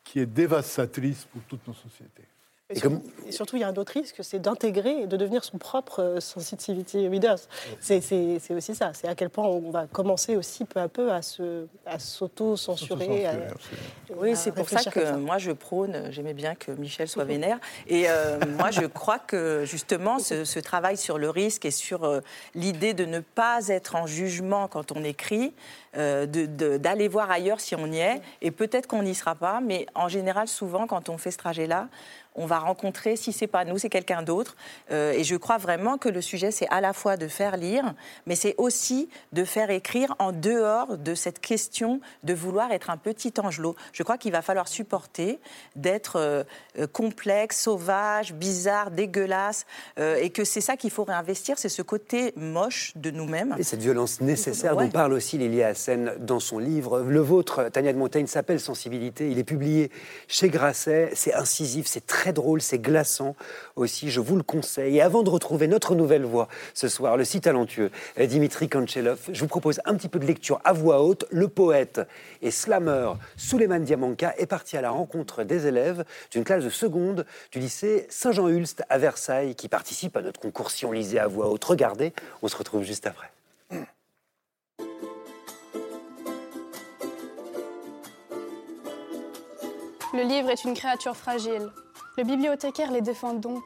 qui 0.08 0.20
est 0.20 0.26
dévastatrice 0.26 1.26
pour 1.26 1.42
toutes 1.44 1.68
nos 1.68 1.74
sociétés. 1.74 2.24
Et, 2.70 3.32
surtout, 3.32 3.56
il 3.56 3.62
y 3.62 3.64
a 3.64 3.70
un 3.70 3.76
autre 3.76 3.94
risque, 3.94 4.18
c'est 4.26 4.40
d'intégrer 4.40 5.04
et 5.04 5.08
de 5.08 5.16
devenir 5.16 5.46
son 5.46 5.58
propre 5.58 6.04
euh, 6.04 6.20
sensitivity 6.20 7.08
readers. 7.08 7.40
C'est 7.80 8.02
aussi 8.52 8.76
ça. 8.76 8.92
C'est 8.94 9.08
à 9.08 9.16
quel 9.16 9.30
point 9.30 9.46
on 9.46 9.72
va 9.72 9.88
commencer 9.88 10.36
aussi 10.36 10.66
peu 10.66 10.82
à 10.82 10.90
peu 10.90 11.10
à 11.10 11.22
s'auto-censurer. 11.98 13.26
Oui, 14.18 14.36
c'est 14.36 14.52
pour 14.52 14.68
ça 14.68 14.84
que 14.92 15.16
moi 15.16 15.38
je 15.38 15.54
prône, 15.54 16.10
j'aimais 16.12 16.34
bien 16.34 16.56
que 16.56 16.72
Michel 16.72 17.08
soit 17.08 17.24
vénère. 17.24 17.58
Et 17.88 18.10
euh, 18.10 18.38
moi 18.58 18.72
je 18.72 18.86
crois 18.86 19.20
que 19.20 19.64
justement 19.64 20.20
ce, 20.20 20.60
travail 20.60 20.98
sur 20.98 21.18
le 21.18 21.30
risque 21.30 21.64
et 21.64 21.72
sur 21.72 22.04
euh, 22.04 22.20
l'idée 22.54 22.94
de 22.94 23.06
ne 23.06 23.22
pas 23.22 23.70
être 23.70 23.96
en 23.96 24.08
jugement 24.08 24.68
quand 24.68 24.92
on 24.92 25.06
écrit, 25.06 25.54
d'aller 25.98 27.08
voir 27.08 27.32
ailleurs 27.32 27.60
si 27.60 27.76
on 27.76 27.88
y 27.88 27.98
est, 27.98 28.22
et 28.42 28.52
peut-être 28.52 28.88
qu'on 28.88 29.04
n'y 29.04 29.16
sera 29.16 29.36
pas, 29.36 29.60
mais 29.62 29.88
en 29.96 30.08
général, 30.08 30.48
souvent, 30.48 30.88
quand 30.88 31.10
on 31.10 31.18
fait 31.18 31.32
ce 31.32 31.38
trajet-là, 31.38 31.88
on 32.38 32.46
va 32.46 32.60
rencontrer, 32.60 33.16
si 33.16 33.34
c'est 33.34 33.48
pas 33.48 33.66
nous, 33.66 33.78
c'est 33.78 33.90
quelqu'un 33.90 34.22
d'autre. 34.22 34.56
Euh, 34.92 35.12
et 35.12 35.24
je 35.24 35.36
crois 35.36 35.58
vraiment 35.58 35.98
que 35.98 36.08
le 36.08 36.22
sujet, 36.22 36.52
c'est 36.52 36.68
à 36.70 36.80
la 36.80 36.94
fois 36.94 37.18
de 37.18 37.28
faire 37.28 37.58
lire, 37.58 37.96
mais 38.28 38.36
c'est 38.36 38.54
aussi 38.58 39.10
de 39.34 39.44
faire 39.44 39.72
écrire 39.72 40.16
en 40.20 40.32
dehors 40.32 40.98
de 40.98 41.16
cette 41.16 41.40
question 41.40 42.00
de 42.24 42.34
vouloir 42.34 42.72
être 42.72 42.90
un 42.92 42.98
petit 42.98 43.34
angelot. 43.44 43.76
Je 43.92 44.04
crois 44.04 44.18
qu'il 44.18 44.32
va 44.32 44.44
falloir 44.44 44.68
supporter 44.68 45.40
d'être 45.76 46.18
euh, 46.18 46.44
euh, 46.78 46.86
complexe, 46.86 47.60
sauvage, 47.60 48.34
bizarre, 48.34 48.92
dégueulasse, 48.92 49.66
et 49.98 50.30
que 50.30 50.44
c'est 50.44 50.62
ça 50.62 50.78
qu'il 50.78 50.92
faut 50.92 51.04
réinvestir, 51.04 51.58
c'est 51.58 51.70
ce 51.70 51.82
côté 51.82 52.34
moche 52.36 52.94
de 52.96 53.10
nous-mêmes. 53.10 53.56
Et 53.58 53.64
cette 53.64 53.82
violence 53.82 54.22
nécessaire 54.22 54.76
dont 54.76 54.90
parle 54.90 55.14
aussi 55.14 55.38
Lilia 55.38 55.74
Dans 55.88 56.40
son 56.40 56.60
livre. 56.60 57.00
Le 57.00 57.20
vôtre, 57.22 57.70
Tania 57.72 57.94
de 57.94 57.98
Montaigne, 57.98 58.28
s'appelle 58.28 58.60
Sensibilité. 58.60 59.32
Il 59.32 59.40
est 59.40 59.46
publié 59.46 59.90
chez 60.28 60.50
Grasset. 60.50 61.12
C'est 61.14 61.34
incisif, 61.34 61.88
c'est 61.88 62.06
très 62.06 62.34
drôle, 62.34 62.62
c'est 62.62 62.80
glaçant 62.80 63.36
aussi, 63.78 64.10
je 64.10 64.20
vous 64.20 64.36
le 64.36 64.44
conseille. 64.44 64.98
Et 64.98 65.02
avant 65.02 65.24
de 65.24 65.30
retrouver 65.30 65.68
notre 65.68 65.96
nouvelle 65.96 66.26
voix 66.26 66.50
ce 66.74 66.90
soir, 66.90 67.16
le 67.16 67.24
si 67.24 67.40
talentueux 67.40 67.90
Dimitri 68.20 68.68
Kanchelov, 68.68 69.20
je 69.32 69.40
vous 69.40 69.48
propose 69.48 69.80
un 69.86 69.96
petit 69.96 70.10
peu 70.10 70.20
de 70.20 70.26
lecture 70.26 70.60
à 70.66 70.74
voix 70.74 71.02
haute. 71.02 71.26
Le 71.32 71.48
poète 71.48 72.02
et 72.42 72.52
slammer 72.52 73.14
Souleymane 73.38 73.84
Diamanka 73.84 74.34
est 74.38 74.46
parti 74.46 74.76
à 74.76 74.82
la 74.82 74.90
rencontre 74.90 75.44
des 75.44 75.68
élèves 75.68 76.04
d'une 76.32 76.44
classe 76.44 76.66
de 76.66 76.70
seconde 76.70 77.26
du 77.52 77.60
lycée 77.60 78.08
Saint-Jean-Ulst 78.10 78.84
à 78.90 78.98
Versailles 78.98 79.56
qui 79.56 79.70
participe 79.70 80.18
à 80.18 80.22
notre 80.22 80.40
concours 80.40 80.72
si 80.72 80.86
on 80.86 80.92
lisait 80.92 81.20
à 81.20 81.28
voix 81.28 81.48
haute. 81.48 81.64
Regardez, 81.64 82.12
on 82.42 82.50
se 82.50 82.58
retrouve 82.58 82.84
juste 82.84 83.08
après. 83.08 83.32
Le 90.14 90.24
livre 90.24 90.50
est 90.50 90.64
une 90.64 90.74
créature 90.74 91.18
fragile, 91.18 91.70
le 92.18 92.24
bibliothécaire 92.24 92.92
les 92.92 93.02
défend 93.02 93.34
donc, 93.34 93.64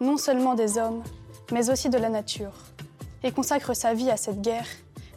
non 0.00 0.16
seulement 0.16 0.54
des 0.54 0.78
hommes, 0.78 1.02
mais 1.50 1.68
aussi 1.68 1.88
de 1.88 1.98
la 1.98 2.08
nature, 2.08 2.52
et 3.24 3.32
consacre 3.32 3.74
sa 3.74 3.92
vie 3.92 4.08
à 4.08 4.16
cette 4.16 4.40
guerre 4.40 4.68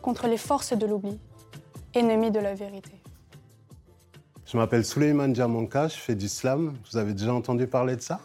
contre 0.02 0.28
les 0.28 0.38
forces 0.38 0.74
de 0.74 0.88
l'oubli, 0.88 1.20
ennemies 1.94 2.32
de 2.32 2.40
la 2.40 2.56
vérité. 2.56 2.92
Je 4.48 4.58
m'appelle 4.58 4.84
Souleyman 4.84 5.36
Djamanka, 5.36 5.90
je 5.90 5.98
fais 5.98 6.16
du 6.16 6.28
slam. 6.28 6.76
Vous 6.92 6.98
avez 6.98 7.14
déjà 7.14 7.34
entendu 7.34 7.68
parler 7.68 7.96
de 7.96 8.02
ça? 8.02 8.20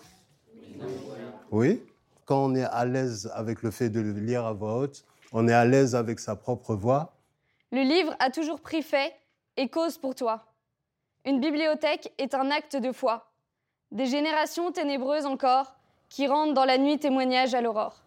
Oui 1.51 1.83
Quand 2.25 2.47
on 2.47 2.55
est 2.55 2.65
à 2.65 2.87
l'aise 2.87 3.31
avec 3.35 3.63
le 3.63 3.71
fait 3.71 3.91
de 3.91 4.01
le 4.01 4.13
lire 4.13 4.47
à 4.47 4.55
voix 4.55 4.79
haute, 4.79 5.05
on 5.33 5.47
est 5.49 5.53
à 5.53 5.67
l'aise 5.67 5.95
avec 5.95 6.19
sa 6.19 6.35
propre 6.35 6.75
voix. 6.75 7.13
Le 7.73 7.83
livre 7.83 8.15
a 8.21 8.31
toujours 8.31 8.61
pris 8.61 8.83
fait 8.83 9.13
et 9.59 9.69
cause 9.69 9.99
pour 9.99 10.15
toi. 10.15 10.48
Une 11.29 11.41
bibliothèque 11.41 12.11
est 12.17 12.33
un 12.33 12.51
acte 12.51 12.75
de 12.75 12.91
foi. 12.91 13.31
Des 13.93 14.07
générations 14.07 14.73
ténébreuses 14.73 15.27
encore 15.27 15.75
qui 16.09 16.27
rendent 16.27 16.55
dans 16.55 16.65
la 16.65 16.79
nuit 16.79 16.99
témoignage 16.99 17.53
à 17.53 17.61
l'aurore. 17.61 18.03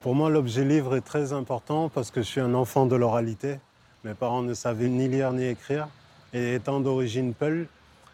Pour 0.00 0.14
moi, 0.14 0.28
l'objet 0.28 0.62
livre 0.62 0.96
est 0.96 1.00
très 1.00 1.32
important 1.32 1.88
parce 1.88 2.10
que 2.10 2.20
je 2.20 2.26
suis 2.26 2.42
un 2.42 2.52
enfant 2.52 2.84
de 2.84 2.94
l'oralité. 2.94 3.58
Mes 4.04 4.12
parents 4.12 4.42
ne 4.42 4.52
savaient 4.52 4.90
ni 4.90 5.08
lire 5.08 5.32
ni 5.32 5.46
écrire. 5.46 5.88
Et 6.34 6.56
étant 6.56 6.80
d'origine 6.80 7.32
Peul, 7.32 7.68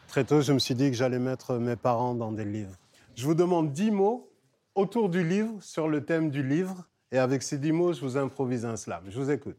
très 0.06 0.22
tôt, 0.22 0.40
je 0.40 0.52
me 0.52 0.60
suis 0.60 0.76
dit 0.76 0.88
que 0.88 0.96
j'allais 0.96 1.18
mettre 1.18 1.54
mes 1.54 1.74
parents 1.74 2.14
dans 2.14 2.30
des 2.30 2.44
livres. 2.44 2.76
Je 3.16 3.26
vous 3.26 3.34
demande 3.34 3.72
dix 3.72 3.90
mots 3.90 4.30
autour 4.76 5.08
du 5.08 5.24
livre, 5.24 5.60
sur 5.60 5.88
le 5.88 6.04
thème 6.04 6.30
du 6.30 6.44
livre. 6.44 6.84
Et 7.10 7.18
avec 7.18 7.42
ces 7.42 7.58
dix 7.58 7.72
mots, 7.72 7.92
je 7.92 8.02
vous 8.02 8.16
improvise 8.16 8.64
un 8.64 8.76
slam. 8.76 9.02
Je 9.08 9.18
vous 9.18 9.32
écoute. 9.32 9.58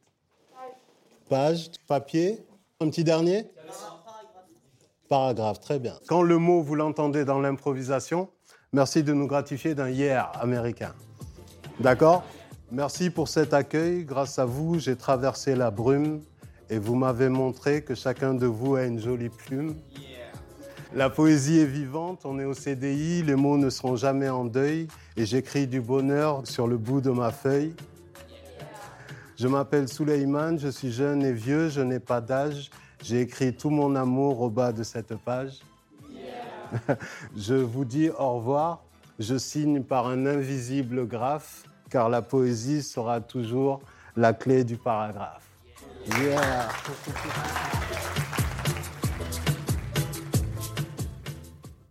Page, 1.28 1.70
papier. 1.86 2.46
Un 2.80 2.90
petit 2.90 3.04
dernier? 3.04 3.44
Paragraphe, 5.10 5.60
très 5.60 5.80
bien. 5.80 5.96
Quand 6.08 6.22
le 6.22 6.38
mot, 6.38 6.62
vous 6.62 6.76
l'entendez 6.76 7.26
dans 7.26 7.40
l'improvisation, 7.40 8.30
merci 8.72 9.02
de 9.02 9.12
nous 9.12 9.26
gratifier 9.26 9.74
d'un 9.74 9.90
hier 9.90 10.32
américain. 10.40 10.94
D'accord? 11.80 12.24
Merci 12.72 13.10
pour 13.10 13.28
cet 13.28 13.56
accueil. 13.56 14.06
Grâce 14.06 14.38
à 14.38 14.46
vous, 14.46 14.78
j'ai 14.78 14.96
traversé 14.96 15.56
la 15.56 15.72
brume 15.72 16.22
et 16.70 16.78
vous 16.78 16.94
m'avez 16.94 17.28
montré 17.28 17.82
que 17.82 17.96
chacun 17.96 18.36
de 18.36 18.46
vous 18.46 18.76
a 18.76 18.84
une 18.84 19.00
jolie 19.00 19.30
plume. 19.30 19.74
La 20.94 21.10
poésie 21.10 21.58
est 21.58 21.66
vivante, 21.66 22.22
on 22.26 22.38
est 22.38 22.46
au 22.46 22.54
CDI, 22.54 23.24
les 23.24 23.36
mots 23.36 23.58
ne 23.58 23.72
seront 23.72 23.96
jamais 23.96 24.30
en 24.30 24.46
deuil 24.46 24.88
et 25.18 25.26
j'écris 25.26 25.66
du 25.66 25.82
bonheur 25.82 26.46
sur 26.46 26.68
le 26.68 26.78
bout 26.78 27.02
de 27.02 27.10
ma 27.10 27.32
feuille. 27.32 27.74
Je 29.38 29.48
m'appelle 29.48 29.88
Souleyman, 29.88 30.60
je 30.60 30.68
suis 30.68 30.92
jeune 30.92 31.24
et 31.24 31.34
vieux, 31.34 31.70
je 31.70 31.82
n'ai 31.82 32.00
pas 32.00 32.22
d'âge. 32.22 32.70
J'ai 33.02 33.22
écrit 33.22 33.54
tout 33.54 33.70
mon 33.70 33.96
amour 33.96 34.42
au 34.42 34.50
bas 34.50 34.72
de 34.72 34.84
cette 34.84 35.16
page. 35.16 35.60
je 37.36 37.56
vous 37.56 37.86
dis 37.86 38.10
au 38.10 38.36
revoir. 38.36 38.84
Je 39.20 39.38
signe 39.38 39.84
par 39.84 40.08
un 40.08 40.26
invisible 40.26 41.06
graphe, 41.08 41.64
car 41.90 42.10
la 42.10 42.22
poésie 42.22 42.84
sera 42.84 43.20
toujours 43.22 43.82
la 44.16 44.34
clé 44.34 44.64
du 44.64 44.78
paragraphe. 44.78 45.50
Yeah. 46.20 46.70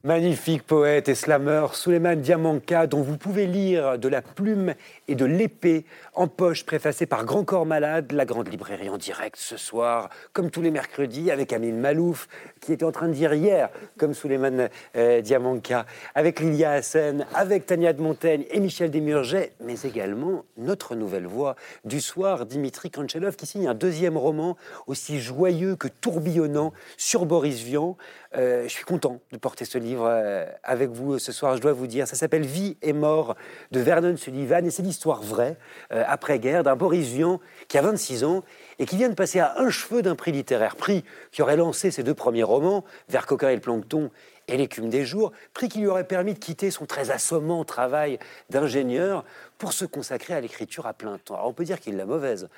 Magnifique 0.05 0.63
poète 0.63 1.09
et 1.09 1.15
slameur, 1.15 1.75
Suleiman 1.75 2.15
Diamanka, 2.15 2.87
dont 2.87 3.03
vous 3.03 3.19
pouvez 3.19 3.47
lire 3.47 3.99
de 3.99 4.09
la 4.09 4.23
plume 4.23 4.75
et 5.09 5.15
de 5.15 5.25
l'épée 5.25 5.85
en 6.15 6.29
poche 6.29 6.65
préfacée 6.65 7.07
par 7.07 7.25
Grand 7.25 7.45
Corps 7.45 7.67
Malade, 7.67 8.13
la 8.13 8.27
grande 8.27 8.49
librairie 8.49 8.91
en 8.91 8.99
direct 8.99 9.37
ce 9.37 9.57
soir, 9.57 10.11
comme 10.33 10.51
tous 10.51 10.61
les 10.61 10.71
mercredis, 10.71 11.31
avec 11.31 11.53
Amine 11.53 11.79
Malouf, 11.79 12.29
qui 12.61 12.73
était 12.73 12.85
en 12.85 12.93
train 12.93 13.09
de 13.09 13.15
dire 13.15 13.33
hier, 13.33 13.71
comme 13.99 14.13
Suleiman 14.13 14.69
euh, 14.97 15.21
Diamanka, 15.23 15.87
avec 16.15 16.41
Lilia 16.41 16.73
Hassen, 16.73 17.27
avec 17.35 17.67
Tania 17.67 17.95
de 17.95 18.03
Montaigne 18.03 18.45
et 18.51 18.61
Michel 18.61 18.91
Desmurget, 18.91 19.53
mais 19.61 19.81
également 19.83 20.45
notre 20.59 20.95
nouvelle 20.95 21.27
voix 21.27 21.57
du 21.85 22.01
soir, 22.01 22.45
Dimitri 22.45 22.91
Kanchelov, 22.91 23.37
qui 23.37 23.47
signe 23.47 23.67
un 23.67 23.75
deuxième 23.75 24.19
roman 24.19 24.57
aussi 24.87 25.21
joyeux 25.21 25.77
que 25.77 25.89
tourbillonnant 25.89 26.73
sur 26.99 27.25
Boris 27.25 27.63
Vian. 27.63 27.97
Euh, 28.37 28.65
je 28.65 28.69
suis 28.69 28.85
content 28.85 29.21
de 29.33 29.39
porter 29.39 29.65
ce 29.65 29.79
livre 29.79 30.07
euh, 30.07 30.45
avec 30.63 30.91
vous 30.91 31.19
ce 31.19 31.33
soir, 31.33 31.57
je 31.57 31.63
dois 31.63 31.73
vous 31.73 31.87
dire. 31.87 32.07
Ça 32.07 32.17
s'appelle 32.17 32.45
Vie 32.45 32.77
et 32.83 32.93
mort 32.93 33.37
de 33.71 33.81
Vernon 33.81 34.17
Sullivan 34.19 34.67
et 34.67 34.71
c'est 34.71 34.83
l'histoire 34.83 34.98
vraie, 35.07 35.57
euh, 35.93 36.05
après-guerre, 36.07 36.63
d'un 36.63 36.77
Boris 36.77 37.09
Vian 37.09 37.41
qui 37.69 37.79
a 37.79 37.83
26 37.83 38.25
ans 38.25 38.45
et 38.79 38.87
qui 38.87 38.97
vient 38.97 39.09
de 39.09 39.15
passer 39.15 39.41
à 39.41 39.59
un 39.59 39.71
cheveu 39.71 40.03
d'un 40.03 40.15
prix 40.15 40.33
littéraire, 40.33 40.77
prix 40.77 41.05
qui 41.33 41.43
aurait 41.43 41.57
lancé 41.57 41.91
ses 41.91 42.03
deux 42.03 42.15
premiers 42.15 42.43
romans, 42.43 42.85
Vers 43.09 43.27
coquin 43.27 43.51
et 43.51 43.55
le 43.55 43.61
plancton 43.61 44.11
et 44.49 44.57
L'écume 44.57 44.89
des 44.89 45.05
jours, 45.05 45.33
prix 45.53 45.69
qui 45.69 45.81
lui 45.81 45.87
aurait 45.87 46.07
permis 46.07 46.35
de 46.35 46.39
quitter 46.39 46.71
son 46.71 46.87
très 46.87 47.11
assommant 47.11 47.65
travail 47.65 48.19
d'ingénieur 48.51 49.25
pour 49.59 49.73
se 49.73 49.85
consacrer 49.85 50.35
à 50.35 50.41
l'écriture 50.41 50.87
à 50.87 50.95
plein 50.95 51.19
temps. 51.19 51.35
Alors 51.35 51.49
on 51.49 51.53
peut 51.53 51.65
dire 51.65 51.81
qu'il 51.81 51.97
l'a 51.97 52.07
mauvaise, 52.07 52.49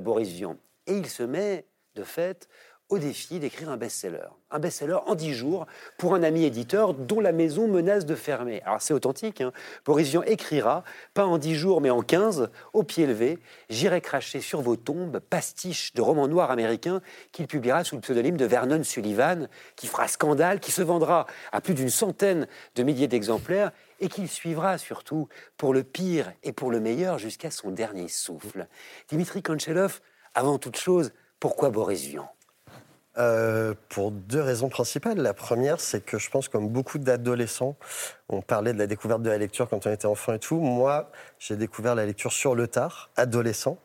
Boris 0.00 0.28
Vian. 0.28 0.56
Et 0.86 0.94
il 0.94 1.06
se 1.06 1.22
met, 1.22 1.66
de 1.96 2.02
fait, 2.02 2.48
au 2.90 2.98
défi 2.98 3.38
d'écrire 3.38 3.70
un 3.70 3.76
best-seller. 3.76 4.28
Un 4.50 4.58
best-seller 4.58 4.98
en 5.06 5.14
10 5.14 5.32
jours 5.32 5.66
pour 5.96 6.14
un 6.14 6.22
ami 6.22 6.44
éditeur 6.44 6.92
dont 6.94 7.20
la 7.20 7.32
maison 7.32 7.66
menace 7.66 8.04
de 8.04 8.14
fermer. 8.14 8.60
Alors 8.62 8.82
c'est 8.82 8.92
authentique, 8.92 9.40
hein. 9.40 9.52
Boris 9.86 10.10
Vian 10.10 10.22
écrira, 10.22 10.84
pas 11.14 11.24
en 11.24 11.38
10 11.38 11.54
jours 11.54 11.80
mais 11.80 11.90
en 11.90 12.02
15, 12.02 12.50
au 12.72 12.82
pied 12.82 13.06
levé, 13.06 13.38
J'irai 13.70 14.00
cracher 14.00 14.40
sur 14.40 14.60
vos 14.60 14.76
tombes, 14.76 15.18
pastiche 15.18 15.94
de 15.94 16.02
romans 16.02 16.28
noirs 16.28 16.50
américains 16.50 17.00
qu'il 17.32 17.46
publiera 17.46 17.84
sous 17.84 17.94
le 17.94 18.02
pseudonyme 18.02 18.36
de 18.36 18.44
Vernon 18.44 18.84
Sullivan, 18.84 19.48
qui 19.76 19.86
fera 19.86 20.06
scandale, 20.06 20.60
qui 20.60 20.70
se 20.70 20.82
vendra 20.82 21.26
à 21.52 21.60
plus 21.60 21.74
d'une 21.74 21.90
centaine 21.90 22.46
de 22.76 22.82
milliers 22.82 23.08
d'exemplaires 23.08 23.72
et 24.00 24.08
qu'il 24.08 24.28
suivra 24.28 24.76
surtout 24.76 25.28
pour 25.56 25.72
le 25.72 25.82
pire 25.82 26.32
et 26.42 26.52
pour 26.52 26.70
le 26.70 26.80
meilleur 26.80 27.18
jusqu'à 27.18 27.50
son 27.50 27.70
dernier 27.70 28.08
souffle. 28.08 28.66
Dimitri 29.08 29.42
Konchelov, 29.42 30.00
avant 30.34 30.58
toute 30.58 30.76
chose, 30.76 31.12
pourquoi 31.40 31.70
Boris 31.70 32.02
Vian? 32.02 32.33
Euh, 33.16 33.74
pour 33.90 34.10
deux 34.10 34.40
raisons 34.40 34.68
principales. 34.68 35.18
La 35.18 35.34
première, 35.34 35.78
c'est 35.78 36.04
que 36.04 36.18
je 36.18 36.28
pense, 36.30 36.48
comme 36.48 36.68
beaucoup 36.68 36.98
d'adolescents, 36.98 37.76
on 38.28 38.42
parlait 38.42 38.72
de 38.72 38.78
la 38.78 38.88
découverte 38.88 39.22
de 39.22 39.30
la 39.30 39.38
lecture 39.38 39.68
quand 39.68 39.86
on 39.86 39.92
était 39.92 40.06
enfant 40.06 40.32
et 40.32 40.40
tout. 40.40 40.58
Moi, 40.58 41.10
j'ai 41.38 41.56
découvert 41.56 41.94
la 41.94 42.06
lecture 42.06 42.32
sur 42.32 42.56
le 42.56 42.66
tard, 42.66 43.10
adolescent. 43.16 43.78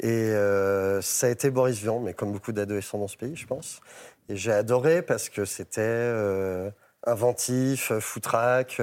Et 0.00 0.08
euh, 0.08 1.00
ça 1.02 1.28
a 1.28 1.30
été 1.30 1.50
Boris 1.50 1.78
Vian, 1.78 2.00
mais 2.00 2.14
comme 2.14 2.32
beaucoup 2.32 2.50
d'adolescents 2.50 2.98
dans 2.98 3.06
ce 3.06 3.16
pays, 3.16 3.36
je 3.36 3.46
pense. 3.46 3.80
Et 4.28 4.36
j'ai 4.36 4.52
adoré 4.52 5.02
parce 5.02 5.28
que 5.28 5.44
c'était 5.44 5.80
euh, 5.82 6.68
inventif, 7.06 7.92
foutraque. 8.00 8.80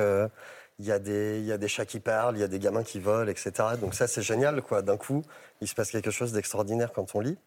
il 0.79 0.85
y, 0.85 0.91
a 0.93 0.99
des, 0.99 1.41
y 1.41 1.51
a 1.51 1.57
des 1.57 1.67
chats 1.67 1.85
qui 1.85 1.99
parlent, 1.99 2.37
il 2.37 2.41
y 2.41 2.43
a 2.43 2.47
des 2.47 2.59
gamins 2.59 2.83
qui 2.83 3.01
volent, 3.01 3.29
etc. 3.29 3.51
Donc 3.81 3.93
ça, 3.93 4.07
c'est 4.07 4.21
génial, 4.21 4.61
quoi. 4.61 4.81
D'un 4.83 4.97
coup, 4.97 5.21
il 5.59 5.67
se 5.67 5.75
passe 5.75 5.91
quelque 5.91 6.11
chose 6.11 6.31
d'extraordinaire 6.31 6.93
quand 6.93 7.13
on 7.13 7.19
lit. 7.19 7.37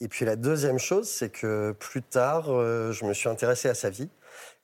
Et 0.00 0.08
puis 0.08 0.24
la 0.24 0.36
deuxième 0.36 0.78
chose, 0.78 1.08
c'est 1.08 1.30
que 1.30 1.72
plus 1.72 2.02
tard, 2.02 2.46
euh, 2.50 2.92
je 2.92 3.04
me 3.06 3.14
suis 3.14 3.28
intéressé 3.28 3.68
à 3.68 3.74
sa 3.74 3.88
vie. 3.90 4.08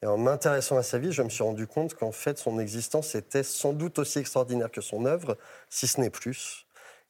Et 0.02 0.06
en 0.06 0.18
m'intéressant 0.18 0.76
à 0.76 0.82
sa 0.82 0.98
vie, 0.98 1.12
je 1.12 1.22
me 1.22 1.30
suis 1.30 1.42
rendu 1.42 1.66
compte 1.66 1.94
qu'en 1.94 2.12
fait, 2.12 2.38
son 2.38 2.58
existence 2.58 3.14
était 3.14 3.42
sans 3.42 3.72
doute 3.72 3.98
aussi 3.98 4.18
extraordinaire 4.18 4.70
que 4.70 4.80
son 4.80 5.06
œuvre, 5.06 5.38
si 5.70 5.86
ce 5.86 6.00
n'est 6.00 6.10
plus. 6.10 6.66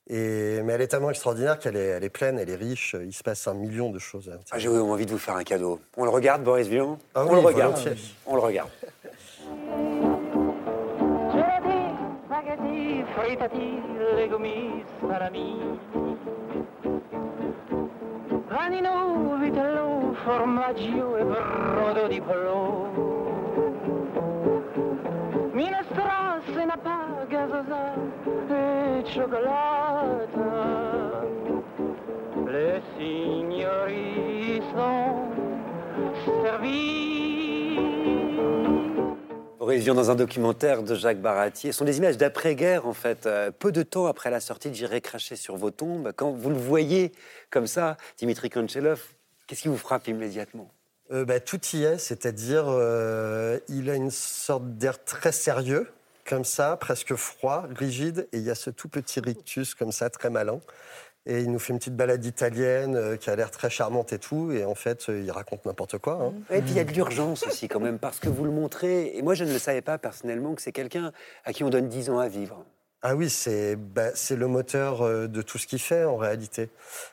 Et, 0.09 0.61
mais 0.62 0.74
elle 0.74 0.82
est 0.82 0.89
tellement 0.89 1.11
extraordinaire 1.11 1.59
qu'elle 1.59 1.77
est, 1.77 1.86
elle 1.86 2.05
est 2.05 2.11
pleine, 2.11 2.39
elle 2.39 2.51
est 2.51 2.57
riche, 2.57 2.94
il 3.01 3.12
se 3.12 3.23
passe 3.23 3.47
un 3.47 3.55
million 3.55 3.90
de 3.90 3.99
choses. 3.99 4.31
Ah, 4.51 4.59
J'ai 4.59 4.69
envie 4.69 5.07
de 5.07 5.12
vous 5.12 5.19
faire 5.19 5.36
un 5.36 5.44
cadeau. 5.44 5.81
On 5.97 6.05
le 6.05 6.11
regarde, 6.11 6.43
Boris 6.43 6.66
Vian? 6.69 6.99
Ah 7.15 7.24
On 7.27 7.35
le 7.35 7.40
regarde. 7.40 7.77
On 8.27 8.35
le 8.35 8.40
regarde. 8.40 8.70
Panino, 18.62 19.36
vitello, 19.40 20.14
formaggio 20.22 21.16
e 21.16 21.24
brodo 21.24 22.06
di 22.06 22.20
pollo. 22.20 22.90
Minestrone, 25.51 26.62
una 26.62 26.78
paga, 26.80 27.48
e 28.48 29.02
cioccolata. 29.05 30.40
Le 32.44 32.82
signori 32.97 34.62
sono 34.72 35.32
servite. 36.24 37.22
Vian 39.70 39.94
dans 39.94 40.10
un 40.10 40.14
documentaire 40.14 40.82
de 40.82 40.94
Jacques 40.94 41.20
Baratier. 41.20 41.72
Ce 41.72 41.78
sont 41.78 41.84
des 41.84 41.98
images 41.98 42.16
d'après-guerre, 42.16 42.86
en 42.86 42.93
fait. 42.93 43.26
Euh, 43.26 43.51
peu 43.51 43.70
de 43.70 43.82
temps 43.82 44.06
après 44.06 44.30
la 44.30 44.40
sortie 44.40 44.68
de 44.68 44.74
J'irai 44.74 45.01
cracher 45.01 45.36
sur 45.36 45.56
vos 45.56 45.70
tombes, 45.70 46.12
quand 46.16 46.32
vous 46.32 46.51
le 46.51 46.56
voyez 46.56 47.12
comme 47.51 47.66
ça, 47.66 47.97
Dimitri 48.18 48.51
Konchelov, 48.51 49.01
qu'est-ce 49.47 49.62
qui 49.62 49.68
vous 49.68 49.76
frappe 49.76 50.09
immédiatement? 50.09 50.70
Euh, 51.12 51.24
bah, 51.24 51.40
Tout 51.40 51.60
y 51.74 51.84
est, 51.84 51.98
c'est-à-dire 51.98 52.64
euh, 52.68 53.59
il 53.68 53.89
a 53.89 53.94
une 53.94 54.10
sorte 54.10 54.76
d'air 54.76 55.02
très 55.05 55.32
sérieux, 55.32 55.89
comme 56.26 56.44
ça, 56.44 56.76
presque 56.76 57.14
froid, 57.14 57.66
rigide, 57.76 58.28
et 58.32 58.39
il 58.39 58.44
y 58.44 58.51
a 58.51 58.55
ce 58.55 58.70
tout 58.70 58.89
petit 58.89 59.20
rictus 59.20 59.74
comme 59.74 59.93
ça, 59.93 60.10
très 60.10 60.30
malin. 60.30 60.60
Et 61.24 61.40
il 61.43 61.53
nous 61.53 61.61
fait 61.61 61.73
une 61.73 61.78
petite 61.78 61.97
balade 61.97 62.24
italienne 62.24 62.97
euh, 62.97 63.16
qui 63.16 63.31
a 63.31 63.36
l'air 63.36 63.53
très 63.53 63.70
charmante 63.70 64.12
et 64.12 64.19
tout. 64.19 64.51
Et 64.51 64.65
en 64.65 64.74
fait, 64.74 65.09
euh, 65.09 65.20
il 65.20 65.31
raconte 65.31 65.65
n'importe 65.65 65.99
quoi. 65.99 66.15
Hein. 66.15 66.32
Et 66.51 66.61
puis 66.61 66.73
il 66.73 66.77
y 66.77 66.81
a 66.81 66.85
de 66.85 66.90
l'urgence 66.90 67.47
aussi 67.47 67.69
quand 67.69 67.78
même, 67.78 67.99
parce 67.99 68.19
que 68.19 68.28
vous 68.28 68.44
le 68.44 68.51
montrez. 68.51 69.16
Et 69.16 69.23
moi, 69.23 69.35
je 69.35 69.44
ne 69.44 69.53
le 69.53 69.59
savais 69.59 69.82
pas 69.82 69.99
personnellement 69.99 70.55
que 70.55 70.62
c'est 70.62 70.73
quelqu'un 70.73 71.12
à 71.44 71.53
qui 71.53 71.62
on 71.62 71.70
donne 71.70 71.89
10 71.89 72.11
ans 72.11 72.19
à 72.19 72.28
vivre. 72.28 72.65
Ah 73.03 73.15
oui, 73.15 73.31
c'est 73.31 73.77
bah, 73.77 74.11
le 74.31 74.47
moteur 74.47 75.03
euh, 75.03 75.28
de 75.28 75.43
tout 75.43 75.59
ce 75.59 75.69
qu'il 75.69 75.78
fait 75.78 76.05
en 76.05 76.16
réalité. 76.16 76.70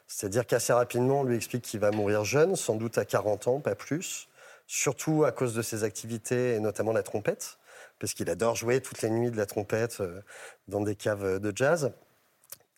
C'est-à-dire 0.07 0.47
qu'assez 0.47 0.73
rapidement, 0.73 1.21
on 1.21 1.23
lui 1.23 1.35
explique 1.35 1.63
qu'il 1.63 1.79
va 1.79 1.91
mourir 1.91 2.23
jeune, 2.23 2.55
sans 2.55 2.75
doute 2.75 2.97
à 2.97 3.05
40 3.05 3.47
ans, 3.47 3.59
pas 3.59 3.75
plus. 3.75 4.27
Surtout 4.65 5.23
à 5.23 5.31
cause 5.31 5.53
de 5.53 5.61
ses 5.61 5.83
activités 5.83 6.55
et 6.55 6.59
notamment 6.59 6.93
la 6.93 7.03
trompette, 7.03 7.57
parce 7.99 8.13
qu'il 8.13 8.29
adore 8.29 8.55
jouer 8.55 8.81
toutes 8.81 9.01
les 9.01 9.09
nuits 9.09 9.31
de 9.31 9.37
la 9.37 9.47
trompette 9.47 10.01
dans 10.67 10.81
des 10.81 10.95
caves 10.95 11.39
de 11.39 11.51
jazz 11.55 11.91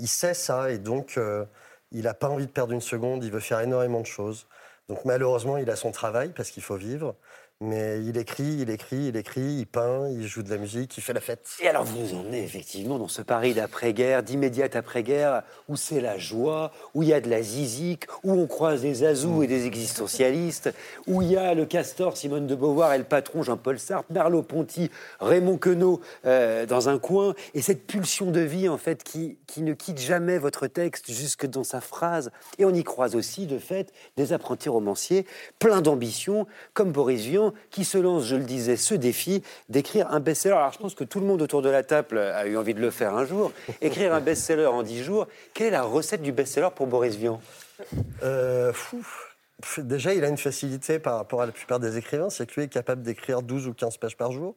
il 0.01 0.07
sait 0.07 0.33
ça 0.33 0.71
et 0.71 0.79
donc 0.79 1.17
euh, 1.17 1.45
il 1.91 2.03
n'a 2.03 2.13
pas 2.13 2.27
envie 2.27 2.47
de 2.47 2.51
perdre 2.51 2.73
une 2.73 2.81
seconde, 2.81 3.23
il 3.23 3.31
veut 3.31 3.39
faire 3.39 3.59
énormément 3.61 4.01
de 4.01 4.05
choses. 4.05 4.47
Donc 4.89 5.05
malheureusement, 5.05 5.57
il 5.57 5.69
a 5.69 5.75
son 5.75 5.91
travail 5.91 6.33
parce 6.35 6.51
qu'il 6.51 6.63
faut 6.63 6.75
vivre, 6.75 7.15
Mais 7.63 8.03
il 8.03 8.17
écrit, 8.17 8.57
il 8.59 8.71
écrit, 8.71 9.09
il 9.09 9.15
écrit, 9.15 9.59
il 9.59 9.67
peint, 9.67 10.09
il 10.09 10.25
joue 10.25 10.41
de 10.41 10.49
la 10.49 10.57
musique, 10.57 10.97
il 10.97 11.01
fait 11.01 11.13
la 11.13 11.21
fête. 11.21 11.47
Et 11.61 11.67
alors, 11.67 11.83
vous 11.83 11.99
nous 11.99 12.19
emmenez 12.19 12.43
effectivement 12.43 12.97
dans 12.97 13.07
ce 13.07 13.21
Paris 13.21 13.53
d'après-guerre, 13.53 14.23
d'immédiate 14.23 14.75
après-guerre, 14.75 15.43
où 15.69 15.75
c'est 15.75 16.01
la 16.01 16.17
joie, 16.17 16.71
où 16.95 17.03
il 17.03 17.09
y 17.09 17.13
a 17.13 17.21
de 17.21 17.29
la 17.29 17.43
zizique, 17.43 18.05
où 18.23 18.31
on 18.31 18.47
croise 18.47 18.81
des 18.81 19.03
azous 19.03 19.43
et 19.43 19.47
des 19.47 19.67
existentialistes, 19.67 20.73
où 21.05 21.21
il 21.21 21.33
y 21.33 21.37
a 21.37 21.53
le 21.53 21.67
castor 21.67 22.17
Simone 22.17 22.47
de 22.47 22.55
Beauvoir 22.55 22.93
et 22.93 22.97
le 22.97 23.03
patron 23.03 23.43
Jean-Paul 23.43 23.77
Sartre, 23.77 24.11
Merleau-Ponty, 24.11 24.89
Raymond 25.19 25.59
Queneau 25.59 26.01
euh, 26.25 26.65
dans 26.65 26.89
un 26.89 26.97
coin, 26.97 27.35
et 27.53 27.61
cette 27.61 27.85
pulsion 27.85 28.31
de 28.31 28.39
vie, 28.39 28.69
en 28.69 28.79
fait, 28.79 29.03
qui, 29.03 29.37
qui 29.45 29.61
ne 29.61 29.75
quitte 29.75 29.99
jamais 29.99 30.39
votre 30.39 30.65
texte 30.65 31.11
jusque 31.11 31.45
dans 31.45 31.63
sa 31.63 31.79
phrase. 31.79 32.31
Et 32.57 32.65
on 32.65 32.73
y 32.73 32.83
croise 32.83 33.15
aussi, 33.15 33.45
de 33.45 33.59
fait, 33.59 33.93
des 34.17 34.33
apprentis 34.33 34.69
romanciers 34.69 35.27
pleins 35.59 35.81
d'ambition, 35.81 36.47
comme 36.73 36.91
Boris 36.91 37.21
Vian, 37.25 37.50
qui 37.69 37.85
se 37.85 37.97
lance, 37.97 38.25
je 38.25 38.35
le 38.35 38.43
disais, 38.43 38.77
ce 38.77 38.93
défi 38.95 39.43
d'écrire 39.69 40.11
un 40.11 40.19
best-seller. 40.19 40.55
Alors 40.55 40.71
je 40.71 40.79
pense 40.79 40.95
que 40.95 41.03
tout 41.03 41.19
le 41.19 41.25
monde 41.25 41.41
autour 41.41 41.61
de 41.61 41.69
la 41.69 41.83
table 41.83 42.17
a 42.17 42.45
eu 42.45 42.57
envie 42.57 42.73
de 42.73 42.81
le 42.81 42.91
faire 42.91 43.15
un 43.15 43.25
jour. 43.25 43.51
Écrire 43.81 44.13
un 44.13 44.21
best-seller 44.21 44.65
en 44.65 44.83
dix 44.83 45.03
jours, 45.03 45.27
quelle 45.53 45.67
est 45.67 45.71
la 45.71 45.83
recette 45.83 46.21
du 46.21 46.31
best-seller 46.31 46.69
pour 46.75 46.87
Boris 46.87 47.15
Vian? 47.15 47.41
Euh, 48.23 48.73
fou. 48.73 49.05
Déjà, 49.77 50.13
il 50.13 50.23
a 50.23 50.27
une 50.27 50.37
facilité 50.37 50.97
par 50.97 51.17
rapport 51.17 51.41
à 51.41 51.45
la 51.45 51.51
plupart 51.51 51.79
des 51.79 51.97
écrivains, 51.97 52.29
c'est 52.29 52.47
que 52.47 52.55
lui 52.55 52.63
est 52.63 52.67
capable 52.67 53.03
d'écrire 53.03 53.41
12 53.41 53.67
ou 53.67 53.73
15 53.73 53.97
pages 53.97 54.17
par 54.17 54.31
jour. 54.31 54.55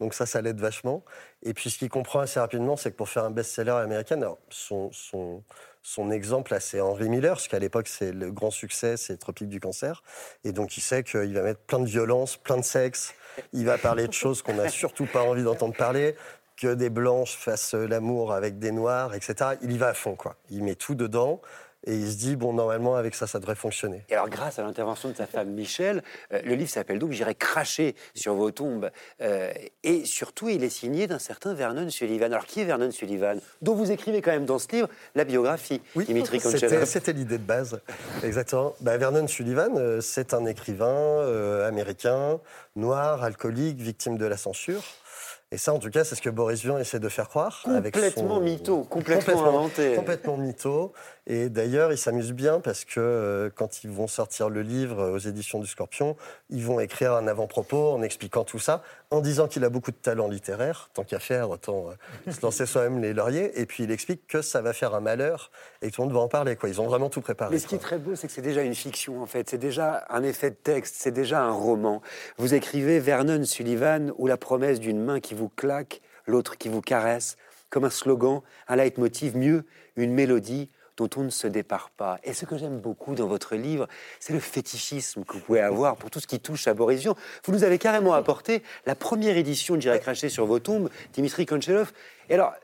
Donc 0.00 0.14
ça, 0.14 0.26
ça 0.26 0.42
l'aide 0.42 0.60
vachement. 0.60 1.04
Et 1.42 1.54
puis 1.54 1.70
ce 1.70 1.78
qu'il 1.78 1.88
comprend 1.88 2.20
assez 2.20 2.40
rapidement, 2.40 2.76
c'est 2.76 2.90
que 2.90 2.96
pour 2.96 3.08
faire 3.08 3.24
un 3.24 3.30
best-seller 3.30 3.70
américain, 3.70 4.16
alors, 4.20 4.38
son, 4.50 4.90
son, 4.92 5.42
son 5.86 6.10
exemple, 6.10 6.56
c'est 6.60 6.80
Henry 6.80 7.10
Miller, 7.10 7.34
parce 7.34 7.46
qu'à 7.46 7.58
l'époque, 7.58 7.88
c'est 7.88 8.10
le 8.10 8.32
grand 8.32 8.50
succès, 8.50 8.96
c'est 8.96 9.18
Tropique 9.18 9.50
du 9.50 9.60
cancer. 9.60 10.02
Et 10.42 10.52
donc 10.52 10.78
il 10.78 10.80
sait 10.80 11.04
qu'il 11.04 11.34
va 11.34 11.42
mettre 11.42 11.60
plein 11.60 11.78
de 11.78 11.84
violence, 11.84 12.38
plein 12.38 12.56
de 12.56 12.64
sexe. 12.64 13.14
Il 13.52 13.66
va 13.66 13.76
parler 13.76 14.08
de 14.08 14.12
choses 14.12 14.40
qu'on 14.40 14.54
n'a 14.54 14.70
surtout 14.70 15.04
pas 15.04 15.22
envie 15.22 15.42
d'entendre 15.42 15.76
parler, 15.76 16.16
que 16.56 16.72
des 16.72 16.88
blanches 16.88 17.36
fassent 17.36 17.74
l'amour 17.74 18.32
avec 18.32 18.58
des 18.58 18.72
noirs, 18.72 19.14
etc. 19.14 19.56
Il 19.60 19.72
y 19.72 19.78
va 19.78 19.88
à 19.88 19.94
fond, 19.94 20.16
quoi. 20.16 20.36
Il 20.48 20.64
met 20.64 20.74
tout 20.74 20.94
dedans. 20.94 21.42
Et 21.86 21.94
il 21.94 22.10
se 22.10 22.16
dit, 22.16 22.34
bon, 22.36 22.52
normalement, 22.54 22.96
avec 22.96 23.14
ça, 23.14 23.26
ça 23.26 23.38
devrait 23.38 23.54
fonctionner. 23.54 24.04
Et 24.08 24.14
alors, 24.14 24.28
grâce 24.30 24.58
à 24.58 24.62
l'intervention 24.62 25.10
de 25.10 25.14
sa 25.16 25.26
femme 25.26 25.50
Michel, 25.50 26.02
euh, 26.32 26.40
le 26.44 26.54
livre 26.54 26.70
s'appelle 26.70 26.98
donc 26.98 27.12
J'irai 27.12 27.34
cracher 27.34 27.94
sur 28.14 28.34
vos 28.34 28.50
tombes. 28.50 28.90
Euh, 29.20 29.52
et 29.82 30.04
surtout, 30.06 30.48
il 30.48 30.64
est 30.64 30.70
signé 30.70 31.06
d'un 31.06 31.18
certain 31.18 31.52
Vernon 31.52 31.90
Sullivan. 31.90 32.32
Alors, 32.32 32.46
qui 32.46 32.60
est 32.60 32.64
Vernon 32.64 32.90
Sullivan? 32.90 33.38
Dont 33.60 33.74
vous 33.74 33.90
écrivez 33.90 34.22
quand 34.22 34.30
même 34.32 34.46
dans 34.46 34.58
ce 34.58 34.68
livre 34.72 34.88
la 35.14 35.24
biographie, 35.24 35.82
Dimitri 35.94 36.40
C'était 36.40 37.12
l'idée 37.12 37.38
de 37.38 37.44
base, 37.44 37.80
exactement. 38.22 38.74
Bah, 38.80 38.96
Vernon 38.96 39.26
Sullivan, 39.28 39.76
euh, 39.76 40.00
c'est 40.00 40.32
un 40.32 40.46
écrivain 40.46 40.86
euh, 40.86 41.68
américain, 41.68 42.40
noir, 42.76 43.22
alcoolique, 43.22 43.80
victime 43.80 44.16
de 44.16 44.24
la 44.26 44.36
censure. 44.36 44.82
Et 45.52 45.56
ça, 45.58 45.72
en 45.72 45.78
tout 45.78 45.90
cas, 45.90 46.02
c'est 46.02 46.16
ce 46.16 46.22
que 46.22 46.30
Boris 46.30 46.62
Vian 46.62 46.78
essaie 46.78 46.98
de 46.98 47.08
faire 47.08 47.28
croire. 47.28 47.62
avec 47.66 47.94
Complètement 47.94 48.36
son- 48.36 48.40
mytho, 48.40 48.82
complètement 48.82 49.46
inventé. 49.46 49.94
Complètement 49.94 50.36
mytho. 50.36 50.92
Et 51.26 51.48
d'ailleurs, 51.48 51.90
il 51.90 51.96
s'amuse 51.96 52.32
bien 52.32 52.60
parce 52.60 52.84
que 52.84 53.00
euh, 53.00 53.50
quand 53.54 53.82
ils 53.82 53.90
vont 53.90 54.06
sortir 54.06 54.50
le 54.50 54.60
livre 54.60 55.00
euh, 55.00 55.14
aux 55.14 55.18
éditions 55.18 55.58
du 55.58 55.66
Scorpion, 55.66 56.16
ils 56.50 56.64
vont 56.64 56.80
écrire 56.80 57.14
un 57.14 57.26
avant-propos 57.26 57.92
en 57.92 58.02
expliquant 58.02 58.44
tout 58.44 58.58
ça, 58.58 58.82
en 59.10 59.22
disant 59.22 59.48
qu'il 59.48 59.64
a 59.64 59.70
beaucoup 59.70 59.90
de 59.90 59.96
talent 59.96 60.28
littéraire. 60.28 60.90
Tant 60.92 61.02
qu'à 61.02 61.18
faire, 61.20 61.48
autant 61.48 61.86
euh, 61.88 62.30
se 62.30 62.42
lancer 62.42 62.66
soi-même 62.66 63.00
les 63.00 63.14
lauriers. 63.14 63.58
Et 63.58 63.64
puis 63.64 63.84
il 63.84 63.90
explique 63.90 64.26
que 64.26 64.42
ça 64.42 64.60
va 64.60 64.74
faire 64.74 64.94
un 64.94 65.00
malheur 65.00 65.50
et 65.80 65.90
que 65.90 65.96
tout 65.96 66.02
le 66.02 66.08
monde 66.08 66.14
va 66.14 66.20
en 66.20 66.28
parler. 66.28 66.56
Quoi. 66.56 66.68
Ils 66.68 66.80
ont 66.82 66.86
vraiment 66.86 67.08
tout 67.08 67.22
préparé. 67.22 67.54
Mais 67.54 67.58
ce 67.58 67.66
qui 67.66 67.76
est 67.76 67.78
très 67.78 67.98
beau, 67.98 68.14
c'est 68.14 68.26
que 68.26 68.32
c'est 68.32 68.42
déjà 68.42 68.62
une 68.62 68.74
fiction, 68.74 69.22
en 69.22 69.26
fait. 69.26 69.48
C'est 69.48 69.58
déjà 69.58 70.04
un 70.10 70.22
effet 70.22 70.50
de 70.50 70.56
texte, 70.56 70.96
c'est 70.98 71.10
déjà 71.10 71.42
un 71.42 71.52
roman. 71.52 72.02
Vous 72.36 72.52
écrivez 72.52 73.00
Vernon 73.00 73.44
Sullivan 73.44 74.12
ou 74.18 74.26
la 74.26 74.36
promesse 74.36 74.78
d'une 74.78 75.02
main 75.02 75.20
qui 75.20 75.34
vous 75.34 75.48
claque, 75.48 76.02
l'autre 76.26 76.58
qui 76.58 76.68
vous 76.68 76.82
caresse, 76.82 77.38
comme 77.70 77.84
un 77.84 77.90
slogan, 77.90 78.42
un 78.68 78.76
leitmotiv, 78.76 79.38
mieux, 79.38 79.64
une 79.96 80.12
mélodie 80.12 80.68
dont 80.96 81.10
on 81.16 81.22
ne 81.22 81.30
se 81.30 81.46
départ 81.46 81.90
pas. 81.90 82.18
Et 82.24 82.34
ce 82.34 82.44
que 82.44 82.56
j'aime 82.56 82.78
beaucoup 82.78 83.14
dans 83.14 83.26
votre 83.26 83.56
livre, 83.56 83.88
c'est 84.20 84.32
le 84.32 84.40
fétichisme 84.40 85.24
que 85.24 85.34
vous 85.34 85.40
pouvez 85.40 85.60
avoir 85.60 85.96
pour 85.96 86.10
tout 86.10 86.20
ce 86.20 86.26
qui 86.26 86.40
touche 86.40 86.66
à 86.68 86.74
Boris 86.74 87.00
Vian. 87.00 87.16
Vous 87.44 87.52
nous 87.52 87.64
avez 87.64 87.78
carrément 87.78 88.14
apporté 88.14 88.62
la 88.86 88.94
première 88.94 89.36
édition 89.36 89.76
de 89.76 89.80
J'irai 89.80 90.00
cracher 90.00 90.28
sur 90.28 90.46
vos 90.46 90.60
tombes, 90.60 90.88
Dimitri 91.12 91.46
Konchelov. 91.46 91.92
Et 92.30 92.34
alors, 92.34 92.54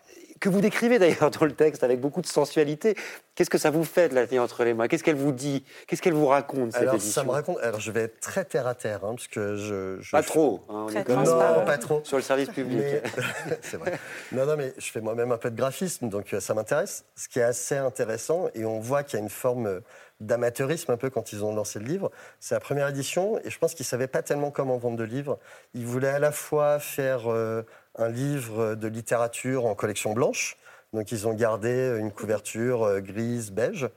que 0.41 0.49
vous 0.49 0.61
décrivez 0.63 0.99
d'ailleurs 0.99 1.31
dans 1.31 1.45
le 1.45 1.53
texte 1.53 1.85
avec 1.85 2.01
beaucoup 2.01 2.23
de 2.23 2.27
sensualité. 2.27 2.97
Qu'est-ce 3.35 3.51
que 3.51 3.59
ça 3.59 3.71
vous 3.71 3.85
fait 3.85 4.09
de 4.09 4.15
la 4.15 4.27
tenir 4.27 4.43
entre 4.43 4.65
les 4.65 4.75
mains? 4.75 4.89
Qu'est-ce 4.89 5.05
qu'elle 5.05 5.15
vous 5.17 5.33
dit? 5.33 5.65
Qu'est-ce 5.87 6.01
qu'elle 6.03 6.15
vous 6.15 6.27
raconte 6.27 6.73
cette 6.73 6.83
Alors, 6.83 6.95
édition? 6.95 7.13
ça 7.13 7.25
me 7.25 7.31
raconte. 7.31 7.59
Alors, 7.59 7.79
je 7.81 7.91
vais 7.93 8.03
être 8.03 8.21
très 8.21 8.45
terre 8.45 8.67
à 8.67 8.75
terre, 8.75 9.05
hein, 9.05 9.15
parce 9.15 9.29
que 9.29 9.57
je. 9.57 9.99
je 10.01 10.11
Pas 10.11 10.23
trop, 10.23 10.63
hein, 10.69 10.87
Très 10.89 11.05
Non, 11.15 11.65
pas 11.65 11.79
trop. 11.79 12.01
sur 12.05 12.17
le 12.17 12.23
service 12.23 12.49
public. 12.49 12.79
Mais- 12.81 13.03
c'est 13.63 13.77
vrai. 13.77 13.99
Non, 14.33 14.47
non, 14.47 14.57
mais 14.57 14.73
je 14.79 14.91
fais 14.91 15.01
moi-même 15.01 15.31
un 15.31 15.39
peu 15.39 15.51
de 15.51 15.57
graphisme, 15.57 16.09
donc 16.09 16.33
euh, 16.33 16.41
ça 16.41 16.55
m'intéresse. 16.55 17.05
Ce 17.17 17.29
qui 17.29 17.39
est 17.39 17.43
assez 17.43 17.77
intéressant, 17.77 18.49
et 18.55 18.65
on 18.65 18.81
voit 18.81 19.03
qu'il 19.03 19.19
y 19.19 19.21
a 19.21 19.23
une 19.23 19.31
forme 19.31 19.67
euh, 19.67 19.81
d'amateurisme 20.21 20.91
un 20.93 20.97
peu 20.97 21.09
quand 21.11 21.33
ils 21.33 21.45
ont 21.45 21.55
lancé 21.55 21.79
le 21.79 21.87
livre. 21.87 22.11
C'est 22.41 22.55
la 22.55 22.61
première 22.61 22.89
édition, 22.89 23.39
et 23.45 23.51
je 23.51 23.59
pense 23.59 23.75
qu'ils 23.75 23.85
ne 23.85 23.89
savaient 23.89 24.07
pas 24.07 24.23
tellement 24.23 24.51
comment 24.51 24.77
vendre 24.79 24.97
de 24.97 25.05
livres. 25.05 25.39
Ils 25.75 25.87
voulaient 25.87 26.09
à 26.09 26.19
la 26.19 26.33
fois 26.33 26.79
faire 26.79 27.31
euh, 27.31 27.63
un 27.97 28.09
livre 28.09 28.75
de 28.75 28.89
littérature 28.89 29.67
en 29.67 29.75
collection 29.75 30.13
blanche, 30.13 30.57
donc 30.93 31.13
ils 31.13 31.29
ont 31.29 31.35
gardé 31.35 31.97
une 31.99 32.11
couverture 32.11 32.83
euh, 32.83 33.01
grise, 33.01 33.53
beige, 33.53 33.89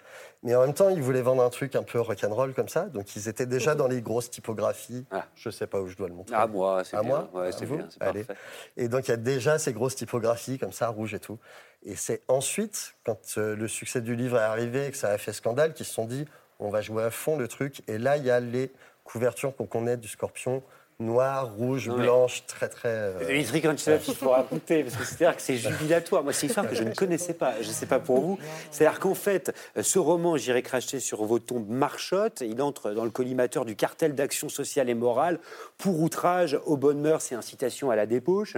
mais 0.43 0.55
en 0.55 0.61
même 0.61 0.73
temps 0.73 0.89
ils 0.89 1.01
voulaient 1.01 1.21
vendre 1.21 1.41
un 1.43 1.49
truc 1.49 1.75
un 1.75 1.81
peu 1.83 1.99
rock'n'roll 1.99 2.53
comme 2.53 2.67
ça, 2.69 2.83
donc 2.85 3.15
ils 3.15 3.27
étaient 3.29 3.45
déjà 3.45 3.73
dans 3.75 3.87
les 3.87 4.01
grosses 4.01 4.29
typographies. 4.29 5.05
Je 5.35 5.49
ne 5.49 5.51
sais 5.51 5.65
pas 5.67 5.79
où 5.81 5.87
je 5.87 5.95
dois 5.95 6.07
le 6.07 6.13
montrer. 6.13 6.35
Ah, 6.37 6.45
moi, 6.47 6.83
c'est 6.83 6.97
À 6.97 7.01
bien. 7.01 7.27
moi 7.31 7.41
Ouais, 7.43 7.51
c'est 7.51 7.65
vous 7.65 7.77
bien, 7.77 7.87
Allez. 7.99 8.23
parfait. 8.25 8.41
Et 8.77 8.87
donc, 8.89 9.07
il 9.07 9.11
y 9.11 9.13
a 9.13 9.17
déjà 9.17 9.57
ces 9.57 9.73
grosses 9.73 9.95
typographies 9.95 10.59
comme 10.59 10.71
ça, 10.73 10.89
rouge 10.89 11.13
et 11.13 11.19
tout. 11.19 11.39
Et 11.83 11.95
c'est 11.95 12.21
ensuite, 12.27 12.93
quand 13.05 13.19
euh, 13.37 13.55
le 13.55 13.67
succès 13.67 14.01
du 14.01 14.15
livre 14.15 14.37
est 14.37 14.41
arrivé 14.43 14.87
et 14.87 14.91
que 14.91 14.97
ça 14.97 15.09
a 15.09 15.17
fait 15.17 15.33
scandale, 15.33 15.73
qu'ils 15.73 15.85
se 15.85 15.93
sont 15.93 16.05
dit, 16.05 16.25
on 16.59 16.69
va 16.69 16.81
jouer 16.81 17.03
à 17.03 17.09
fond 17.11 17.37
le 17.37 17.47
truc. 17.47 17.81
Et 17.87 17.97
là, 17.97 18.17
il 18.17 18.23
y 18.25 18.29
a 18.31 18.39
les 18.39 18.71
couvertures 19.03 19.55
qu'on 19.55 19.65
connaît 19.65 19.97
du 19.97 20.07
scorpion, 20.07 20.61
noir, 20.99 21.53
rouge, 21.53 21.87
Non, 21.87 21.97
blanche, 21.97 22.45
très, 22.47 22.69
très... 22.69 22.89
euh, 22.89 23.25
Dimitri 23.25 23.61
Konchelov, 23.61 24.01
il 24.07 24.15
faut 24.15 24.29
raconter, 24.29 24.83
parce 24.83 24.95
que 24.95 25.03
c'est-à-dire 25.03 25.35
que 25.35 25.41
c'est 25.41 25.57
jubilatoire. 25.57 26.23
Moi, 26.23 26.33
c'est 26.33 26.43
une 26.43 26.49
histoire 26.49 26.69
que 26.69 26.75
je 26.75 26.83
ne 26.83 26.93
connaissais 26.95 27.33
pas. 27.33 27.61
Je 27.61 27.67
ne 27.67 27.73
sais 27.73 27.85
pas 27.85 27.99
pour 27.99 28.21
vous. 28.21 28.39
C'est-à-dire 28.71 28.99
qu'en 28.99 29.15
fait, 29.15 29.53
euh, 29.77 29.83
ce 29.83 29.99
roman, 29.99 30.37
J'irai 30.37 30.61
cracher 30.61 30.99
sur 30.99 31.23
vos 31.25 31.39
tombes, 31.39 31.69
marchotte. 31.69 32.41
Il 32.41 32.61
entre 32.61 32.91
dans 32.91 33.05
le 33.05 33.11
collimateur 33.11 33.65
du 33.65 33.75
cartel 33.75 34.15
d'action 34.15 34.49
sociale 34.49 34.89
et 34.89 34.93
morale 34.93 35.39
pour 35.77 35.99
outrage 36.01 36.59
aux 36.65 36.77
bonnes 36.77 37.01
mœurs 37.01 37.31
et 37.31 37.35
incitation 37.35 37.91
à 37.91 37.95
la 37.95 38.05
débauche. 38.05 38.57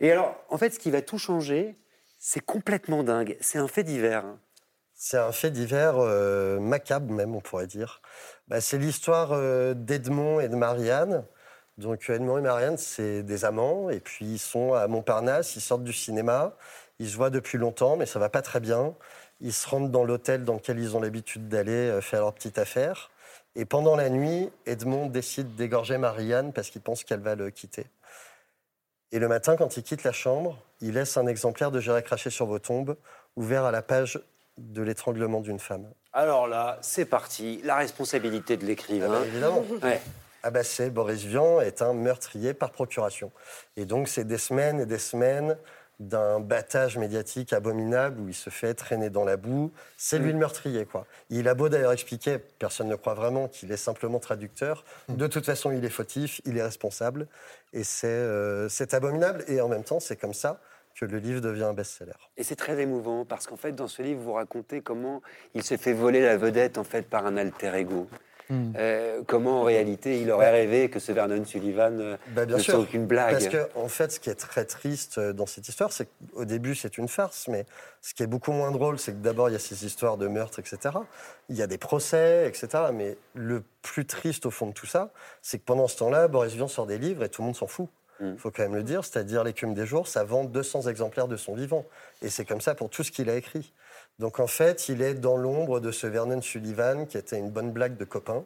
Et 0.00 0.12
alors, 0.12 0.36
en 0.48 0.58
fait, 0.58 0.70
ce 0.70 0.78
qui 0.78 0.90
va 0.90 1.02
tout 1.02 1.18
changer, 1.18 1.76
c'est 2.18 2.40
complètement 2.44 3.02
dingue. 3.02 3.36
C'est 3.40 3.58
un 3.58 3.68
fait 3.68 3.84
divers. 3.84 4.24
C'est 4.94 5.18
un 5.18 5.30
fait 5.32 5.50
divers 5.50 5.98
euh, 5.98 6.58
macabre 6.58 7.12
même, 7.12 7.34
on 7.36 7.40
pourrait 7.40 7.68
dire. 7.68 8.00
Bah, 8.48 8.60
c'est 8.60 8.78
l'histoire 8.78 9.30
euh, 9.32 9.74
d'Edmond 9.74 10.40
et 10.40 10.48
de 10.48 10.56
Marianne. 10.56 11.24
Donc 11.78 12.10
Edmond 12.10 12.38
et 12.38 12.42
Marianne, 12.42 12.76
c'est 12.76 13.22
des 13.22 13.44
amants, 13.44 13.88
et 13.88 14.00
puis 14.00 14.26
ils 14.26 14.38
sont 14.38 14.74
à 14.74 14.88
Montparnasse, 14.88 15.54
ils 15.54 15.60
sortent 15.60 15.84
du 15.84 15.92
cinéma, 15.92 16.54
ils 16.98 17.08
se 17.08 17.16
voient 17.16 17.30
depuis 17.30 17.56
longtemps, 17.56 17.96
mais 17.96 18.04
ça 18.04 18.18
va 18.18 18.28
pas 18.28 18.42
très 18.42 18.58
bien. 18.58 18.94
Ils 19.40 19.52
se 19.52 19.68
rendent 19.68 19.92
dans 19.92 20.04
l'hôtel 20.04 20.44
dans 20.44 20.54
lequel 20.54 20.80
ils 20.80 20.96
ont 20.96 21.00
l'habitude 21.00 21.48
d'aller 21.48 21.70
euh, 21.70 22.00
faire 22.00 22.22
leur 22.22 22.34
petite 22.34 22.58
affaire. 22.58 23.10
Et 23.54 23.64
pendant 23.64 23.94
la 23.94 24.10
nuit, 24.10 24.50
Edmond 24.66 25.06
décide 25.06 25.54
d'égorger 25.54 25.98
Marianne 25.98 26.52
parce 26.52 26.70
qu'il 26.70 26.80
pense 26.80 27.04
qu'elle 27.04 27.20
va 27.20 27.36
le 27.36 27.50
quitter. 27.50 27.86
Et 29.12 29.20
le 29.20 29.28
matin, 29.28 29.56
quand 29.56 29.76
il 29.76 29.84
quitte 29.84 30.02
la 30.02 30.12
chambre, 30.12 30.58
il 30.80 30.94
laisse 30.94 31.16
un 31.16 31.28
exemplaire 31.28 31.70
de 31.70 31.78
J'irai 31.78 32.02
cracher 32.02 32.30
sur 32.30 32.46
vos 32.46 32.58
tombes, 32.58 32.96
ouvert 33.36 33.64
à 33.64 33.70
la 33.70 33.82
page 33.82 34.20
de 34.58 34.82
l'étranglement 34.82 35.40
d'une 35.40 35.60
femme. 35.60 35.86
Alors 36.12 36.48
là, 36.48 36.78
c'est 36.82 37.04
parti. 37.04 37.60
La 37.62 37.76
responsabilité 37.76 38.56
de 38.56 38.66
l'écrivain. 38.66 39.06
Ah 39.08 39.20
bah, 39.20 39.26
évidemment. 39.26 39.64
Ouais. 39.82 40.00
C'est 40.62 40.90
Boris 40.90 41.24
Vian 41.24 41.60
est 41.60 41.82
un 41.82 41.92
meurtrier 41.92 42.54
par 42.54 42.70
procuration. 42.70 43.32
Et 43.76 43.84
donc 43.84 44.08
c'est 44.08 44.24
des 44.24 44.38
semaines 44.38 44.80
et 44.80 44.86
des 44.86 44.98
semaines 44.98 45.56
d'un 46.00 46.38
battage 46.38 46.96
médiatique 46.96 47.52
abominable 47.52 48.20
où 48.20 48.28
il 48.28 48.34
se 48.34 48.50
fait 48.50 48.74
traîner 48.74 49.10
dans 49.10 49.24
la 49.24 49.36
boue. 49.36 49.72
C'est 49.96 50.18
lui 50.18 50.32
le 50.32 50.38
meurtrier, 50.38 50.84
quoi. 50.84 51.06
Il 51.28 51.48
a 51.48 51.54
beau 51.54 51.68
d'ailleurs 51.68 51.92
expliquer, 51.92 52.38
personne 52.38 52.88
ne 52.88 52.94
croit 52.94 53.14
vraiment 53.14 53.48
qu'il 53.48 53.72
est 53.72 53.76
simplement 53.76 54.20
traducteur. 54.20 54.84
De 55.08 55.26
toute 55.26 55.44
façon, 55.44 55.72
il 55.72 55.84
est 55.84 55.90
fautif, 55.90 56.40
il 56.44 56.56
est 56.56 56.62
responsable. 56.62 57.26
Et 57.72 57.82
c'est 57.82 58.06
euh, 58.06 58.68
c'est 58.68 58.94
abominable. 58.94 59.44
Et 59.48 59.60
en 59.60 59.68
même 59.68 59.84
temps, 59.84 59.98
c'est 59.98 60.16
comme 60.16 60.34
ça 60.34 60.60
que 60.94 61.04
le 61.04 61.18
livre 61.18 61.40
devient 61.40 61.64
un 61.64 61.74
best-seller. 61.74 62.12
Et 62.36 62.44
c'est 62.44 62.56
très 62.56 62.80
émouvant 62.80 63.24
parce 63.24 63.46
qu'en 63.46 63.56
fait, 63.56 63.72
dans 63.72 63.88
ce 63.88 64.02
livre, 64.02 64.20
vous 64.20 64.32
racontez 64.32 64.80
comment 64.80 65.22
il 65.54 65.62
se 65.62 65.76
fait 65.76 65.92
voler 65.92 66.20
la 66.20 66.36
vedette 66.36 66.78
en 66.78 66.84
fait 66.84 67.02
par 67.02 67.26
un 67.26 67.36
alter 67.36 67.74
ego. 67.74 68.08
Hmm. 68.50 68.72
Euh, 68.76 69.22
comment 69.26 69.60
en 69.60 69.64
réalité 69.64 70.20
il 70.22 70.30
aurait 70.30 70.50
rêvé 70.50 70.88
que 70.88 70.98
ce 71.00 71.12
Vernon 71.12 71.44
Sullivan 71.44 72.00
euh, 72.00 72.16
bah, 72.28 72.46
bien 72.46 72.56
ne 72.56 72.62
sûr. 72.62 72.74
soit 72.74 72.82
aucune 72.82 73.06
blague 73.06 73.32
Parce 73.32 73.48
qu'en 73.48 73.82
en 73.82 73.88
fait, 73.88 74.10
ce 74.12 74.20
qui 74.20 74.30
est 74.30 74.34
très 74.34 74.64
triste 74.64 75.18
euh, 75.18 75.32
dans 75.34 75.44
cette 75.44 75.68
histoire, 75.68 75.92
c'est 75.92 76.08
qu'au 76.32 76.46
début, 76.46 76.74
c'est 76.74 76.96
une 76.96 77.08
farce, 77.08 77.48
mais 77.48 77.66
ce 78.00 78.14
qui 78.14 78.22
est 78.22 78.26
beaucoup 78.26 78.52
moins 78.52 78.70
drôle, 78.70 78.98
c'est 78.98 79.12
que 79.12 79.18
d'abord, 79.18 79.50
il 79.50 79.52
y 79.52 79.56
a 79.56 79.58
ces 79.58 79.84
histoires 79.84 80.16
de 80.16 80.28
meurtre, 80.28 80.60
etc. 80.60 80.78
Il 81.50 81.56
y 81.56 81.62
a 81.62 81.66
des 81.66 81.76
procès, 81.78 82.48
etc. 82.48 82.84
Mais 82.94 83.18
le 83.34 83.62
plus 83.82 84.06
triste 84.06 84.46
au 84.46 84.50
fond 84.50 84.66
de 84.68 84.72
tout 84.72 84.86
ça, 84.86 85.10
c'est 85.42 85.58
que 85.58 85.64
pendant 85.64 85.86
ce 85.86 85.98
temps-là, 85.98 86.28
Boris 86.28 86.54
Vian 86.54 86.68
sort 86.68 86.86
des 86.86 86.96
livres 86.98 87.24
et 87.24 87.28
tout 87.28 87.42
le 87.42 87.46
monde 87.46 87.56
s'en 87.56 87.66
fout. 87.66 87.88
Il 88.20 88.26
Hmm. 88.26 88.36
faut 88.36 88.50
quand 88.50 88.62
même 88.64 88.74
le 88.74 88.82
dire, 88.82 89.04
c'est-à-dire 89.04 89.44
l'écume 89.44 89.74
des 89.74 89.86
jours, 89.86 90.08
ça 90.08 90.24
vend 90.24 90.42
200 90.42 90.88
exemplaires 90.88 91.28
de 91.28 91.36
son 91.36 91.54
vivant. 91.54 91.84
Et 92.20 92.28
c'est 92.30 92.44
comme 92.44 92.60
ça 92.60 92.74
pour 92.74 92.90
tout 92.90 93.04
ce 93.04 93.12
qu'il 93.12 93.30
a 93.30 93.36
écrit. 93.36 93.72
Donc 94.18 94.40
en 94.40 94.46
fait, 94.46 94.88
il 94.88 95.02
est 95.02 95.14
dans 95.14 95.36
l'ombre 95.36 95.80
de 95.80 95.92
ce 95.92 96.06
Vernon 96.06 96.42
Sullivan 96.42 97.06
qui 97.06 97.18
était 97.18 97.38
une 97.38 97.50
bonne 97.50 97.72
blague 97.72 97.96
de 97.96 98.04
copain. 98.04 98.44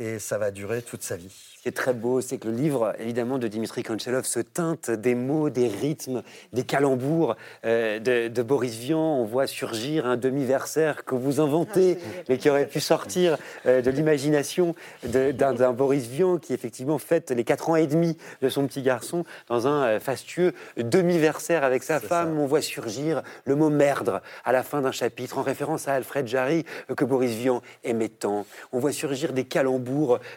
Et 0.00 0.20
ça 0.20 0.38
va 0.38 0.52
durer 0.52 0.80
toute 0.80 1.02
sa 1.02 1.16
vie. 1.16 1.34
Ce 1.56 1.62
qui 1.64 1.68
est 1.68 1.72
très 1.72 1.92
beau, 1.92 2.20
c'est 2.20 2.38
que 2.38 2.46
le 2.46 2.54
livre, 2.54 2.94
évidemment, 3.00 3.36
de 3.36 3.48
Dimitri 3.48 3.82
Konchelov 3.82 4.24
se 4.26 4.38
teinte 4.38 4.92
des 4.92 5.16
mots, 5.16 5.50
des 5.50 5.66
rythmes, 5.66 6.22
des 6.52 6.62
calembours 6.62 7.34
euh, 7.64 7.98
de, 7.98 8.28
de 8.28 8.42
Boris 8.44 8.76
Vian. 8.76 9.00
On 9.00 9.24
voit 9.24 9.48
surgir 9.48 10.06
un 10.06 10.16
demi-versaire 10.16 11.04
que 11.04 11.16
vous 11.16 11.40
inventez, 11.40 11.98
mais 12.28 12.38
qui 12.38 12.48
aurait 12.48 12.68
pu 12.68 12.78
sortir 12.78 13.38
euh, 13.66 13.82
de 13.82 13.90
l'imagination 13.90 14.76
d'un 15.02 15.72
Boris 15.72 16.06
Vian 16.06 16.38
qui, 16.38 16.52
effectivement, 16.52 16.98
fête 16.98 17.32
les 17.32 17.42
4 17.42 17.70
ans 17.70 17.76
et 17.76 17.88
demi 17.88 18.16
de 18.40 18.48
son 18.48 18.68
petit 18.68 18.82
garçon 18.82 19.24
dans 19.48 19.66
un 19.66 19.82
euh, 19.82 19.98
fastueux 19.98 20.52
demi-versaire 20.76 21.64
avec 21.64 21.82
sa 21.82 21.98
femme. 21.98 22.38
On 22.38 22.46
voit 22.46 22.62
surgir 22.62 23.24
le 23.46 23.56
mot 23.56 23.68
merdre 23.68 24.22
à 24.44 24.52
la 24.52 24.62
fin 24.62 24.80
d'un 24.80 24.92
chapitre, 24.92 25.38
en 25.38 25.42
référence 25.42 25.88
à 25.88 25.94
Alfred 25.94 26.28
Jarry, 26.28 26.64
euh, 26.88 26.94
que 26.94 27.04
Boris 27.04 27.32
Vian 27.32 27.62
aimait 27.82 28.08
tant. 28.08 28.46
On 28.70 28.78
voit 28.78 28.92
surgir 28.92 29.32
des 29.32 29.42
calembours 29.42 29.87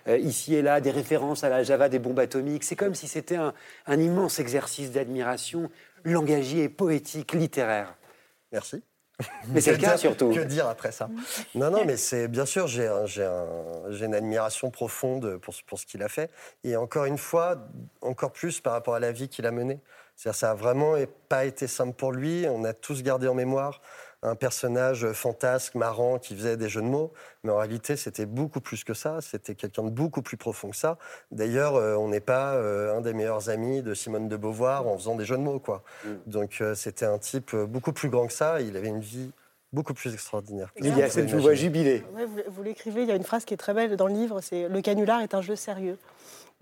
euh, 0.07 0.17
ici 0.17 0.55
et 0.55 0.61
là, 0.61 0.81
des 0.81 0.91
références 0.91 1.43
à 1.43 1.49
la 1.49 1.63
Java 1.63 1.89
des 1.89 1.99
bombes 1.99 2.19
atomiques. 2.19 2.63
C'est 2.63 2.75
comme 2.75 2.95
si 2.95 3.07
c'était 3.07 3.35
un, 3.35 3.53
un 3.87 3.99
immense 3.99 4.39
exercice 4.39 4.91
d'admiration 4.91 5.69
langagier, 6.03 6.69
poétique, 6.69 7.33
littéraire. 7.33 7.95
Merci. 8.51 8.83
Mais 9.49 9.61
c'est 9.61 9.73
le 9.73 9.77
cas 9.77 9.89
dire- 9.91 9.99
surtout. 9.99 10.31
Que 10.33 10.39
dire 10.39 10.67
après 10.67 10.91
ça? 10.91 11.07
Non, 11.53 11.69
non, 11.69 11.85
mais 11.85 11.95
c'est 11.97 12.27
bien 12.27 12.45
sûr, 12.45 12.65
j'ai 12.67 12.87
un- 12.87 13.05
j'ai 13.05 13.23
un- 13.23 13.45
j'ai 13.91 14.05
une 14.05 14.15
admiration 14.15 14.71
profonde 14.71 15.37
pour, 15.37 15.53
ce- 15.53 15.63
pour 15.63 15.77
ce 15.79 15.85
qu'il 15.85 16.01
a 16.01 16.09
fait. 16.09 16.31
Et 16.63 16.75
encore 16.75 17.05
une 17.05 17.19
fois, 17.19 17.55
encore 18.01 18.31
plus 18.31 18.61
par 18.61 18.73
rapport 18.73 18.95
à 18.95 18.99
la 18.99 19.11
vie 19.11 19.29
qu'il 19.29 19.45
a 19.45 19.51
menée. 19.51 19.79
C'est-à-dire, 20.15 20.39
ça 20.39 20.51
a 20.51 20.53
vraiment 20.55 20.95
pas 21.29 21.45
été 21.45 21.67
simple 21.67 21.93
pour 21.93 22.11
lui. 22.11 22.45
On 22.49 22.63
a 22.63 22.73
tous 22.73 23.03
gardé 23.03 23.27
en 23.27 23.33
mémoire 23.35 23.81
un 24.23 24.35
personnage 24.35 25.11
fantasque, 25.13 25.75
marrant, 25.75 26.19
qui 26.19 26.35
faisait 26.35 26.57
des 26.57 26.69
jeux 26.69 26.81
de 26.81 26.87
mots. 26.87 27.11
Mais 27.43 27.51
en 27.51 27.57
réalité, 27.57 27.95
c'était 27.95 28.25
beaucoup 28.25 28.61
plus 28.61 28.83
que 28.83 28.93
ça. 28.93 29.19
C'était 29.21 29.55
quelqu'un 29.55 29.83
de 29.83 29.89
beaucoup 29.89 30.21
plus 30.21 30.37
profond 30.37 30.69
que 30.69 30.75
ça. 30.75 30.97
D'ailleurs, 31.31 31.75
euh, 31.75 31.95
on 31.95 32.09
n'est 32.09 32.19
pas 32.19 32.53
euh, 32.53 32.95
un 32.97 33.01
des 33.01 33.13
meilleurs 33.13 33.49
amis 33.49 33.81
de 33.81 33.93
Simone 33.93 34.27
de 34.27 34.37
Beauvoir 34.37 34.87
en 34.87 34.97
faisant 34.97 35.15
des 35.15 35.25
jeux 35.25 35.37
de 35.37 35.41
mots, 35.41 35.59
quoi. 35.59 35.83
Donc, 36.27 36.59
euh, 36.61 36.75
c'était 36.75 37.05
un 37.05 37.17
type 37.17 37.55
beaucoup 37.55 37.93
plus 37.93 38.09
grand 38.09 38.27
que 38.27 38.33
ça. 38.33 38.61
Il 38.61 38.77
avait 38.77 38.89
une 38.89 39.01
vie 39.01 39.31
beaucoup 39.73 39.93
plus 39.93 40.13
extraordinaire. 40.13 40.71
que 40.75 40.83
ça. 40.83 40.89
Lilia, 40.89 41.07
Vous 41.07 41.11
pouvez 41.13 41.27
je 41.27 41.35
vous 41.35 41.41
vois 41.41 41.51
imaginer. 41.53 41.73
jubilé. 41.73 42.03
Ouais, 42.13 42.25
vous 42.25 42.39
vous 42.49 42.63
l'écrivez, 42.63 43.03
il 43.03 43.07
y 43.07 43.11
a 43.11 43.15
une 43.15 43.23
phrase 43.23 43.45
qui 43.45 43.53
est 43.53 43.57
très 43.57 43.73
belle 43.73 43.95
dans 43.95 44.07
le 44.07 44.13
livre, 44.13 44.41
c'est 44.41 44.67
«Le 44.69 44.81
canular 44.81 45.21
est 45.21 45.33
un 45.33 45.41
jeu 45.41 45.55
sérieux». 45.55 45.97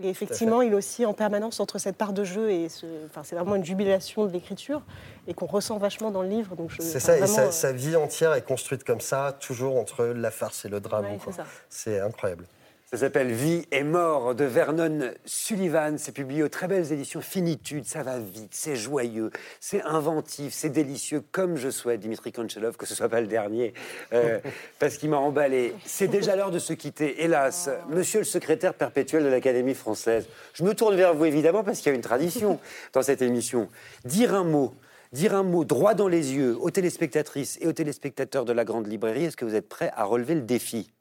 Et 0.01 0.09
effectivement, 0.09 0.61
il 0.61 0.73
oscille 0.73 1.05
en 1.05 1.13
permanence 1.13 1.59
entre 1.59 1.77
cette 1.77 1.97
part 1.97 2.13
de 2.13 2.23
jeu 2.23 2.49
et 2.51 2.69
ce... 2.69 2.85
enfin, 3.07 3.21
c'est 3.23 3.35
vraiment 3.35 3.55
une 3.55 3.65
jubilation 3.65 4.25
de 4.25 4.31
l'écriture 4.31 4.81
et 5.27 5.33
qu'on 5.33 5.45
ressent 5.45 5.77
vachement 5.77 6.09
dans 6.09 6.21
le 6.21 6.29
livre. 6.29 6.55
Donc 6.55 6.69
je- 6.71 6.81
C'est 6.81 6.99
ça, 7.01 7.17
et 7.17 7.27
sa, 7.27 7.41
euh, 7.47 7.51
sa 7.51 7.71
vie 7.73 7.95
entière 7.97 8.33
est 8.33 8.41
construite 8.45 8.83
comme 8.85 9.01
ça, 9.01 9.35
toujours 9.39 9.75
entre 9.77 10.05
la 10.05 10.31
farce 10.31 10.63
et 10.65 10.69
le 10.69 10.79
drame. 10.79 11.05
Ouais, 11.05 11.17
quoi. 11.17 11.33
c'est 11.33 11.37
ça. 11.41 11.45
C'est 11.69 11.99
incroyable. 11.99 12.45
Ça 12.91 12.97
s'appelle 12.97 13.31
Vie 13.31 13.67
et 13.71 13.83
mort 13.83 14.33
de 14.33 14.45
Vernon 14.45 15.11
Sullivan. 15.23 15.99
C'est 15.99 16.11
publié 16.11 16.41
aux 16.41 16.49
très 16.49 16.67
belles 16.67 16.91
éditions 16.91 17.21
Finitude. 17.21 17.85
Ça 17.85 18.01
va 18.01 18.17
vite, 18.17 18.49
c'est 18.55 18.75
joyeux, 18.75 19.29
c'est 19.59 19.83
inventif, 19.83 20.55
c'est 20.55 20.71
délicieux, 20.71 21.21
comme 21.31 21.55
je 21.55 21.69
souhaite, 21.69 21.99
Dimitri 21.99 22.31
Konchelov, 22.31 22.77
que 22.77 22.87
ce 22.87 22.95
soit 22.95 23.07
pas 23.07 23.21
le 23.21 23.27
dernier, 23.27 23.75
euh, 24.11 24.39
parce 24.79 24.97
qu'il 24.97 25.11
m'a 25.11 25.17
emballé. 25.17 25.75
C'est 25.85 26.07
déjà 26.07 26.35
l'heure 26.35 26.49
de 26.49 26.57
se 26.57 26.73
quitter, 26.73 27.23
hélas. 27.23 27.69
Monsieur 27.89 28.21
le 28.21 28.25
secrétaire 28.25 28.73
perpétuel 28.73 29.23
de 29.23 29.29
l'Académie 29.29 29.75
française, 29.75 30.27
je 30.55 30.63
me 30.63 30.73
tourne 30.73 30.95
vers 30.95 31.13
vous 31.13 31.25
évidemment 31.25 31.63
parce 31.63 31.81
qu'il 31.81 31.91
y 31.91 31.93
a 31.93 31.95
une 31.95 32.01
tradition 32.01 32.59
dans 32.93 33.03
cette 33.03 33.21
émission. 33.21 33.69
Dire 34.03 34.33
un 34.33 34.43
mot. 34.43 34.73
Dire 35.11 35.35
un 35.35 35.43
mot 35.43 35.63
droit 35.63 35.93
dans 35.93 36.07
les 36.07 36.33
yeux 36.33 36.57
aux 36.59 36.71
téléspectatrices 36.71 37.59
et 37.61 37.67
aux 37.67 37.73
téléspectateurs 37.73 38.45
de 38.45 38.51
la 38.53 38.65
Grande 38.65 38.87
Librairie. 38.87 39.25
Est-ce 39.25 39.37
que 39.37 39.45
vous 39.45 39.53
êtes 39.53 39.69
prêts 39.69 39.91
à 39.95 40.05
relever 40.05 40.33
le 40.33 40.41
défi? 40.41 40.91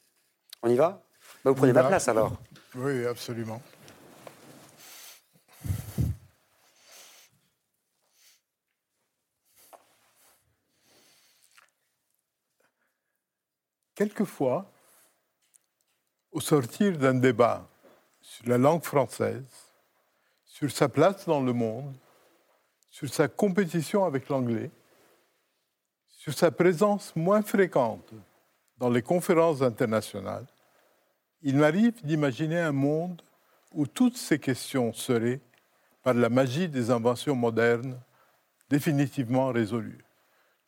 On 0.62 0.68
y 0.68 0.76
va? 0.76 1.07
Vous 1.48 1.54
prenez 1.54 1.72
ma 1.72 1.84
place 1.84 2.08
alors. 2.08 2.32
Oui, 2.74 3.06
absolument. 3.06 3.62
Quelquefois, 13.94 14.70
au 16.30 16.40
sortir 16.40 16.98
d'un 16.98 17.14
débat 17.14 17.66
sur 18.20 18.46
la 18.46 18.58
langue 18.58 18.84
française, 18.84 19.42
sur 20.44 20.70
sa 20.70 20.88
place 20.88 21.24
dans 21.24 21.40
le 21.40 21.52
monde, 21.52 21.96
sur 22.90 23.08
sa 23.08 23.26
compétition 23.26 24.04
avec 24.04 24.28
l'anglais, 24.28 24.70
sur 26.08 26.34
sa 26.34 26.50
présence 26.50 27.16
moins 27.16 27.42
fréquente 27.42 28.12
dans 28.76 28.90
les 28.90 29.02
conférences 29.02 29.62
internationales, 29.62 30.46
il 31.42 31.56
m'arrive 31.56 32.04
d'imaginer 32.04 32.58
un 32.58 32.72
monde 32.72 33.22
où 33.72 33.86
toutes 33.86 34.16
ces 34.16 34.38
questions 34.38 34.92
seraient, 34.92 35.40
par 36.02 36.14
la 36.14 36.28
magie 36.28 36.68
des 36.68 36.90
inventions 36.90 37.34
modernes, 37.34 38.00
définitivement 38.70 39.48
résolues. 39.48 40.04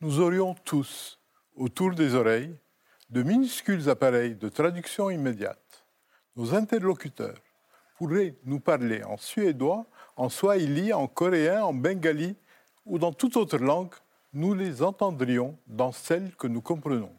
Nous 0.00 0.20
aurions 0.20 0.54
tous, 0.54 1.18
autour 1.56 1.94
des 1.94 2.14
oreilles, 2.14 2.56
de 3.10 3.22
minuscules 3.22 3.88
appareils 3.88 4.34
de 4.34 4.48
traduction 4.48 5.10
immédiate. 5.10 5.84
Nos 6.36 6.54
interlocuteurs 6.54 7.38
pourraient 7.96 8.34
nous 8.44 8.60
parler 8.60 9.02
en 9.04 9.16
suédois, 9.16 9.86
en 10.16 10.28
swahili, 10.28 10.92
en 10.92 11.06
coréen, 11.06 11.64
en 11.64 11.74
bengali 11.74 12.36
ou 12.86 12.98
dans 12.98 13.12
toute 13.12 13.36
autre 13.36 13.58
langue, 13.58 13.94
nous 14.32 14.54
les 14.54 14.82
entendrions 14.82 15.58
dans 15.66 15.92
celle 15.92 16.34
que 16.36 16.46
nous 16.46 16.62
comprenons. 16.62 17.12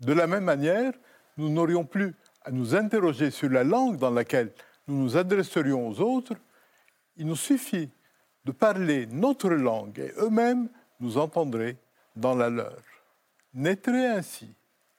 De 0.00 0.12
la 0.12 0.26
même 0.26 0.44
manière, 0.44 0.92
nous 1.36 1.50
n'aurions 1.50 1.84
plus 1.84 2.14
à 2.44 2.50
nous 2.50 2.74
interroger 2.74 3.30
sur 3.30 3.48
la 3.48 3.64
langue 3.64 3.96
dans 3.96 4.10
laquelle 4.10 4.52
nous 4.88 4.96
nous 4.96 5.16
adresserions 5.16 5.88
aux 5.88 6.00
autres. 6.00 6.34
Il 7.16 7.26
nous 7.26 7.36
suffit 7.36 7.90
de 8.44 8.52
parler 8.52 9.06
notre 9.06 9.50
langue 9.50 9.98
et 9.98 10.12
eux-mêmes 10.18 10.68
nous 11.00 11.18
entendraient 11.18 11.76
dans 12.16 12.34
la 12.34 12.50
leur. 12.50 12.82
Naîtrait 13.54 14.08
ainsi 14.08 14.52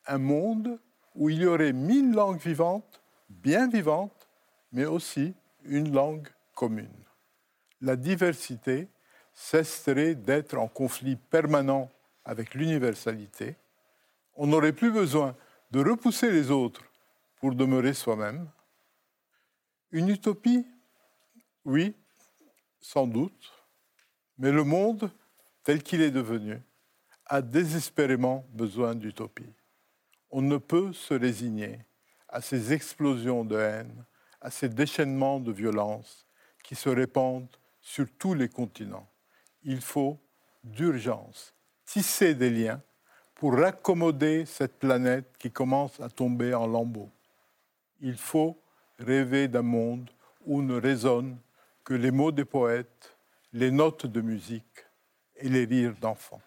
un 0.07 0.17
monde 0.17 0.79
où 1.15 1.29
il 1.29 1.41
y 1.41 1.45
aurait 1.45 1.73
mille 1.73 2.13
langues 2.13 2.39
vivantes, 2.39 3.01
bien 3.29 3.67
vivantes, 3.67 4.27
mais 4.71 4.85
aussi 4.85 5.33
une 5.65 5.93
langue 5.93 6.27
commune. 6.55 6.87
La 7.81 7.95
diversité 7.95 8.87
cesserait 9.33 10.15
d'être 10.15 10.57
en 10.57 10.67
conflit 10.67 11.15
permanent 11.15 11.89
avec 12.25 12.53
l'universalité. 12.53 13.55
On 14.35 14.47
n'aurait 14.47 14.73
plus 14.73 14.91
besoin 14.91 15.35
de 15.71 15.79
repousser 15.79 16.31
les 16.31 16.51
autres 16.51 16.83
pour 17.43 17.55
demeurer 17.55 17.93
soi-même. 17.93 18.49
Une 19.91 20.07
utopie 20.07 20.65
Oui, 21.65 21.93
sans 22.79 23.05
doute, 23.05 23.51
mais 24.37 24.49
le 24.49 24.63
monde 24.63 25.11
tel 25.61 25.83
qu'il 25.83 26.01
est 26.01 26.09
devenu 26.09 26.61
a 27.25 27.41
désespérément 27.41 28.45
besoin 28.53 28.95
d'utopie. 28.95 29.53
On 30.31 30.41
ne 30.41 30.55
peut 30.55 30.93
se 30.93 31.15
résigner 31.15 31.79
à 32.29 32.39
ces 32.39 32.71
explosions 32.71 33.43
de 33.43 33.57
haine, 33.57 34.05
à 34.39 34.49
ces 34.49 34.69
déchaînements 34.69 35.41
de 35.41 35.51
violence 35.51 36.25
qui 36.63 36.75
se 36.75 36.87
répandent 36.87 37.57
sur 37.81 38.07
tous 38.17 38.35
les 38.35 38.47
continents. 38.47 39.09
Il 39.63 39.81
faut 39.81 40.17
d'urgence 40.63 41.53
tisser 41.85 42.35
des 42.35 42.51
liens 42.51 42.81
pour 43.35 43.57
raccommoder 43.57 44.45
cette 44.45 44.79
planète 44.79 45.35
qui 45.37 45.51
commence 45.51 45.99
à 45.99 46.07
tomber 46.07 46.53
en 46.53 46.67
lambeaux. 46.67 47.11
Il 48.05 48.17
faut 48.17 48.61
rêver 48.99 49.47
d'un 49.47 49.61
monde 49.61 50.09
où 50.45 50.61
ne 50.61 50.75
résonnent 50.75 51.39
que 51.85 51.93
les 51.93 52.11
mots 52.11 52.33
des 52.33 52.43
poètes, 52.43 53.17
les 53.53 53.71
notes 53.71 54.05
de 54.05 54.19
musique 54.19 54.85
et 55.37 55.47
les 55.47 55.63
rires 55.63 55.95
d'enfants. 56.01 56.41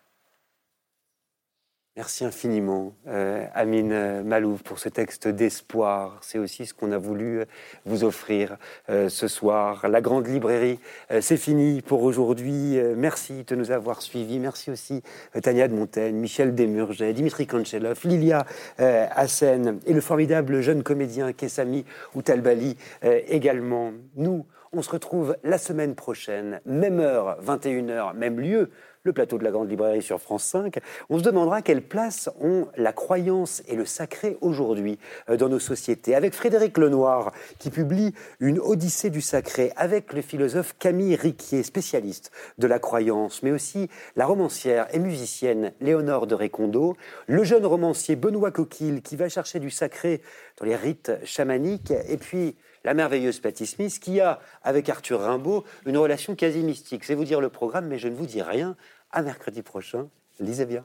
Merci 1.97 2.27
infiniment, 2.27 2.93
euh, 3.09 3.47
Amine 3.55 4.23
Malouf, 4.23 4.63
pour 4.63 4.79
ce 4.79 4.91
texte 4.91 5.29
d'espoir. 5.29 6.19
C'est 6.21 6.37
aussi 6.37 6.67
ce 6.67 6.75
qu'on 6.75 6.93
a 6.93 6.99
voulu 6.99 7.41
vous 7.87 8.05
offrir 8.05 8.59
euh, 8.91 9.09
ce 9.09 9.29
soir. 9.29 9.89
La 9.89 10.03
grande 10.03 10.27
librairie, 10.27 10.79
euh, 11.11 11.23
c'est 11.23 11.39
fini 11.39 11.81
pour 11.81 12.03
aujourd'hui. 12.03 12.79
Euh, 12.79 12.95
merci 12.99 13.45
de 13.45 13.57
nous 13.57 13.71
avoir 13.71 14.03
suivis. 14.03 14.39
Merci 14.39 14.71
aussi 14.71 15.03
euh, 15.37 15.41
Tania 15.41 15.69
de 15.69 15.75
Montaigne, 15.75 16.17
Michel 16.17 16.55
Desmurget, 16.55 17.15
Dimitri 17.15 17.47
Kanchelov, 17.47 17.99
Lilia 18.05 18.45
euh, 18.79 19.07
Hassen 19.13 19.81
et 19.87 19.95
le 19.95 20.03
formidable 20.03 20.61
jeune 20.61 20.83
comédien 20.83 21.33
Kessami 21.33 21.87
Outalbali 22.15 22.77
euh, 23.05 23.21
également. 23.27 23.93
Nous, 24.17 24.45
on 24.73 24.83
se 24.83 24.91
retrouve 24.91 25.39
la 25.45 25.57
semaine 25.57 25.95
prochaine, 25.95 26.61
même 26.67 27.01
heure, 27.01 27.39
21h, 27.43 28.15
même 28.15 28.39
lieu 28.39 28.71
le 29.07 29.13
plateau 29.13 29.39
de 29.39 29.45
la 29.45 29.51
Grande 29.51 29.71
Librairie 29.71 30.03
sur 30.03 30.21
France 30.21 30.45
5. 30.45 30.79
On 31.09 31.19
se 31.19 31.23
demandera 31.23 31.63
quelle 31.63 31.81
place 31.81 32.29
ont 32.41 32.67
la 32.77 32.93
croyance 32.93 33.63
et 33.69 33.77
le 33.77 33.87
sacré 33.87 34.37
aujourd'hui 34.41 34.99
euh, 35.31 35.37
dans 35.37 35.49
nos 35.49 35.61
sociétés. 35.61 36.15
Avec 36.15 36.35
Frédéric 36.35 36.77
Lenoir, 36.77 37.33
qui 37.59 37.71
publie 37.71 38.13
une 38.41 38.59
Odyssée 38.59 39.11
du 39.11 39.21
sacré, 39.21 39.73
avec 39.77 40.13
le 40.13 40.21
philosophe 40.21 40.75
Camille 40.79 41.15
Riquier, 41.15 41.63
spécialiste 41.63 42.33
de 42.59 42.67
la 42.67 42.79
croyance, 42.79 43.43
mais 43.43 43.53
aussi 43.53 43.89
la 44.17 44.27
romancière 44.27 44.89
et 44.93 44.99
musicienne 44.99 45.73
Léonore 45.81 46.27
de 46.27 46.35
Récondo, 46.35 46.97
le 47.29 47.45
jeune 47.45 47.65
romancier 47.65 48.17
Benoît 48.17 48.51
Coquille, 48.51 49.03
qui 49.03 49.17
va 49.17 49.29
chercher 49.29 49.61
du 49.61 49.71
sacré 49.71 50.21
dans 50.59 50.67
les 50.67 50.77
rites 50.77 51.13
chamaniques, 51.25 51.93
et 52.09 52.17
puis 52.17 52.57
la 52.87 52.95
merveilleuse 52.95 53.41
Patty 53.41 53.67
Smith, 53.67 53.99
qui 54.01 54.21
a, 54.21 54.39
avec 54.63 54.89
Arthur 54.89 55.21
Rimbaud, 55.21 55.65
une 55.87 55.99
relation 55.99 56.37
quasi 56.37 56.61
mystique. 56.61 57.03
C'est 57.05 57.15
vous 57.15 57.25
dire 57.25 57.41
le 57.41 57.49
programme, 57.49 57.89
mais 57.89 57.99
je 57.99 58.07
ne 58.09 58.15
vous 58.15 58.27
dis 58.27 58.43
rien. 58.43 58.77
À 59.17 59.23
mercredi 59.23 59.63
prochain. 59.63 60.11
Lisez 60.41 60.67
bien. 60.67 60.85